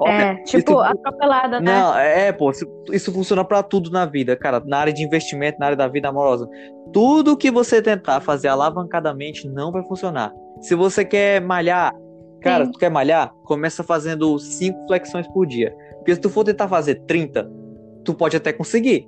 É, 0.07 0.35
tipo, 0.43 0.71
Isso- 0.71 0.79
atropelada, 0.79 1.59
né? 1.59 1.71
Não, 1.71 1.97
é, 1.97 2.31
pô, 2.31 2.51
isso, 2.91 3.11
funciona 3.13 3.43
pra 3.45 3.63
tudo 3.63 3.89
na 3.89 4.05
vida, 4.05 4.35
cara. 4.35 4.61
Na 4.65 4.77
área 4.79 4.93
de 4.93 5.03
investimento, 5.03 5.57
na 5.59 5.67
área 5.67 5.77
da 5.77 5.87
vida 5.87 6.09
amorosa. 6.09 6.47
Tudo 6.91 7.37
que 7.37 7.49
você 7.49 7.81
tentar 7.81 8.19
fazer 8.21 8.47
alavancadamente 8.49 9.47
não 9.47 9.71
vai 9.71 9.83
funcionar. 9.83 10.33
Se 10.61 10.75
você 10.75 11.03
quer 11.05 11.41
malhar, 11.41 11.93
cara, 12.41 12.65
Sim. 12.65 12.71
tu 12.71 12.79
quer 12.79 12.89
malhar, 12.89 13.31
começa 13.45 13.83
fazendo 13.83 14.37
5 14.37 14.85
flexões 14.87 15.27
por 15.29 15.45
dia. 15.45 15.73
Porque 15.97 16.13
se 16.15 16.21
tu 16.21 16.29
for 16.29 16.43
tentar 16.43 16.67
fazer 16.67 16.95
30, 17.07 17.49
tu 18.03 18.13
pode 18.13 18.35
até 18.37 18.51
conseguir. 18.53 19.07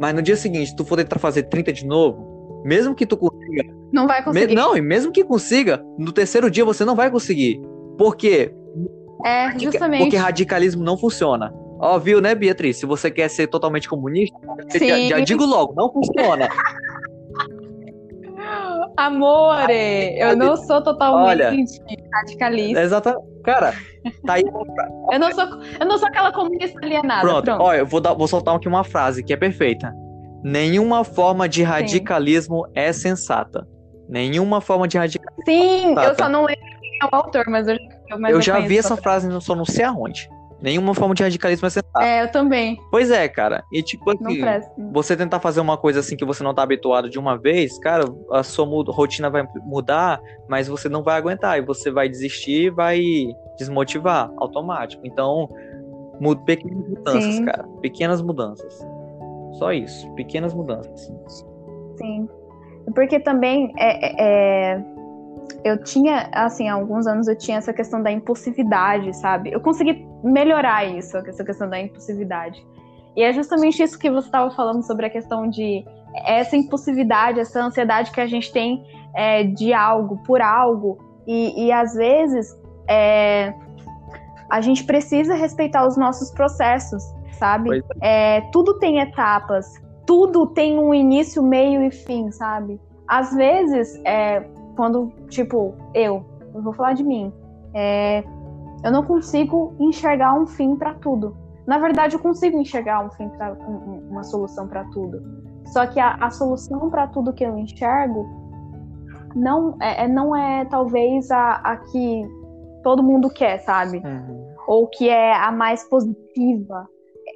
Mas 0.00 0.14
no 0.14 0.22
dia 0.22 0.36
seguinte, 0.36 0.74
tu 0.76 0.84
for 0.84 0.96
tentar 0.96 1.18
fazer 1.18 1.44
30 1.44 1.72
de 1.72 1.84
novo, 1.84 2.62
mesmo 2.64 2.94
que 2.94 3.04
tu 3.04 3.16
consiga 3.16 3.64
Não 3.92 4.06
vai 4.06 4.20
me- 4.20 4.24
conseguir. 4.26 4.54
não, 4.54 4.76
e 4.76 4.80
mesmo 4.80 5.10
que 5.12 5.24
consiga, 5.24 5.82
no 5.98 6.12
terceiro 6.12 6.48
dia 6.50 6.64
você 6.64 6.84
não 6.84 6.94
vai 6.94 7.10
conseguir. 7.10 7.60
Por 7.98 8.16
quê? 8.16 8.54
É, 9.24 9.46
Radica- 9.46 9.60
justamente. 9.72 10.02
Porque 10.02 10.16
radicalismo 10.16 10.82
não 10.84 10.96
funciona. 10.96 11.52
Ó, 11.80 11.98
viu, 11.98 12.20
né, 12.20 12.34
Beatriz? 12.34 12.76
Se 12.78 12.86
você 12.86 13.10
quer 13.10 13.28
ser 13.28 13.46
totalmente 13.46 13.88
comunista, 13.88 14.36
já, 14.72 14.78
Sim. 14.78 15.08
já 15.08 15.20
digo 15.20 15.44
logo, 15.44 15.74
não 15.76 15.92
funciona. 15.92 16.48
Amore, 18.96 20.18
eu 20.18 20.36
não 20.36 20.56
sou 20.56 20.82
totalmente 20.82 21.80
radicalista. 22.12 22.80
Exatamente. 22.80 23.24
Cara, 23.44 23.72
tá 24.26 24.34
aí. 24.34 24.42
Eu 25.12 25.18
não 25.20 25.32
sou, 25.32 25.44
eu 25.80 25.86
não 25.86 25.98
sou 25.98 26.08
aquela 26.08 26.32
comunista 26.32 26.78
alienada. 26.82 27.20
Pronto, 27.20 27.44
Pronto. 27.44 27.62
ó, 27.62 27.74
eu 27.74 27.86
vou, 27.86 28.00
dar, 28.00 28.14
vou 28.14 28.26
soltar 28.26 28.56
aqui 28.56 28.66
uma 28.68 28.82
frase 28.84 29.22
que 29.22 29.32
é 29.32 29.36
perfeita. 29.36 29.94
Nenhuma 30.42 31.04
forma 31.04 31.48
de 31.48 31.62
radicalismo 31.62 32.66
é 32.74 32.92
sensata. 32.92 33.66
Nenhuma 34.08 34.60
forma 34.60 34.88
de 34.88 34.98
radicalismo. 34.98 35.42
Sim, 35.46 35.94
Tá, 35.94 36.04
eu 36.06 36.14
só 36.16 36.28
não 36.28 36.44
lembro 36.44 36.64
quem 36.80 36.98
é 37.02 37.04
o 37.06 37.08
autor, 37.16 37.44
mas 37.48 37.68
eu, 37.68 37.76
mas 37.76 37.97
eu 38.28 38.40
já 38.40 38.54
conheço 38.54 38.68
vi 38.68 38.78
essa 38.78 38.96
frase, 38.96 39.28
só 39.40 39.54
não 39.54 39.64
sei 39.64 39.84
aonde. 39.84 40.28
Nenhuma 40.60 40.92
forma 40.92 41.14
de 41.14 41.22
radicalismo 41.22 41.66
é 41.68 41.70
sensata. 41.70 42.04
É, 42.04 42.22
eu 42.22 42.32
também. 42.32 42.76
Pois 42.90 43.12
é, 43.12 43.28
cara. 43.28 43.62
E 43.72 43.80
tipo 43.80 44.10
assim, 44.10 44.40
você 44.92 45.16
tentar 45.16 45.38
fazer 45.38 45.60
uma 45.60 45.76
coisa 45.76 46.00
assim 46.00 46.16
que 46.16 46.24
você 46.24 46.42
não 46.42 46.52
tá 46.52 46.62
habituado 46.62 47.08
de 47.08 47.16
uma 47.16 47.38
vez, 47.38 47.78
cara, 47.78 48.04
a 48.32 48.42
sua 48.42 48.66
rotina 48.92 49.30
vai 49.30 49.46
mudar, 49.62 50.20
mas 50.48 50.66
você 50.66 50.88
não 50.88 51.02
vai 51.04 51.16
aguentar 51.16 51.58
e 51.58 51.62
você 51.62 51.92
vai 51.92 52.08
desistir 52.08 52.66
e 52.66 52.70
vai 52.70 53.00
desmotivar 53.56 54.32
automático. 54.36 55.00
Então, 55.06 55.48
pequenas 56.44 56.88
mudanças, 56.88 57.34
Sim. 57.34 57.44
cara. 57.44 57.64
Pequenas 57.80 58.20
mudanças. 58.20 58.84
Só 59.58 59.72
isso, 59.72 60.10
pequenas 60.14 60.52
mudanças. 60.52 61.12
Sim. 61.98 62.28
Porque 62.94 63.20
também 63.20 63.72
é, 63.78 64.06
é- 64.06 64.72
é, 64.74 64.84
eu 65.64 65.82
tinha, 65.82 66.28
assim, 66.32 66.68
há 66.68 66.74
alguns 66.74 67.06
anos 67.06 67.28
eu 67.28 67.36
tinha 67.36 67.58
essa 67.58 67.72
questão 67.72 68.02
da 68.02 68.10
impulsividade, 68.10 69.14
sabe? 69.16 69.50
Eu 69.52 69.60
consegui 69.60 70.06
melhorar 70.22 70.84
isso, 70.84 71.16
essa 71.16 71.44
questão 71.44 71.68
da 71.68 71.80
impulsividade. 71.80 72.64
E 73.16 73.22
é 73.22 73.32
justamente 73.32 73.82
isso 73.82 73.98
que 73.98 74.10
você 74.10 74.28
estava 74.28 74.50
falando 74.50 74.82
sobre 74.82 75.06
a 75.06 75.10
questão 75.10 75.48
de 75.48 75.84
essa 76.24 76.56
impulsividade, 76.56 77.40
essa 77.40 77.60
ansiedade 77.60 78.10
que 78.10 78.20
a 78.20 78.26
gente 78.26 78.52
tem 78.52 78.84
é, 79.14 79.44
de 79.44 79.72
algo, 79.72 80.18
por 80.24 80.40
algo. 80.40 80.98
E, 81.26 81.66
e 81.66 81.72
às 81.72 81.94
vezes 81.94 82.56
é, 82.88 83.52
a 84.48 84.60
gente 84.60 84.84
precisa 84.84 85.34
respeitar 85.34 85.86
os 85.86 85.96
nossos 85.96 86.30
processos, 86.30 87.02
sabe? 87.38 87.68
Pois 87.68 87.84
É, 88.00 88.40
tudo 88.52 88.78
tem 88.78 89.00
etapas, 89.00 89.66
tudo 90.06 90.46
tem 90.46 90.78
um 90.78 90.94
início, 90.94 91.42
meio 91.42 91.82
e 91.82 91.90
fim, 91.90 92.30
sabe? 92.30 92.80
Às 93.06 93.34
vezes, 93.34 94.00
é, 94.04 94.44
quando, 94.78 95.12
tipo, 95.28 95.74
eu, 95.92 96.24
eu 96.54 96.62
vou 96.62 96.72
falar 96.72 96.92
de 96.92 97.02
mim, 97.02 97.32
é, 97.74 98.22
eu 98.84 98.92
não 98.92 99.02
consigo 99.02 99.74
enxergar 99.80 100.32
um 100.34 100.46
fim 100.46 100.76
pra 100.76 100.94
tudo. 100.94 101.36
Na 101.66 101.78
verdade, 101.78 102.14
eu 102.14 102.20
consigo 102.20 102.56
enxergar 102.60 103.04
um 103.04 103.10
fim 103.10 103.28
pra, 103.30 103.54
um- 103.54 103.72
um- 103.74 104.08
uma 104.12 104.22
solução 104.22 104.68
pra 104.68 104.84
tudo. 104.84 105.20
Só 105.72 105.84
que 105.84 105.98
a, 105.98 106.14
a 106.20 106.30
solução 106.30 106.88
pra 106.90 107.08
tudo 107.08 107.32
que 107.32 107.42
eu 107.44 107.58
enxergo 107.58 108.24
não 109.34 109.76
é, 109.80 110.04
é- 110.04 110.08
não 110.08 110.34
é 110.34 110.64
talvez 110.66 111.28
a, 111.32 111.54
a 111.56 111.76
que 111.76 112.22
todo 112.84 113.02
mundo 113.02 113.28
quer, 113.28 113.58
sabe? 113.58 114.00
ou 114.68 114.86
que 114.86 115.08
é 115.08 115.34
a 115.34 115.50
mais 115.50 115.82
positiva, 115.88 116.86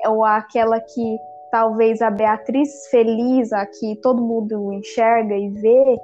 ou 0.06 0.22
aquela 0.24 0.78
que 0.80 1.18
talvez 1.50 2.00
a 2.02 2.10
Beatriz 2.10 2.86
feliz, 2.90 3.52
a 3.52 3.66
que 3.66 3.96
todo 3.96 4.22
mundo 4.22 4.72
enxerga 4.72 5.34
e 5.34 5.48
vê, 5.48 5.98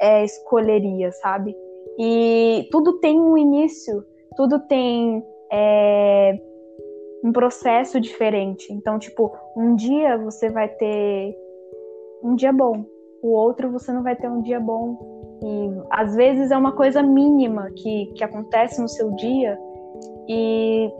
é, 0.00 0.24
escolheria, 0.24 1.10
sabe? 1.12 1.56
E 1.98 2.68
tudo 2.70 2.98
tem 2.98 3.20
um 3.20 3.36
início, 3.36 4.04
tudo 4.36 4.60
tem 4.60 5.22
é, 5.52 6.38
um 7.24 7.32
processo 7.32 8.00
diferente. 8.00 8.72
Então, 8.72 8.98
tipo, 8.98 9.32
um 9.56 9.74
dia 9.74 10.18
você 10.18 10.50
vai 10.50 10.68
ter 10.68 11.36
um 12.22 12.34
dia 12.34 12.52
bom, 12.52 12.84
o 13.22 13.32
outro 13.32 13.70
você 13.70 13.92
não 13.92 14.02
vai 14.02 14.16
ter 14.16 14.28
um 14.28 14.42
dia 14.42 14.60
bom. 14.60 15.14
E 15.42 15.70
às 15.90 16.14
vezes 16.14 16.50
é 16.50 16.56
uma 16.56 16.72
coisa 16.72 17.02
mínima 17.02 17.70
que, 17.76 18.06
que 18.14 18.24
acontece 18.24 18.80
no 18.80 18.88
seu 18.88 19.10
dia 19.12 19.58
e 20.28 20.90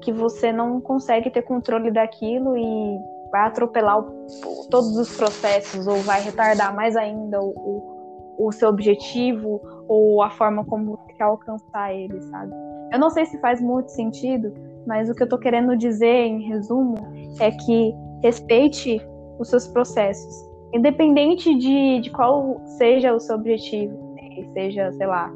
que 0.00 0.12
você 0.12 0.52
não 0.52 0.80
consegue 0.80 1.30
ter 1.30 1.42
controle 1.42 1.90
daquilo 1.90 2.56
e 2.56 2.98
vai 3.30 3.46
atropelar 3.46 3.98
o, 3.98 4.68
todos 4.70 4.96
os 4.96 5.16
processos 5.16 5.86
ou 5.86 5.96
vai 5.98 6.20
retardar 6.22 6.74
mais 6.74 6.96
ainda 6.96 7.40
o, 7.40 7.50
o, 7.50 7.93
o 8.38 8.52
seu 8.52 8.68
objetivo 8.68 9.60
ou 9.88 10.22
a 10.22 10.30
forma 10.30 10.64
como 10.64 10.96
você 10.96 11.12
quer 11.12 11.24
alcançar 11.24 11.94
ele, 11.94 12.20
sabe? 12.22 12.52
Eu 12.92 12.98
não 12.98 13.10
sei 13.10 13.26
se 13.26 13.38
faz 13.40 13.60
muito 13.60 13.90
sentido, 13.90 14.52
mas 14.86 15.08
o 15.08 15.14
que 15.14 15.22
eu 15.22 15.28
tô 15.28 15.38
querendo 15.38 15.76
dizer, 15.76 16.26
em 16.26 16.48
resumo, 16.48 16.94
é 17.40 17.50
que 17.50 17.94
respeite 18.22 19.00
os 19.38 19.48
seus 19.48 19.66
processos, 19.68 20.48
independente 20.72 21.54
de, 21.56 22.00
de 22.00 22.10
qual 22.10 22.60
seja 22.78 23.12
o 23.12 23.20
seu 23.20 23.36
objetivo, 23.36 23.94
né? 24.14 24.48
seja, 24.52 24.92
sei 24.92 25.06
lá, 25.06 25.32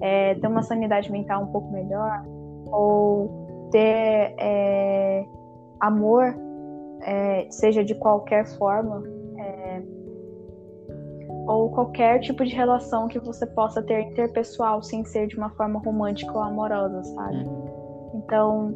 é, 0.00 0.34
ter 0.34 0.46
uma 0.46 0.62
sanidade 0.62 1.10
mental 1.10 1.42
um 1.42 1.46
pouco 1.46 1.70
melhor, 1.72 2.24
ou 2.70 3.68
ter 3.70 4.34
é, 4.38 5.26
amor, 5.80 6.34
é, 7.02 7.46
seja 7.50 7.84
de 7.84 7.94
qualquer 7.94 8.46
forma, 8.58 9.02
ou 11.48 11.70
qualquer 11.70 12.20
tipo 12.20 12.44
de 12.44 12.54
relação 12.54 13.08
que 13.08 13.18
você 13.18 13.46
possa 13.46 13.82
ter 13.82 14.02
interpessoal 14.02 14.82
sem 14.82 15.02
ser 15.02 15.26
de 15.28 15.36
uma 15.38 15.48
forma 15.50 15.80
romântica 15.80 16.30
ou 16.30 16.42
amorosa, 16.42 17.02
sabe? 17.02 17.38
Uhum. 17.38 18.12
Então, 18.16 18.74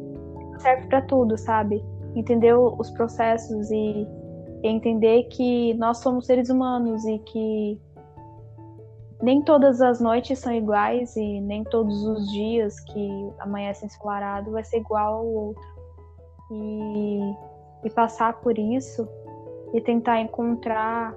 serve 0.57 0.87
para 0.87 1.03
tudo, 1.03 1.37
sabe? 1.37 1.85
Entender 2.15 2.55
os 2.55 2.89
processos 2.89 3.69
e, 3.69 4.07
e 4.63 4.67
entender 4.67 5.25
que 5.25 5.75
nós 5.75 5.99
somos 5.99 6.25
seres 6.25 6.49
humanos 6.49 7.05
e 7.05 7.19
que 7.19 7.79
nem 9.21 9.43
todas 9.43 9.79
as 9.79 10.01
noites 10.01 10.39
são 10.39 10.51
iguais 10.51 11.15
e 11.15 11.41
nem 11.41 11.63
todos 11.65 12.03
os 12.03 12.27
dias 12.31 12.79
que 12.79 13.31
amanhece 13.37 13.85
ensolarado 13.85 14.51
vai 14.51 14.63
ser 14.63 14.77
igual 14.77 15.13
ao 15.13 15.25
outro. 15.27 15.73
E, 16.51 17.35
e 17.83 17.89
passar 17.91 18.41
por 18.41 18.57
isso 18.57 19.07
e 19.73 19.81
tentar 19.81 20.19
encontrar 20.21 21.15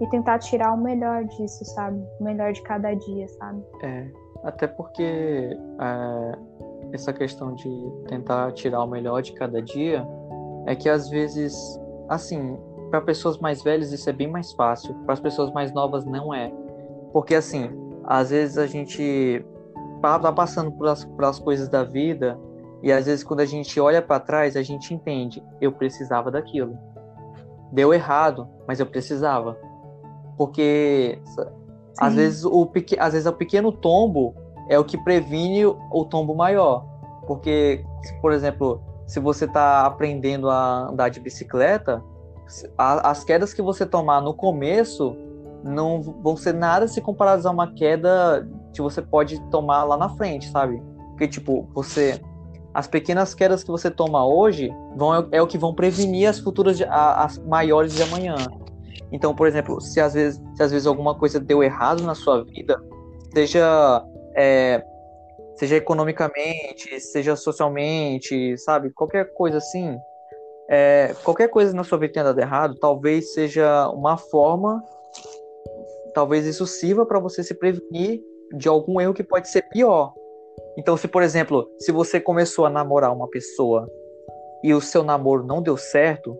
e 0.00 0.06
tentar 0.08 0.38
tirar 0.38 0.72
o 0.72 0.76
melhor 0.76 1.24
disso, 1.24 1.64
sabe? 1.64 2.02
O 2.20 2.24
melhor 2.24 2.52
de 2.52 2.62
cada 2.62 2.94
dia, 2.94 3.28
sabe? 3.28 3.62
É, 3.82 4.10
até 4.42 4.66
porque 4.66 5.02
é, 5.80 6.38
essa 6.92 7.12
questão 7.12 7.54
de 7.54 7.68
tentar 8.08 8.52
tirar 8.52 8.82
o 8.82 8.86
melhor 8.86 9.22
de 9.22 9.32
cada 9.32 9.62
dia 9.62 10.06
é 10.66 10.74
que 10.74 10.88
às 10.88 11.08
vezes, 11.08 11.54
assim, 12.08 12.58
para 12.90 13.00
pessoas 13.00 13.38
mais 13.38 13.62
velhas 13.62 13.92
isso 13.92 14.08
é 14.08 14.12
bem 14.12 14.28
mais 14.28 14.52
fácil, 14.52 14.94
para 15.04 15.14
as 15.14 15.20
pessoas 15.20 15.52
mais 15.52 15.72
novas 15.72 16.04
não 16.04 16.32
é. 16.32 16.52
Porque 17.12 17.34
assim, 17.34 17.70
às 18.04 18.30
vezes 18.30 18.58
a 18.58 18.66
gente 18.66 19.44
tá 20.00 20.32
passando 20.32 20.70
pelas, 20.72 21.04
pelas 21.04 21.38
coisas 21.38 21.68
da 21.68 21.82
vida 21.82 22.38
e 22.82 22.92
às 22.92 23.06
vezes 23.06 23.24
quando 23.24 23.40
a 23.40 23.46
gente 23.46 23.80
olha 23.80 24.02
para 24.02 24.20
trás, 24.20 24.56
a 24.56 24.62
gente 24.62 24.92
entende, 24.92 25.42
eu 25.60 25.72
precisava 25.72 26.30
daquilo. 26.30 26.78
Deu 27.72 27.92
errado, 27.92 28.46
mas 28.68 28.78
eu 28.78 28.86
precisava. 28.86 29.58
Porque 30.36 31.18
às 31.98 32.14
vezes 32.14 32.44
o 32.44 32.70
às 32.98 33.12
vezes 33.12 33.26
o 33.26 33.32
pequeno 33.32 33.70
tombo 33.70 34.34
é 34.68 34.78
o 34.78 34.84
que 34.84 34.98
previne 34.98 35.64
o 35.66 36.04
tombo 36.04 36.34
maior. 36.34 36.84
Porque, 37.26 37.84
por 38.20 38.32
exemplo, 38.32 38.80
se 39.06 39.20
você 39.20 39.44
está 39.44 39.86
aprendendo 39.86 40.48
a 40.48 40.88
andar 40.90 41.08
de 41.08 41.20
bicicleta, 41.20 42.02
as 42.78 43.24
quedas 43.24 43.54
que 43.54 43.62
você 43.62 43.86
tomar 43.86 44.20
no 44.20 44.34
começo 44.34 45.16
não 45.62 46.02
vão 46.02 46.36
ser 46.36 46.52
nada 46.52 46.86
se 46.86 47.00
comparadas 47.00 47.46
a 47.46 47.50
uma 47.50 47.72
queda 47.72 48.46
que 48.74 48.82
você 48.82 49.00
pode 49.00 49.40
tomar 49.50 49.84
lá 49.84 49.96
na 49.96 50.10
frente, 50.10 50.48
sabe? 50.50 50.82
Porque, 51.10 51.28
tipo, 51.28 51.68
você. 51.74 52.20
As 52.74 52.88
pequenas 52.88 53.34
quedas 53.34 53.62
que 53.62 53.70
você 53.70 53.88
toma 53.88 54.26
hoje 54.26 54.68
vão, 54.96 55.28
é 55.30 55.40
o 55.40 55.46
que 55.46 55.56
vão 55.56 55.72
prevenir 55.72 56.28
as 56.28 56.40
futuras, 56.40 56.82
as 56.90 57.38
maiores 57.38 57.94
de 57.94 58.02
amanhã. 58.02 58.34
Então, 59.14 59.32
por 59.32 59.46
exemplo, 59.46 59.80
se 59.80 60.00
às 60.00 60.12
vezes, 60.12 60.42
se 60.56 60.62
às 60.62 60.72
vezes 60.72 60.88
alguma 60.88 61.16
coisa 61.16 61.38
deu 61.38 61.62
errado 61.62 62.02
na 62.02 62.16
sua 62.16 62.42
vida, 62.42 62.82
seja, 63.32 64.04
é, 64.34 64.84
seja 65.54 65.76
economicamente, 65.76 67.00
seja 67.00 67.36
socialmente, 67.36 68.58
sabe? 68.58 68.90
Qualquer 68.90 69.32
coisa 69.32 69.58
assim, 69.58 69.96
é, 70.68 71.14
qualquer 71.22 71.48
coisa 71.48 71.72
na 71.72 71.84
sua 71.84 71.96
vida 71.96 72.14
tenha 72.14 72.24
dado 72.24 72.40
errado, 72.40 72.74
talvez 72.80 73.32
seja 73.34 73.88
uma 73.90 74.16
forma 74.16 74.82
talvez 76.12 76.44
isso 76.44 76.66
sirva 76.66 77.06
para 77.06 77.20
você 77.20 77.42
se 77.42 77.54
prevenir 77.54 78.20
de 78.56 78.68
algum 78.68 79.00
erro 79.00 79.14
que 79.14 79.24
pode 79.24 79.48
ser 79.48 79.62
pior. 79.62 80.12
Então, 80.76 80.96
se 80.96 81.06
por 81.06 81.22
exemplo, 81.22 81.68
se 81.78 81.92
você 81.92 82.20
começou 82.20 82.66
a 82.66 82.70
namorar 82.70 83.12
uma 83.12 83.28
pessoa 83.28 83.88
e 84.62 84.74
o 84.74 84.80
seu 84.80 85.04
namoro 85.04 85.44
não 85.44 85.62
deu 85.62 85.76
certo, 85.76 86.36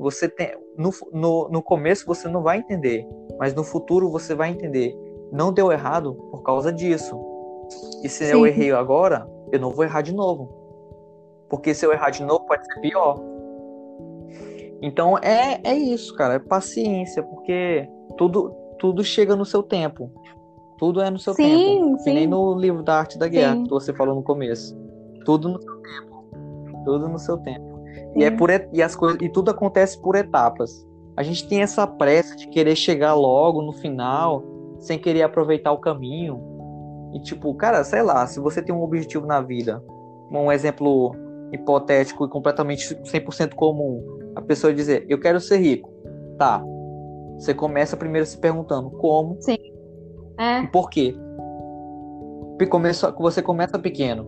você 0.00 0.28
tem 0.28 0.52
no, 0.78 0.90
no, 1.12 1.48
no 1.50 1.62
começo 1.62 2.06
você 2.06 2.26
não 2.26 2.42
vai 2.42 2.58
entender, 2.58 3.06
mas 3.38 3.54
no 3.54 3.62
futuro 3.62 4.10
você 4.10 4.34
vai 4.34 4.50
entender. 4.50 4.96
Não 5.30 5.52
deu 5.52 5.70
errado 5.70 6.14
por 6.30 6.42
causa 6.42 6.72
disso. 6.72 7.20
E 8.02 8.08
se 8.08 8.24
Sim. 8.24 8.32
eu 8.32 8.46
errei 8.46 8.72
agora, 8.72 9.28
eu 9.52 9.60
não 9.60 9.70
vou 9.70 9.84
errar 9.84 10.00
de 10.00 10.14
novo. 10.14 10.48
Porque 11.48 11.74
se 11.74 11.84
eu 11.84 11.92
errar 11.92 12.10
de 12.10 12.24
novo, 12.24 12.46
pode 12.46 12.64
ser 12.64 12.80
pior. 12.80 13.20
Então 14.80 15.18
é, 15.18 15.60
é 15.62 15.74
isso, 15.74 16.14
cara. 16.14 16.34
É 16.34 16.38
paciência, 16.38 17.22
porque 17.22 17.86
tudo, 18.16 18.50
tudo 18.78 19.04
chega 19.04 19.36
no 19.36 19.44
seu 19.44 19.62
tempo. 19.62 20.10
Tudo 20.78 21.02
é 21.02 21.10
no 21.10 21.18
seu 21.18 21.34
sim, 21.34 21.44
tempo. 21.44 21.98
Sim. 21.98 22.04
Que 22.04 22.12
nem 22.12 22.26
no 22.26 22.54
livro 22.54 22.82
da 22.82 22.98
Arte 22.98 23.18
da 23.18 23.28
Guerra 23.28 23.54
sim. 23.54 23.64
que 23.64 23.70
você 23.70 23.92
falou 23.92 24.14
no 24.14 24.22
começo. 24.22 24.74
Tudo 25.26 25.50
no 25.50 25.60
seu 25.60 25.76
tempo. 25.82 26.24
Tudo 26.86 27.08
no 27.08 27.18
seu 27.18 27.36
tempo. 27.36 27.69
E 28.16 28.24
é 28.24 28.30
por 28.30 28.50
e 28.72 28.82
as 28.82 28.96
coisas 28.96 29.20
e 29.20 29.28
tudo 29.28 29.50
acontece 29.50 30.00
por 30.00 30.16
etapas. 30.16 30.86
A 31.16 31.22
gente 31.22 31.48
tem 31.48 31.62
essa 31.62 31.86
pressa 31.86 32.34
de 32.36 32.48
querer 32.48 32.74
chegar 32.76 33.14
logo 33.14 33.62
no 33.62 33.72
final, 33.72 34.42
sem 34.78 34.98
querer 34.98 35.22
aproveitar 35.22 35.72
o 35.72 35.78
caminho. 35.78 36.40
E 37.14 37.20
tipo, 37.20 37.54
cara, 37.54 37.84
sei 37.84 38.02
lá, 38.02 38.26
se 38.26 38.40
você 38.40 38.62
tem 38.62 38.74
um 38.74 38.82
objetivo 38.82 39.26
na 39.26 39.40
vida, 39.40 39.82
um 40.30 40.50
exemplo 40.50 41.14
hipotético 41.52 42.24
e 42.24 42.28
completamente 42.28 42.94
100% 42.94 43.54
comum, 43.54 44.02
a 44.34 44.40
pessoa 44.40 44.72
dizer, 44.72 45.04
eu 45.08 45.18
quero 45.18 45.40
ser 45.40 45.58
rico. 45.58 45.90
Tá, 46.38 46.62
você 47.40 47.54
começa 47.54 47.96
primeiro 47.96 48.26
se 48.26 48.36
perguntando 48.36 48.90
como 48.90 49.38
Sim. 49.40 49.56
É. 50.38 50.60
e 50.60 50.66
por 50.68 50.90
quê. 50.90 51.16
Começa, 52.68 53.10
você 53.12 53.40
começa 53.40 53.78
pequeno. 53.78 54.26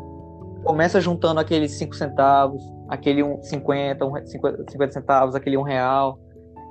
Começa 0.65 0.99
juntando 0.99 1.39
aqueles 1.39 1.73
5 1.73 1.95
centavos, 1.95 2.65
aquele 2.93 3.23
50, 3.43 4.05
50, 4.27 4.71
50 4.71 4.93
centavos, 4.93 5.35
aquele 5.35 5.57
1 5.57 5.63
real. 5.63 6.19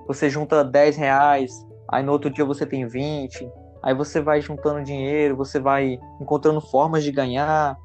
Você 0.08 0.30
junta 0.30 0.64
10 0.64 0.96
reais, 0.96 1.52
aí 1.90 2.04
no 2.04 2.12
outro 2.12 2.30
dia 2.30 2.46
você 2.46 2.64
tem 2.64 2.86
20. 2.86 3.52
Aí 3.82 3.96
você 3.96 4.22
vai 4.22 4.40
juntando 4.40 4.84
dinheiro, 4.84 5.36
você 5.36 5.60
vai 5.60 5.98
encontrando 6.22 6.62
formas 6.62 7.04
de 7.04 7.12
ganhar. 7.12 7.76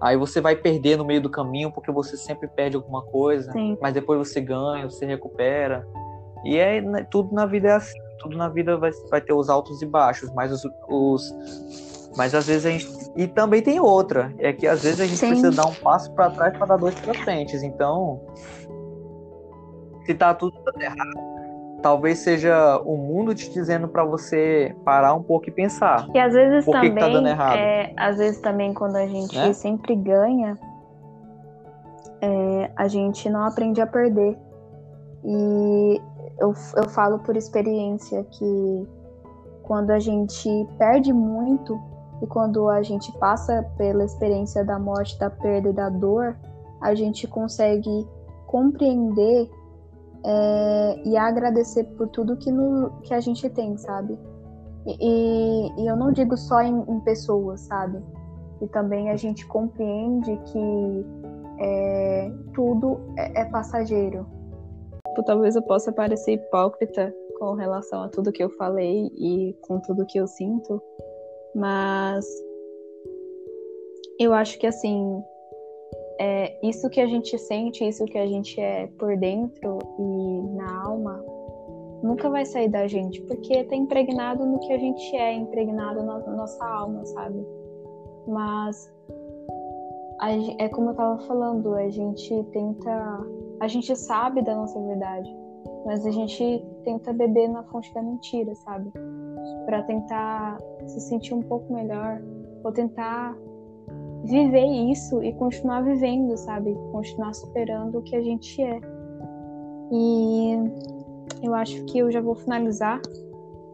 Aí 0.00 0.16
você 0.16 0.40
vai 0.40 0.56
perder 0.56 0.96
no 0.96 1.04
meio 1.04 1.20
do 1.20 1.28
caminho, 1.28 1.70
porque 1.70 1.92
você 1.92 2.16
sempre 2.16 2.48
perde 2.48 2.74
alguma 2.74 3.02
coisa. 3.02 3.52
Sim. 3.52 3.76
Mas 3.82 3.92
depois 3.92 4.18
você 4.18 4.40
ganha, 4.40 4.88
você 4.88 5.04
recupera. 5.04 5.86
E 6.46 6.56
é 6.56 6.80
né, 6.80 7.06
tudo 7.10 7.34
na 7.34 7.44
vida 7.44 7.68
é 7.68 7.72
assim, 7.72 7.98
tudo 8.18 8.34
na 8.34 8.48
vida 8.48 8.78
vai, 8.78 8.90
vai 9.10 9.20
ter 9.20 9.34
os 9.34 9.50
altos 9.50 9.82
e 9.82 9.86
baixos, 9.86 10.32
mas 10.32 10.50
os, 10.50 10.62
os 10.88 11.91
mas 12.16 12.34
às 12.34 12.46
vezes 12.46 12.66
a 12.66 12.70
gente 12.70 13.02
e 13.14 13.26
também 13.26 13.60
tem 13.60 13.78
outra, 13.78 14.32
é 14.38 14.52
que 14.52 14.66
às 14.66 14.82
vezes 14.82 15.00
a 15.00 15.04
gente 15.04 15.18
Sim. 15.18 15.28
precisa 15.28 15.50
dar 15.50 15.66
um 15.66 15.74
passo 15.74 16.10
para 16.12 16.30
trás 16.30 16.56
para 16.56 16.66
dar 16.66 16.76
dois 16.76 16.94
para 16.94 17.14
frente. 17.14 17.54
Então, 17.56 18.20
se 20.06 20.14
tá 20.14 20.34
tudo 20.34 20.56
errado, 20.80 21.10
talvez 21.82 22.20
seja 22.20 22.78
o 22.84 22.96
mundo 22.96 23.34
te 23.34 23.50
dizendo 23.50 23.88
para 23.88 24.04
você 24.04 24.74
parar 24.84 25.14
um 25.14 25.22
pouco 25.22 25.48
e 25.48 25.52
pensar. 25.52 26.08
E 26.14 26.18
às 26.18 26.32
vezes 26.32 26.64
por 26.64 26.72
também, 26.72 26.94
que 26.94 27.00
tá 27.00 27.08
dando 27.08 27.28
errado? 27.28 27.56
É, 27.56 27.92
às 27.96 28.16
vezes 28.16 28.40
também 28.40 28.72
quando 28.72 28.96
a 28.96 29.06
gente 29.06 29.36
né? 29.36 29.52
sempre 29.52 29.94
ganha, 29.94 30.58
é, 32.20 32.70
a 32.76 32.88
gente 32.88 33.28
não 33.28 33.44
aprende 33.44 33.80
a 33.80 33.86
perder. 33.86 34.38
E 35.24 36.00
eu, 36.40 36.54
eu 36.76 36.88
falo 36.88 37.18
por 37.18 37.36
experiência 37.36 38.24
que 38.24 38.88
quando 39.62 39.90
a 39.90 39.98
gente 39.98 40.48
perde 40.78 41.12
muito 41.12 41.78
e 42.22 42.26
quando 42.26 42.68
a 42.68 42.82
gente 42.82 43.10
passa 43.18 43.62
pela 43.76 44.04
experiência 44.04 44.64
da 44.64 44.78
morte, 44.78 45.18
da 45.18 45.28
perda 45.28 45.70
e 45.70 45.72
da 45.72 45.88
dor, 45.88 46.36
a 46.80 46.94
gente 46.94 47.26
consegue 47.26 48.06
compreender 48.46 49.50
é, 50.24 51.02
e 51.04 51.16
agradecer 51.16 51.84
por 51.96 52.08
tudo 52.08 52.36
que, 52.36 52.50
no, 52.50 52.90
que 53.02 53.12
a 53.12 53.20
gente 53.20 53.48
tem, 53.50 53.76
sabe? 53.76 54.16
E, 54.86 54.96
e, 55.00 55.82
e 55.82 55.86
eu 55.86 55.96
não 55.96 56.12
digo 56.12 56.36
só 56.36 56.62
em, 56.62 56.84
em, 56.88 57.00
pessoas, 57.00 57.62
sabe? 57.62 58.00
E 58.60 58.68
também 58.68 59.10
a 59.10 59.16
gente 59.16 59.44
compreende 59.46 60.36
que 60.46 61.06
é, 61.58 62.32
tudo 62.54 63.00
é, 63.16 63.42
é 63.42 63.44
passageiro, 63.46 64.26
Tipo, 65.12 65.24
talvez 65.24 65.54
eu 65.54 65.62
possa 65.62 65.92
parecer 65.92 66.32
hipócrita 66.32 67.14
com 67.38 67.52
relação 67.52 68.02
a 68.02 68.08
tudo 68.08 68.32
que 68.32 68.42
eu 68.42 68.48
falei 68.48 69.10
e 69.14 69.54
com 69.60 69.78
tudo 69.78 70.06
que 70.06 70.18
eu 70.18 70.26
sinto, 70.26 70.80
mas 71.54 72.26
eu 74.18 74.32
acho 74.32 74.58
que 74.58 74.66
assim, 74.66 75.22
é, 76.20 76.58
isso 76.66 76.88
que 76.90 77.00
a 77.00 77.06
gente 77.06 77.36
sente, 77.38 77.86
isso 77.86 78.04
que 78.04 78.18
a 78.18 78.26
gente 78.26 78.60
é 78.60 78.86
por 78.98 79.16
dentro 79.16 79.78
e 79.98 80.56
na 80.56 80.84
alma, 80.84 81.24
nunca 82.02 82.28
vai 82.28 82.44
sair 82.44 82.68
da 82.68 82.86
gente, 82.86 83.20
porque 83.22 83.64
tá 83.64 83.74
impregnado 83.74 84.44
no 84.44 84.58
que 84.60 84.72
a 84.72 84.78
gente 84.78 85.16
é, 85.16 85.34
impregnado 85.34 86.02
na 86.02 86.18
nossa 86.18 86.64
alma, 86.64 87.04
sabe? 87.06 87.46
Mas 88.26 88.92
é 90.58 90.68
como 90.68 90.90
eu 90.90 90.94
tava 90.94 91.18
falando, 91.26 91.74
a 91.74 91.88
gente 91.88 92.44
tenta. 92.52 93.20
A 93.60 93.68
gente 93.68 93.94
sabe 93.96 94.42
da 94.42 94.54
nossa 94.54 94.80
verdade, 94.80 95.28
mas 95.84 96.06
a 96.06 96.10
gente 96.10 96.64
tenta 96.84 97.12
beber 97.12 97.48
na 97.48 97.62
fonte 97.64 97.92
da 97.94 98.02
mentira, 98.02 98.54
sabe? 98.54 98.90
Para 99.66 99.82
tentar 99.82 100.58
se 100.86 101.00
sentir 101.00 101.34
um 101.34 101.42
pouco 101.42 101.72
melhor, 101.72 102.20
ou 102.64 102.72
tentar 102.72 103.36
viver 104.24 104.64
isso 104.64 105.22
e 105.22 105.32
continuar 105.34 105.82
vivendo, 105.82 106.36
sabe? 106.36 106.74
Continuar 106.92 107.34
superando 107.34 107.98
o 107.98 108.02
que 108.02 108.14
a 108.14 108.22
gente 108.22 108.62
é. 108.62 108.80
E 109.90 110.54
eu 111.42 111.54
acho 111.54 111.84
que 111.84 111.98
eu 111.98 112.10
já 112.10 112.20
vou 112.20 112.34
finalizar. 112.34 113.00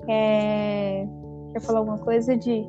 É... 0.08 1.06
Quer 1.52 1.60
falar 1.60 1.80
alguma 1.80 1.98
coisa 1.98 2.36
de. 2.36 2.66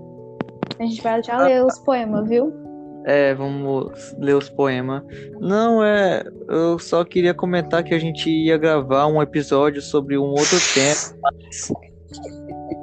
A 0.77 0.83
gente 0.83 1.01
vai 1.01 1.23
já 1.23 1.37
ler 1.37 1.65
os 1.65 1.79
poemas, 1.79 2.27
viu? 2.27 2.68
É, 3.09 3.33
vamos 3.33 4.13
ler 4.19 4.35
os 4.35 4.51
poemas. 4.51 5.01
Não, 5.39 5.83
é. 5.83 6.23
Eu 6.47 6.77
só 6.77 7.03
queria 7.03 7.33
comentar 7.33 7.83
que 7.83 7.95
a 7.95 7.97
gente 7.97 8.29
ia 8.29 8.55
gravar 8.55 9.07
um 9.07 9.19
episódio 9.19 9.81
sobre 9.81 10.15
um 10.15 10.29
outro 10.29 10.59
tema. 10.75 11.17
Mas... 11.23 11.71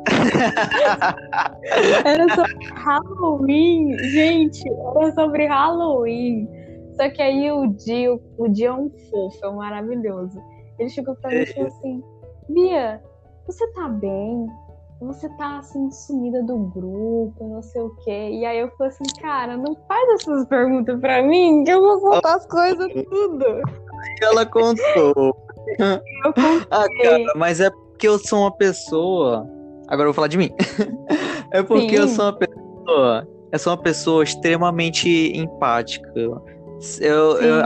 era 2.04 2.34
sobre 2.34 2.64
Halloween, 2.74 3.96
gente. 3.98 4.68
Era 4.68 5.12
sobre 5.12 5.46
Halloween. 5.46 6.48
Só 6.96 7.08
que 7.08 7.22
aí 7.22 7.52
o 7.52 7.68
Dio, 7.68 8.20
o 8.36 8.48
Dio 8.48 8.66
é 8.66 8.72
um 8.72 8.90
fofo, 9.08 9.38
é 9.44 9.48
um 9.48 9.58
maravilhoso. 9.58 10.42
Ele 10.80 10.88
chegou 10.88 11.14
pra 11.14 11.30
mim 11.30 11.42
e 11.42 11.46
falou 11.46 11.68
assim: 11.68 12.02
Bia, 12.48 13.00
você 13.46 13.64
tá 13.74 13.88
bem? 13.88 14.48
Você 15.00 15.28
tá 15.36 15.58
assim, 15.58 15.90
sumida 15.90 16.42
do 16.42 16.56
grupo, 16.56 17.48
não 17.48 17.62
sei 17.62 17.82
o 17.82 17.90
quê. 18.04 18.30
E 18.32 18.46
aí 18.46 18.58
eu 18.58 18.70
falei 18.76 18.92
assim, 18.92 19.20
cara, 19.20 19.56
não 19.56 19.76
faz 19.86 20.08
essas 20.20 20.46
perguntas 20.46 20.98
pra 21.00 21.22
mim, 21.22 21.64
que 21.64 21.70
eu 21.70 21.80
vou 21.80 22.00
contar 22.00 22.36
as 22.36 22.46
coisas 22.46 22.90
tudo. 22.92 23.44
Ela 24.22 24.46
contou. 24.46 25.36
Eu 25.78 26.32
contei. 26.32 26.66
Ah, 26.70 26.86
cara, 27.02 27.32
mas 27.36 27.60
é 27.60 27.70
porque 27.70 28.08
eu 28.08 28.18
sou 28.18 28.40
uma 28.40 28.56
pessoa 28.56 29.46
Agora 29.88 30.08
eu 30.08 30.12
vou 30.12 30.14
falar 30.14 30.28
de 30.28 30.38
mim. 30.38 30.50
é 31.52 31.62
porque 31.62 31.90
Sim. 31.90 32.02
eu 32.02 32.08
sou 32.08 32.24
uma 32.26 32.32
pessoa. 32.32 33.28
Eu 33.52 33.58
sou 33.58 33.72
uma 33.72 33.82
pessoa 33.82 34.24
extremamente 34.24 35.32
empática. 35.36 36.12
Eu, 37.00 37.40
eu 37.40 37.62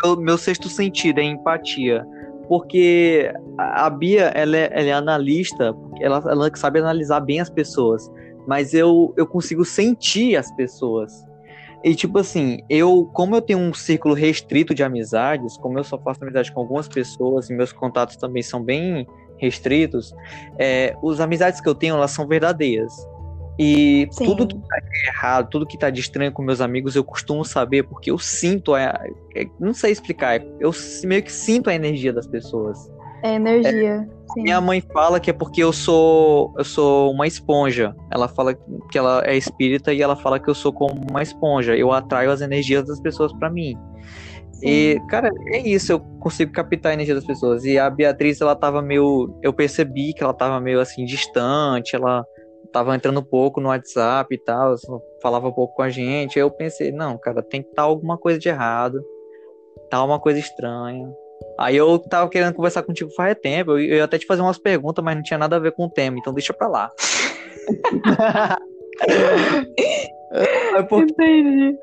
que 0.00 0.06
o 0.06 0.16
meu 0.16 0.36
sexto 0.36 0.68
sentido 0.68 1.18
é 1.18 1.24
empatia. 1.24 2.04
Porque 2.52 3.32
a 3.56 3.88
Bia, 3.88 4.24
ela 4.34 4.54
é, 4.54 4.68
ela 4.74 4.88
é 4.90 4.92
analista, 4.92 5.74
ela, 6.02 6.22
ela 6.26 6.54
sabe 6.54 6.80
analisar 6.80 7.20
bem 7.20 7.40
as 7.40 7.48
pessoas. 7.48 8.12
Mas 8.46 8.74
eu, 8.74 9.14
eu 9.16 9.26
consigo 9.26 9.64
sentir 9.64 10.36
as 10.36 10.54
pessoas. 10.54 11.24
E 11.82 11.94
tipo 11.94 12.18
assim, 12.18 12.58
eu, 12.68 13.08
como 13.14 13.34
eu 13.34 13.40
tenho 13.40 13.58
um 13.58 13.72
círculo 13.72 14.14
restrito 14.14 14.74
de 14.74 14.82
amizades, 14.82 15.56
como 15.56 15.78
eu 15.78 15.84
só 15.84 15.98
faço 15.98 16.22
amizade 16.22 16.52
com 16.52 16.60
algumas 16.60 16.88
pessoas 16.88 17.48
e 17.48 17.54
meus 17.54 17.72
contatos 17.72 18.16
também 18.16 18.42
são 18.42 18.62
bem 18.62 19.06
restritos, 19.38 20.14
é, 20.58 20.94
as 21.10 21.20
amizades 21.20 21.58
que 21.58 21.66
eu 21.70 21.74
tenho, 21.74 21.94
elas 21.94 22.10
são 22.10 22.28
verdadeiras. 22.28 22.92
E 23.58 24.08
Sim. 24.10 24.24
tudo 24.24 24.46
que 24.46 24.54
tá 24.54 24.78
errado, 25.08 25.48
tudo 25.50 25.66
que 25.66 25.78
tá 25.78 25.90
de 25.90 26.00
estranho 26.00 26.32
com 26.32 26.42
meus 26.42 26.60
amigos, 26.60 26.96
eu 26.96 27.04
costumo 27.04 27.44
saber, 27.44 27.82
porque 27.84 28.10
eu 28.10 28.18
sinto 28.18 28.74
a. 28.74 28.98
É, 29.36 29.46
não 29.60 29.74
sei 29.74 29.92
explicar, 29.92 30.40
eu 30.58 30.70
meio 31.04 31.22
que 31.22 31.32
sinto 31.32 31.68
a 31.68 31.74
energia 31.74 32.12
das 32.12 32.26
pessoas. 32.26 32.90
É 33.22 33.34
energia. 33.34 34.08
É, 34.36 34.40
minha 34.40 34.60
mãe 34.60 34.80
fala 34.80 35.20
que 35.20 35.30
é 35.30 35.32
porque 35.32 35.62
eu 35.62 35.72
sou 35.72 36.52
eu 36.56 36.64
sou 36.64 37.12
uma 37.12 37.26
esponja. 37.26 37.94
Ela 38.10 38.26
fala 38.26 38.54
que 38.90 38.98
ela 38.98 39.22
é 39.24 39.36
espírita 39.36 39.92
e 39.92 40.02
ela 40.02 40.16
fala 40.16 40.40
que 40.40 40.48
eu 40.48 40.54
sou 40.54 40.72
como 40.72 41.00
uma 41.10 41.22
esponja. 41.22 41.76
Eu 41.76 41.92
atraio 41.92 42.30
as 42.30 42.40
energias 42.40 42.86
das 42.86 43.00
pessoas 43.00 43.32
para 43.34 43.50
mim. 43.50 43.76
E, 44.62 45.00
cara, 45.08 45.28
é 45.48 45.58
isso, 45.58 45.90
eu 45.90 45.98
consigo 46.20 46.52
captar 46.52 46.90
a 46.90 46.94
energia 46.94 47.16
das 47.16 47.26
pessoas. 47.26 47.64
E 47.64 47.78
a 47.78 47.90
Beatriz, 47.90 48.40
ela 48.40 48.54
tava 48.54 48.80
meio. 48.80 49.36
Eu 49.42 49.52
percebi 49.52 50.14
que 50.14 50.22
ela 50.22 50.32
tava 50.32 50.60
meio 50.60 50.80
assim, 50.80 51.04
distante, 51.04 51.96
ela 51.96 52.24
tava 52.72 52.94
entrando 52.94 53.22
pouco 53.22 53.60
no 53.60 53.68
WhatsApp 53.68 54.34
e 54.34 54.38
tal, 54.38 54.74
falava 55.20 55.52
pouco 55.52 55.74
com 55.74 55.82
a 55.82 55.90
gente. 55.90 56.38
Aí 56.38 56.42
eu 56.42 56.50
pensei, 56.50 56.90
não, 56.90 57.18
cara, 57.18 57.42
tem 57.42 57.62
que 57.62 57.68
estar 57.68 57.82
tá 57.82 57.88
alguma 57.88 58.16
coisa 58.16 58.38
de 58.38 58.48
errado, 58.48 59.04
tá 59.90 60.02
uma 60.02 60.18
coisa 60.18 60.38
estranha. 60.38 61.12
Aí 61.58 61.76
eu 61.76 61.98
tava 61.98 62.30
querendo 62.30 62.54
conversar 62.54 62.82
contigo 62.82 63.10
faz 63.14 63.36
tempo, 63.40 63.72
eu 63.72 63.80
ia 63.80 64.04
até 64.04 64.18
te 64.18 64.26
fazer 64.26 64.42
umas 64.42 64.58
perguntas, 64.58 65.04
mas 65.04 65.16
não 65.16 65.22
tinha 65.22 65.38
nada 65.38 65.56
a 65.56 65.60
ver 65.60 65.72
com 65.72 65.84
o 65.86 65.90
tema, 65.90 66.18
então 66.18 66.32
deixa 66.32 66.52
pra 66.52 66.68
lá. 66.68 66.90
é 70.74 70.82
porque... 70.82 71.12
Entendi 71.12 71.76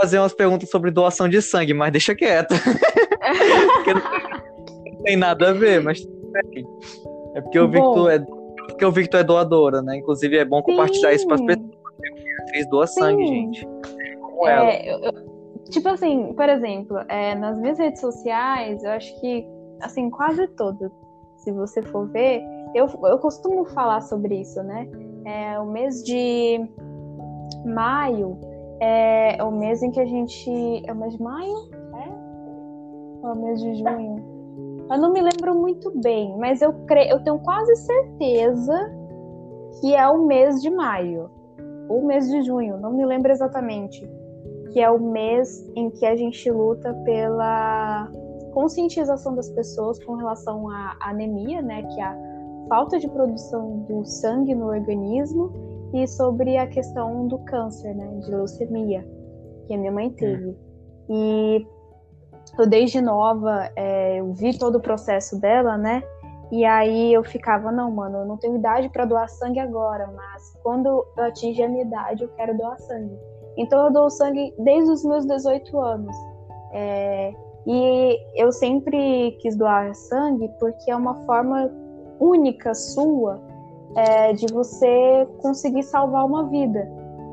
fazer 0.00 0.18
umas 0.20 0.32
perguntas 0.32 0.70
sobre 0.70 0.92
doação 0.92 1.28
de 1.28 1.42
sangue, 1.42 1.74
mas 1.74 1.90
deixa 1.90 2.14
quieto. 2.14 2.54
não 4.86 5.02
tem 5.02 5.16
nada 5.16 5.50
a 5.50 5.52
ver, 5.52 5.82
mas 5.82 6.00
é 7.34 7.40
porque 7.40 7.58
eu 7.58 7.68
vi 7.68 7.78
que 7.80 7.92
tu 7.94 8.08
é 8.08 8.18
porque 8.68 8.84
eu 8.84 8.92
vi 8.92 9.02
que 9.02 9.10
tu 9.10 9.16
é 9.16 9.24
doadora, 9.24 9.82
né? 9.82 9.96
Inclusive 9.96 10.36
é 10.36 10.44
bom 10.44 10.62
compartilhar 10.62 11.10
Sim. 11.10 11.16
isso 11.16 11.26
para 11.26 11.36
as 11.36 11.42
pessoas. 11.42 11.70
A 12.38 12.42
atriz 12.42 12.70
doa 12.70 12.86
Sim. 12.86 13.00
sangue, 13.00 13.26
gente. 13.26 13.68
Como 14.20 14.46
é, 14.46 14.52
ela. 14.52 14.74
Eu, 14.86 15.12
eu, 15.12 15.62
tipo 15.70 15.88
assim, 15.88 16.32
por 16.34 16.48
exemplo, 16.48 16.98
é, 17.08 17.34
nas 17.34 17.58
minhas 17.58 17.78
redes 17.78 18.00
sociais, 18.00 18.82
eu 18.84 18.90
acho 18.90 19.20
que 19.20 19.46
assim 19.80 20.10
quase 20.10 20.46
todas, 20.48 20.90
se 21.36 21.52
você 21.52 21.82
for 21.82 22.08
ver, 22.08 22.42
eu, 22.74 22.86
eu 23.04 23.18
costumo 23.18 23.64
falar 23.66 24.00
sobre 24.02 24.40
isso, 24.40 24.62
né? 24.62 24.88
É, 25.24 25.58
o 25.58 25.66
mês 25.66 26.02
de 26.04 26.60
maio 27.64 28.38
é 28.80 29.42
o 29.42 29.50
mês 29.50 29.82
em 29.82 29.90
que 29.90 30.00
a 30.00 30.06
gente. 30.06 30.82
É 30.86 30.92
o 30.92 30.96
mês 30.96 31.14
de 31.14 31.22
maio? 31.22 31.56
É? 31.94 32.08
Ou 33.22 33.28
é 33.28 33.32
o 33.32 33.36
mês 33.36 33.60
de 33.60 33.74
junho? 33.74 34.37
Eu 34.90 34.98
não 34.98 35.12
me 35.12 35.20
lembro 35.20 35.54
muito 35.54 35.90
bem, 36.00 36.36
mas 36.38 36.62
eu, 36.62 36.72
cre... 36.86 37.10
eu 37.10 37.22
tenho 37.22 37.38
quase 37.40 37.74
certeza 37.76 38.98
que 39.80 39.94
é 39.94 40.08
o 40.08 40.26
mês 40.26 40.62
de 40.62 40.70
maio. 40.70 41.30
Ou 41.88 42.00
o 42.00 42.06
mês 42.06 42.28
de 42.30 42.42
junho, 42.42 42.78
não 42.78 42.92
me 42.92 43.04
lembro 43.04 43.30
exatamente. 43.30 44.08
Que 44.72 44.80
é 44.80 44.90
o 44.90 44.98
mês 44.98 45.70
em 45.76 45.90
que 45.90 46.06
a 46.06 46.16
gente 46.16 46.50
luta 46.50 46.92
pela 47.04 48.10
conscientização 48.52 49.34
das 49.34 49.48
pessoas 49.50 50.02
com 50.04 50.14
relação 50.14 50.68
à 50.68 50.96
anemia, 51.00 51.62
né? 51.62 51.82
Que 51.82 52.00
é 52.00 52.04
a 52.04 52.18
falta 52.68 52.98
de 52.98 53.08
produção 53.08 53.80
do 53.88 54.04
sangue 54.04 54.54
no 54.54 54.66
organismo 54.66 55.52
e 55.92 56.06
sobre 56.06 56.56
a 56.56 56.66
questão 56.66 57.26
do 57.26 57.38
câncer, 57.38 57.94
né, 57.94 58.06
de 58.20 58.30
leucemia, 58.30 59.06
que 59.66 59.74
a 59.74 59.78
minha 59.78 59.92
mãe 59.92 60.10
teve. 60.10 60.54
E 61.08 61.66
eu 62.62 62.68
desde 62.68 63.00
nova, 63.00 63.70
é, 63.76 64.20
eu 64.20 64.32
vi 64.32 64.58
todo 64.58 64.76
o 64.76 64.80
processo 64.80 65.40
dela, 65.40 65.76
né? 65.76 66.02
E 66.50 66.64
aí 66.64 67.12
eu 67.12 67.22
ficava, 67.22 67.70
não, 67.70 67.90
mano, 67.90 68.18
eu 68.18 68.24
não 68.24 68.36
tenho 68.36 68.56
idade 68.56 68.88
para 68.88 69.04
doar 69.04 69.28
sangue 69.28 69.60
agora, 69.60 70.10
mas 70.14 70.56
quando 70.62 70.86
eu 71.16 71.24
atingir 71.24 71.64
a 71.64 71.68
minha 71.68 71.84
idade, 71.84 72.22
eu 72.22 72.28
quero 72.30 72.56
doar 72.56 72.78
sangue. 72.80 73.18
Então 73.56 73.84
eu 73.84 73.92
dou 73.92 74.08
sangue 74.08 74.54
desde 74.58 74.90
os 74.90 75.04
meus 75.04 75.26
18 75.26 75.78
anos. 75.78 76.16
É, 76.72 77.34
e 77.66 78.18
eu 78.34 78.50
sempre 78.50 79.36
quis 79.40 79.56
doar 79.56 79.94
sangue 79.94 80.48
porque 80.58 80.90
é 80.90 80.96
uma 80.96 81.14
forma 81.26 81.70
única 82.18 82.74
sua 82.74 83.40
é, 83.94 84.32
de 84.32 84.46
você 84.52 85.28
conseguir 85.42 85.82
salvar 85.82 86.24
uma 86.24 86.46
vida. 86.48 86.88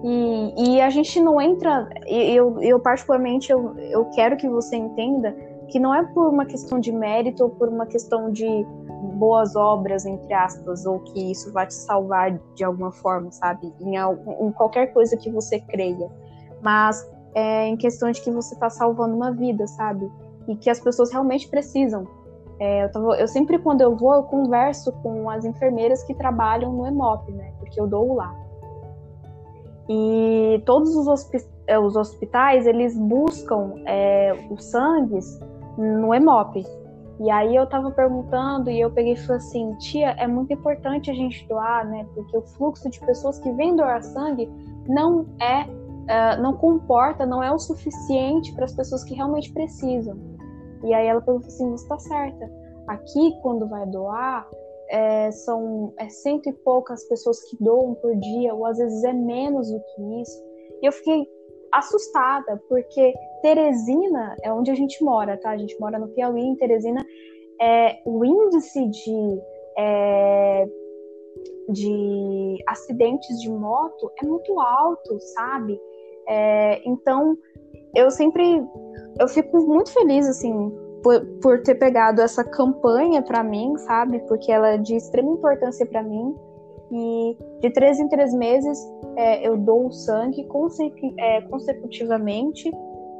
E, 0.08 0.76
e 0.76 0.82
a 0.82 0.90
gente 0.92 1.20
não 1.20 1.42
entra, 1.42 1.90
eu, 2.06 2.62
eu 2.62 2.80
particularmente, 2.80 3.52
eu, 3.52 3.76
eu 3.80 4.06
quero 4.12 4.38
que 4.38 4.48
você 4.48 4.76
entenda 4.76 5.36
que 5.68 5.80
não 5.80 5.96
é 5.96 6.04
por 6.04 6.28
uma 6.28 6.46
questão 6.46 6.80
de 6.80 6.92
mérito 6.92 7.44
ou 7.44 7.50
por 7.50 7.68
uma 7.68 7.88
questão 7.88 8.32
de 8.32 8.46
boas 9.16 9.56
obras, 9.56 10.06
entre 10.06 10.32
aspas, 10.32 10.86
ou 10.86 11.00
que 11.00 11.32
isso 11.32 11.52
vai 11.52 11.66
te 11.66 11.74
salvar 11.74 12.40
de 12.54 12.64
alguma 12.64 12.92
forma, 12.92 13.32
sabe? 13.32 13.74
Em, 13.82 13.96
em 13.96 14.52
qualquer 14.52 14.94
coisa 14.94 15.18
que 15.18 15.32
você 15.32 15.60
creia. 15.60 16.08
Mas 16.62 17.04
é 17.34 17.68
em 17.68 17.76
questão 17.76 18.12
de 18.12 18.22
que 18.22 18.30
você 18.30 18.54
está 18.54 18.70
salvando 18.70 19.16
uma 19.16 19.32
vida, 19.32 19.66
sabe? 19.66 20.08
E 20.48 20.56
que 20.56 20.70
as 20.70 20.80
pessoas 20.80 21.12
realmente 21.12 21.50
precisam. 21.50 22.08
É, 22.60 22.84
eu, 22.84 22.92
tava, 22.92 23.20
eu, 23.20 23.28
sempre, 23.28 23.58
quando 23.58 23.82
eu 23.82 23.96
vou, 23.96 24.14
eu 24.14 24.24
converso 24.24 24.92
com 25.02 25.32
as 25.32 25.46
enfermeiras 25.46 26.04
que 26.04 26.14
trabalham 26.14 26.72
no 26.72 26.86
EMOP, 26.86 27.32
né? 27.32 27.54
Porque 27.58 27.82
eu 27.82 27.88
dou 27.88 28.14
lá. 28.14 28.45
E 29.88 30.62
todos 30.66 30.96
os, 30.96 31.08
hospi 31.08 31.38
é, 31.68 31.78
os 31.78 31.96
hospitais, 31.96 32.66
eles 32.66 32.98
buscam 32.98 33.74
é, 33.86 34.34
os 34.50 34.64
sangues 34.66 35.40
no 35.78 36.14
EMOP. 36.14 36.66
E 37.20 37.30
aí 37.30 37.56
eu 37.56 37.66
tava 37.68 37.92
perguntando 37.92 38.70
e 38.70 38.80
eu 38.82 38.92
peguei 38.92 39.14
e 39.14 39.18
falei 39.18 39.38
assim, 39.38 39.74
tia, 39.78 40.12
é 40.18 40.28
muito 40.28 40.52
importante 40.52 41.10
a 41.10 41.14
gente 41.14 41.48
doar, 41.48 41.88
né? 41.88 42.06
Porque 42.14 42.38
o 42.38 42.42
fluxo 42.42 42.90
de 42.90 43.00
pessoas 43.00 43.40
que 43.40 43.50
vêm 43.54 43.76
doar 43.76 44.04
sangue 44.04 44.50
não 44.88 45.26
é, 45.40 45.62
uh, 45.64 46.42
não 46.42 46.54
comporta, 46.54 47.26
não 47.26 47.42
é 47.42 47.52
o 47.52 47.60
suficiente 47.60 48.54
para 48.54 48.66
as 48.66 48.74
pessoas 48.74 49.04
que 49.04 49.14
realmente 49.14 49.52
precisam. 49.54 50.18
E 50.84 50.94
aí 50.94 51.08
ela 51.08 51.22
falou 51.22 51.40
assim, 51.40 51.72
você 51.72 51.88
tá 51.88 51.98
certa. 51.98 52.52
Aqui, 52.88 53.32
quando 53.42 53.68
vai 53.68 53.86
doar, 53.88 54.46
é, 54.90 55.32
são 55.32 55.94
é, 55.98 56.10
cento 56.10 56.50
e 56.50 56.54
poucas 56.54 57.04
pessoas 57.06 57.42
que 57.50 57.58
doam 57.64 57.96
por 57.96 58.16
dia, 58.16 58.54
ou 58.54 58.66
às 58.66 58.78
vezes 58.78 59.04
é 59.04 59.14
menos 59.14 59.70
do 59.70 59.80
que 59.80 60.22
isso. 60.22 60.44
E 60.82 60.86
eu 60.86 60.92
fiquei 60.92 61.28
assustada, 61.72 62.62
porque 62.70 63.14
Teresina 63.42 64.36
é 64.44 64.52
onde 64.52 64.72
a 64.72 64.76
gente 64.76 65.04
mora, 65.04 65.38
tá? 65.38 65.52
A 65.52 65.58
gente 65.58 65.78
mora 65.80 66.00
no 66.00 66.08
Piauí, 66.10 66.42
em 66.42 66.56
Teresina, 66.56 67.06
é, 67.62 67.98
o 68.06 68.24
índice 68.24 68.88
de, 68.90 69.42
é, 69.78 70.68
de 71.70 72.58
acidentes 72.68 73.42
de 73.42 73.50
moto 73.50 74.12
é 74.22 74.26
muito 74.26 74.60
alto, 74.60 75.20
sabe? 75.20 75.80
É, 76.28 76.82
então, 76.88 77.38
eu 77.94 78.10
sempre, 78.10 78.64
eu 79.20 79.28
fico 79.28 79.58
muito 79.68 79.92
feliz, 79.92 80.28
assim, 80.28 80.72
por, 81.06 81.24
por 81.40 81.62
ter 81.62 81.76
pegado 81.76 82.20
essa 82.20 82.44
campanha 82.44 83.22
para 83.22 83.44
mim, 83.44 83.78
sabe? 83.78 84.18
Porque 84.28 84.52
ela 84.52 84.70
é 84.70 84.78
de 84.80 84.96
extrema 84.96 85.34
importância 85.34 85.86
para 85.86 86.02
mim. 86.02 86.36
E 86.92 87.38
de 87.62 87.70
três 87.70 88.00
em 88.00 88.10
três 88.10 88.34
meses 88.34 88.80
é, 89.16 89.48
eu 89.48 89.56
dou 89.56 89.92
sangue 89.92 90.48
é, 91.20 91.42
consecutivamente. 91.42 92.72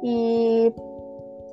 E 0.02 0.74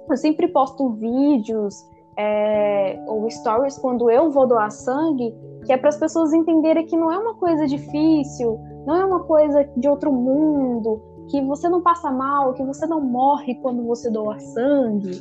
eu 0.09 0.17
sempre 0.17 0.47
posto 0.47 0.93
vídeos 0.93 1.75
é, 2.17 2.99
ou 3.07 3.29
stories 3.29 3.77
quando 3.77 4.09
eu 4.09 4.31
vou 4.31 4.47
doar 4.47 4.71
sangue, 4.71 5.35
que 5.67 5.71
é 5.71 5.77
para 5.77 5.89
as 5.89 5.97
pessoas 5.97 6.33
entenderem 6.33 6.87
que 6.87 6.97
não 6.97 7.11
é 7.11 7.17
uma 7.19 7.35
coisa 7.35 7.67
difícil, 7.67 8.59
não 8.87 8.95
é 8.95 9.05
uma 9.05 9.23
coisa 9.23 9.69
de 9.77 9.87
outro 9.87 10.11
mundo, 10.11 10.99
que 11.33 11.41
você 11.41 11.67
não 11.67 11.81
passa 11.81 12.11
mal, 12.11 12.53
que 12.53 12.63
você 12.63 12.85
não 12.85 13.01
morre 13.01 13.55
quando 13.55 13.83
você 13.87 14.07
doa 14.07 14.39
sangue. 14.39 15.19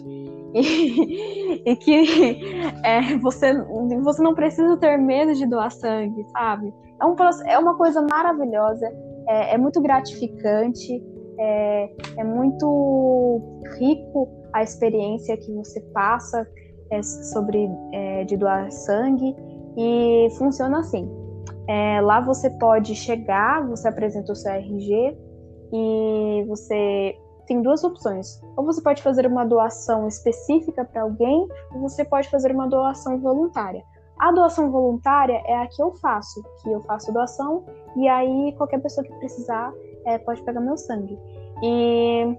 E, 0.53 1.63
e 1.65 1.77
que 1.77 2.39
é, 2.85 3.17
você, 3.17 3.55
você 4.03 4.23
não 4.23 4.35
precisa 4.35 4.77
ter 4.77 4.99
medo 4.99 5.33
de 5.33 5.47
doar 5.47 5.73
sangue, 5.73 6.23
sabe? 6.33 6.71
É, 7.01 7.07
um, 7.07 7.17
é 7.47 7.59
uma 7.59 7.79
coisa 7.79 8.03
maravilhosa, 8.03 8.87
é, 9.27 9.55
é 9.55 9.59
muito 9.59 9.81
gratificante, 9.81 11.03
é, 11.39 11.91
é, 12.19 12.25
muito 12.25 13.41
rico 13.79 14.29
a 14.53 14.63
experiência 14.63 15.35
que 15.39 15.51
você 15.55 15.81
passa 15.95 16.47
é, 16.91 17.03
sobre 17.03 17.71
é, 17.95 18.25
de 18.25 18.37
doar 18.37 18.71
sangue 18.71 19.35
e 19.79 20.29
funciona 20.37 20.81
assim. 20.81 21.11
É, 21.67 22.03
lá 22.03 22.21
você 22.21 22.51
pode 22.51 22.95
chegar, 22.95 23.67
você 23.67 23.89
apresenta 23.89 24.31
o 24.33 24.37
seu 24.37 24.53
RG 24.53 25.32
e 25.73 26.45
você 26.47 27.19
tem 27.47 27.63
duas 27.63 27.83
opções. 27.83 28.41
Ou 28.57 28.65
você 28.65 28.81
pode 28.81 29.03
fazer 29.03 29.27
uma 29.27 29.45
doação 29.45 30.07
específica 30.07 30.85
para 30.85 31.03
alguém, 31.03 31.49
ou 31.75 31.81
você 31.81 32.05
pode 32.05 32.29
fazer 32.29 32.53
uma 32.53 32.69
doação 32.69 33.19
voluntária. 33.19 33.83
A 34.19 34.31
doação 34.31 34.71
voluntária 34.71 35.43
é 35.47 35.57
a 35.57 35.67
que 35.67 35.83
eu 35.83 35.93
faço, 35.97 36.43
que 36.63 36.71
eu 36.71 36.81
faço 36.83 37.13
doação 37.13 37.65
e 37.97 38.09
aí 38.09 38.55
qualquer 38.57 38.81
pessoa 38.81 39.05
que 39.05 39.13
precisar 39.17 39.73
é, 40.07 40.19
pode 40.19 40.43
pegar 40.43 40.61
meu 40.61 40.77
sangue. 40.77 41.19
E 41.63 42.39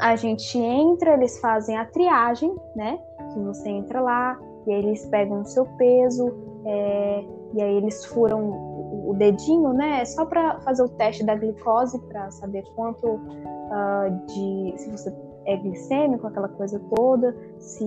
a 0.00 0.16
gente 0.16 0.58
entra, 0.58 1.14
eles 1.14 1.38
fazem 1.38 1.76
a 1.76 1.84
triagem, 1.84 2.54
né? 2.74 2.98
Que 3.32 3.38
você 3.38 3.68
entra 3.68 4.00
lá 4.00 4.38
e 4.66 4.72
aí 4.72 4.78
eles 4.80 5.06
pegam 5.06 5.42
o 5.42 5.44
seu 5.44 5.64
peso, 5.76 6.34
é, 6.64 7.24
e 7.54 7.62
aí 7.62 7.76
eles 7.76 8.04
furam 8.06 8.79
o 8.90 9.14
dedinho, 9.14 9.72
né? 9.72 10.04
Só 10.04 10.24
para 10.26 10.60
fazer 10.60 10.82
o 10.82 10.88
teste 10.88 11.24
da 11.24 11.34
glicose 11.34 11.98
para 12.08 12.30
saber 12.30 12.64
quanto 12.74 13.06
uh, 13.06 14.26
de 14.26 14.74
se 14.76 14.90
você 14.90 15.14
é 15.46 15.56
glicêmico, 15.56 16.26
aquela 16.26 16.48
coisa 16.48 16.80
toda, 16.94 17.34
se 17.58 17.84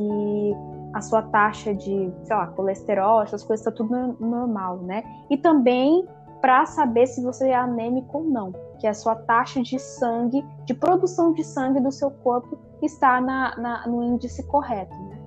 a 0.93 1.01
sua 1.01 1.21
taxa 1.23 1.73
de, 1.73 2.11
sei 2.23 2.35
lá, 2.35 2.47
colesterol, 2.47 3.21
essas 3.21 3.43
coisas 3.43 3.63
tá 3.63 3.71
tudo 3.71 4.15
normal, 4.19 4.77
né? 4.77 5.03
E 5.29 5.37
também 5.37 6.07
para 6.41 6.65
saber 6.65 7.07
se 7.07 7.23
você 7.23 7.49
é 7.49 7.55
anêmico 7.55 8.17
ou 8.17 8.23
não, 8.25 8.51
que 8.79 8.85
é 8.85 8.89
a 8.89 8.93
sua 8.93 9.15
taxa 9.15 9.61
de 9.61 9.79
sangue, 9.79 10.45
de 10.65 10.73
produção 10.73 11.33
de 11.33 11.43
sangue 11.43 11.79
do 11.79 11.91
seu 11.91 12.11
corpo 12.11 12.57
está 12.81 13.21
na, 13.21 13.55
na 13.57 13.87
no 13.87 14.03
índice 14.03 14.45
correto, 14.47 14.93
né? 14.93 15.17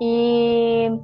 E 0.00 1.00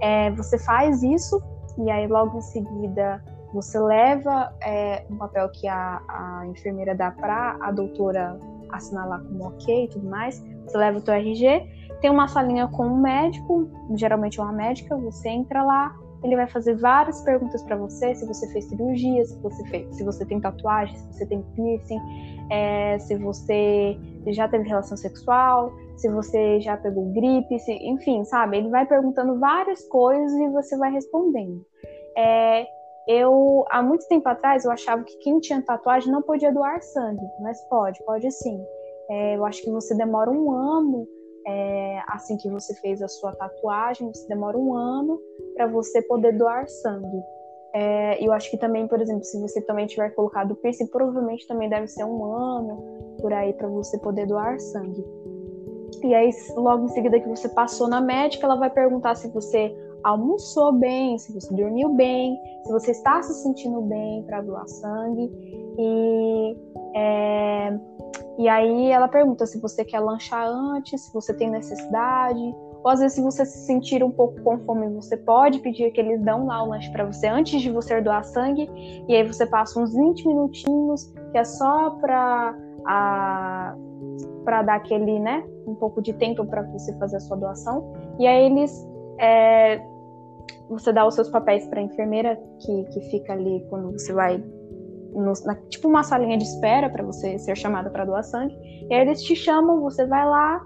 é, 0.00 0.30
você 0.32 0.58
faz 0.58 1.02
isso 1.02 1.42
e 1.78 1.90
aí 1.90 2.06
logo 2.06 2.38
em 2.38 2.42
seguida 2.42 3.22
você 3.54 3.78
leva 3.78 4.52
é, 4.60 5.04
um 5.08 5.16
papel 5.16 5.48
que 5.50 5.68
a, 5.68 6.02
a 6.08 6.46
enfermeira 6.48 6.92
dá 6.92 7.12
para 7.12 7.56
a 7.60 7.70
doutora 7.70 8.36
assinalar 8.70 9.22
como 9.22 9.46
ok 9.46 9.84
e 9.84 9.88
tudo 9.88 10.08
mais. 10.08 10.44
Você 10.66 10.76
leva 10.76 10.98
o 10.98 11.00
teu 11.00 11.14
RG, 11.14 11.62
tem 12.00 12.10
uma 12.10 12.26
salinha 12.26 12.66
com 12.66 12.84
um 12.84 13.00
médico, 13.00 13.68
geralmente 13.94 14.40
uma 14.40 14.52
médica, 14.52 14.96
você 14.96 15.28
entra 15.28 15.62
lá, 15.62 15.94
ele 16.24 16.34
vai 16.34 16.48
fazer 16.48 16.74
várias 16.74 17.20
perguntas 17.20 17.62
para 17.62 17.76
você, 17.76 18.14
se 18.14 18.26
você 18.26 18.48
fez 18.48 18.64
cirurgia, 18.64 19.24
se 19.24 19.38
você 19.38 19.64
fez, 19.66 19.94
se 19.94 20.02
você 20.02 20.26
tem 20.26 20.40
tatuagem, 20.40 20.96
se 20.96 21.12
você 21.12 21.26
tem 21.26 21.42
piercing, 21.54 22.00
é, 22.50 22.98
se 22.98 23.14
você 23.14 23.96
já 24.28 24.48
teve 24.48 24.66
relação 24.66 24.96
sexual, 24.96 25.72
se 25.96 26.08
você 26.08 26.60
já 26.60 26.76
pegou 26.76 27.12
gripe, 27.12 27.58
se, 27.60 27.72
enfim, 27.72 28.24
sabe? 28.24 28.56
Ele 28.56 28.68
vai 28.68 28.84
perguntando 28.84 29.38
várias 29.38 29.84
coisas 29.84 30.32
e 30.32 30.48
você 30.48 30.76
vai 30.76 30.90
respondendo. 30.90 31.64
É, 32.16 32.66
eu, 33.06 33.64
há 33.70 33.82
muito 33.82 34.06
tempo 34.08 34.28
atrás, 34.28 34.64
eu 34.64 34.70
achava 34.70 35.02
que 35.04 35.16
quem 35.18 35.38
tinha 35.40 35.62
tatuagem 35.62 36.10
não 36.10 36.22
podia 36.22 36.52
doar 36.52 36.82
sangue, 36.82 37.26
mas 37.40 37.60
pode, 37.68 38.02
pode 38.04 38.30
sim. 38.32 38.58
É, 39.10 39.36
eu 39.36 39.44
acho 39.44 39.62
que 39.62 39.70
você 39.70 39.94
demora 39.94 40.30
um 40.30 40.50
ano, 40.50 41.06
é, 41.46 42.00
assim 42.08 42.36
que 42.38 42.48
você 42.48 42.74
fez 42.76 43.02
a 43.02 43.08
sua 43.08 43.32
tatuagem, 43.32 44.08
você 44.08 44.26
demora 44.26 44.56
um 44.56 44.74
ano 44.74 45.20
para 45.54 45.66
você 45.66 46.00
poder 46.02 46.32
doar 46.32 46.66
sangue. 46.66 47.22
É, 47.74 48.24
eu 48.24 48.32
acho 48.32 48.50
que 48.50 48.56
também, 48.56 48.86
por 48.86 49.00
exemplo, 49.00 49.24
se 49.24 49.38
você 49.40 49.60
também 49.60 49.86
tiver 49.86 50.10
colocado 50.10 50.54
piercing, 50.56 50.86
provavelmente 50.86 51.46
também 51.46 51.68
deve 51.68 51.88
ser 51.88 52.04
um 52.04 52.24
ano 52.24 53.16
por 53.20 53.32
aí 53.32 53.52
para 53.52 53.68
você 53.68 53.98
poder 53.98 54.26
doar 54.26 54.58
sangue. 54.60 55.04
E 56.02 56.14
aí, 56.14 56.30
logo 56.56 56.84
em 56.84 56.88
seguida 56.88 57.20
que 57.20 57.28
você 57.28 57.48
passou 57.48 57.88
na 57.88 58.00
médica, 58.00 58.46
ela 58.46 58.56
vai 58.56 58.70
perguntar 58.70 59.14
se 59.16 59.28
você 59.28 59.74
almoçou 60.04 60.72
bem, 60.72 61.18
se 61.18 61.32
você 61.32 61.52
dormiu 61.54 61.94
bem, 61.94 62.38
se 62.62 62.70
você 62.70 62.90
está 62.90 63.22
se 63.22 63.34
sentindo 63.42 63.80
bem 63.80 64.22
para 64.24 64.42
doar 64.42 64.68
sangue. 64.68 65.30
E, 65.78 66.56
é, 66.94 67.78
e 68.38 68.48
aí 68.48 68.90
ela 68.90 69.08
pergunta 69.08 69.46
se 69.46 69.58
você 69.60 69.84
quer 69.84 70.00
lanchar 70.00 70.46
antes, 70.46 71.00
se 71.00 71.12
você 71.12 71.34
tem 71.34 71.50
necessidade. 71.50 72.54
Ou 72.84 72.90
às 72.90 73.00
vezes, 73.00 73.16
se 73.16 73.22
você 73.22 73.46
se 73.46 73.64
sentir 73.64 74.04
um 74.04 74.10
pouco 74.10 74.38
com 74.42 74.58
fome, 74.58 74.86
você 74.90 75.16
pode 75.16 75.58
pedir 75.60 75.90
que 75.90 76.00
eles 76.00 76.20
dão 76.20 76.46
lá 76.46 76.62
o 76.62 76.68
lanche 76.68 76.90
para 76.92 77.06
você 77.06 77.26
antes 77.26 77.62
de 77.62 77.70
você 77.70 77.98
doar 78.02 78.22
sangue. 78.24 78.70
E 79.08 79.16
aí 79.16 79.26
você 79.26 79.46
passa 79.46 79.80
uns 79.80 79.94
20 79.94 80.28
minutinhos, 80.28 81.10
que 81.32 81.38
é 81.38 81.44
só 81.44 81.90
para 81.90 82.54
para 84.44 84.62
dar 84.62 84.74
aquele, 84.74 85.18
né, 85.18 85.42
um 85.66 85.74
pouco 85.74 86.02
de 86.02 86.12
tempo 86.12 86.44
para 86.44 86.60
você 86.64 86.92
fazer 86.98 87.16
a 87.16 87.20
sua 87.20 87.38
doação. 87.38 87.94
E 88.18 88.26
aí 88.26 88.44
eles 88.44 88.86
é, 89.18 89.80
você 90.68 90.92
dá 90.92 91.06
os 91.06 91.14
seus 91.14 91.28
papéis 91.28 91.66
para 91.66 91.80
a 91.80 91.82
enfermeira 91.82 92.40
que, 92.60 92.84
que 92.84 93.00
fica 93.10 93.32
ali 93.32 93.64
quando 93.68 93.92
você 93.92 94.12
vai 94.12 94.42
no, 95.12 95.32
na, 95.44 95.54
tipo 95.68 95.88
uma 95.88 96.02
salinha 96.02 96.36
de 96.36 96.44
espera 96.44 96.90
para 96.90 97.04
você 97.04 97.38
ser 97.38 97.56
chamada 97.56 97.90
para 97.90 98.04
doar 98.04 98.24
sangue. 98.24 98.56
E 98.90 98.94
aí 98.94 99.00
eles 99.00 99.22
te 99.22 99.36
chamam, 99.36 99.80
você 99.80 100.06
vai 100.06 100.24
lá, 100.28 100.60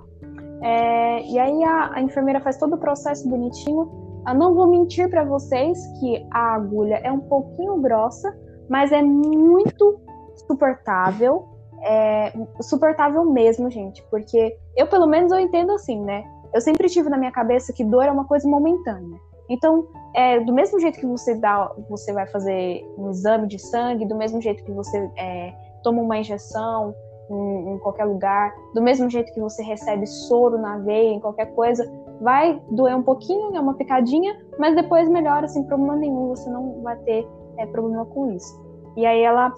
é, 0.63 1.23
e 1.23 1.39
aí 1.39 1.65
a, 1.65 1.95
a, 1.95 2.03
enfermeira 2.03 2.41
faz 2.41 2.57
todo 2.57 2.75
o 2.75 2.79
processo 2.79 3.29
bonitinho. 3.29 3.91
Eu 4.27 4.35
não 4.35 4.55
vou 4.55 4.67
mentir 4.67 5.09
para 5.09 5.25
vocês 5.25 5.79
que 6.01 6.27
a 6.31 6.55
agulha 6.55 6.97
é 6.97 7.11
um 7.11 7.21
pouquinho 7.21 7.81
grossa, 7.81 8.37
mas 8.69 8.93
é 8.93 9.03
muito 9.03 10.01
suportável. 10.47 11.47
É, 11.85 12.33
suportável 12.61 13.25
mesmo, 13.25 13.71
gente, 13.71 14.03
porque 14.11 14.57
eu 14.77 14.89
pelo 14.89 15.07
menos 15.07 15.31
eu 15.31 15.39
entendo 15.39 15.73
assim, 15.73 16.01
né? 16.03 16.25
Eu 16.53 16.61
sempre 16.61 16.89
tive 16.89 17.09
na 17.09 17.17
minha 17.17 17.31
cabeça 17.31 17.73
que 17.73 17.85
dor 17.85 18.05
é 18.05 18.11
uma 18.11 18.27
coisa 18.27 18.49
momentânea. 18.49 19.21
Então, 19.49 19.87
é, 20.15 20.41
do 20.41 20.53
mesmo 20.53 20.79
jeito 20.79 20.99
que 20.99 21.07
você 21.07 21.35
dá, 21.35 21.73
você 21.89 22.13
vai 22.13 22.27
fazer 22.27 22.87
um 22.99 23.11
exame 23.11 23.47
de 23.47 23.59
sangue, 23.59 24.05
do 24.05 24.15
mesmo 24.15 24.41
jeito 24.41 24.63
que 24.63 24.73
você 24.73 25.11
é, 25.17 25.55
toma 25.83 26.03
uma 26.03 26.19
injeção 26.19 26.95
em, 27.31 27.73
em, 27.73 27.79
qualquer 27.79 28.05
lugar, 28.05 28.53
do 28.75 28.83
mesmo 28.83 29.09
jeito 29.09 29.33
que 29.33 29.41
você 29.41 29.63
recebe 29.63 30.07
soro 30.07 30.59
na 30.59 30.79
veia, 30.79 31.11
em 31.11 31.21
qualquer 31.21 31.55
coisa, 31.55 31.91
vai 32.21 32.61
doer 32.71 32.97
um 32.97 33.03
pouquinho, 33.03 33.57
é 33.57 33.61
uma 33.61 33.75
picadinha, 33.75 34.39
mas 34.59 34.75
depois 34.75 35.09
melhora 35.09 35.49
sem 35.49 35.63
problema 35.65 35.97
nenhum, 35.97 36.29
você 36.29 36.49
não 36.51 36.83
vai 36.83 36.97
ter 36.99 37.27
é, 37.57 37.67
problema 37.67 38.05
com 38.07 38.31
isso. 38.33 38.61
E 38.97 39.07
aí 39.07 39.23
ela 39.23 39.53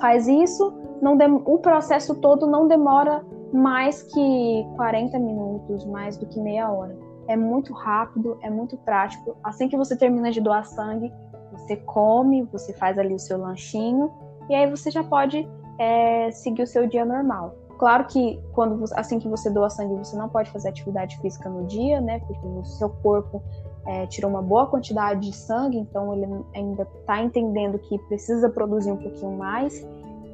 faz 0.00 0.28
isso, 0.28 0.72
não 1.00 1.16
o 1.44 1.58
processo 1.58 2.14
todo 2.20 2.46
não 2.46 2.68
demora 2.68 3.24
mais 3.52 4.02
que 4.02 4.66
40 4.76 5.18
minutos, 5.18 5.84
mais 5.86 6.16
do 6.16 6.26
que 6.26 6.40
meia 6.40 6.70
hora 6.70 6.96
é 7.32 7.36
muito 7.36 7.72
rápido, 7.72 8.38
é 8.42 8.50
muito 8.50 8.76
prático. 8.76 9.36
Assim 9.42 9.68
que 9.68 9.76
você 9.76 9.96
termina 9.96 10.30
de 10.30 10.40
doar 10.40 10.64
sangue, 10.64 11.12
você 11.50 11.76
come, 11.76 12.42
você 12.44 12.72
faz 12.74 12.98
ali 12.98 13.14
o 13.14 13.18
seu 13.18 13.38
lanchinho 13.38 14.10
e 14.48 14.54
aí 14.54 14.70
você 14.70 14.90
já 14.90 15.02
pode 15.02 15.48
é, 15.78 16.30
seguir 16.30 16.62
o 16.62 16.66
seu 16.66 16.86
dia 16.86 17.04
normal. 17.04 17.54
Claro 17.78 18.04
que 18.06 18.40
quando 18.52 18.84
assim 18.94 19.18
que 19.18 19.28
você 19.28 19.50
doa 19.50 19.68
sangue, 19.68 19.96
você 19.96 20.16
não 20.16 20.28
pode 20.28 20.50
fazer 20.50 20.68
atividade 20.68 21.18
física 21.20 21.48
no 21.48 21.66
dia, 21.66 22.00
né? 22.00 22.20
Porque 22.20 22.46
o 22.46 22.64
seu 22.64 22.88
corpo 22.88 23.42
é, 23.86 24.06
tirou 24.06 24.30
uma 24.30 24.42
boa 24.42 24.66
quantidade 24.66 25.28
de 25.28 25.34
sangue, 25.34 25.78
então 25.78 26.14
ele 26.14 26.26
ainda 26.54 26.86
está 27.00 27.22
entendendo 27.22 27.78
que 27.78 27.98
precisa 28.06 28.48
produzir 28.48 28.92
um 28.92 28.98
pouquinho 28.98 29.36
mais. 29.36 29.84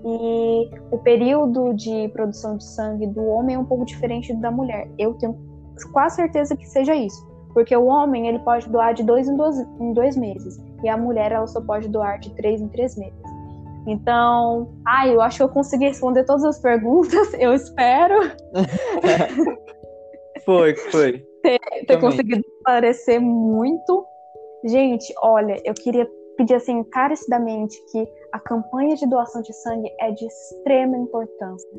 E 0.04 0.70
o 0.90 0.98
período 0.98 1.72
de 1.74 2.08
produção 2.08 2.56
de 2.56 2.64
sangue 2.64 3.06
do 3.06 3.24
homem 3.24 3.56
é 3.56 3.58
um 3.58 3.64
pouco 3.64 3.84
diferente 3.84 4.34
da 4.34 4.50
mulher. 4.50 4.90
Eu 4.98 5.14
tenho 5.14 5.47
quase 5.84 6.16
certeza 6.16 6.56
que 6.56 6.66
seja 6.66 6.94
isso, 6.94 7.26
porque 7.52 7.76
o 7.76 7.86
homem 7.86 8.28
ele 8.28 8.38
pode 8.40 8.68
doar 8.68 8.94
de 8.94 9.02
dois 9.02 9.28
em 9.28 9.36
dois, 9.36 9.58
em 9.58 9.92
dois 9.92 10.16
meses 10.16 10.58
e 10.82 10.88
a 10.88 10.96
mulher 10.96 11.32
ela 11.32 11.46
só 11.46 11.60
pode 11.60 11.88
doar 11.88 12.18
de 12.18 12.30
três 12.34 12.60
em 12.60 12.68
três 12.68 12.96
meses. 12.96 13.18
Então, 13.86 14.68
ah, 14.86 15.08
eu 15.08 15.20
acho 15.20 15.38
que 15.38 15.42
eu 15.42 15.48
consegui 15.48 15.86
responder 15.86 16.24
todas 16.24 16.44
as 16.44 16.60
perguntas, 16.60 17.32
eu 17.38 17.54
espero. 17.54 18.20
foi, 20.44 20.76
foi. 20.76 21.26
Ter, 21.42 21.58
ter 21.86 22.00
conseguido 22.00 22.42
esclarecer 22.46 23.20
muito. 23.20 24.06
Gente, 24.64 25.12
olha, 25.22 25.60
eu 25.64 25.72
queria 25.72 26.06
pedir 26.36 26.54
assim 26.54 26.78
encarecidamente 26.78 27.76
que 27.90 28.06
a 28.32 28.38
campanha 28.38 28.94
de 28.94 29.08
doação 29.08 29.40
de 29.40 29.52
sangue 29.54 29.90
é 30.00 30.10
de 30.10 30.26
extrema 30.26 30.96
importância. 30.96 31.70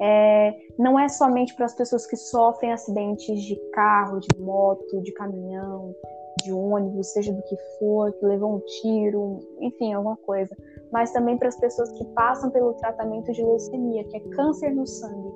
É, 0.00 0.56
não 0.78 0.98
é 0.98 1.08
somente 1.08 1.54
para 1.54 1.66
as 1.66 1.74
pessoas 1.74 2.06
que 2.06 2.16
sofrem 2.16 2.72
acidentes 2.72 3.42
de 3.42 3.56
carro, 3.72 4.18
de 4.18 4.40
moto, 4.40 5.02
de 5.02 5.12
caminhão, 5.12 5.94
de 6.42 6.52
ônibus, 6.52 7.12
seja 7.12 7.32
do 7.32 7.42
que 7.42 7.56
for, 7.78 8.12
que 8.12 8.24
levou 8.24 8.56
um 8.56 8.60
tiro, 8.60 9.40
enfim, 9.60 9.92
alguma 9.92 10.16
coisa, 10.16 10.56
mas 10.92 11.12
também 11.12 11.36
para 11.36 11.48
as 11.48 11.56
pessoas 11.56 11.90
que 11.92 12.04
passam 12.14 12.50
pelo 12.50 12.74
tratamento 12.74 13.32
de 13.32 13.42
leucemia, 13.42 14.04
que 14.04 14.16
é 14.16 14.20
câncer 14.30 14.74
no 14.74 14.86
sangue. 14.86 15.32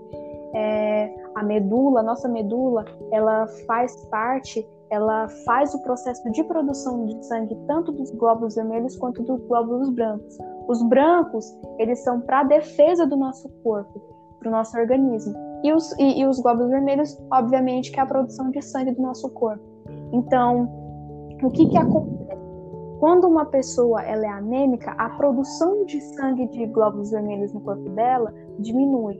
É, 0.54 1.14
a 1.34 1.42
medula, 1.42 2.00
a 2.00 2.02
nossa 2.02 2.28
medula, 2.28 2.84
ela 3.10 3.46
faz 3.66 3.94
parte, 4.06 4.66
ela 4.88 5.28
faz 5.44 5.74
o 5.74 5.82
processo 5.82 6.30
de 6.30 6.44
produção 6.44 7.06
de 7.06 7.26
sangue 7.26 7.56
tanto 7.66 7.90
dos 7.90 8.10
glóbulos 8.12 8.54
vermelhos 8.54 8.96
quanto 8.96 9.22
dos 9.22 9.40
glóbulos 9.46 9.90
brancos. 9.90 10.38
Os 10.68 10.80
brancos, 10.82 11.44
eles 11.78 11.98
são 12.04 12.20
para 12.20 12.40
a 12.40 12.44
defesa 12.44 13.04
do 13.04 13.16
nosso 13.16 13.48
corpo, 13.62 14.13
para 14.44 14.50
o 14.50 14.52
nosso 14.52 14.78
organismo. 14.78 15.34
E 15.64 15.72
os, 15.72 15.98
e, 15.98 16.20
e 16.20 16.26
os 16.26 16.38
glóbulos 16.40 16.70
vermelhos, 16.70 17.18
obviamente, 17.32 17.90
que 17.90 17.98
é 17.98 18.02
a 18.02 18.06
produção 18.06 18.50
de 18.50 18.60
sangue 18.60 18.92
do 18.92 19.00
nosso 19.00 19.28
corpo. 19.30 19.64
Então, 20.12 20.68
o 21.42 21.50
que, 21.50 21.66
que 21.68 21.78
acontece? 21.78 22.44
Quando 23.00 23.26
uma 23.26 23.46
pessoa 23.46 24.02
ela 24.02 24.24
é 24.24 24.28
anêmica, 24.28 24.92
a 24.92 25.08
produção 25.10 25.84
de 25.84 26.00
sangue 26.00 26.46
de 26.48 26.66
glóbulos 26.66 27.10
vermelhos 27.10 27.52
no 27.52 27.60
corpo 27.60 27.88
dela 27.90 28.32
diminui. 28.58 29.18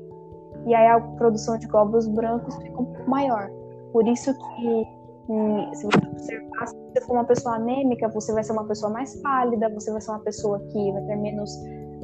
E 0.66 0.74
aí 0.74 0.86
a 0.88 1.00
produção 1.00 1.58
de 1.58 1.66
glóbulos 1.66 2.06
brancos 2.08 2.54
fica 2.56 2.80
um 2.80 2.84
pouco 2.84 3.10
maior. 3.10 3.50
Por 3.92 4.06
isso 4.06 4.32
que 4.32 4.86
hum, 5.28 5.74
se 5.74 5.84
você 5.84 5.98
observar, 6.08 6.66
se 6.68 6.76
você 6.76 7.00
for 7.06 7.12
uma 7.14 7.24
pessoa 7.24 7.56
anêmica, 7.56 8.08
você 8.08 8.32
vai 8.32 8.42
ser 8.42 8.52
uma 8.52 8.64
pessoa 8.64 8.90
mais 8.90 9.16
pálida, 9.16 9.68
você 9.68 9.90
vai 9.90 10.00
ser 10.00 10.10
uma 10.10 10.20
pessoa 10.20 10.58
que 10.60 10.92
vai 10.92 11.02
ter 11.02 11.16
menos. 11.16 11.50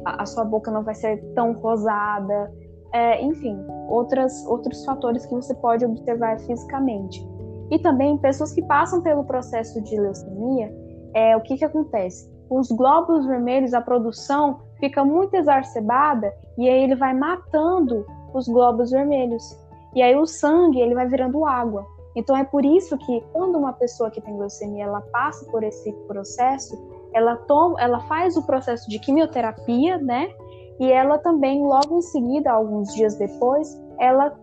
A, 0.05 0.23
a 0.23 0.25
sua 0.25 0.43
boca 0.43 0.69
não 0.69 0.83
vai 0.83 0.93
ser 0.95 1.17
tão 1.33 1.53
rosada. 1.53 2.51
É, 2.93 3.23
enfim, 3.23 3.57
outras, 3.87 4.45
outros 4.47 4.83
fatores 4.83 5.25
que 5.25 5.33
você 5.33 5.53
pode 5.55 5.85
observar 5.85 6.39
fisicamente. 6.39 7.25
E 7.69 7.79
também 7.79 8.17
pessoas 8.17 8.51
que 8.51 8.61
passam 8.63 9.01
pelo 9.01 9.23
processo 9.23 9.81
de 9.81 9.97
leucemia, 9.97 10.73
é, 11.13 11.35
o 11.37 11.41
que, 11.41 11.57
que 11.57 11.65
acontece? 11.65 12.29
Os 12.49 12.69
glóbulos 12.69 13.25
vermelhos, 13.25 13.73
a 13.73 13.79
produção 13.79 14.59
fica 14.77 15.05
muito 15.05 15.35
exacerbada 15.35 16.33
e 16.57 16.67
aí 16.67 16.83
ele 16.83 16.95
vai 16.95 17.13
matando 17.13 18.05
os 18.33 18.47
glóbulos 18.47 18.91
vermelhos. 18.91 19.57
E 19.95 20.01
aí 20.01 20.15
o 20.17 20.25
sangue 20.25 20.81
ele 20.81 20.93
vai 20.93 21.07
virando 21.07 21.45
água. 21.45 21.85
Então 22.15 22.35
é 22.35 22.43
por 22.43 22.65
isso 22.65 22.97
que 22.97 23.21
quando 23.31 23.57
uma 23.57 23.71
pessoa 23.71 24.11
que 24.11 24.19
tem 24.19 24.37
leucemia 24.37 24.83
ela 24.83 25.01
passa 25.13 25.45
por 25.49 25.63
esse 25.63 25.93
processo, 26.07 26.77
ela 27.13 27.37
toma, 27.37 27.79
ela 27.81 28.01
faz 28.01 28.35
o 28.35 28.45
processo 28.45 28.89
de 28.89 28.99
quimioterapia, 28.99 29.97
né? 29.97 30.33
E 30.79 30.91
ela 30.91 31.17
também 31.19 31.63
logo 31.63 31.97
em 31.97 32.01
seguida, 32.01 32.51
alguns 32.51 32.93
dias 32.93 33.15
depois, 33.15 33.79
ela 33.99 34.35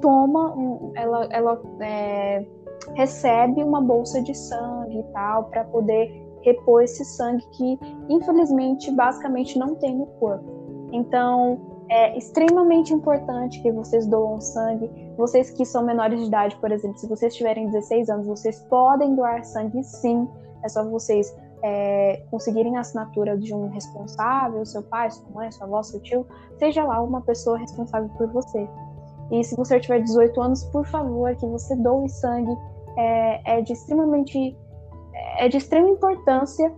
toma, 0.00 0.54
um, 0.54 0.92
ela, 0.94 1.28
ela 1.30 1.62
é, 1.80 2.44
recebe 2.94 3.62
uma 3.62 3.80
bolsa 3.80 4.22
de 4.22 4.34
sangue 4.34 4.98
e 4.98 5.02
tal 5.12 5.44
para 5.44 5.64
poder 5.64 6.26
repor 6.42 6.82
esse 6.82 7.04
sangue 7.04 7.44
que 7.52 7.78
infelizmente 8.08 8.90
basicamente 8.92 9.58
não 9.58 9.74
tem 9.74 9.96
no 9.96 10.06
corpo. 10.06 10.44
Então 10.92 11.58
é 11.90 12.16
extremamente 12.16 12.92
importante 12.92 13.60
que 13.62 13.72
vocês 13.72 14.06
doam 14.06 14.40
sangue. 14.40 14.90
Vocês 15.16 15.50
que 15.50 15.64
são 15.64 15.82
menores 15.82 16.20
de 16.20 16.26
idade, 16.26 16.56
por 16.56 16.70
exemplo, 16.70 16.98
se 16.98 17.08
vocês 17.08 17.34
tiverem 17.34 17.66
16 17.66 18.10
anos, 18.10 18.26
vocês 18.26 18.60
podem 18.68 19.14
doar 19.14 19.44
sangue 19.44 19.82
sim. 19.82 20.28
É 20.62 20.68
só 20.68 20.84
vocês 20.84 21.34
é, 21.62 22.22
conseguirem 22.30 22.76
a 22.76 22.80
assinatura 22.80 23.36
de 23.36 23.54
um 23.54 23.68
responsável, 23.68 24.64
seu 24.64 24.82
pai, 24.82 25.10
sua 25.10 25.28
mãe, 25.30 25.50
sua 25.50 25.66
avó, 25.66 25.82
seu 25.82 26.00
tio, 26.00 26.26
seja 26.58 26.84
lá 26.84 27.02
uma 27.02 27.20
pessoa 27.20 27.58
responsável 27.58 28.08
por 28.16 28.28
você. 28.28 28.68
E 29.30 29.44
se 29.44 29.56
você 29.56 29.78
tiver 29.78 30.00
18 30.00 30.40
anos, 30.40 30.64
por 30.64 30.86
favor, 30.86 31.34
que 31.36 31.46
você 31.46 31.76
doe 31.76 32.08
sangue 32.08 32.56
é, 32.96 33.58
é 33.58 33.60
de 33.60 33.72
extremamente 33.72 34.56
é 35.38 35.48
de 35.48 35.56
extrema 35.56 35.88
importância. 35.88 36.72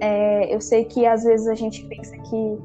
É, 0.00 0.54
eu 0.54 0.60
sei 0.60 0.84
que 0.84 1.04
às 1.06 1.24
vezes 1.24 1.46
a 1.46 1.54
gente 1.54 1.84
pensa 1.86 2.16
que 2.16 2.58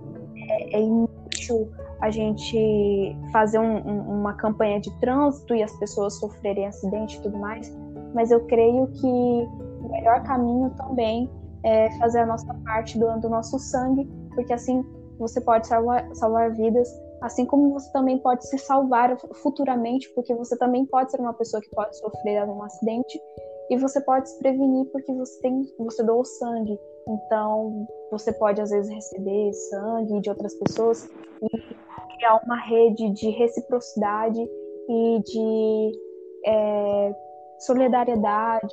é, 0.49 0.77
é 0.77 0.81
inútil 0.81 1.69
a 2.01 2.09
gente 2.09 3.17
fazer 3.31 3.59
um, 3.59 3.77
um, 3.77 4.19
uma 4.19 4.33
campanha 4.33 4.79
de 4.79 4.91
trânsito 4.99 5.55
e 5.55 5.63
as 5.63 5.73
pessoas 5.79 6.13
sofrerem 6.19 6.67
acidente 6.67 7.17
e 7.17 7.21
tudo 7.21 7.37
mais, 7.37 7.75
mas 8.13 8.31
eu 8.31 8.45
creio 8.45 8.87
que 8.87 9.49
melhor 9.95 10.23
caminho 10.23 10.69
também 10.71 11.29
é 11.63 11.89
fazer 11.97 12.19
a 12.19 12.25
nossa 12.25 12.53
parte 12.63 12.97
doando 12.99 13.27
o 13.27 13.29
nosso 13.29 13.57
sangue, 13.57 14.05
porque 14.33 14.53
assim 14.53 14.83
você 15.17 15.41
pode 15.41 15.67
salvar, 15.67 16.07
salvar 16.13 16.51
vidas 16.51 16.87
Assim 17.21 17.45
como 17.45 17.73
você 17.73 17.91
também 17.91 18.19
pode 18.19 18.47
se 18.47 18.57
salvar 18.57 19.17
futuramente, 19.41 20.07
porque 20.13 20.33
você 20.35 20.57
também 20.57 20.85
pode 20.85 21.11
ser 21.11 21.19
uma 21.19 21.33
pessoa 21.33 21.61
que 21.61 21.69
pode 21.71 21.97
sofrer 21.97 22.47
um 22.47 22.61
acidente 22.61 23.19
e 23.69 23.77
você 23.77 23.99
pode 24.01 24.29
se 24.29 24.37
prevenir 24.37 24.85
porque 24.91 25.11
você 25.11 25.41
tem, 25.41 25.63
você 25.79 26.03
doou 26.03 26.23
sangue. 26.23 26.79
Então, 27.07 27.87
você 28.11 28.31
pode 28.33 28.61
às 28.61 28.69
vezes 28.69 28.93
receber 28.93 29.53
sangue 29.53 30.19
de 30.21 30.29
outras 30.29 30.53
pessoas 30.55 31.09
e 31.41 32.17
criar 32.17 32.41
uma 32.45 32.59
rede 32.59 33.09
de 33.11 33.29
reciprocidade 33.31 34.39
e 34.89 35.19
de 35.23 35.91
é, 36.45 37.15
solidariedade 37.59 38.67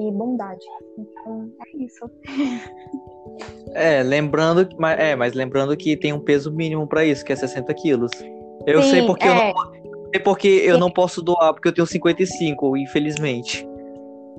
e 0.00 0.12
bondade. 0.12 0.64
Então, 0.98 1.50
é 1.66 1.84
isso. 1.84 2.10
É, 3.74 4.02
lembrando, 4.02 4.68
mas, 4.78 4.98
é, 4.98 5.16
mas 5.16 5.34
lembrando 5.34 5.76
que 5.76 5.96
tem 5.96 6.12
um 6.12 6.20
peso 6.20 6.52
mínimo 6.52 6.86
para 6.86 7.04
isso, 7.04 7.24
que 7.24 7.32
é 7.32 7.36
60 7.36 7.72
quilos. 7.74 8.10
Eu 8.66 8.82
Sim, 8.82 8.90
sei 8.90 9.06
porque 9.06 9.26
é. 9.26 9.30
eu 9.30 9.34
não, 9.34 9.72
sei 10.12 10.20
porque 10.22 10.48
eu 10.48 10.78
não 10.78 10.90
posso 10.90 11.22
doar, 11.22 11.52
porque 11.52 11.68
eu 11.68 11.74
tenho 11.74 11.86
55, 11.86 12.76
infelizmente. 12.76 13.68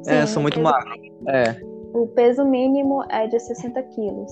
É, 0.07 0.11
Sim, 0.11 0.15
é, 0.15 0.25
sou 0.25 0.41
muito 0.41 0.59
magro. 0.59 0.89
É. 1.27 1.55
O 1.93 2.07
peso 2.07 2.45
mínimo 2.45 3.03
é 3.09 3.27
de 3.27 3.39
60 3.39 3.81
quilos. 3.83 4.31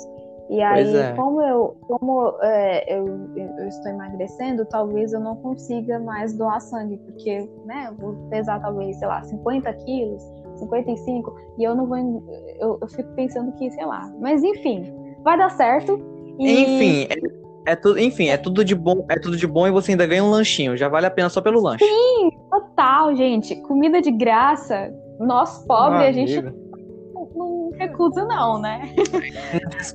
E 0.49 0.61
aí, 0.61 0.95
é. 0.95 1.13
como, 1.13 1.41
eu, 1.41 1.75
como 1.81 2.37
é, 2.41 2.97
eu, 2.97 3.07
eu, 3.35 3.67
estou 3.67 3.91
emagrecendo, 3.91 4.65
talvez 4.65 5.13
eu 5.13 5.19
não 5.19 5.37
consiga 5.37 5.99
mais 5.99 6.33
doar 6.37 6.59
sangue, 6.59 6.97
porque 6.97 7.49
né, 7.65 7.87
eu 7.89 7.95
vou 7.95 8.29
pesar 8.29 8.59
talvez, 8.61 8.97
sei 8.97 9.07
lá, 9.07 9.23
50 9.23 9.73
quilos. 9.73 10.23
55, 10.63 11.35
e 11.57 11.63
eu 11.63 11.75
não 11.75 11.85
vou. 11.85 11.97
Eu, 12.59 12.77
eu 12.81 12.87
fico 12.87 13.09
pensando 13.15 13.51
que, 13.53 13.69
sei 13.71 13.85
lá. 13.85 14.11
Mas 14.19 14.43
enfim, 14.43 14.93
vai 15.23 15.37
dar 15.37 15.49
certo. 15.49 15.99
E... 16.39 16.61
Enfim, 16.61 17.07
é, 17.09 17.71
é, 17.73 17.75
tudo, 17.75 17.99
enfim, 17.99 18.27
é 18.27 18.37
tudo 18.37 18.63
de 18.63 18.75
bom, 18.75 19.05
é 19.09 19.19
tudo 19.19 19.37
de 19.37 19.47
bom 19.47 19.67
e 19.67 19.71
você 19.71 19.91
ainda 19.91 20.05
ganha 20.05 20.23
um 20.23 20.29
lanchinho. 20.29 20.75
Já 20.75 20.89
vale 20.89 21.05
a 21.05 21.11
pena 21.11 21.29
só 21.29 21.41
pelo 21.41 21.61
lanche. 21.61 21.85
Sim, 21.85 22.31
total, 22.49 23.15
gente. 23.15 23.55
Comida 23.63 24.01
de 24.01 24.11
graça. 24.11 24.93
Nós 25.19 25.63
pobres, 25.65 26.01
ah, 26.01 26.09
a 26.09 26.11
gente 26.11 26.41
não, 26.41 27.29
não 27.35 27.71
recusa, 27.77 28.25
não, 28.25 28.59
né? 28.59 28.93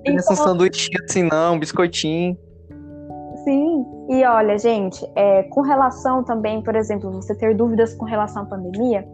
Não 0.07 0.15
então... 0.15 0.37
sanduíche 0.37 0.91
assim, 1.05 1.25
não, 1.25 1.59
biscoitinho. 1.59 2.39
Sim, 3.45 3.87
e 4.09 4.25
olha, 4.25 4.59
gente, 4.59 5.07
é, 5.15 5.43
com 5.45 5.61
relação 5.63 6.25
também, 6.25 6.63
por 6.63 6.75
exemplo, 6.75 7.11
você 7.11 7.35
ter 7.35 7.57
dúvidas 7.57 7.95
com 7.95 8.05
relação 8.05 8.43
à 8.43 8.47
pandemia, 8.47 9.07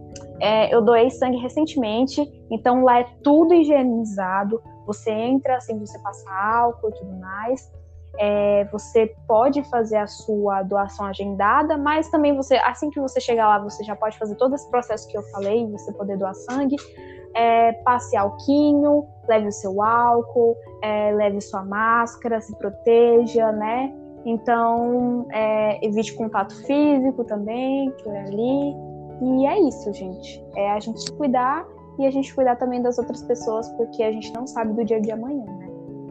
é, 0.44 0.74
eu 0.74 0.82
doei 0.82 1.08
sangue 1.10 1.38
recentemente, 1.38 2.20
então 2.50 2.84
lá 2.84 3.00
é 3.00 3.06
tudo 3.22 3.54
higienizado. 3.54 4.60
Você 4.86 5.10
entra, 5.10 5.56
assim, 5.56 5.78
você 5.78 5.98
passa 6.00 6.30
álcool 6.30 6.90
e 6.90 6.92
tudo 6.92 7.12
mais. 7.18 7.72
é, 8.18 8.64
você 8.66 9.12
pode 9.26 9.62
fazer 9.64 9.96
a 9.96 10.06
sua 10.06 10.62
doação 10.62 11.06
agendada, 11.06 11.76
mas 11.76 12.08
também 12.10 12.34
você, 12.36 12.56
assim 12.56 12.90
que 12.90 13.00
você 13.00 13.20
chegar 13.20 13.48
lá, 13.48 13.58
você 13.58 13.82
já 13.82 13.96
pode 13.96 14.18
fazer 14.18 14.36
todo 14.36 14.54
esse 14.54 14.68
processo 14.70 15.08
que 15.08 15.16
eu 15.16 15.22
falei, 15.24 15.66
você 15.70 15.92
poder 15.92 16.16
doar 16.16 16.34
sangue. 16.34 16.76
É, 17.34 17.72
passe 17.84 18.16
alquinho, 18.16 19.08
leve 19.28 19.48
o 19.48 19.52
seu 19.52 19.82
álcool, 19.82 20.56
é, 20.82 21.12
leve 21.12 21.40
sua 21.40 21.64
máscara, 21.64 22.40
se 22.40 22.56
proteja, 22.56 23.50
né? 23.50 23.92
Então, 24.24 25.26
é, 25.32 25.84
evite 25.84 26.14
contato 26.14 26.54
físico 26.64 27.24
também, 27.24 27.90
que 27.90 28.08
é 28.08 28.20
ali. 28.20 28.93
E 29.22 29.46
é 29.46 29.60
isso, 29.60 29.92
gente. 29.92 30.44
É 30.56 30.70
a 30.72 30.80
gente 30.80 31.00
se 31.00 31.12
cuidar 31.12 31.66
e 31.98 32.06
a 32.06 32.10
gente 32.10 32.34
cuidar 32.34 32.56
também 32.56 32.82
das 32.82 32.98
outras 32.98 33.22
pessoas, 33.22 33.68
porque 33.72 34.02
a 34.02 34.10
gente 34.10 34.32
não 34.32 34.46
sabe 34.46 34.72
do 34.72 34.84
dia 34.84 35.00
de 35.00 35.10
amanhã, 35.10 35.44
né? 35.44 35.68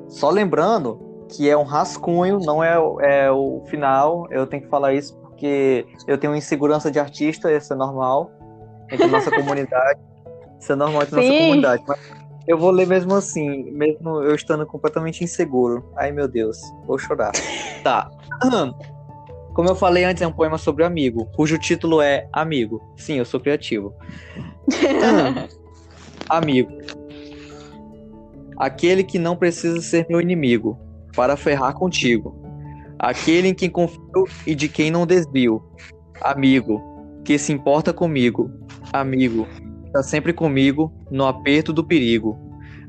Só 0.07 0.30
lembrando 0.30 0.99
que 1.30 1.49
é 1.49 1.57
um 1.57 1.63
rascunho, 1.63 2.39
não 2.39 2.63
é, 2.63 2.75
é 3.01 3.31
o 3.31 3.61
final. 3.65 4.27
Eu 4.30 4.45
tenho 4.47 4.63
que 4.63 4.69
falar 4.69 4.93
isso 4.93 5.17
porque 5.17 5.85
eu 6.07 6.17
tenho 6.17 6.35
insegurança 6.35 6.91
de 6.91 6.99
artista, 6.99 7.51
isso 7.51 7.73
é 7.73 7.75
normal 7.75 8.31
entre 8.91 9.07
nossa 9.07 9.31
comunidade. 9.35 9.99
Isso 10.59 10.71
é 10.71 10.75
normal 10.75 11.03
entre 11.03 11.21
Sim. 11.21 11.27
nossa 11.27 11.39
comunidade. 11.39 11.84
Mas 11.88 11.99
eu 12.47 12.57
vou 12.57 12.71
ler 12.71 12.88
mesmo 12.88 13.15
assim, 13.15 13.71
mesmo 13.71 14.21
eu 14.21 14.35
estando 14.35 14.65
completamente 14.65 15.23
inseguro. 15.23 15.84
Ai 15.95 16.11
meu 16.11 16.27
Deus, 16.27 16.59
vou 16.85 16.97
chorar. 16.97 17.31
tá. 17.84 18.09
Como 19.53 19.69
eu 19.69 19.75
falei 19.75 20.03
antes, 20.03 20.21
é 20.21 20.27
um 20.27 20.31
poema 20.31 20.57
sobre 20.57 20.84
amigo, 20.84 21.25
cujo 21.35 21.57
título 21.59 22.01
é 22.01 22.27
Amigo. 22.34 22.81
Sim, 22.97 23.15
eu 23.15 23.25
sou 23.25 23.39
criativo. 23.39 23.93
amigo. 26.27 26.71
Aquele 28.57 29.03
que 29.03 29.19
não 29.19 29.35
precisa 29.35 29.80
ser 29.81 30.07
meu 30.09 30.19
inimigo, 30.19 30.80
para 31.15 31.38
ferrar 31.38 31.73
contigo. 31.73 32.35
Aquele 32.97 33.49
em 33.49 33.53
quem 33.53 33.69
confio 33.69 34.25
e 34.47 34.55
de 34.55 34.67
quem 34.67 34.89
não 34.89 35.05
desvio. 35.05 35.61
Amigo, 36.21 36.81
que 37.23 37.38
se 37.38 37.51
importa 37.51 37.93
comigo. 37.93 38.49
Amigo, 38.91 39.47
está 39.85 40.01
sempre 40.01 40.34
comigo 40.34 40.91
no 41.11 41.25
aperto 41.25 41.71
do 41.71 41.84
perigo. 41.84 42.39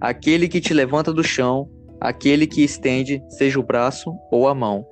Aquele 0.00 0.48
que 0.48 0.60
te 0.60 0.72
levanta 0.72 1.12
do 1.12 1.22
chão, 1.22 1.68
aquele 2.00 2.46
que 2.46 2.62
estende, 2.62 3.22
seja 3.28 3.58
o 3.58 3.62
braço 3.62 4.14
ou 4.30 4.48
a 4.48 4.54
mão. 4.54 4.86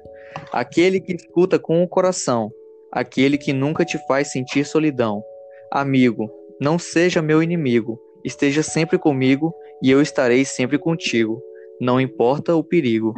Aquele 0.53 1.01
que 1.01 1.15
escuta 1.15 1.59
com 1.59 1.83
o 1.83 1.89
coração, 1.89 2.51
aquele 2.91 3.39
que 3.39 3.53
nunca 3.53 3.85
te 3.85 3.99
faz 4.07 4.31
sentir 4.33 4.65
solidão. 4.65 5.23
Amigo, 5.71 6.31
não 6.61 6.79
seja 6.79 7.23
meu 7.23 7.43
inimigo, 7.43 7.99
esteja 8.25 8.63
sempre 8.63 8.99
comigo 8.99 9.55
e 9.83 9.91
eu 9.91 10.03
estarei 10.03 10.45
sempre 10.45 10.79
contigo 10.79 11.43
não 11.83 12.01
importa 12.01 12.55
o 12.55 12.63
perigo. 12.63 13.13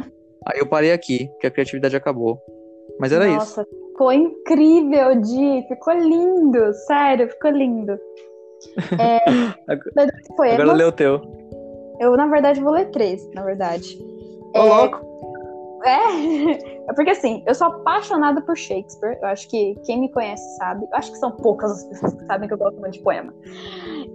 Aí 0.47 0.59
eu 0.59 0.67
parei 0.67 0.91
aqui, 0.91 1.29
que 1.39 1.45
a 1.45 1.51
criatividade 1.51 1.95
acabou. 1.95 2.41
Mas 2.99 3.11
era 3.11 3.27
Nossa, 3.27 3.43
isso. 3.43 3.57
Nossa, 3.59 3.69
ficou 3.91 4.11
incrível, 4.11 5.21
Di. 5.21 5.67
Ficou 5.67 5.93
lindo. 5.93 6.73
Sério, 6.87 7.29
ficou 7.29 7.51
lindo. 7.51 7.97
É, 8.99 9.19
foi 10.35 10.51
Agora 10.51 10.73
lê 10.73 10.83
o 10.85 10.91
teu. 10.91 11.21
Eu, 11.99 12.17
na 12.17 12.25
verdade, 12.25 12.61
vou 12.61 12.73
ler 12.73 12.89
três, 12.89 13.21
na 13.35 13.43
verdade. 13.43 13.99
Ô, 14.55 14.57
é... 14.57 14.63
louco! 14.63 15.14
É, 15.85 16.89
é 16.89 16.93
porque 16.93 17.11
assim, 17.11 17.43
eu 17.45 17.53
sou 17.53 17.67
apaixonada 17.67 18.41
por 18.41 18.57
Shakespeare. 18.57 19.17
Eu 19.21 19.27
acho 19.27 19.47
que 19.47 19.75
quem 19.85 19.99
me 19.99 20.11
conhece 20.11 20.43
sabe. 20.57 20.83
Eu 20.83 20.97
acho 20.97 21.11
que 21.11 21.17
são 21.19 21.31
poucas 21.31 21.71
as 21.71 21.83
pessoas 21.85 22.13
que 22.15 22.25
sabem 22.25 22.47
que 22.47 22.53
eu 22.53 22.57
gosto 22.57 22.79
muito 22.79 22.93
de 22.93 23.01
poema. 23.01 23.33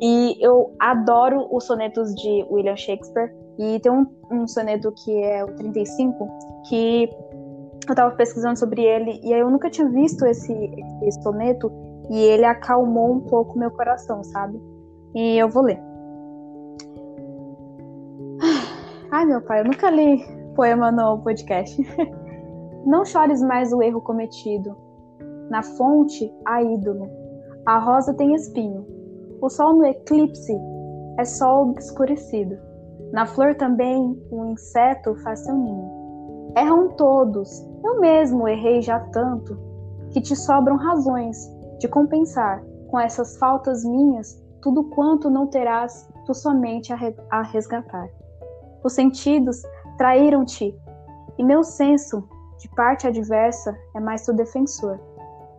E 0.01 0.36
eu 0.40 0.74
adoro 0.78 1.47
os 1.51 1.64
sonetos 1.64 2.14
de 2.16 2.44
William 2.51 2.76
Shakespeare. 2.76 3.32
E 3.59 3.78
tem 3.80 3.92
um, 3.92 4.06
um 4.30 4.47
soneto 4.48 4.92
que 4.92 5.22
é 5.22 5.44
o 5.44 5.55
35, 5.55 6.28
que 6.68 7.09
eu 7.88 7.94
tava 7.94 8.14
pesquisando 8.16 8.59
sobre 8.59 8.82
ele, 8.82 9.20
e 9.22 9.34
aí 9.34 9.40
eu 9.40 9.51
nunca 9.51 9.68
tinha 9.68 9.88
visto 9.88 10.24
esse, 10.24 10.52
esse 11.02 11.22
soneto, 11.22 11.70
e 12.09 12.18
ele 12.18 12.44
acalmou 12.44 13.12
um 13.12 13.20
pouco 13.20 13.59
meu 13.59 13.70
coração, 13.70 14.24
sabe? 14.24 14.59
E 15.14 15.36
eu 15.36 15.48
vou 15.48 15.64
ler. 15.64 15.78
Ai, 19.10 19.26
meu 19.26 19.42
pai, 19.42 19.60
eu 19.60 19.64
nunca 19.64 19.90
li 19.90 20.39
poema 20.55 20.90
no 20.90 21.18
podcast. 21.18 21.81
Não 22.86 23.05
chores 23.05 23.43
mais 23.43 23.72
o 23.72 23.82
erro 23.82 24.01
cometido. 24.01 24.77
Na 25.51 25.62
fonte 25.62 26.32
há 26.47 26.62
ídolo. 26.62 27.09
A 27.66 27.78
rosa 27.78 28.14
tem 28.14 28.35
espinho. 28.35 28.86
O 29.40 29.48
sol 29.48 29.74
no 29.74 29.85
eclipse 29.85 30.56
é 31.18 31.24
sol 31.24 31.74
escurecido. 31.78 32.56
Na 33.12 33.27
flor 33.27 33.55
também 33.55 34.16
o 34.31 34.44
inseto 34.47 35.14
faz 35.16 35.40
seu 35.40 35.55
ninho. 35.55 36.52
Erram 36.56 36.89
todos, 36.90 37.66
eu 37.85 38.01
mesmo 38.01 38.48
errei 38.48 38.82
já 38.82 39.01
tanto, 39.10 39.56
que 40.10 40.20
te 40.20 40.35
sobram 40.35 40.77
razões 40.77 41.36
de 41.78 41.89
compensar 41.89 42.62
com 42.89 42.98
essas 42.98 43.36
faltas 43.39 43.85
minhas 43.85 44.40
tudo 44.60 44.85
quanto 44.90 45.31
não 45.31 45.47
terás 45.47 46.09
tu 46.27 46.35
somente 46.35 46.93
a 46.93 47.43
resgatar. 47.43 48.09
Os 48.85 48.93
sentidos 48.93 49.62
traíram-te, 50.01 50.74
e 51.36 51.44
meu 51.44 51.62
senso, 51.62 52.27
de 52.56 52.70
parte 52.70 53.06
adversa, 53.06 53.77
é 53.94 54.01
mais 54.01 54.24
teu 54.24 54.32
defensor. 54.35 54.98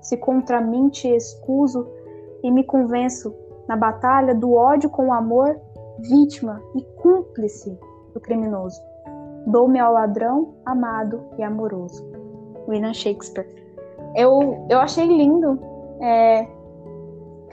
Se 0.02 0.18
contra 0.18 0.60
mim 0.60 0.90
te 0.90 1.08
excuso 1.08 1.88
e 2.42 2.50
me 2.50 2.64
convenço 2.64 3.36
na 3.68 3.78
batalha 3.78 4.34
do 4.34 4.54
ódio 4.54 4.90
com 4.90 5.10
o 5.10 5.14
amor, 5.14 5.62
vítima 6.00 6.60
e 6.76 6.82
cúmplice 7.00 7.78
do 8.16 8.20
criminoso. 8.20 8.82
Dou-me 9.46 9.78
ao 9.78 9.94
ladrão 9.94 10.56
amado 10.66 11.22
e 11.38 11.44
amoroso. 11.44 12.04
William 12.68 12.96
Shakespeare. 12.96 13.46
Eu, 14.16 14.66
eu 14.72 14.80
achei 14.80 15.06
lindo 15.06 15.60
é, 16.02 16.48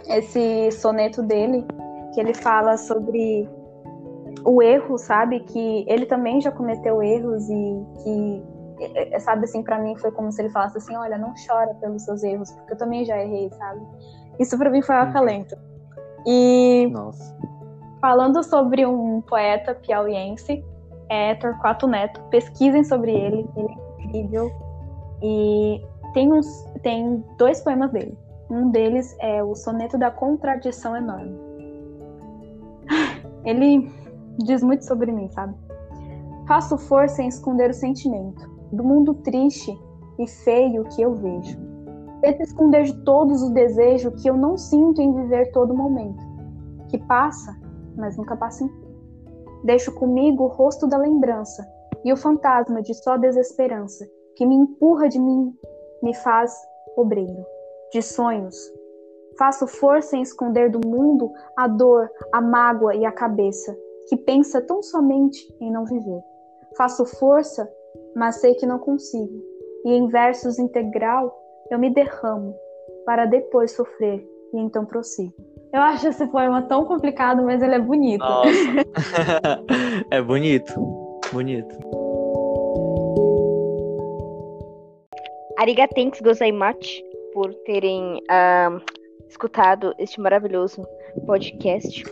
esse 0.07 0.71
soneto 0.71 1.23
dele, 1.23 1.67
que 2.15 2.21
ele 2.21 2.33
fala 2.33 2.79
sobre 2.79 3.47
o 4.45 4.63
erro, 4.63 4.99
sabe? 4.99 5.41
Que 5.41 5.85
ele 5.89 6.07
também 6.07 6.41
já 6.41 6.51
cometeu 6.51 7.03
erros 7.03 7.49
e 7.49 7.87
que, 8.03 8.43
é, 8.81 9.17
é, 9.17 9.19
sabe, 9.19 9.45
assim, 9.45 9.63
para 9.63 9.79
mim 9.79 9.97
foi 9.97 10.11
como 10.13 10.31
se 10.33 10.43
ele 10.43 10.51
falasse 10.51 10.79
assim: 10.79 10.97
olha, 10.97 11.19
não 11.19 11.35
chora 11.47 11.75
pelos 11.75 12.03
seus 12.03 12.23
erros, 12.23 12.51
porque 12.53 12.73
eu 12.73 12.79
também 12.79 13.05
já 13.05 13.17
errei, 13.21 13.51
sabe? 13.51 13.81
Isso 14.39 14.57
para 14.57 14.71
mim 14.71 14.83
foi 14.83 14.95
um 14.95 14.99
uhum. 14.99 15.05
acalento. 15.05 15.57
E. 16.27 16.89
Nossa. 16.93 17.37
Falando 18.01 18.43
sobre 18.45 18.87
um 18.87 19.21
poeta 19.23 19.75
piauiense, 19.75 20.65
é 21.09 21.35
Torquato 21.35 21.87
Neto. 21.87 22.21
Pesquisem 22.31 22.85
sobre 22.85 23.11
ele, 23.13 23.49
ele 23.57 23.69
é 23.69 24.05
incrível. 24.05 24.53
E 25.21 25.83
tem, 26.15 26.33
uns, 26.33 26.47
tem 26.83 27.25
dois 27.37 27.61
poemas 27.61 27.91
dele. 27.91 28.17
Um 28.49 28.71
deles 28.71 29.17
é 29.21 29.43
o 29.43 29.55
Soneto 29.55 29.99
da 29.99 30.11
Contradição 30.11 30.97
Enorme. 30.97 31.37
Ele 33.45 33.91
diz 34.45 34.63
muito 34.63 34.85
sobre 34.85 35.13
mim, 35.13 35.29
sabe? 35.31 35.55
Faço 36.47 36.79
força 36.79 37.23
em 37.23 37.29
esconder 37.29 37.71
o 37.71 37.75
sentimento 37.75 38.49
do 38.73 38.85
mundo 38.85 39.15
triste 39.15 39.77
e 40.19 40.27
feio 40.27 40.85
que 40.85 41.03
eu 41.03 41.15
vejo. 41.15 41.59
Tento 42.21 42.43
esconder 42.43 42.85
de 42.85 42.95
todos 43.05 43.43
o 43.43 43.53
desejo 43.53 44.13
que 44.13 44.29
eu 44.29 44.37
não 44.37 44.57
sinto 44.57 45.01
em 45.01 45.15
viver 45.15 45.53
todo 45.53 45.77
momento, 45.77 46.23
que 46.89 46.99
passa 46.99 47.57
mas 47.99 48.17
nunca 48.17 48.37
passa 48.37 48.65
em 48.65 48.89
Deixo 49.65 49.93
comigo 49.93 50.45
o 50.45 50.47
rosto 50.47 50.87
da 50.87 50.97
lembrança 50.97 51.67
e 52.05 52.13
o 52.13 52.17
fantasma 52.17 52.81
de 52.81 52.95
só 52.95 53.17
desesperança 53.17 54.09
que 54.37 54.47
me 54.47 54.55
empurra 54.55 55.09
de 55.09 55.19
mim, 55.19 55.53
me 56.01 56.15
faz 56.15 56.55
obreiro 56.97 57.45
de 57.93 58.01
sonhos. 58.01 58.57
Faço 59.37 59.67
força 59.67 60.17
em 60.17 60.23
esconder 60.23 60.71
do 60.71 60.81
mundo 60.87 61.33
a 61.57 61.67
dor, 61.67 62.09
a 62.33 62.41
mágoa 62.41 62.95
e 62.95 63.05
a 63.05 63.11
cabeça 63.11 63.77
que 64.09 64.17
pensa 64.17 64.61
tão 64.61 64.83
somente 64.83 65.39
em 65.61 65.71
não 65.71 65.85
viver. 65.85 66.21
Faço 66.77 67.05
força, 67.05 67.71
mas 68.15 68.37
sei 68.37 68.55
que 68.55 68.67
não 68.67 68.79
consigo. 68.79 69.43
E 69.85 69.93
em 69.93 70.09
versos 70.09 70.59
integral 70.59 71.37
eu 71.71 71.79
me 71.79 71.91
derramo 71.91 72.55
para 73.05 73.27
depois 73.27 73.73
sofrer 73.73 74.27
e 74.53 74.59
então 74.59 74.85
prossigo. 74.85 75.35
Eu 75.73 75.83
acho 75.83 76.09
esse 76.09 76.27
poema 76.27 76.63
tão 76.63 76.85
complicado, 76.87 77.43
mas 77.43 77.63
ele 77.63 77.75
é 77.75 77.79
bonito. 77.79 78.25
é 80.11 80.23
bonito. 80.23 80.73
Bonito. 81.33 81.77
Arigatenks 85.59 86.21
gozaimasu 86.21 87.03
por 87.35 87.53
terem 87.67 88.23
uh, 88.31 88.81
escutado 89.29 89.95
este 89.99 90.21
maravilhoso 90.21 90.87
podcast. 91.27 92.05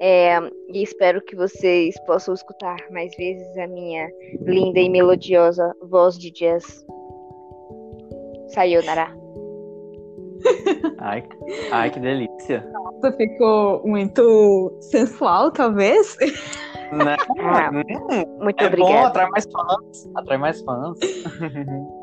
É, 0.00 0.38
e 0.72 0.82
espero 0.82 1.20
que 1.22 1.36
vocês 1.36 1.94
possam 2.06 2.32
escutar 2.32 2.76
mais 2.90 3.14
vezes 3.16 3.56
a 3.58 3.66
minha 3.66 4.08
linda 4.40 4.80
e 4.80 4.88
melodiosa 4.88 5.74
voz 5.82 6.18
de 6.18 6.30
jazz. 6.30 6.64
Sayonara. 8.48 9.14
Ai, 10.98 11.22
ai, 11.70 11.90
que 11.90 12.00
delícia. 12.00 12.66
Nossa, 12.72 13.12
ficou 13.12 13.86
muito 13.86 14.74
sensual, 14.80 15.50
talvez. 15.50 16.16
Né? 16.92 17.16
Ah, 17.38 17.70
Hum, 17.70 18.42
muito 18.42 18.64
é 18.64 18.68
bom, 18.70 18.82
obrigada. 18.84 19.06
atrai 19.08 19.28
mais 19.30 19.44
fãs. 19.44 20.10
Atrai 20.16 20.38
mais 20.38 20.60
fãs. 20.62 20.98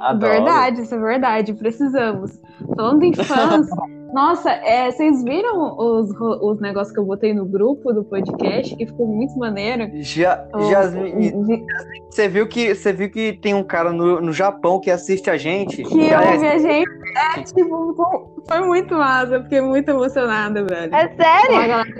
Adoro. 0.00 0.32
Verdade, 0.32 0.82
isso 0.82 0.94
é 0.94 0.98
verdade, 0.98 1.54
precisamos. 1.54 2.38
Falando 2.76 3.02
em 3.02 3.14
fãs, 3.14 3.66
nossa, 4.12 4.50
é, 4.50 4.90
vocês 4.90 5.22
viram 5.24 5.76
os, 5.78 6.10
os 6.40 6.60
negócios 6.60 6.92
que 6.94 7.00
eu 7.00 7.04
botei 7.04 7.34
no 7.34 7.44
grupo 7.44 7.92
do 7.92 8.04
podcast, 8.04 8.74
que 8.76 8.86
ficou 8.86 9.06
muito 9.06 9.36
maneiro? 9.38 9.90
Já, 10.02 10.46
O- 10.54 10.62
Jasmine, 10.70 11.64
você 12.10 12.28
viu 12.28 12.46
que 12.48 12.74
você 12.74 12.92
viu 12.92 13.10
que 13.10 13.34
tem 13.34 13.54
um 13.54 13.64
cara 13.64 13.92
no, 13.92 14.20
no 14.20 14.32
Japão 14.32 14.80
que 14.80 14.90
assiste 14.90 15.28
a 15.30 15.36
gente? 15.36 15.82
que 15.82 15.94
ouve 15.94 16.46
a 16.46 16.58
gente, 16.58 16.88
é, 17.36 17.42
tipo, 17.42 18.34
foi 18.48 18.60
muito 18.60 18.94
massa, 18.94 19.34
eu 19.34 19.42
fiquei 19.42 19.60
muito 19.60 19.88
emocionada, 19.90 20.64
velho. 20.64 20.94
É 20.94 21.08
sério? 21.08 21.92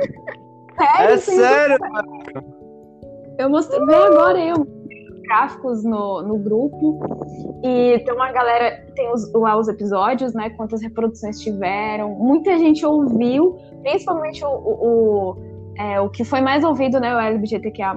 É 0.78 0.96
Sério, 0.96 1.18
sim, 1.18 1.36
sério? 1.36 1.78
Eu 3.38 3.50
mostrei, 3.50 3.84
vem 3.84 3.94
agora 3.96 4.38
eu 4.38 4.75
gráficos 5.26 5.84
no, 5.84 6.22
no 6.22 6.38
grupo 6.38 7.00
e 7.62 7.98
tem 8.04 8.14
uma 8.14 8.30
galera, 8.30 8.84
tem 8.94 9.12
os, 9.12 9.32
lá 9.32 9.56
os 9.58 9.68
episódios, 9.68 10.32
né? 10.32 10.50
Quantas 10.50 10.80
reproduções 10.82 11.40
tiveram. 11.40 12.10
Muita 12.14 12.56
gente 12.58 12.86
ouviu, 12.86 13.58
principalmente 13.82 14.44
o, 14.44 14.48
o, 14.48 14.86
o, 14.86 15.36
é, 15.76 16.00
o 16.00 16.08
que 16.08 16.24
foi 16.24 16.40
mais 16.40 16.64
ouvido, 16.64 17.00
né? 17.00 17.14
O 17.14 17.18
LGBTQIA. 17.18 17.94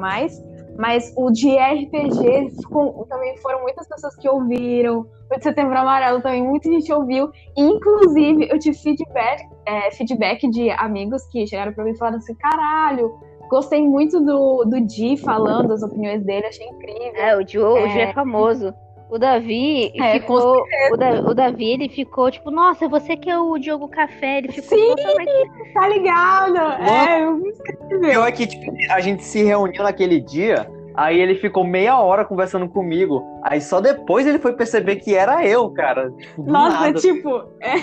Mas 0.78 1.14
o 1.18 1.30
de 1.30 1.58
RPG 1.58 2.52
ficou- 2.62 3.06
também 3.10 3.36
foram 3.38 3.62
muitas 3.62 3.86
pessoas 3.86 4.16
que 4.16 4.30
ouviram. 4.30 5.06
O 5.30 5.38
de 5.38 5.44
Setembro 5.44 5.78
Amarelo 5.78 6.22
também 6.22 6.42
muita 6.42 6.70
gente 6.70 6.92
ouviu. 6.94 7.30
E, 7.58 7.62
inclusive, 7.62 8.48
eu 8.50 8.58
tive 8.58 8.78
feedback, 8.78 9.44
é, 9.66 9.92
feedback 9.92 10.50
de 10.50 10.72
amigos 10.72 11.26
que 11.28 11.46
chegaram 11.46 11.74
pra 11.74 11.84
mim 11.84 11.92
e 11.92 11.98
falaram 11.98 12.18
assim: 12.18 12.34
caralho, 12.36 13.14
Gostei 13.50 13.82
muito 13.82 14.20
do, 14.20 14.64
do 14.66 14.80
Di 14.82 15.18
falando 15.18 15.74
as 15.74 15.82
opiniões 15.82 16.24
dele, 16.24 16.46
achei 16.46 16.68
incrível. 16.68 17.16
É, 17.16 17.36
o 17.36 17.40
o 17.40 17.42
É. 17.42 17.46
Joe 17.48 17.80
é 18.02 18.14
famoso. 18.14 18.74
O 19.10 19.18
Davi 19.18 19.92
É, 20.00 20.20
ficou. 20.20 20.64
O, 20.94 20.96
Da- 20.98 21.22
o 21.22 21.34
Davi, 21.34 21.72
ele 21.72 21.90
ficou 21.90 22.30
tipo, 22.30 22.52
nossa, 22.52 22.88
você 22.88 23.18
que 23.18 23.28
é 23.28 23.40
o 23.40 23.58
Diogo 23.58 23.88
Café. 23.88 24.38
Ele 24.38 24.50
ficou 24.52 24.78
Sim. 24.78 24.96
totalmente. 24.96 25.74
Tá 25.74 25.88
ligado? 25.88 26.58
É, 26.88 27.24
eu 27.24 27.34
me 27.38 27.50
escrevi. 27.50 28.00
Pior 28.02 28.28
é 28.28 28.32
que 28.32 28.46
tipo, 28.46 28.72
a 28.92 29.00
gente 29.00 29.24
se 29.24 29.44
reuniu 29.44 29.82
naquele 29.82 30.20
dia, 30.22 30.70
aí 30.94 31.20
ele 31.20 31.34
ficou 31.34 31.64
meia 31.64 32.00
hora 32.00 32.24
conversando 32.24 32.70
comigo. 32.70 33.24
Aí 33.44 33.60
só 33.60 33.82
depois 33.82 34.28
ele 34.28 34.38
foi 34.38 34.54
perceber 34.54 34.98
que 34.98 35.16
era 35.16 35.44
eu, 35.44 35.68
cara. 35.72 36.12
Tipo, 36.12 36.44
Nossa, 36.44 36.80
nada. 36.80 37.00
tipo, 37.00 37.30
é 37.62 37.74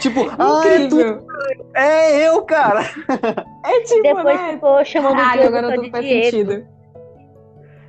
Tipo, 0.00 0.20
ah, 0.38 0.62
é, 0.66 0.78
tu, 0.88 1.00
incrível. 1.00 1.26
é 1.74 2.28
eu, 2.28 2.42
cara. 2.42 2.80
É 3.66 3.80
tipo, 3.80 4.02
Depois 4.02 4.24
né? 4.40 4.52
ficou 4.52 4.84
chamando 4.84 5.12
o 5.14 5.16
Caralho, 5.16 5.40
Diogo 5.42 5.56
agora 5.56 5.74
tudo 5.74 5.84
de 5.84 5.90
faz 5.90 6.04
Diego. 6.04 6.24
sentido. 6.24 6.66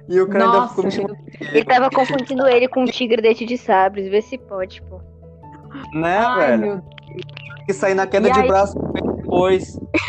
E 0.08 0.22
o 0.22 0.28
cara 0.30 0.46
ainda 0.46 0.58
Nossa, 0.58 0.70
ficou 0.70 0.84
me 0.86 0.92
chamando 0.92 1.16
de 1.18 1.38
Ele 1.42 1.52
Diego, 1.52 1.68
tava 1.70 1.90
confundindo 1.90 2.48
ele 2.48 2.68
com 2.70 2.82
um 2.82 2.86
tigre 2.86 3.22
dente 3.22 3.46
de 3.46 3.58
sabres. 3.58 4.08
Vê 4.10 4.22
se 4.22 4.38
pode, 4.38 4.82
pô. 4.84 5.00
né, 5.94 6.18
Ai, 6.18 6.58
velho? 6.58 6.84
Que 7.66 7.74
sair 7.74 7.94
na 7.96 8.08
queda 8.08 8.30
E 8.30 8.32
de 8.32 8.40
aí- 8.40 8.48
braço 8.48 8.78
depois. 8.94 9.78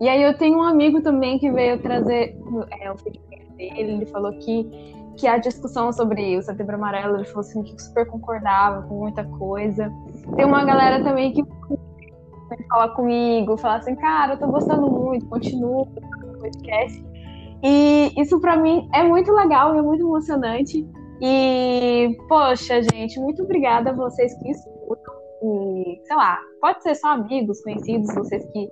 E 0.00 0.08
aí 0.10 0.22
eu 0.22 0.36
tenho 0.36 0.58
um 0.58 0.62
amigo 0.62 1.00
também 1.00 1.38
que 1.38 1.50
veio 1.50 1.78
trazer 1.78 2.36
é, 2.82 2.92
o 2.92 2.98
feedback 2.98 3.46
dele, 3.56 3.92
ele 3.92 4.06
falou 4.06 4.30
que, 4.38 4.94
que 5.16 5.26
a 5.26 5.38
discussão 5.38 5.92
sobre 5.92 6.36
o 6.36 6.42
Setembro 6.42 6.76
Amarelo, 6.76 7.16
ele 7.16 7.24
falou 7.24 7.40
assim 7.40 7.62
que 7.62 7.80
super 7.80 8.06
concordava 8.06 8.82
com 8.86 8.96
muita 9.00 9.24
coisa. 9.24 9.92
Tem 10.34 10.44
uma 10.44 10.64
galera 10.64 11.02
também 11.02 11.32
que 11.32 11.42
vem 11.42 12.68
falar 12.68 12.90
comigo, 12.90 13.56
falar 13.56 13.76
assim, 13.76 13.96
cara, 13.96 14.34
eu 14.34 14.38
tô 14.38 14.46
gostando 14.46 14.90
muito, 14.90 15.26
continua 15.26 15.86
no 16.24 16.38
podcast. 16.38 17.04
E 17.62 18.12
isso 18.16 18.38
pra 18.40 18.56
mim 18.56 18.88
é 18.94 19.02
muito 19.02 19.32
legal 19.32 19.74
é 19.74 19.82
muito 19.82 20.04
emocionante. 20.04 20.86
E, 21.20 22.14
poxa, 22.28 22.82
gente, 22.82 23.18
muito 23.18 23.42
obrigada 23.42 23.90
a 23.90 23.92
vocês 23.94 24.34
que 24.34 24.50
escutam. 24.50 25.14
E, 25.42 26.00
sei 26.04 26.16
lá, 26.16 26.38
pode 26.60 26.82
ser 26.82 26.94
só 26.94 27.12
amigos, 27.12 27.62
conhecidos, 27.62 28.14
vocês 28.14 28.44
que 28.52 28.70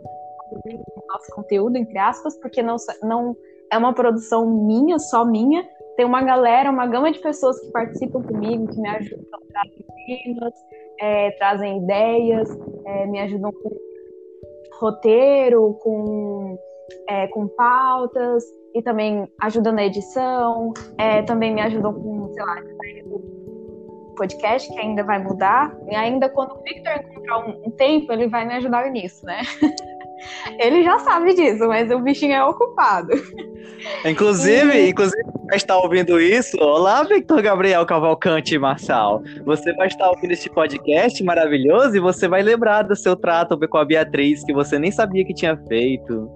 nosso 1.09 1.35
conteúdo, 1.35 1.77
entre 1.77 1.99
aspas, 1.99 2.37
porque 2.39 2.62
não, 2.62 2.77
não 3.03 3.37
é 3.73 3.79
uma 3.79 3.95
produção 3.95 4.47
minha, 4.47 4.99
só 4.99 5.25
minha. 5.25 5.66
Tem 5.97 6.05
uma 6.05 6.23
galera, 6.23 6.71
uma 6.71 6.87
gama 6.87 7.12
de 7.12 7.21
pessoas 7.21 7.59
que 7.61 7.71
participam 7.71 8.23
comigo, 8.23 8.66
que 8.66 8.81
me 8.81 8.89
ajudam, 8.89 9.41
trazem 9.49 9.85
temas, 10.07 10.55
é, 11.01 11.31
trazem 11.33 11.83
ideias, 11.83 12.49
é, 12.85 13.07
me 13.07 13.21
ajudam 13.21 13.53
com 13.53 13.71
roteiro, 14.81 15.75
com, 15.83 16.59
é, 17.09 17.29
com 17.29 17.47
pautas, 17.49 18.45
e 18.75 18.83
também 18.83 19.29
ajudam 19.41 19.73
na 19.73 19.85
edição, 19.85 20.73
é, 20.99 21.23
também 21.23 21.55
me 21.55 21.61
ajudam 21.61 21.95
com, 21.95 22.33
sei 22.33 22.45
lá, 22.45 22.57
o 23.07 24.15
podcast, 24.16 24.73
que 24.73 24.79
ainda 24.79 25.05
vai 25.05 25.23
mudar. 25.23 25.77
E 25.89 25.95
ainda 25.95 26.29
quando 26.29 26.57
o 26.57 26.62
Victor 26.62 26.93
encontrar 26.93 27.39
um, 27.47 27.66
um 27.66 27.71
tempo, 27.71 28.12
ele 28.12 28.29
vai 28.29 28.45
me 28.45 28.55
ajudar 28.55 28.91
nisso, 28.91 29.25
né? 29.25 29.43
Ele 30.59 30.82
já 30.82 30.99
sabe 31.01 31.35
disso, 31.35 31.66
mas 31.66 31.91
o 31.91 31.99
bichinho 31.99 32.35
é 32.35 32.45
ocupado. 32.45 33.12
Inclusive, 34.05 34.89
inclusive, 34.89 35.23
vai 35.47 35.57
estar 35.57 35.77
ouvindo 35.78 36.20
isso. 36.20 36.57
Olá, 36.59 37.03
Victor 37.03 37.43
Gabriel 37.43 37.85
Cavalcante 37.85 38.59
Marçal. 38.59 39.23
Você 39.45 39.73
vai 39.74 39.89
estar 39.89 40.09
ouvindo 40.11 40.32
este 40.32 40.49
podcast 40.51 41.23
maravilhoso 41.23 41.97
e 41.97 42.01
você 42.01 42.28
vai 42.28 42.43
lembrar 42.43 42.82
do 42.82 42.97
seu 42.97 43.16
trato 43.16 43.59
com 43.69 43.78
a 43.78 43.85
Beatriz, 43.85 44.45
que 44.45 44.53
você 44.53 44.78
nem 44.78 44.91
sabia 44.91 45.24
que 45.24 45.35
tinha 45.35 45.57
feito. 45.69 46.31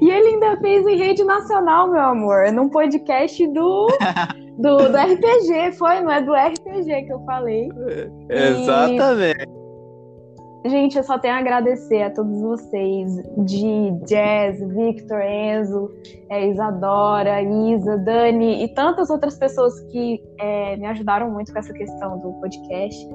E 0.00 0.10
ele 0.10 0.28
ainda 0.28 0.56
fez 0.60 0.86
em 0.86 0.96
rede 0.96 1.22
nacional, 1.22 1.90
meu 1.90 2.00
amor, 2.00 2.50
num 2.52 2.68
podcast 2.68 3.46
do, 3.48 3.86
do, 4.58 4.76
do 4.88 4.96
RPG, 4.96 5.72
foi, 5.78 6.00
não 6.00 6.10
é 6.10 6.20
do 6.20 6.32
RPG 6.32 7.04
que 7.04 7.12
eu 7.12 7.20
falei. 7.24 7.68
Exatamente. 8.28 9.63
Gente, 10.66 10.96
eu 10.96 11.04
só 11.04 11.18
tenho 11.18 11.34
a 11.34 11.38
agradecer 11.38 12.02
a 12.02 12.10
todos 12.10 12.40
vocês, 12.40 13.16
de 13.44 13.90
Jazz, 14.06 14.58
Victor, 14.74 15.20
Enzo, 15.20 15.90
é, 16.30 16.48
Isadora, 16.48 17.42
Isa, 17.42 17.98
Dani 17.98 18.64
e 18.64 18.68
tantas 18.68 19.10
outras 19.10 19.36
pessoas 19.36 19.78
que 19.90 20.22
é, 20.40 20.76
me 20.78 20.86
ajudaram 20.86 21.30
muito 21.30 21.52
com 21.52 21.58
essa 21.58 21.72
questão 21.72 22.18
do 22.18 22.32
podcast. 22.40 23.06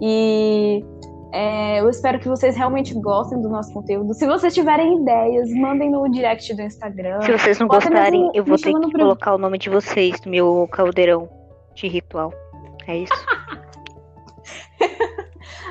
E 0.00 0.84
é, 1.32 1.80
eu 1.80 1.88
espero 1.88 2.18
que 2.18 2.28
vocês 2.28 2.56
realmente 2.56 2.92
gostem 2.94 3.40
do 3.40 3.48
nosso 3.48 3.72
conteúdo. 3.72 4.12
Se 4.12 4.26
vocês 4.26 4.52
tiverem 4.52 5.00
ideias, 5.00 5.48
mandem 5.54 5.90
no 5.90 6.10
direct 6.10 6.52
do 6.54 6.62
Instagram. 6.62 7.20
Se 7.22 7.30
vocês 7.30 7.58
não 7.60 7.68
gostarem, 7.68 8.22
mesmo 8.22 8.32
eu 8.34 8.44
vou 8.44 8.56
ter 8.56 8.74
que 8.74 8.90
pra- 8.90 9.00
colocar 9.00 9.34
o 9.34 9.38
nome 9.38 9.58
de 9.58 9.70
vocês 9.70 10.20
no 10.24 10.30
meu 10.32 10.68
caldeirão 10.72 11.28
de 11.74 11.86
ritual. 11.86 12.32
É 12.88 12.96
isso? 12.96 13.12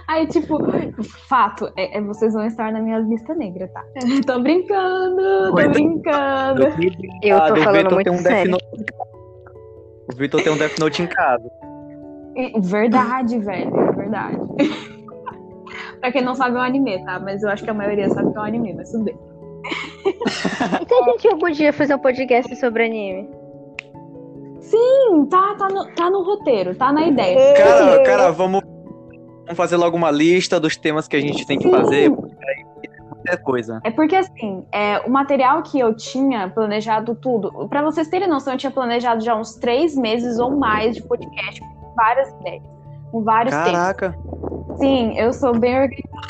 Aí, 0.09 0.25
tipo, 0.25 0.57
fato, 1.27 1.71
é, 1.77 1.99
é- 1.99 2.01
vocês 2.01 2.33
vão 2.33 2.43
estar 2.43 2.71
na 2.71 2.79
minha 2.79 2.97
lista 2.97 3.35
negra, 3.35 3.67
tá? 3.67 3.85
tô 4.25 4.39
brincando, 4.39 5.55
tô 5.55 5.69
brincando. 5.69 6.63
Eu 7.21 7.39
tô 7.41 7.53
do 7.53 7.61
falando 7.61 7.93
muito 7.93 8.11
um 8.11 8.17
sério. 8.17 8.57
O 10.11 10.15
Vitor 10.15 10.41
tem 10.41 10.51
um 10.51 10.57
Death 10.57 10.79
Note 10.79 11.03
em 11.03 11.07
casa. 11.07 11.47
Verdade, 12.59 13.37
velho, 13.37 13.79
é 13.79 13.91
verdade. 13.91 14.37
pra 16.01 16.11
quem 16.11 16.23
não 16.23 16.33
sabe, 16.33 16.55
é 16.55 16.59
um 16.59 16.63
anime, 16.63 17.05
tá? 17.05 17.19
Mas 17.19 17.43
eu 17.43 17.49
acho 17.51 17.63
que 17.63 17.69
a 17.69 17.73
maioria 17.75 18.09
sabe 18.09 18.31
que 18.31 18.37
é 18.39 18.41
um 18.41 18.45
anime, 18.45 18.73
mas 18.73 18.91
tudo 18.91 19.03
bem. 19.03 19.17
E 20.81 20.87
se 20.87 20.93
a 20.93 21.03
gente 21.03 21.27
algum 21.27 21.51
dia 21.51 21.71
fazer 21.71 21.93
um 21.93 21.99
podcast 21.99 22.55
sobre 22.55 22.85
anime? 22.85 23.29
Sim, 24.59 25.27
tá, 25.29 25.55
tá, 25.55 25.67
no, 25.67 25.85
tá 25.93 26.09
no 26.09 26.23
roteiro, 26.23 26.73
tá 26.73 26.91
na 26.91 27.07
ideia. 27.07 27.53
Cara, 27.55 28.03
cara, 28.03 28.31
vamos, 28.31 28.61
vamos 29.49 29.57
fazer 29.57 29.77
logo 29.77 29.97
uma 29.97 30.11
lista 30.11 30.59
dos 30.59 30.77
temas 30.77 31.07
que 31.07 31.15
a 31.15 31.21
gente 31.21 31.45
tem 31.45 31.57
que 31.57 31.63
Sim. 31.63 31.71
fazer. 31.71 32.11
tem 32.11 32.99
Muita 33.15 33.37
coisa. 33.37 33.81
É 33.83 33.91
porque 33.91 34.15
assim, 34.15 34.65
é, 34.71 34.99
o 34.99 35.09
material 35.09 35.61
que 35.63 35.79
eu 35.79 35.93
tinha 35.93 36.47
planejado 36.49 37.15
tudo, 37.15 37.67
pra 37.67 37.81
vocês 37.81 38.07
terem 38.07 38.27
noção, 38.27 38.53
eu 38.53 38.59
tinha 38.59 38.71
planejado 38.71 39.23
já 39.23 39.35
uns 39.35 39.55
três 39.55 39.95
meses 39.95 40.39
ou 40.39 40.55
mais 40.55 40.95
de 40.95 41.01
podcast 41.01 41.59
com 41.59 41.93
várias 41.95 42.29
ideias, 42.29 42.63
com 43.11 43.23
vários 43.23 43.53
temas. 43.53 43.71
Caraca. 43.71 44.15
Sim, 44.77 45.17
eu 45.17 45.33
sou 45.33 45.57
bem 45.57 45.81
organizada. 45.81 46.29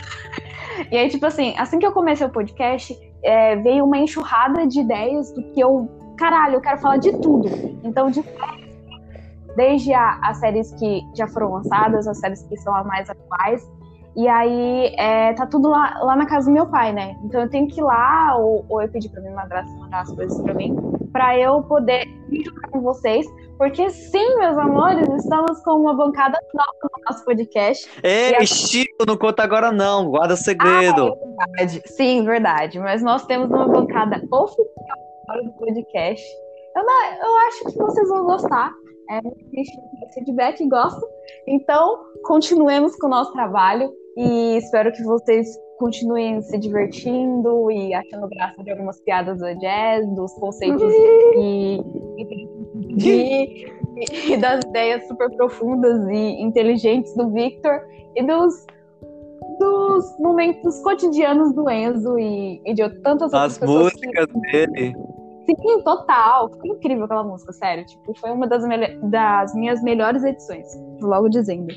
E 0.89 0.97
aí, 0.97 1.09
tipo 1.09 1.25
assim, 1.25 1.53
assim 1.57 1.77
que 1.77 1.85
eu 1.85 1.91
comecei 1.91 2.25
o 2.25 2.29
podcast, 2.29 2.97
é, 3.21 3.57
veio 3.57 3.83
uma 3.83 3.97
enxurrada 3.97 4.65
de 4.65 4.79
ideias 4.79 5.31
do 5.33 5.43
que 5.43 5.59
eu. 5.59 5.87
Caralho, 6.17 6.55
eu 6.55 6.61
quero 6.61 6.79
falar 6.79 6.97
de 6.97 7.11
tudo. 7.19 7.49
Então, 7.83 8.09
de 8.09 8.23
desde 9.55 9.93
a- 9.93 10.19
as 10.23 10.37
séries 10.37 10.71
que 10.75 11.01
já 11.15 11.27
foram 11.27 11.53
lançadas, 11.53 12.07
as 12.07 12.19
séries 12.19 12.43
que 12.43 12.57
são 12.57 12.75
as 12.75 12.85
mais 12.85 13.09
atuais. 13.09 13.69
E 14.15 14.27
aí, 14.27 14.93
é, 14.97 15.33
tá 15.33 15.45
tudo 15.45 15.69
lá, 15.69 15.99
lá 16.01 16.15
na 16.15 16.25
casa 16.25 16.47
do 16.47 16.51
meu 16.53 16.65
pai, 16.65 16.91
né? 16.91 17.15
Então 17.23 17.41
eu 17.41 17.49
tenho 17.49 17.67
que 17.67 17.79
ir 17.79 17.83
lá, 17.83 18.35
ou, 18.37 18.65
ou 18.67 18.81
eu 18.81 18.89
pedi 18.89 19.07
pra 19.07 19.21
minha 19.21 19.33
madrasta 19.33 19.71
mandar 19.77 20.01
as 20.01 20.11
coisas 20.11 20.41
pra 20.41 20.53
mim. 20.53 20.75
para 21.13 21.37
eu 21.39 21.63
poder 21.63 22.05
jogar 22.45 22.69
com 22.69 22.81
vocês. 22.81 23.25
Porque 23.57 23.89
sim, 23.89 24.37
meus 24.37 24.57
amores, 24.57 25.07
estamos 25.09 25.59
com 25.63 25.71
uma 25.71 25.93
bancada 25.93 26.37
nova 26.53 26.71
no 26.83 27.03
nosso 27.09 27.25
podcast. 27.25 27.89
Ei, 28.03 28.35
a... 28.35 28.45
Chico, 28.45 29.05
não 29.07 29.17
conta 29.17 29.43
agora 29.43 29.71
não, 29.71 30.09
guarda 30.09 30.35
segredo. 30.35 31.13
Ah, 31.39 31.45
é 31.47 31.63
verdade. 31.63 31.81
Sim, 31.87 32.23
verdade. 32.23 32.79
Mas 32.79 33.01
nós 33.01 33.25
temos 33.25 33.49
uma 33.49 33.67
bancada 33.67 34.21
oficial 34.31 35.43
do 35.43 35.51
podcast. 35.53 36.23
Eu, 36.75 36.83
não, 36.85 37.05
eu 37.05 37.37
acho 37.47 37.65
que 37.65 37.77
vocês 37.77 38.07
vão 38.09 38.23
gostar. 38.25 38.71
É, 39.09 39.21
feedback 40.13 40.67
gosta. 40.67 41.01
Então, 41.47 41.99
continuemos 42.23 42.95
com 42.97 43.07
o 43.07 43.09
nosso 43.09 43.33
trabalho 43.33 43.91
e 44.15 44.57
espero 44.57 44.91
que 44.91 45.03
vocês 45.03 45.47
continuem 45.79 46.41
se 46.41 46.59
divertindo 46.59 47.71
e 47.71 47.93
achando 47.93 48.27
graça 48.27 48.63
de 48.63 48.71
algumas 48.71 48.99
piadas 49.01 49.39
do 49.39 49.59
jazz, 49.59 50.05
dos 50.13 50.33
conceitos 50.33 50.93
e, 51.37 51.81
e, 52.97 53.65
e, 54.33 54.37
das 54.37 54.63
ideias 54.65 55.07
super 55.07 55.29
profundas 55.35 56.07
e 56.09 56.41
inteligentes 56.41 57.15
do 57.15 57.29
Victor 57.31 57.81
e 58.15 58.23
dos, 58.23 58.65
dos 59.57 60.19
momentos 60.19 60.79
cotidianos 60.83 61.53
do 61.55 61.69
Enzo 61.69 62.19
e, 62.19 62.61
e 62.65 62.73
de 62.73 62.87
tantas 63.01 63.33
outras 63.33 63.53
As 63.53 63.57
pessoas. 63.57 63.87
As 63.87 63.93
músicas 63.93 64.25
que... 64.25 64.67
dele. 64.67 64.95
Sim, 65.55 65.81
total. 65.83 66.49
Foi 66.49 66.69
incrível 66.69 67.05
aquela 67.05 67.23
música, 67.23 67.51
sério. 67.53 67.85
Tipo, 67.85 68.13
foi 68.19 68.31
uma 68.31 68.47
das, 68.47 68.63
das 69.03 69.53
minhas 69.53 69.81
melhores 69.81 70.23
edições, 70.23 70.67
logo 71.01 71.29
dizendo. 71.29 71.71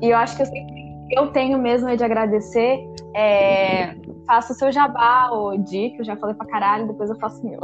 E, 0.00 0.06
e 0.06 0.10
eu 0.10 0.16
acho 0.16 0.36
que 0.36 0.42
eu 0.42 0.46
sempre 0.46 0.86
eu 1.10 1.28
tenho 1.28 1.58
mesmo 1.58 1.88
é 1.88 1.96
de 1.96 2.04
agradecer. 2.04 2.78
É, 3.14 3.94
faça 4.26 4.52
o 4.52 4.56
seu 4.56 4.72
jabá, 4.72 5.30
o 5.32 5.56
Di, 5.56 5.90
que 5.90 6.00
eu 6.00 6.04
já 6.04 6.16
falei 6.16 6.34
pra 6.34 6.46
caralho, 6.46 6.88
depois 6.88 7.08
eu 7.10 7.16
faço 7.16 7.40
o 7.42 7.48
meu. 7.48 7.60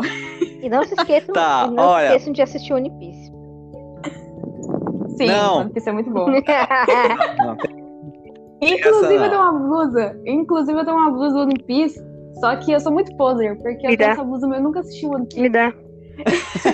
E 0.63 0.69
não 0.69 0.85
se 0.85 0.95
esqueçam, 0.95 1.33
tá, 1.35 1.67
não 1.67 1.85
olha... 1.85 2.07
se 2.07 2.13
esqueçam 2.13 2.33
de 2.33 2.43
assistir 2.43 2.73
One 2.73 2.91
Piece. 2.99 3.33
Sim, 5.17 5.27
não. 5.27 5.59
One 5.59 5.71
Piece 5.71 5.89
é 5.89 5.93
muito 5.93 6.11
bom. 6.11 6.27
Inclusive 8.63 9.17
eu 9.17 9.29
tenho 9.29 9.43
uma 9.43 9.53
blusa. 9.59 10.21
Inclusive 10.25 10.79
eu 10.79 10.85
tenho 10.85 10.97
uma 10.97 11.11
blusa 11.11 11.35
do 11.35 11.41
One 11.43 11.59
Piece. 11.65 12.01
Só 12.43 12.57
que 12.57 12.73
eu 12.73 12.81
sou 12.81 12.91
muito 12.91 13.17
poser, 13.17 13.55
porque 13.59 13.87
Me 13.87 13.95
eu 13.95 13.97
tenho 13.97 14.11
essa 14.11 14.25
blusa, 14.25 14.49
mas 14.49 14.59
eu 14.59 14.65
nunca 14.65 14.81
assisti 14.81 15.07
One 15.07 15.27
Piece. 15.27 15.43
Me 15.43 15.49
dá. 15.49 15.73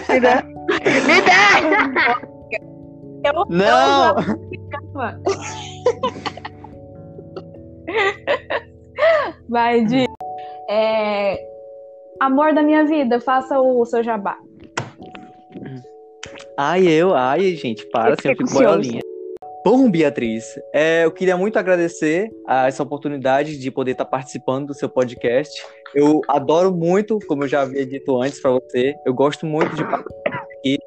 Me 0.09 0.19
dá. 0.19 0.43
Me 0.43 1.20
dá! 1.20 1.61
Eu, 3.23 3.45
não! 3.51 4.16
Eu 4.16 4.24
Vai, 9.51 9.85
de 9.85 10.07
é, 10.70 11.39
amor 12.19 12.55
da 12.55 12.62
minha 12.62 12.86
vida, 12.86 13.20
faça 13.20 13.61
o 13.61 13.85
seu 13.85 14.03
jabá. 14.03 14.39
Ai, 16.57 16.89
eu, 16.89 17.15
ai, 17.15 17.55
gente, 17.57 17.85
para, 17.90 18.15
assim, 18.15 18.31
eu 18.31 18.36
fico 18.36 18.55
boiolinha. 18.55 19.03
Bom, 19.70 19.90
Beatriz, 19.90 20.59
é, 20.73 21.05
eu 21.05 21.12
queria 21.12 21.36
muito 21.36 21.59
agradecer 21.59 22.31
a 22.47 22.69
essa 22.69 22.82
oportunidade 22.82 23.59
de 23.59 23.70
poder 23.70 23.90
estar 23.90 24.07
participando 24.07 24.69
do 24.69 24.74
seu 24.74 24.89
podcast. 24.89 25.62
Eu 25.95 26.23
adoro 26.27 26.74
muito, 26.74 27.19
como 27.28 27.45
eu 27.45 27.49
já 27.49 27.61
havia 27.61 27.85
dito 27.85 28.19
antes 28.19 28.40
para 28.40 28.53
você, 28.53 28.95
eu 29.05 29.12
gosto 29.12 29.45
muito 29.45 29.77
de 29.77 29.85
participar 29.85 30.47
aqui. 30.57 30.78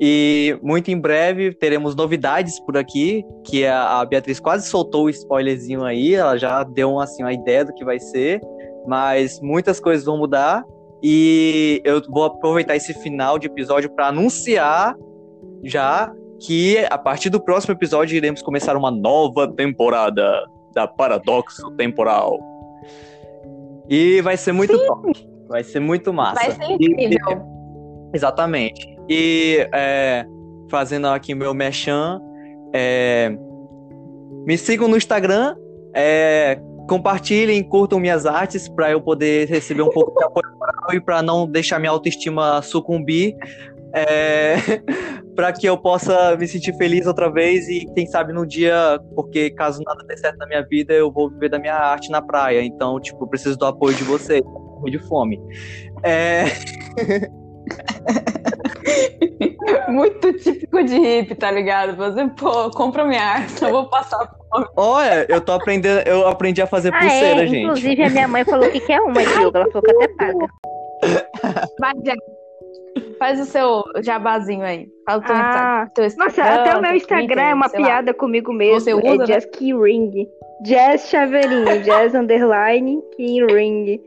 E 0.00 0.56
muito 0.62 0.92
em 0.92 0.96
breve 0.96 1.52
teremos 1.54 1.96
novidades 1.96 2.60
por 2.60 2.76
aqui, 2.76 3.24
que 3.44 3.66
a, 3.66 4.04
Beatriz 4.04 4.38
quase 4.38 4.68
soltou 4.68 5.06
o 5.06 5.10
spoilerzinho 5.10 5.82
aí, 5.82 6.14
ela 6.14 6.38
já 6.38 6.62
deu 6.62 7.00
assim, 7.00 7.24
uma 7.24 7.32
ideia 7.32 7.64
do 7.64 7.74
que 7.74 7.84
vai 7.84 7.98
ser, 7.98 8.40
mas 8.86 9.40
muitas 9.40 9.80
coisas 9.80 10.04
vão 10.04 10.18
mudar. 10.18 10.62
E 11.02 11.82
eu 11.84 12.00
vou 12.08 12.26
aproveitar 12.26 12.76
esse 12.76 12.94
final 12.94 13.40
de 13.40 13.48
episódio 13.48 13.90
para 13.90 14.06
anunciar 14.06 14.94
já 15.64 16.12
que 16.40 16.78
a 16.90 16.98
partir 16.98 17.30
do 17.30 17.40
próximo 17.40 17.74
episódio 17.74 18.16
iremos 18.16 18.42
começar 18.42 18.76
uma 18.76 18.90
nova 18.90 19.48
temporada 19.48 20.44
da 20.74 20.86
Paradoxo 20.86 21.70
Temporal. 21.72 22.38
E 23.88 24.20
vai 24.22 24.36
ser 24.36 24.52
muito 24.52 24.76
Sim. 24.76 24.86
top. 24.86 25.28
Vai 25.48 25.62
ser 25.62 25.80
muito 25.80 26.12
massa. 26.12 26.34
Vai 26.34 26.50
ser 26.52 26.72
incrível. 26.72 27.18
E, 28.12 28.16
exatamente. 28.16 28.98
E 29.08 29.68
é, 29.72 30.24
fazendo 30.70 31.06
aqui 31.08 31.34
meu 31.34 31.54
mechan, 31.54 32.20
é, 32.74 33.36
me 34.46 34.56
sigam 34.58 34.88
no 34.88 34.96
Instagram, 34.96 35.54
é, 35.94 36.58
compartilhem, 36.88 37.62
curtam 37.62 38.00
minhas 38.00 38.26
artes 38.26 38.68
para 38.68 38.90
eu 38.90 39.00
poder 39.00 39.48
receber 39.48 39.82
um 39.82 39.90
pouco 39.90 40.18
de 40.18 40.24
apoio 40.24 40.54
e 40.94 41.00
para 41.00 41.22
não 41.22 41.46
deixar 41.46 41.78
minha 41.78 41.90
autoestima 41.90 42.60
sucumbir. 42.62 43.34
É, 43.94 44.56
para 45.36 45.52
que 45.52 45.66
eu 45.66 45.78
possa 45.78 46.36
me 46.36 46.46
sentir 46.48 46.76
feliz 46.76 47.06
outra 47.06 47.30
vez 47.30 47.68
e 47.68 47.86
quem 47.94 48.06
sabe 48.06 48.32
no 48.32 48.46
dia, 48.46 48.98
porque 49.14 49.50
caso 49.50 49.80
nada 49.84 50.04
dê 50.04 50.16
certo 50.16 50.36
na 50.38 50.46
minha 50.46 50.66
vida, 50.66 50.92
eu 50.92 51.12
vou 51.12 51.30
viver 51.30 51.48
da 51.48 51.58
minha 51.58 51.74
arte 51.74 52.10
na 52.10 52.20
praia. 52.20 52.62
Então, 52.62 53.00
tipo, 53.00 53.26
preciso 53.28 53.56
do 53.56 53.66
apoio 53.66 53.94
de 53.96 54.02
vocês, 54.04 54.42
de 54.84 54.98
fome. 54.98 55.40
É... 56.02 56.44
Muito 59.88 60.32
típico 60.34 60.82
de 60.84 60.98
hippie, 60.98 61.34
tá 61.34 61.50
ligado? 61.50 61.96
Você, 61.96 62.28
pô, 62.28 62.70
compra 62.70 63.04
minha 63.04 63.22
arte, 63.22 63.64
eu 63.64 63.70
vou 63.70 63.88
passar 63.88 64.28
fome. 64.50 64.66
Olha, 64.76 65.26
eu 65.28 65.40
tô 65.40 65.52
aprendendo, 65.52 66.06
eu 66.06 66.28
aprendi 66.28 66.60
a 66.60 66.66
fazer 66.66 66.92
ah, 66.94 66.98
pulseira, 66.98 67.44
é? 67.44 67.46
gente. 67.46 67.62
Inclusive, 67.62 68.02
a 68.02 68.10
minha 68.10 68.28
mãe 68.28 68.44
falou 68.44 68.70
que 68.70 68.80
quer 68.80 69.00
uma, 69.00 69.22
Diogo. 69.22 69.56
Ela 69.56 69.70
falou 69.70 69.82
que 69.82 69.90
até 69.90 70.08
paga. 70.08 70.46
Vai, 71.80 71.92
Faz 73.18 73.40
o 73.40 73.44
seu 73.44 73.82
jabazinho 74.02 74.62
aí. 74.62 74.88
Fala 75.06 75.18
o 75.18 75.24
teu, 75.24 75.34
ah, 75.34 75.88
teu 75.94 76.04
Nossa, 76.18 76.42
até 76.42 76.76
o 76.76 76.82
meu 76.82 76.94
Instagram 76.94 77.26
Twitter, 77.26 77.44
é 77.44 77.54
uma 77.54 77.68
piada 77.68 78.10
lá. 78.10 78.14
comigo 78.14 78.52
mesmo. 78.52 78.80
Você 78.80 78.94
usa, 78.94 79.06
é 79.06 79.18
né? 79.18 79.24
Jazz 79.24 79.46
Keyring. 79.46 80.28
Jazz 80.62 81.08
Chaveirinho. 81.08 81.80
jazz 81.82 82.14
underline 82.14 83.02
Keyring. 83.16 84.00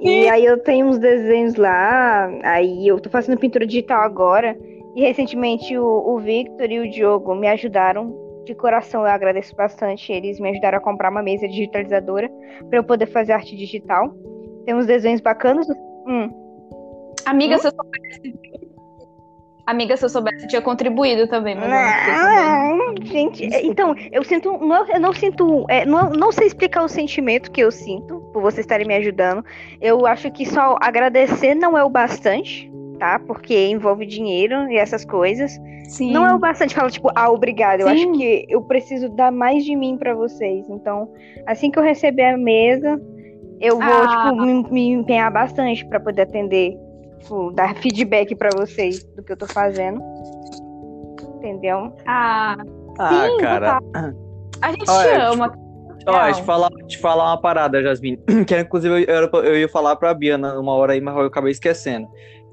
E 0.00 0.28
aí 0.28 0.44
eu 0.44 0.58
tenho 0.58 0.86
uns 0.86 0.98
desenhos 0.98 1.56
lá, 1.56 2.30
aí 2.44 2.86
eu 2.86 3.00
tô 3.00 3.10
fazendo 3.10 3.38
pintura 3.38 3.66
digital 3.66 4.02
agora. 4.02 4.56
E 4.94 5.02
recentemente 5.02 5.76
o, 5.76 5.84
o 5.84 6.18
Victor 6.18 6.70
e 6.70 6.80
o 6.80 6.90
Diogo 6.90 7.34
me 7.34 7.48
ajudaram. 7.48 8.26
De 8.44 8.54
coração, 8.54 9.02
eu 9.02 9.08
agradeço 9.08 9.54
bastante. 9.54 10.10
Eles 10.10 10.40
me 10.40 10.50
ajudaram 10.50 10.78
a 10.78 10.80
comprar 10.80 11.10
uma 11.10 11.22
mesa 11.22 11.46
digitalizadora 11.46 12.30
para 12.70 12.78
eu 12.78 12.84
poder 12.84 13.06
fazer 13.06 13.32
arte 13.32 13.54
digital. 13.54 14.14
Tem 14.64 14.74
uns 14.74 14.86
desenhos 14.86 15.20
bacanas. 15.20 15.68
Hum. 16.06 16.47
Amiga, 17.28 17.56
hum? 17.56 17.58
se 17.58 17.66
eu 17.66 17.72
soubesse 17.72 18.38
Amiga, 19.68 19.98
se 19.98 20.04
eu 20.06 20.08
soubesse, 20.08 20.48
tinha 20.48 20.62
contribuído 20.62 21.28
também. 21.28 21.54
Mas 21.54 21.68
não, 21.68 22.94
gente, 23.04 23.44
é, 23.52 23.66
então, 23.66 23.94
eu 24.10 24.24
sinto. 24.24 24.50
Não, 24.56 24.88
eu 24.88 24.98
não 24.98 25.12
sinto. 25.12 25.66
É, 25.68 25.84
não, 25.84 26.08
não 26.08 26.32
sei 26.32 26.46
explicar 26.46 26.82
o 26.82 26.88
sentimento 26.88 27.50
que 27.50 27.60
eu 27.60 27.70
sinto 27.70 28.18
por 28.32 28.40
vocês 28.40 28.60
estarem 28.60 28.86
me 28.86 28.94
ajudando. 28.94 29.44
Eu 29.78 30.06
acho 30.06 30.30
que 30.30 30.46
só 30.46 30.78
agradecer 30.80 31.54
não 31.54 31.76
é 31.76 31.84
o 31.84 31.90
bastante, 31.90 32.72
tá? 32.98 33.18
Porque 33.18 33.68
envolve 33.68 34.06
dinheiro 34.06 34.70
e 34.70 34.78
essas 34.78 35.04
coisas. 35.04 35.52
Sim. 35.84 36.12
Não 36.12 36.26
é 36.26 36.34
o 36.34 36.38
bastante 36.38 36.74
falar, 36.74 36.90
tipo, 36.90 37.10
ah, 37.14 37.30
obrigado. 37.30 37.80
Eu 37.80 37.88
Sim. 37.88 37.92
acho 37.92 38.12
que 38.12 38.46
eu 38.48 38.62
preciso 38.62 39.10
dar 39.10 39.30
mais 39.30 39.66
de 39.66 39.76
mim 39.76 39.98
para 39.98 40.14
vocês. 40.14 40.64
Então, 40.70 41.12
assim 41.46 41.70
que 41.70 41.78
eu 41.78 41.82
receber 41.82 42.24
a 42.24 42.38
mesa, 42.38 42.98
eu 43.60 43.74
vou, 43.76 44.02
ah. 44.02 44.30
tipo, 44.30 44.46
me, 44.46 44.70
me 44.70 44.88
empenhar 44.92 45.30
bastante 45.30 45.86
para 45.86 46.00
poder 46.00 46.22
atender 46.22 46.74
tipo, 47.18 47.50
dar 47.52 47.74
feedback 47.76 48.34
para 48.34 48.50
vocês 48.56 49.04
do 49.04 49.22
que 49.22 49.32
eu 49.32 49.36
tô 49.36 49.46
fazendo. 49.46 50.00
Entendeu? 51.36 51.92
Ah, 52.06 52.56
ah 52.98 53.28
sim, 53.28 53.38
cara. 53.38 53.80
Tá. 53.92 54.14
A 54.62 54.70
gente 54.70 54.90
Olha, 54.90 55.28
ama. 55.28 55.52
Ó, 56.06 56.32
te 56.32 56.42
falar, 56.42 56.70
te 56.86 56.98
falar 56.98 57.24
uma 57.26 57.40
parada, 57.40 57.82
Jasmine. 57.82 58.18
Que 58.46 58.58
inclusive 58.58 59.04
eu, 59.06 59.42
eu, 59.42 59.58
ia 59.58 59.68
falar 59.68 59.96
pra 59.96 60.14
Biana 60.14 60.58
uma 60.58 60.72
hora 60.72 60.94
aí, 60.94 61.00
mas 61.00 61.14
eu 61.16 61.26
acabei 61.26 61.52
esquecendo. 61.52 62.08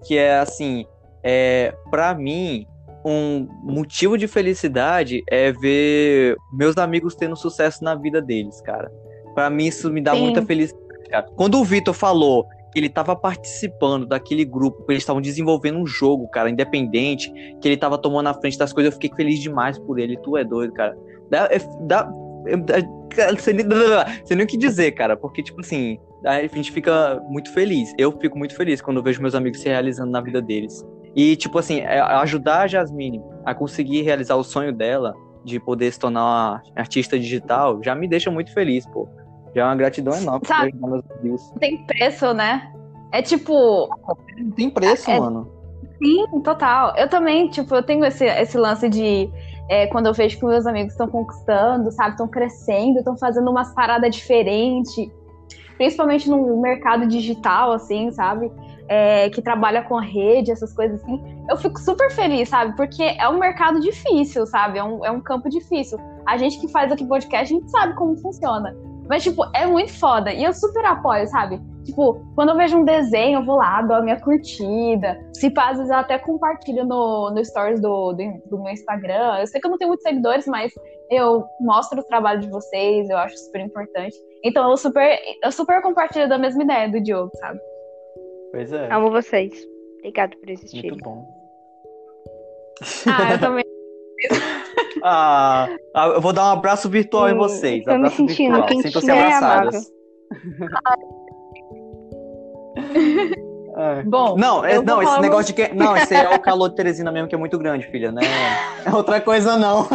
Que 0.05 0.17
é 0.17 0.39
assim, 0.39 0.85
é, 1.23 1.73
pra 1.89 2.13
mim, 2.13 2.67
um 3.05 3.47
motivo 3.63 4.17
de 4.17 4.27
felicidade 4.27 5.23
é 5.29 5.51
ver 5.51 6.35
meus 6.53 6.77
amigos 6.77 7.15
tendo 7.15 7.35
sucesso 7.35 7.83
na 7.83 7.95
vida 7.95 8.21
deles, 8.21 8.61
cara. 8.61 8.91
Pra 9.33 9.49
mim, 9.49 9.65
isso 9.65 9.91
me 9.91 10.01
dá 10.01 10.13
Sim. 10.13 10.21
muita 10.21 10.45
felicidade, 10.45 11.09
cara. 11.09 11.25
Quando 11.35 11.59
o 11.59 11.63
Vitor 11.63 11.93
falou 11.93 12.47
ele 12.79 12.87
estava 12.87 13.15
participando 13.15 14.05
daquele 14.05 14.43
grupo, 14.43 14.85
eles 14.89 15.03
estavam 15.03 15.21
desenvolvendo 15.21 15.77
um 15.77 15.85
jogo, 15.85 16.27
cara, 16.27 16.49
independente, 16.49 17.31
que 17.61 17.67
ele 17.67 17.75
estava 17.75 17.97
tomando 17.97 18.27
a 18.27 18.33
frente 18.33 18.57
das 18.57 18.73
coisas, 18.73 18.91
eu 18.91 18.99
fiquei 18.99 19.15
feliz 19.15 19.39
demais 19.39 19.79
por 19.79 19.99
ele. 19.99 20.17
Tu 20.17 20.37
é 20.37 20.43
doido, 20.43 20.73
cara. 20.73 20.97
Dá, 21.29 21.47
é, 21.51 21.59
dá, 21.81 22.11
é, 22.47 23.31
você 23.35 23.53
nem, 23.53 23.65
nem 24.29 24.43
o 24.43 24.47
que 24.47 24.57
dizer, 24.57 24.91
cara, 24.91 25.15
porque, 25.15 25.41
tipo 25.41 25.61
assim, 25.61 25.97
a 26.25 26.41
gente 26.47 26.71
fica 26.71 27.21
muito 27.29 27.51
feliz. 27.51 27.93
Eu 27.97 28.11
fico 28.11 28.37
muito 28.37 28.55
feliz 28.55 28.81
quando 28.81 29.01
vejo 29.01 29.21
meus 29.21 29.35
amigos 29.35 29.59
se 29.61 29.69
realizando 29.69 30.11
na 30.11 30.21
vida 30.21 30.41
deles. 30.41 30.85
E, 31.15 31.35
tipo 31.35 31.57
assim, 31.57 31.79
é, 31.79 31.99
ajudar 31.99 32.61
a 32.61 32.67
Jasmine 32.67 33.21
a 33.45 33.55
conseguir 33.55 34.01
realizar 34.01 34.35
o 34.35 34.43
sonho 34.43 34.73
dela 34.73 35.13
de 35.43 35.59
poder 35.59 35.91
se 35.91 35.99
tornar 35.99 36.23
uma 36.23 36.63
artista 36.75 37.17
digital 37.19 37.79
já 37.83 37.93
me 37.93 38.07
deixa 38.07 38.31
muito 38.31 38.51
feliz, 38.53 38.85
pô. 38.87 39.07
Já 39.55 39.61
é 39.61 39.65
uma 39.65 39.75
gratidão 39.75 40.13
enorme 40.13 40.45
Sabe, 40.45 40.73
por 40.73 41.01
meus 41.23 41.49
Tem 41.59 41.85
preço, 41.85 42.33
né? 42.33 42.73
É 43.11 43.21
tipo. 43.21 43.89
Não 44.37 44.51
tem 44.51 44.69
preço, 44.69 45.09
é, 45.09 45.17
mano. 45.17 45.49
Sim, 46.03 46.25
total. 46.43 46.93
Eu 46.97 47.09
também, 47.09 47.47
tipo, 47.47 47.73
eu 47.73 47.81
tenho 47.81 48.03
esse, 48.03 48.25
esse 48.25 48.57
lance 48.57 48.89
de. 48.89 49.29
É, 49.69 49.87
quando 49.87 50.07
eu 50.07 50.13
vejo 50.13 50.37
que 50.37 50.45
meus 50.45 50.67
amigos 50.67 50.91
estão 50.91 51.07
conquistando, 51.07 51.89
sabe, 51.91 52.11
estão 52.11 52.27
crescendo, 52.27 52.99
estão 52.99 53.17
fazendo 53.17 53.49
umas 53.49 53.73
paradas 53.73 54.13
diferentes, 54.13 54.93
principalmente 55.77 56.29
no 56.29 56.61
mercado 56.61 57.07
digital, 57.07 57.71
assim, 57.71 58.11
sabe? 58.11 58.51
É, 58.87 59.29
que 59.31 59.41
trabalha 59.41 59.81
com 59.81 59.97
a 59.97 60.01
rede, 60.01 60.51
essas 60.51 60.71
coisas 60.73 61.01
assim, 61.01 61.19
eu 61.49 61.57
fico 61.57 61.79
super 61.79 62.11
feliz, 62.11 62.49
sabe? 62.49 62.75
Porque 62.75 63.01
é 63.01 63.27
um 63.27 63.39
mercado 63.39 63.79
difícil, 63.79 64.45
sabe? 64.45 64.77
É 64.77 64.83
um, 64.83 65.03
é 65.03 65.09
um 65.09 65.21
campo 65.21 65.49
difícil. 65.49 65.97
A 66.27 66.37
gente 66.37 66.59
que 66.59 66.67
faz 66.67 66.91
aqui 66.91 67.05
podcast, 67.05 67.51
a 67.51 67.57
gente 67.57 67.71
sabe 67.71 67.95
como 67.95 68.15
funciona. 68.17 68.75
Mas, 69.07 69.23
tipo, 69.23 69.43
é 69.55 69.65
muito 69.65 69.93
foda. 69.93 70.33
E 70.33 70.43
eu 70.43 70.53
super 70.53 70.85
apoio, 70.85 71.27
sabe? 71.27 71.59
Tipo, 71.85 72.19
quando 72.33 72.49
eu 72.49 72.57
vejo 72.57 72.77
um 72.77 72.83
desenho, 72.83 73.39
eu 73.39 73.45
vou 73.45 73.57
lá, 73.57 73.81
dou 73.83 73.97
a 73.97 74.01
minha 74.01 74.19
curtida. 74.19 75.19
Se 75.33 75.51
pá, 75.51 75.69
às 75.69 75.77
vezes 75.77 75.91
eu 75.91 75.97
até 75.97 76.17
compartilho 76.17 76.83
no, 76.83 77.29
no 77.29 77.45
stories 77.45 77.79
do, 77.79 78.13
do, 78.13 78.41
do, 78.49 78.63
meu 78.63 78.73
Instagram. 78.73 79.37
Eu 79.39 79.47
sei 79.47 79.61
que 79.61 79.67
eu 79.67 79.71
não 79.71 79.77
tenho 79.77 79.89
muitos 79.89 80.03
seguidores, 80.03 80.47
mas 80.47 80.73
eu 81.11 81.45
mostro 81.61 81.99
o 81.99 82.03
trabalho 82.03 82.41
de 82.41 82.49
vocês, 82.49 83.07
eu 83.07 83.17
acho 83.17 83.37
super 83.37 83.61
importante. 83.61 84.15
Então 84.43 84.69
eu 84.69 84.77
super, 84.77 85.19
eu 85.43 85.51
super 85.51 85.81
compartilho 85.83 86.27
da 86.27 86.39
mesma 86.39 86.63
ideia 86.63 86.89
do 86.89 86.99
Diogo, 86.99 87.31
sabe? 87.35 87.59
Pois 88.51 88.73
é. 88.73 88.91
Amo 88.91 89.11
vocês. 89.11 89.53
Obrigado 89.99 90.35
por 90.37 90.49
existir. 90.49 90.89
Muito 90.89 91.03
bom. 91.03 91.23
Ah, 93.05 93.33
eu 93.33 93.39
também. 93.39 93.65
ah, 95.07 95.67
eu 96.15 96.21
vou 96.21 96.33
dar 96.33 96.47
um 96.47 96.53
abraço 96.53 96.89
virtual 96.89 97.29
em 97.29 97.35
vocês. 97.35 97.83
Tô 97.83 97.97
me 97.97 98.09
sentindo 98.09 98.65
quentinha 98.65 99.15
e 99.15 99.33
amável. 99.33 99.81
É. 103.77 104.03
Bom, 104.03 104.37
não, 104.37 104.63
é, 104.63 104.81
não 104.81 105.03
esse 105.03 105.19
negócio 105.19 105.53
de 105.53 105.53
que. 105.53 105.75
Não, 105.75 105.97
esse 105.97 106.15
é 106.15 106.33
o 106.33 106.39
calor 106.39 106.69
de 106.69 106.75
Teresina 106.75 107.11
mesmo, 107.11 107.27
que 107.27 107.35
é 107.35 107.37
muito 107.37 107.57
grande, 107.59 107.85
filha, 107.87 108.09
né? 108.09 108.21
É 108.85 108.89
outra 108.95 109.19
coisa, 109.19 109.57
não. 109.57 109.85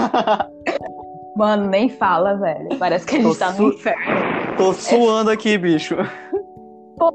Mano, 1.34 1.66
nem 1.68 1.88
fala, 1.88 2.34
velho. 2.36 2.68
Parece 2.78 3.06
que 3.06 3.16
a 3.16 3.18
gente 3.18 3.32
tô 3.32 3.38
tá 3.38 3.52
su... 3.54 3.62
no 3.62 3.68
inferno. 3.70 4.56
Tô 4.58 4.72
suando 4.74 5.30
aqui, 5.30 5.56
bicho. 5.56 5.96
Pô, 6.98 7.10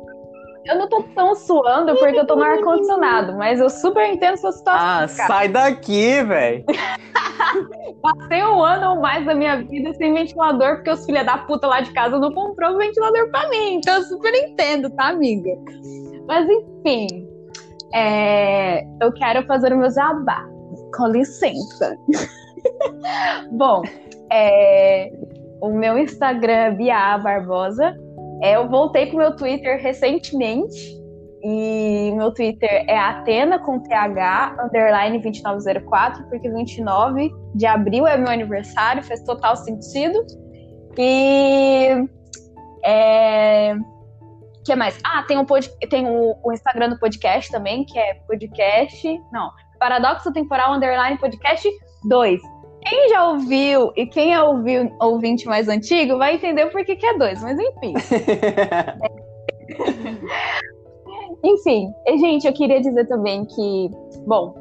eu 0.66 0.78
não 0.78 0.90
tô 0.90 1.04
tão 1.16 1.36
suando 1.36 1.96
porque 1.96 2.18
eu 2.18 2.26
tô 2.26 2.36
no 2.36 2.44
ar-condicionado, 2.44 3.36
mas 3.38 3.60
eu 3.60 3.70
super 3.70 4.08
entendo 4.10 4.38
sua 4.38 4.52
situação. 4.52 4.88
Ah, 4.88 5.08
cara. 5.08 5.28
sai 5.28 5.48
daqui, 5.48 6.24
velho. 6.24 6.66
Passei 8.02 8.44
um 8.44 8.64
ano 8.64 8.96
ou 8.96 9.02
mais 9.02 9.26
da 9.26 9.36
minha 9.36 9.62
vida 9.64 9.94
sem 9.94 10.14
ventilador, 10.14 10.78
porque 10.78 10.90
os 10.90 11.06
filha 11.06 11.24
da 11.24 11.38
puta 11.40 11.68
lá 11.68 11.82
de 11.82 11.92
casa 11.92 12.18
não 12.18 12.34
comprou 12.34 12.74
o 12.74 12.78
ventilador 12.78 13.30
pra 13.30 13.48
mim. 13.50 13.76
Então 13.76 13.96
eu 13.96 14.04
super 14.04 14.34
entendo, 14.34 14.90
tá, 14.92 15.10
amiga? 15.10 15.52
Mas 16.28 16.48
enfim, 16.50 17.08
é... 17.94 18.84
eu 19.02 19.12
quero 19.14 19.46
fazer 19.46 19.72
o 19.72 19.78
meu 19.78 19.92
jabá. 19.92 20.44
Com 20.96 21.08
licença. 21.08 21.96
Bom, 23.52 23.84
é... 24.32 25.12
o 25.62 25.70
meu 25.70 25.98
Instagram 26.00 26.54
é 26.54 26.72
Bia 26.72 27.18
Barbosa. 27.20 27.96
É, 28.42 28.56
eu 28.56 28.68
voltei 28.70 29.08
com 29.08 29.16
o 29.16 29.20
meu 29.20 29.36
Twitter 29.36 29.82
recentemente. 29.82 30.96
E 31.48 32.12
meu 32.16 32.34
Twitter 32.34 32.86
é 32.88 32.98
Atena 32.98 33.60
com 33.60 33.80
TH, 33.80 34.58
underline 34.66 35.20
2904, 35.20 36.28
porque 36.28 36.50
29 36.50 37.32
de 37.54 37.68
abril 37.68 38.08
é 38.08 38.18
meu 38.18 38.30
aniversário, 38.30 39.04
faz 39.04 39.24
total 39.24 39.56
sentido. 39.56 40.26
E. 40.98 42.08
É, 42.84 43.76
que 44.66 44.76
mais? 44.76 44.98
Ah, 45.04 45.24
tem, 45.28 45.38
um 45.38 45.46
pod, 45.46 45.70
tem 45.90 46.08
o, 46.08 46.36
o, 46.44 46.52
Instagram 46.52 46.90
do 46.90 47.00
podcast 47.00 47.52
também, 47.52 47.86
que 47.86 47.98
é 47.98 48.16
podcast. 48.28 49.22
Não, 49.32 49.52
Paradoxo 49.80 50.34
Temporal 50.34 50.74
Underline 50.74 51.20
Podcast 51.20 51.70
2. 52.10 52.42
Quem 52.86 53.10
já 53.10 53.30
ouviu 53.30 53.92
e 53.96 54.06
quem 54.06 54.34
é 54.34 54.42
ouviu, 54.42 54.92
ouvinte 55.02 55.48
mais 55.48 55.68
antigo 55.68 56.18
vai 56.18 56.36
entender 56.36 56.68
por 56.68 56.86
que, 56.86 56.96
que 56.96 57.06
é 57.06 57.18
dois, 57.18 57.42
mas 57.42 57.58
enfim. 57.60 57.94
enfim, 61.44 61.92
gente, 62.20 62.46
eu 62.46 62.54
queria 62.54 62.80
dizer 62.80 63.08
também 63.08 63.46
que, 63.46 63.90
bom, 64.28 64.54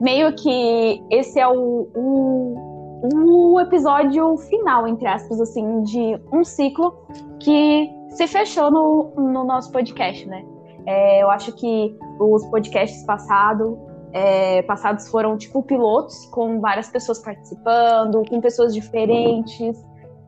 meio 0.00 0.34
que 0.34 1.00
esse 1.10 1.38
é 1.38 1.46
o, 1.46 1.88
o, 1.94 3.54
o 3.54 3.60
episódio 3.60 4.36
final, 4.36 4.88
entre 4.88 5.06
aspas, 5.06 5.40
assim, 5.40 5.82
de 5.82 6.18
um 6.32 6.44
ciclo 6.44 6.96
que 7.38 7.88
se 8.10 8.26
fechou 8.26 8.70
no, 8.70 9.12
no 9.16 9.44
nosso 9.44 9.70
podcast, 9.70 10.26
né? 10.26 10.44
É, 10.86 11.22
eu 11.22 11.30
acho 11.30 11.52
que 11.52 11.94
os 12.18 12.44
podcasts 12.46 13.04
passados 13.04 13.76
é, 14.12 14.62
passados 14.62 15.08
foram 15.08 15.36
tipo 15.36 15.62
pilotos 15.62 16.26
com 16.26 16.60
várias 16.60 16.88
pessoas 16.88 17.18
participando, 17.18 18.22
com 18.28 18.40
pessoas 18.40 18.74
diferentes. 18.74 19.76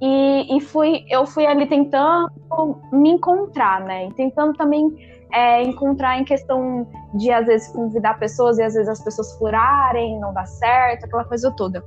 E, 0.01 0.57
e 0.57 0.61
fui, 0.61 1.05
eu 1.11 1.27
fui 1.27 1.47
ali 1.47 1.67
tentando 1.67 2.31
me 2.93 3.11
encontrar, 3.11 3.85
né? 3.85 4.07
E 4.07 4.15
tentando 4.15 4.55
também 4.55 4.89
é, 5.33 5.63
encontrar 5.63 6.19
em 6.19 6.25
questão 6.25 6.87
de, 7.15 7.31
às 7.31 7.47
vezes, 7.47 7.69
convidar 7.73 8.19
pessoas 8.19 8.59
e 8.59 8.63
às 8.63 8.75
vezes 8.75 8.89
as 8.89 9.03
pessoas 9.03 9.37
furarem, 9.37 10.19
não 10.19 10.33
dá 10.33 10.45
certo, 10.47 11.05
aquela 11.05 11.25
coisa 11.25 11.53
toda. 11.57 11.85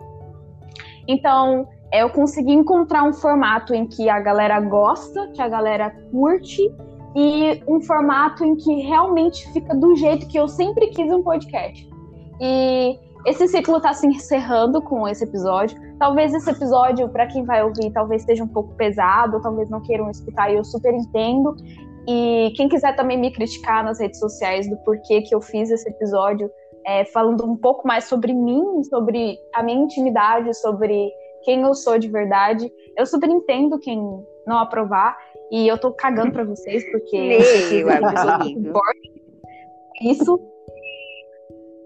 Então, 1.08 1.68
eu 1.92 2.10
consegui 2.10 2.54
encontrar 2.54 3.04
um 3.04 3.14
formato 3.14 3.74
em 3.74 3.86
que 3.86 4.10
a 4.10 4.20
galera 4.20 4.60
gosta, 4.60 5.28
que 5.34 5.42
a 5.42 5.48
galera 5.48 5.90
curte 6.12 6.72
e 7.16 7.64
um 7.68 7.82
formato 7.82 8.44
em 8.44 8.56
que 8.56 8.82
realmente 8.82 9.52
fica 9.52 9.76
do 9.76 9.96
jeito 9.96 10.28
que 10.28 10.38
eu 10.38 10.48
sempre 10.48 10.88
quis 10.88 11.12
um 11.12 11.22
podcast. 11.22 11.90
E 12.42 13.00
esse 13.26 13.48
ciclo 13.48 13.78
está 13.78 13.94
se 13.94 14.06
encerrando 14.06 14.82
com 14.82 15.08
esse 15.08 15.24
episódio. 15.24 15.80
Talvez 15.98 16.34
esse 16.34 16.50
episódio, 16.50 17.08
para 17.10 17.28
quem 17.28 17.44
vai 17.46 17.64
ouvir, 17.64 17.92
talvez 17.92 18.24
seja 18.24 18.44
um 18.44 18.48
pouco 18.48 18.74
pesado, 18.76 19.42
talvez 19.42 19.70
não 19.70 19.82
queiram 19.82 20.10
escutar, 20.10 20.52
e 20.52 20.56
eu 20.56 20.64
super 20.64 20.94
entendo. 20.94 21.56
E 22.08 22.52
quem 22.56 22.68
quiser 22.68 22.96
também 22.96 23.18
me 23.18 23.32
criticar 23.32 23.84
nas 23.84 24.00
redes 24.00 24.20
sociais 24.20 24.70
do 24.70 24.76
porquê 24.78 25.22
que 25.22 25.34
eu 25.34 25.42
fiz 25.42 25.72
esse 25.72 25.88
episódio, 25.88 26.52
é, 26.86 27.06
falando 27.06 27.46
um 27.46 27.56
pouco 27.56 27.88
mais 27.88 28.06
sobre 28.06 28.34
mim, 28.34 28.84
sobre 28.84 29.38
a 29.56 29.64
minha 29.64 29.80
intimidade, 29.80 30.54
sobre 30.56 31.10
quem 31.44 31.62
eu 31.62 31.74
sou 31.74 31.98
de 31.98 32.10
verdade, 32.10 32.70
eu 32.98 33.06
super 33.06 33.30
entendo 33.30 33.80
quem 33.80 34.02
não 34.46 34.60
aprovar. 34.60 35.18
E 35.54 35.68
eu 35.68 35.78
tô 35.78 35.92
cagando 35.92 36.32
pra 36.32 36.44
vocês, 36.44 36.84
porque 36.90 37.16
Meu 37.16 37.40
isso 40.02 40.40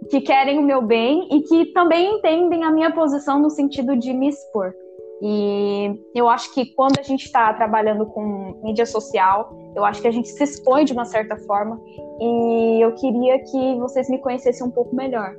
que 0.10 0.22
querem 0.22 0.58
o 0.58 0.62
meu 0.62 0.82
bem 0.82 1.28
e 1.30 1.42
que 1.42 1.66
também 1.74 2.16
entendem 2.16 2.64
a 2.64 2.72
minha 2.72 2.94
posição 2.94 3.42
no 3.42 3.50
sentido 3.50 3.98
de 3.98 4.14
me 4.14 4.30
expor. 4.30 4.74
E 5.22 6.00
eu 6.16 6.30
acho 6.30 6.54
que 6.54 6.68
quando 6.76 6.98
a 6.98 7.04
gente 7.04 7.26
está 7.26 7.54
trabalhando 7.54 8.06
com 8.06 8.58
mídia 8.64 8.86
social, 8.86 9.52
eu 9.76 9.84
acho 9.84 10.02
que 10.02 10.08
a 10.08 10.12
gente 10.12 10.30
se 10.30 10.42
expõe 10.42 10.86
de 10.86 10.94
uma 10.94 11.04
certa 11.04 11.36
forma. 11.36 11.78
E 12.22 12.80
eu 12.82 12.96
queria 12.96 13.38
que 13.40 13.76
vocês 13.80 14.10
me 14.10 14.20
conhecessem 14.20 14.66
um 14.66 14.72
pouco 14.72 14.96
melhor. 14.96 15.36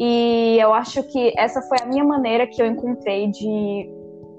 E 0.00 0.58
eu 0.58 0.74
acho 0.74 1.04
que 1.04 1.32
essa 1.38 1.62
foi 1.62 1.78
a 1.80 1.86
minha 1.86 2.02
maneira 2.02 2.48
que 2.48 2.60
eu 2.60 2.66
encontrei 2.66 3.28
de 3.28 3.88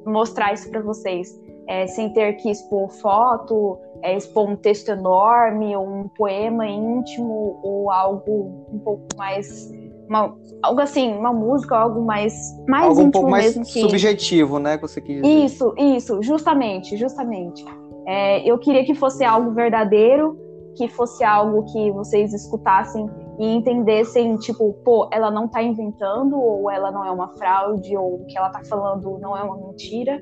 mostrar 0.05 0.51
isso 0.51 0.69
para 0.69 0.81
vocês 0.81 1.40
é, 1.71 1.87
sem 1.87 2.09
ter 2.09 2.33
que 2.33 2.51
expor 2.51 2.89
foto, 2.89 3.79
é, 4.03 4.17
expor 4.17 4.49
um 4.49 4.57
texto 4.57 4.89
enorme, 4.89 5.73
ou 5.73 5.87
um 5.87 6.09
poema 6.09 6.67
íntimo, 6.67 7.61
ou 7.63 7.89
algo 7.89 8.67
um 8.73 8.79
pouco 8.79 9.05
mais. 9.17 9.71
Uma, 10.09 10.35
algo 10.61 10.81
assim, 10.81 11.13
uma 11.13 11.31
música, 11.31 11.77
algo 11.77 12.01
mais, 12.01 12.33
mais 12.67 12.87
algo 12.87 13.03
um 13.03 13.09
pouco 13.09 13.29
mais 13.29 13.53
que... 13.53 13.79
subjetivo, 13.79 14.59
né? 14.59 14.75
Que 14.75 14.81
você 14.81 14.99
quis 14.99 15.21
dizer. 15.21 15.45
Isso, 15.45 15.73
isso, 15.77 16.21
justamente, 16.21 16.97
justamente. 16.97 17.63
É, 18.05 18.45
eu 18.45 18.57
queria 18.59 18.83
que 18.83 18.93
fosse 18.93 19.23
algo 19.23 19.51
verdadeiro, 19.51 20.37
que 20.75 20.89
fosse 20.89 21.23
algo 21.23 21.63
que 21.71 21.89
vocês 21.91 22.33
escutassem 22.33 23.09
e 23.39 23.45
entendessem, 23.45 24.35
tipo, 24.35 24.73
pô, 24.83 25.07
ela 25.09 25.31
não 25.31 25.47
tá 25.47 25.63
inventando, 25.63 26.37
ou 26.37 26.69
ela 26.69 26.91
não 26.91 27.05
é 27.05 27.11
uma 27.11 27.29
fraude, 27.29 27.95
ou 27.95 28.15
o 28.15 28.25
que 28.25 28.37
ela 28.37 28.49
tá 28.49 28.61
falando 28.65 29.17
não 29.19 29.37
é 29.37 29.41
uma 29.41 29.55
mentira. 29.55 30.21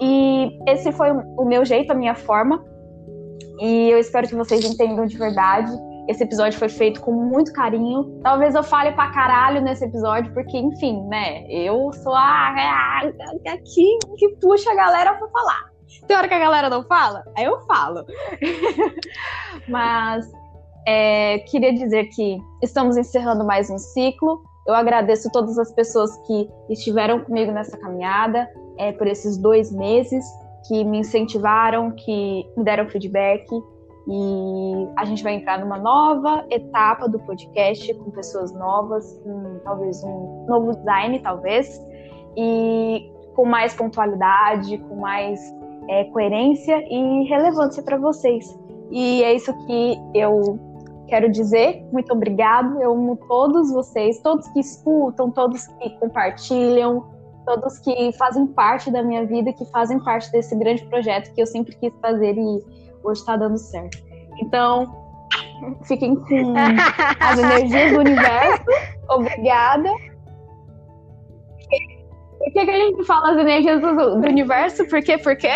E 0.00 0.58
esse 0.68 0.92
foi 0.92 1.10
o 1.12 1.44
meu 1.44 1.64
jeito, 1.64 1.92
a 1.92 1.94
minha 1.94 2.14
forma. 2.14 2.64
E 3.60 3.90
eu 3.90 3.98
espero 3.98 4.26
que 4.26 4.34
vocês 4.34 4.64
entendam 4.64 5.06
de 5.06 5.16
verdade. 5.16 5.72
Esse 6.08 6.22
episódio 6.22 6.58
foi 6.58 6.68
feito 6.68 7.00
com 7.00 7.12
muito 7.12 7.52
carinho. 7.52 8.20
Talvez 8.22 8.54
eu 8.54 8.62
fale 8.62 8.92
pra 8.92 9.10
caralho 9.10 9.62
nesse 9.62 9.84
episódio, 9.84 10.32
porque, 10.34 10.58
enfim, 10.58 11.02
né? 11.08 11.46
Eu 11.48 11.92
sou 11.92 12.14
a. 12.14 13.02
aqui 13.48 13.98
que 14.18 14.28
puxa 14.40 14.70
a 14.70 14.74
galera 14.74 15.14
pra 15.14 15.28
falar. 15.28 15.74
Tem 16.06 16.16
hora 16.16 16.28
que 16.28 16.34
a 16.34 16.38
galera 16.38 16.68
não 16.68 16.82
fala? 16.84 17.22
Aí 17.36 17.44
eu 17.44 17.58
falo. 17.60 18.04
Mas 19.68 20.30
é, 20.86 21.38
queria 21.38 21.72
dizer 21.72 22.06
que 22.08 22.38
estamos 22.62 22.96
encerrando 22.96 23.44
mais 23.44 23.70
um 23.70 23.78
ciclo. 23.78 24.42
Eu 24.66 24.74
agradeço 24.74 25.30
todas 25.30 25.58
as 25.58 25.72
pessoas 25.72 26.14
que 26.26 26.48
estiveram 26.68 27.20
comigo 27.20 27.52
nessa 27.52 27.78
caminhada 27.78 28.48
é, 28.78 28.92
por 28.92 29.06
esses 29.06 29.36
dois 29.36 29.72
meses, 29.72 30.24
que 30.66 30.84
me 30.84 30.98
incentivaram, 30.98 31.90
que 31.90 32.46
me 32.56 32.64
deram 32.64 32.88
feedback. 32.88 33.46
E 34.06 34.88
a 34.96 35.04
gente 35.04 35.22
vai 35.22 35.34
entrar 35.34 35.58
numa 35.58 35.78
nova 35.78 36.44
etapa 36.50 37.08
do 37.08 37.18
podcast 37.20 37.92
com 37.94 38.10
pessoas 38.10 38.52
novas, 38.52 39.18
com 39.24 39.60
talvez 39.64 40.02
um 40.04 40.44
novo 40.46 40.74
design, 40.74 41.18
talvez, 41.20 41.80
e 42.36 43.10
com 43.34 43.46
mais 43.46 43.74
pontualidade, 43.74 44.76
com 44.78 44.96
mais 44.96 45.40
é, 45.88 46.04
coerência 46.04 46.82
e 46.90 47.24
relevância 47.28 47.82
para 47.82 47.96
vocês. 47.96 48.58
E 48.90 49.22
é 49.22 49.34
isso 49.34 49.52
que 49.66 49.98
eu 50.14 50.58
quero 51.08 51.30
dizer. 51.30 51.86
Muito 51.92 52.12
obrigado. 52.12 52.80
Eu 52.82 52.92
amo 52.92 53.16
todos 53.28 53.72
vocês, 53.72 54.20
todos 54.20 54.46
que 54.48 54.60
escutam, 54.60 55.30
todos 55.30 55.66
que 55.66 55.90
compartilham, 55.98 57.04
todos 57.44 57.78
que 57.78 58.12
fazem 58.12 58.46
parte 58.48 58.90
da 58.90 59.02
minha 59.02 59.24
vida, 59.26 59.52
que 59.52 59.64
fazem 59.66 59.98
parte 60.02 60.30
desse 60.32 60.56
grande 60.56 60.84
projeto 60.86 61.32
que 61.34 61.42
eu 61.42 61.46
sempre 61.46 61.74
quis 61.76 61.92
fazer 62.00 62.36
e 62.36 62.62
hoje 63.02 63.20
está 63.20 63.36
dando 63.36 63.58
certo. 63.58 63.98
Então, 64.40 64.92
fiquem 65.84 66.16
com 66.16 66.54
as 67.20 67.38
energias 67.38 67.92
do 67.92 68.00
universo. 68.00 68.64
Obrigada. 69.10 69.90
Por 72.38 72.52
que, 72.52 72.64
que 72.64 72.70
a 72.70 72.78
gente 72.78 73.04
fala 73.04 73.32
as 73.32 73.38
energias 73.38 73.80
do, 73.80 74.20
do 74.20 74.28
universo? 74.28 74.86
Por 74.88 75.02
quê? 75.02 75.16
Por 75.18 75.36
quê? 75.36 75.52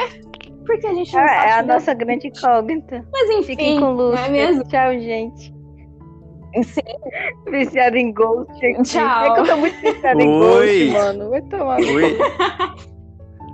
Porque 0.64 0.86
a 0.86 0.94
gente 0.94 1.12
não 1.14 1.22
É, 1.22 1.28
sabe 1.28 1.48
é 1.48 1.52
a 1.52 1.62
nossa 1.62 1.94
grande 1.94 2.28
incógnita. 2.28 3.04
Mas 3.12 3.30
enfim, 3.30 3.42
Fiquem 3.44 3.80
com 3.80 3.92
luz. 3.92 4.18
é 4.20 4.28
mesmo? 4.28 4.64
Tchau, 4.64 4.92
gente. 4.98 5.54
Sim. 6.64 7.50
Viciada 7.50 7.98
em 7.98 8.12
Ghost 8.12 8.52
aqui. 8.64 8.82
Tchau. 8.82 9.24
É 9.24 9.34
que 9.34 9.40
eu 9.40 9.46
tô 9.46 9.56
muito 9.56 9.80
viciada 9.80 10.22
em 10.22 10.28
Oi. 10.28 10.90
Ghost, 10.90 10.98
mano. 10.98 11.30
Vai 11.30 11.42
tomar. 11.42 11.78
Oi. 11.80 12.18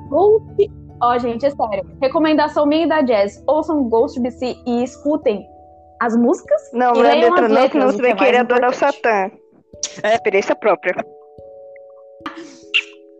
Ghost. 0.09 0.71
Ó, 1.03 1.19
gente, 1.19 1.45
é 1.45 1.51
sério. 1.51 1.87
Recomendação 2.01 2.67
minha 2.67 2.85
e 2.85 2.89
da 2.89 3.03
Jazz. 3.03 3.43
Ouçam 3.47 3.89
Ghost 3.89 4.19
BC 4.21 4.57
e 4.67 4.85
escutem 4.85 5.45
as 6.01 6.17
músicas. 6.17 6.61
Não, 6.73 6.95
E 6.95 6.99
não 6.99 7.05
é 7.05 7.15
letra 7.15 7.49
não, 7.49 7.55
letras, 7.55 7.73
senão 7.73 7.87
você 7.91 8.03
vai 8.03 8.15
que 8.15 8.23
é 8.23 8.27
querer 8.27 8.39
adorar 8.39 8.71
o. 8.71 8.75
Satã. 8.75 9.31
É 10.03 10.15
experiência 10.15 10.55
própria. 10.55 10.95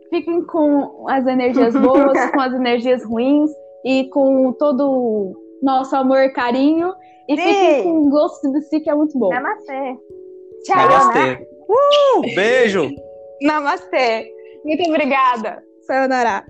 Fiquem 0.09 0.43
com 0.45 1.05
as 1.09 1.25
energias 1.27 1.75
boas, 1.75 2.13
com 2.31 2.39
as 2.39 2.53
energias 2.53 3.03
ruins 3.03 3.51
e 3.83 4.05
com 4.09 4.53
todo 4.53 4.89
o 4.89 5.33
nosso 5.61 5.95
amor 5.95 6.19
e 6.19 6.29
carinho. 6.29 6.93
E 7.27 7.35
Sim. 7.35 7.41
fiquem 7.41 7.83
com 7.83 8.01
o 8.01 8.09
Ghost 8.09 8.51
BC, 8.51 8.81
que 8.81 8.89
é 8.89 8.95
muito 8.95 9.17
bom. 9.17 9.29
Namastê. 9.29 9.97
Tchau. 10.63 10.77
Namastê. 10.77 11.47
Uh, 11.67 12.21
beijo. 12.35 12.91
Namastê. 13.41 14.31
Muito 14.63 14.89
obrigada. 14.89 15.63
Sayonara. 15.87 16.45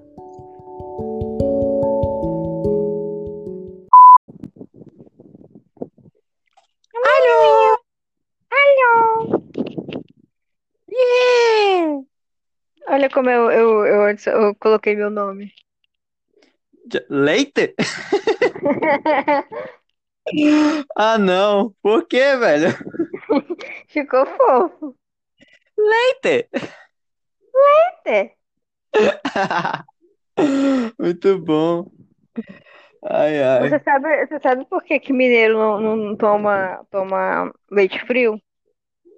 Olha 12.87 13.09
como 13.09 13.29
eu, 13.29 13.51
eu, 13.51 13.85
eu, 13.85 14.01
antes 14.03 14.25
eu 14.27 14.55
coloquei 14.55 14.95
meu 14.95 15.09
nome. 15.09 15.51
Leite? 17.09 17.75
Ah, 20.95 21.17
não. 21.17 21.73
Por 21.81 22.07
quê, 22.07 22.35
velho? 22.37 22.69
Ficou 23.87 24.25
fofo. 24.25 24.95
Leite. 25.77 26.49
É. 28.07 28.31
Muito 30.99 31.39
bom. 31.39 31.89
Ai, 33.07 33.41
ai. 33.41 33.69
Você 33.69 33.79
sabe, 33.83 34.25
você 34.25 34.39
sabe 34.39 34.65
por 34.65 34.83
que, 34.83 34.99
que 34.99 35.13
mineiro 35.13 35.57
não, 35.57 35.95
não 35.95 36.15
toma, 36.15 36.83
toma 36.89 37.53
leite 37.69 37.99
frio? 38.05 38.41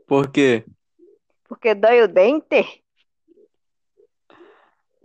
Por 0.05 0.31
quê? 0.31 0.65
Porque 1.47 1.73
dói 1.73 2.01
o 2.01 2.07
dente? 2.07 2.83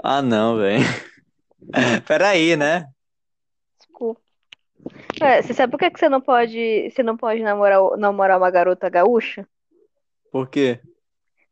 Ah, 0.03 0.21
não, 0.21 0.59
velho. 0.59 0.85
Peraí, 2.07 2.57
né? 2.57 2.87
É, 5.21 5.43
você 5.43 5.53
sabe 5.53 5.71
por 5.71 5.79
que, 5.79 5.91
que 5.91 5.99
você 5.99 6.09
não 6.09 6.21
pode, 6.21 6.91
você 6.91 7.03
não 7.03 7.17
pode 7.17 7.43
namorar, 7.43 7.81
namorar 7.99 8.39
uma 8.39 8.51
garota 8.51 8.89
gaúcha? 8.89 9.47
Por 10.31 10.49
quê? 10.49 10.81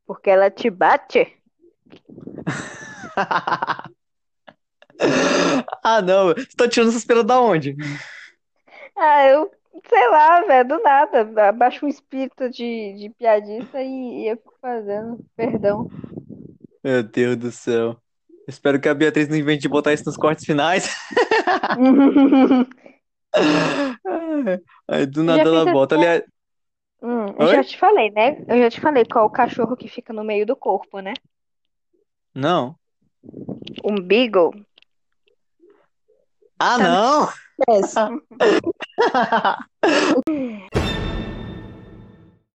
Porque 0.06 0.30
ela 0.30 0.50
te 0.50 0.70
bate? 0.70 1.36
Ah, 5.82 6.02
não. 6.02 6.34
Você 6.34 6.54
tá 6.54 6.68
tirando 6.68 6.90
essas 6.90 7.06
pelas 7.06 7.24
da 7.24 7.40
onde? 7.40 7.74
Ah, 8.94 9.24
eu 9.28 9.50
sei 9.88 10.08
lá, 10.08 10.40
velho, 10.42 10.68
do 10.68 10.82
nada. 10.82 11.48
Abaixa 11.48 11.84
um 11.84 11.88
espírito 11.88 12.50
de, 12.50 12.94
de 12.94 13.10
piadista 13.18 13.82
e, 13.82 14.24
e 14.24 14.28
eu 14.28 14.36
fico 14.36 14.54
fazendo. 14.60 15.18
Perdão. 15.36 15.88
Meu 16.82 17.02
Deus 17.02 17.36
do 17.36 17.50
céu. 17.50 17.96
Espero 18.46 18.80
que 18.80 18.88
a 18.88 18.94
Beatriz 18.94 19.28
não 19.28 19.36
invente 19.36 19.62
de 19.62 19.68
botar 19.68 19.92
isso 19.92 20.04
nos 20.04 20.16
cortes 20.16 20.44
finais. 20.44 20.94
Aí 24.88 25.06
do 25.06 25.20
Já 25.20 25.26
nada 25.26 25.48
ela 25.48 25.64
fiz 25.64 25.72
bota 25.72 25.94
essa- 25.96 26.04
ali. 26.14 26.24
Hum, 27.02 27.26
eu 27.38 27.46
Oi? 27.46 27.54
já 27.54 27.64
te 27.64 27.78
falei, 27.78 28.10
né? 28.10 28.44
Eu 28.46 28.58
já 28.58 28.70
te 28.70 28.80
falei 28.80 29.04
qual 29.04 29.24
o 29.26 29.30
cachorro 29.30 29.76
que 29.76 29.88
fica 29.88 30.12
no 30.12 30.22
meio 30.22 30.44
do 30.44 30.54
corpo, 30.54 31.00
né? 31.00 31.14
Não. 32.34 32.76
Um 33.84 33.94
beagle. 34.00 34.52
Ah, 36.58 36.76
Tá. 36.76 36.88
não! 36.88 37.28
Péssimo. 37.66 38.22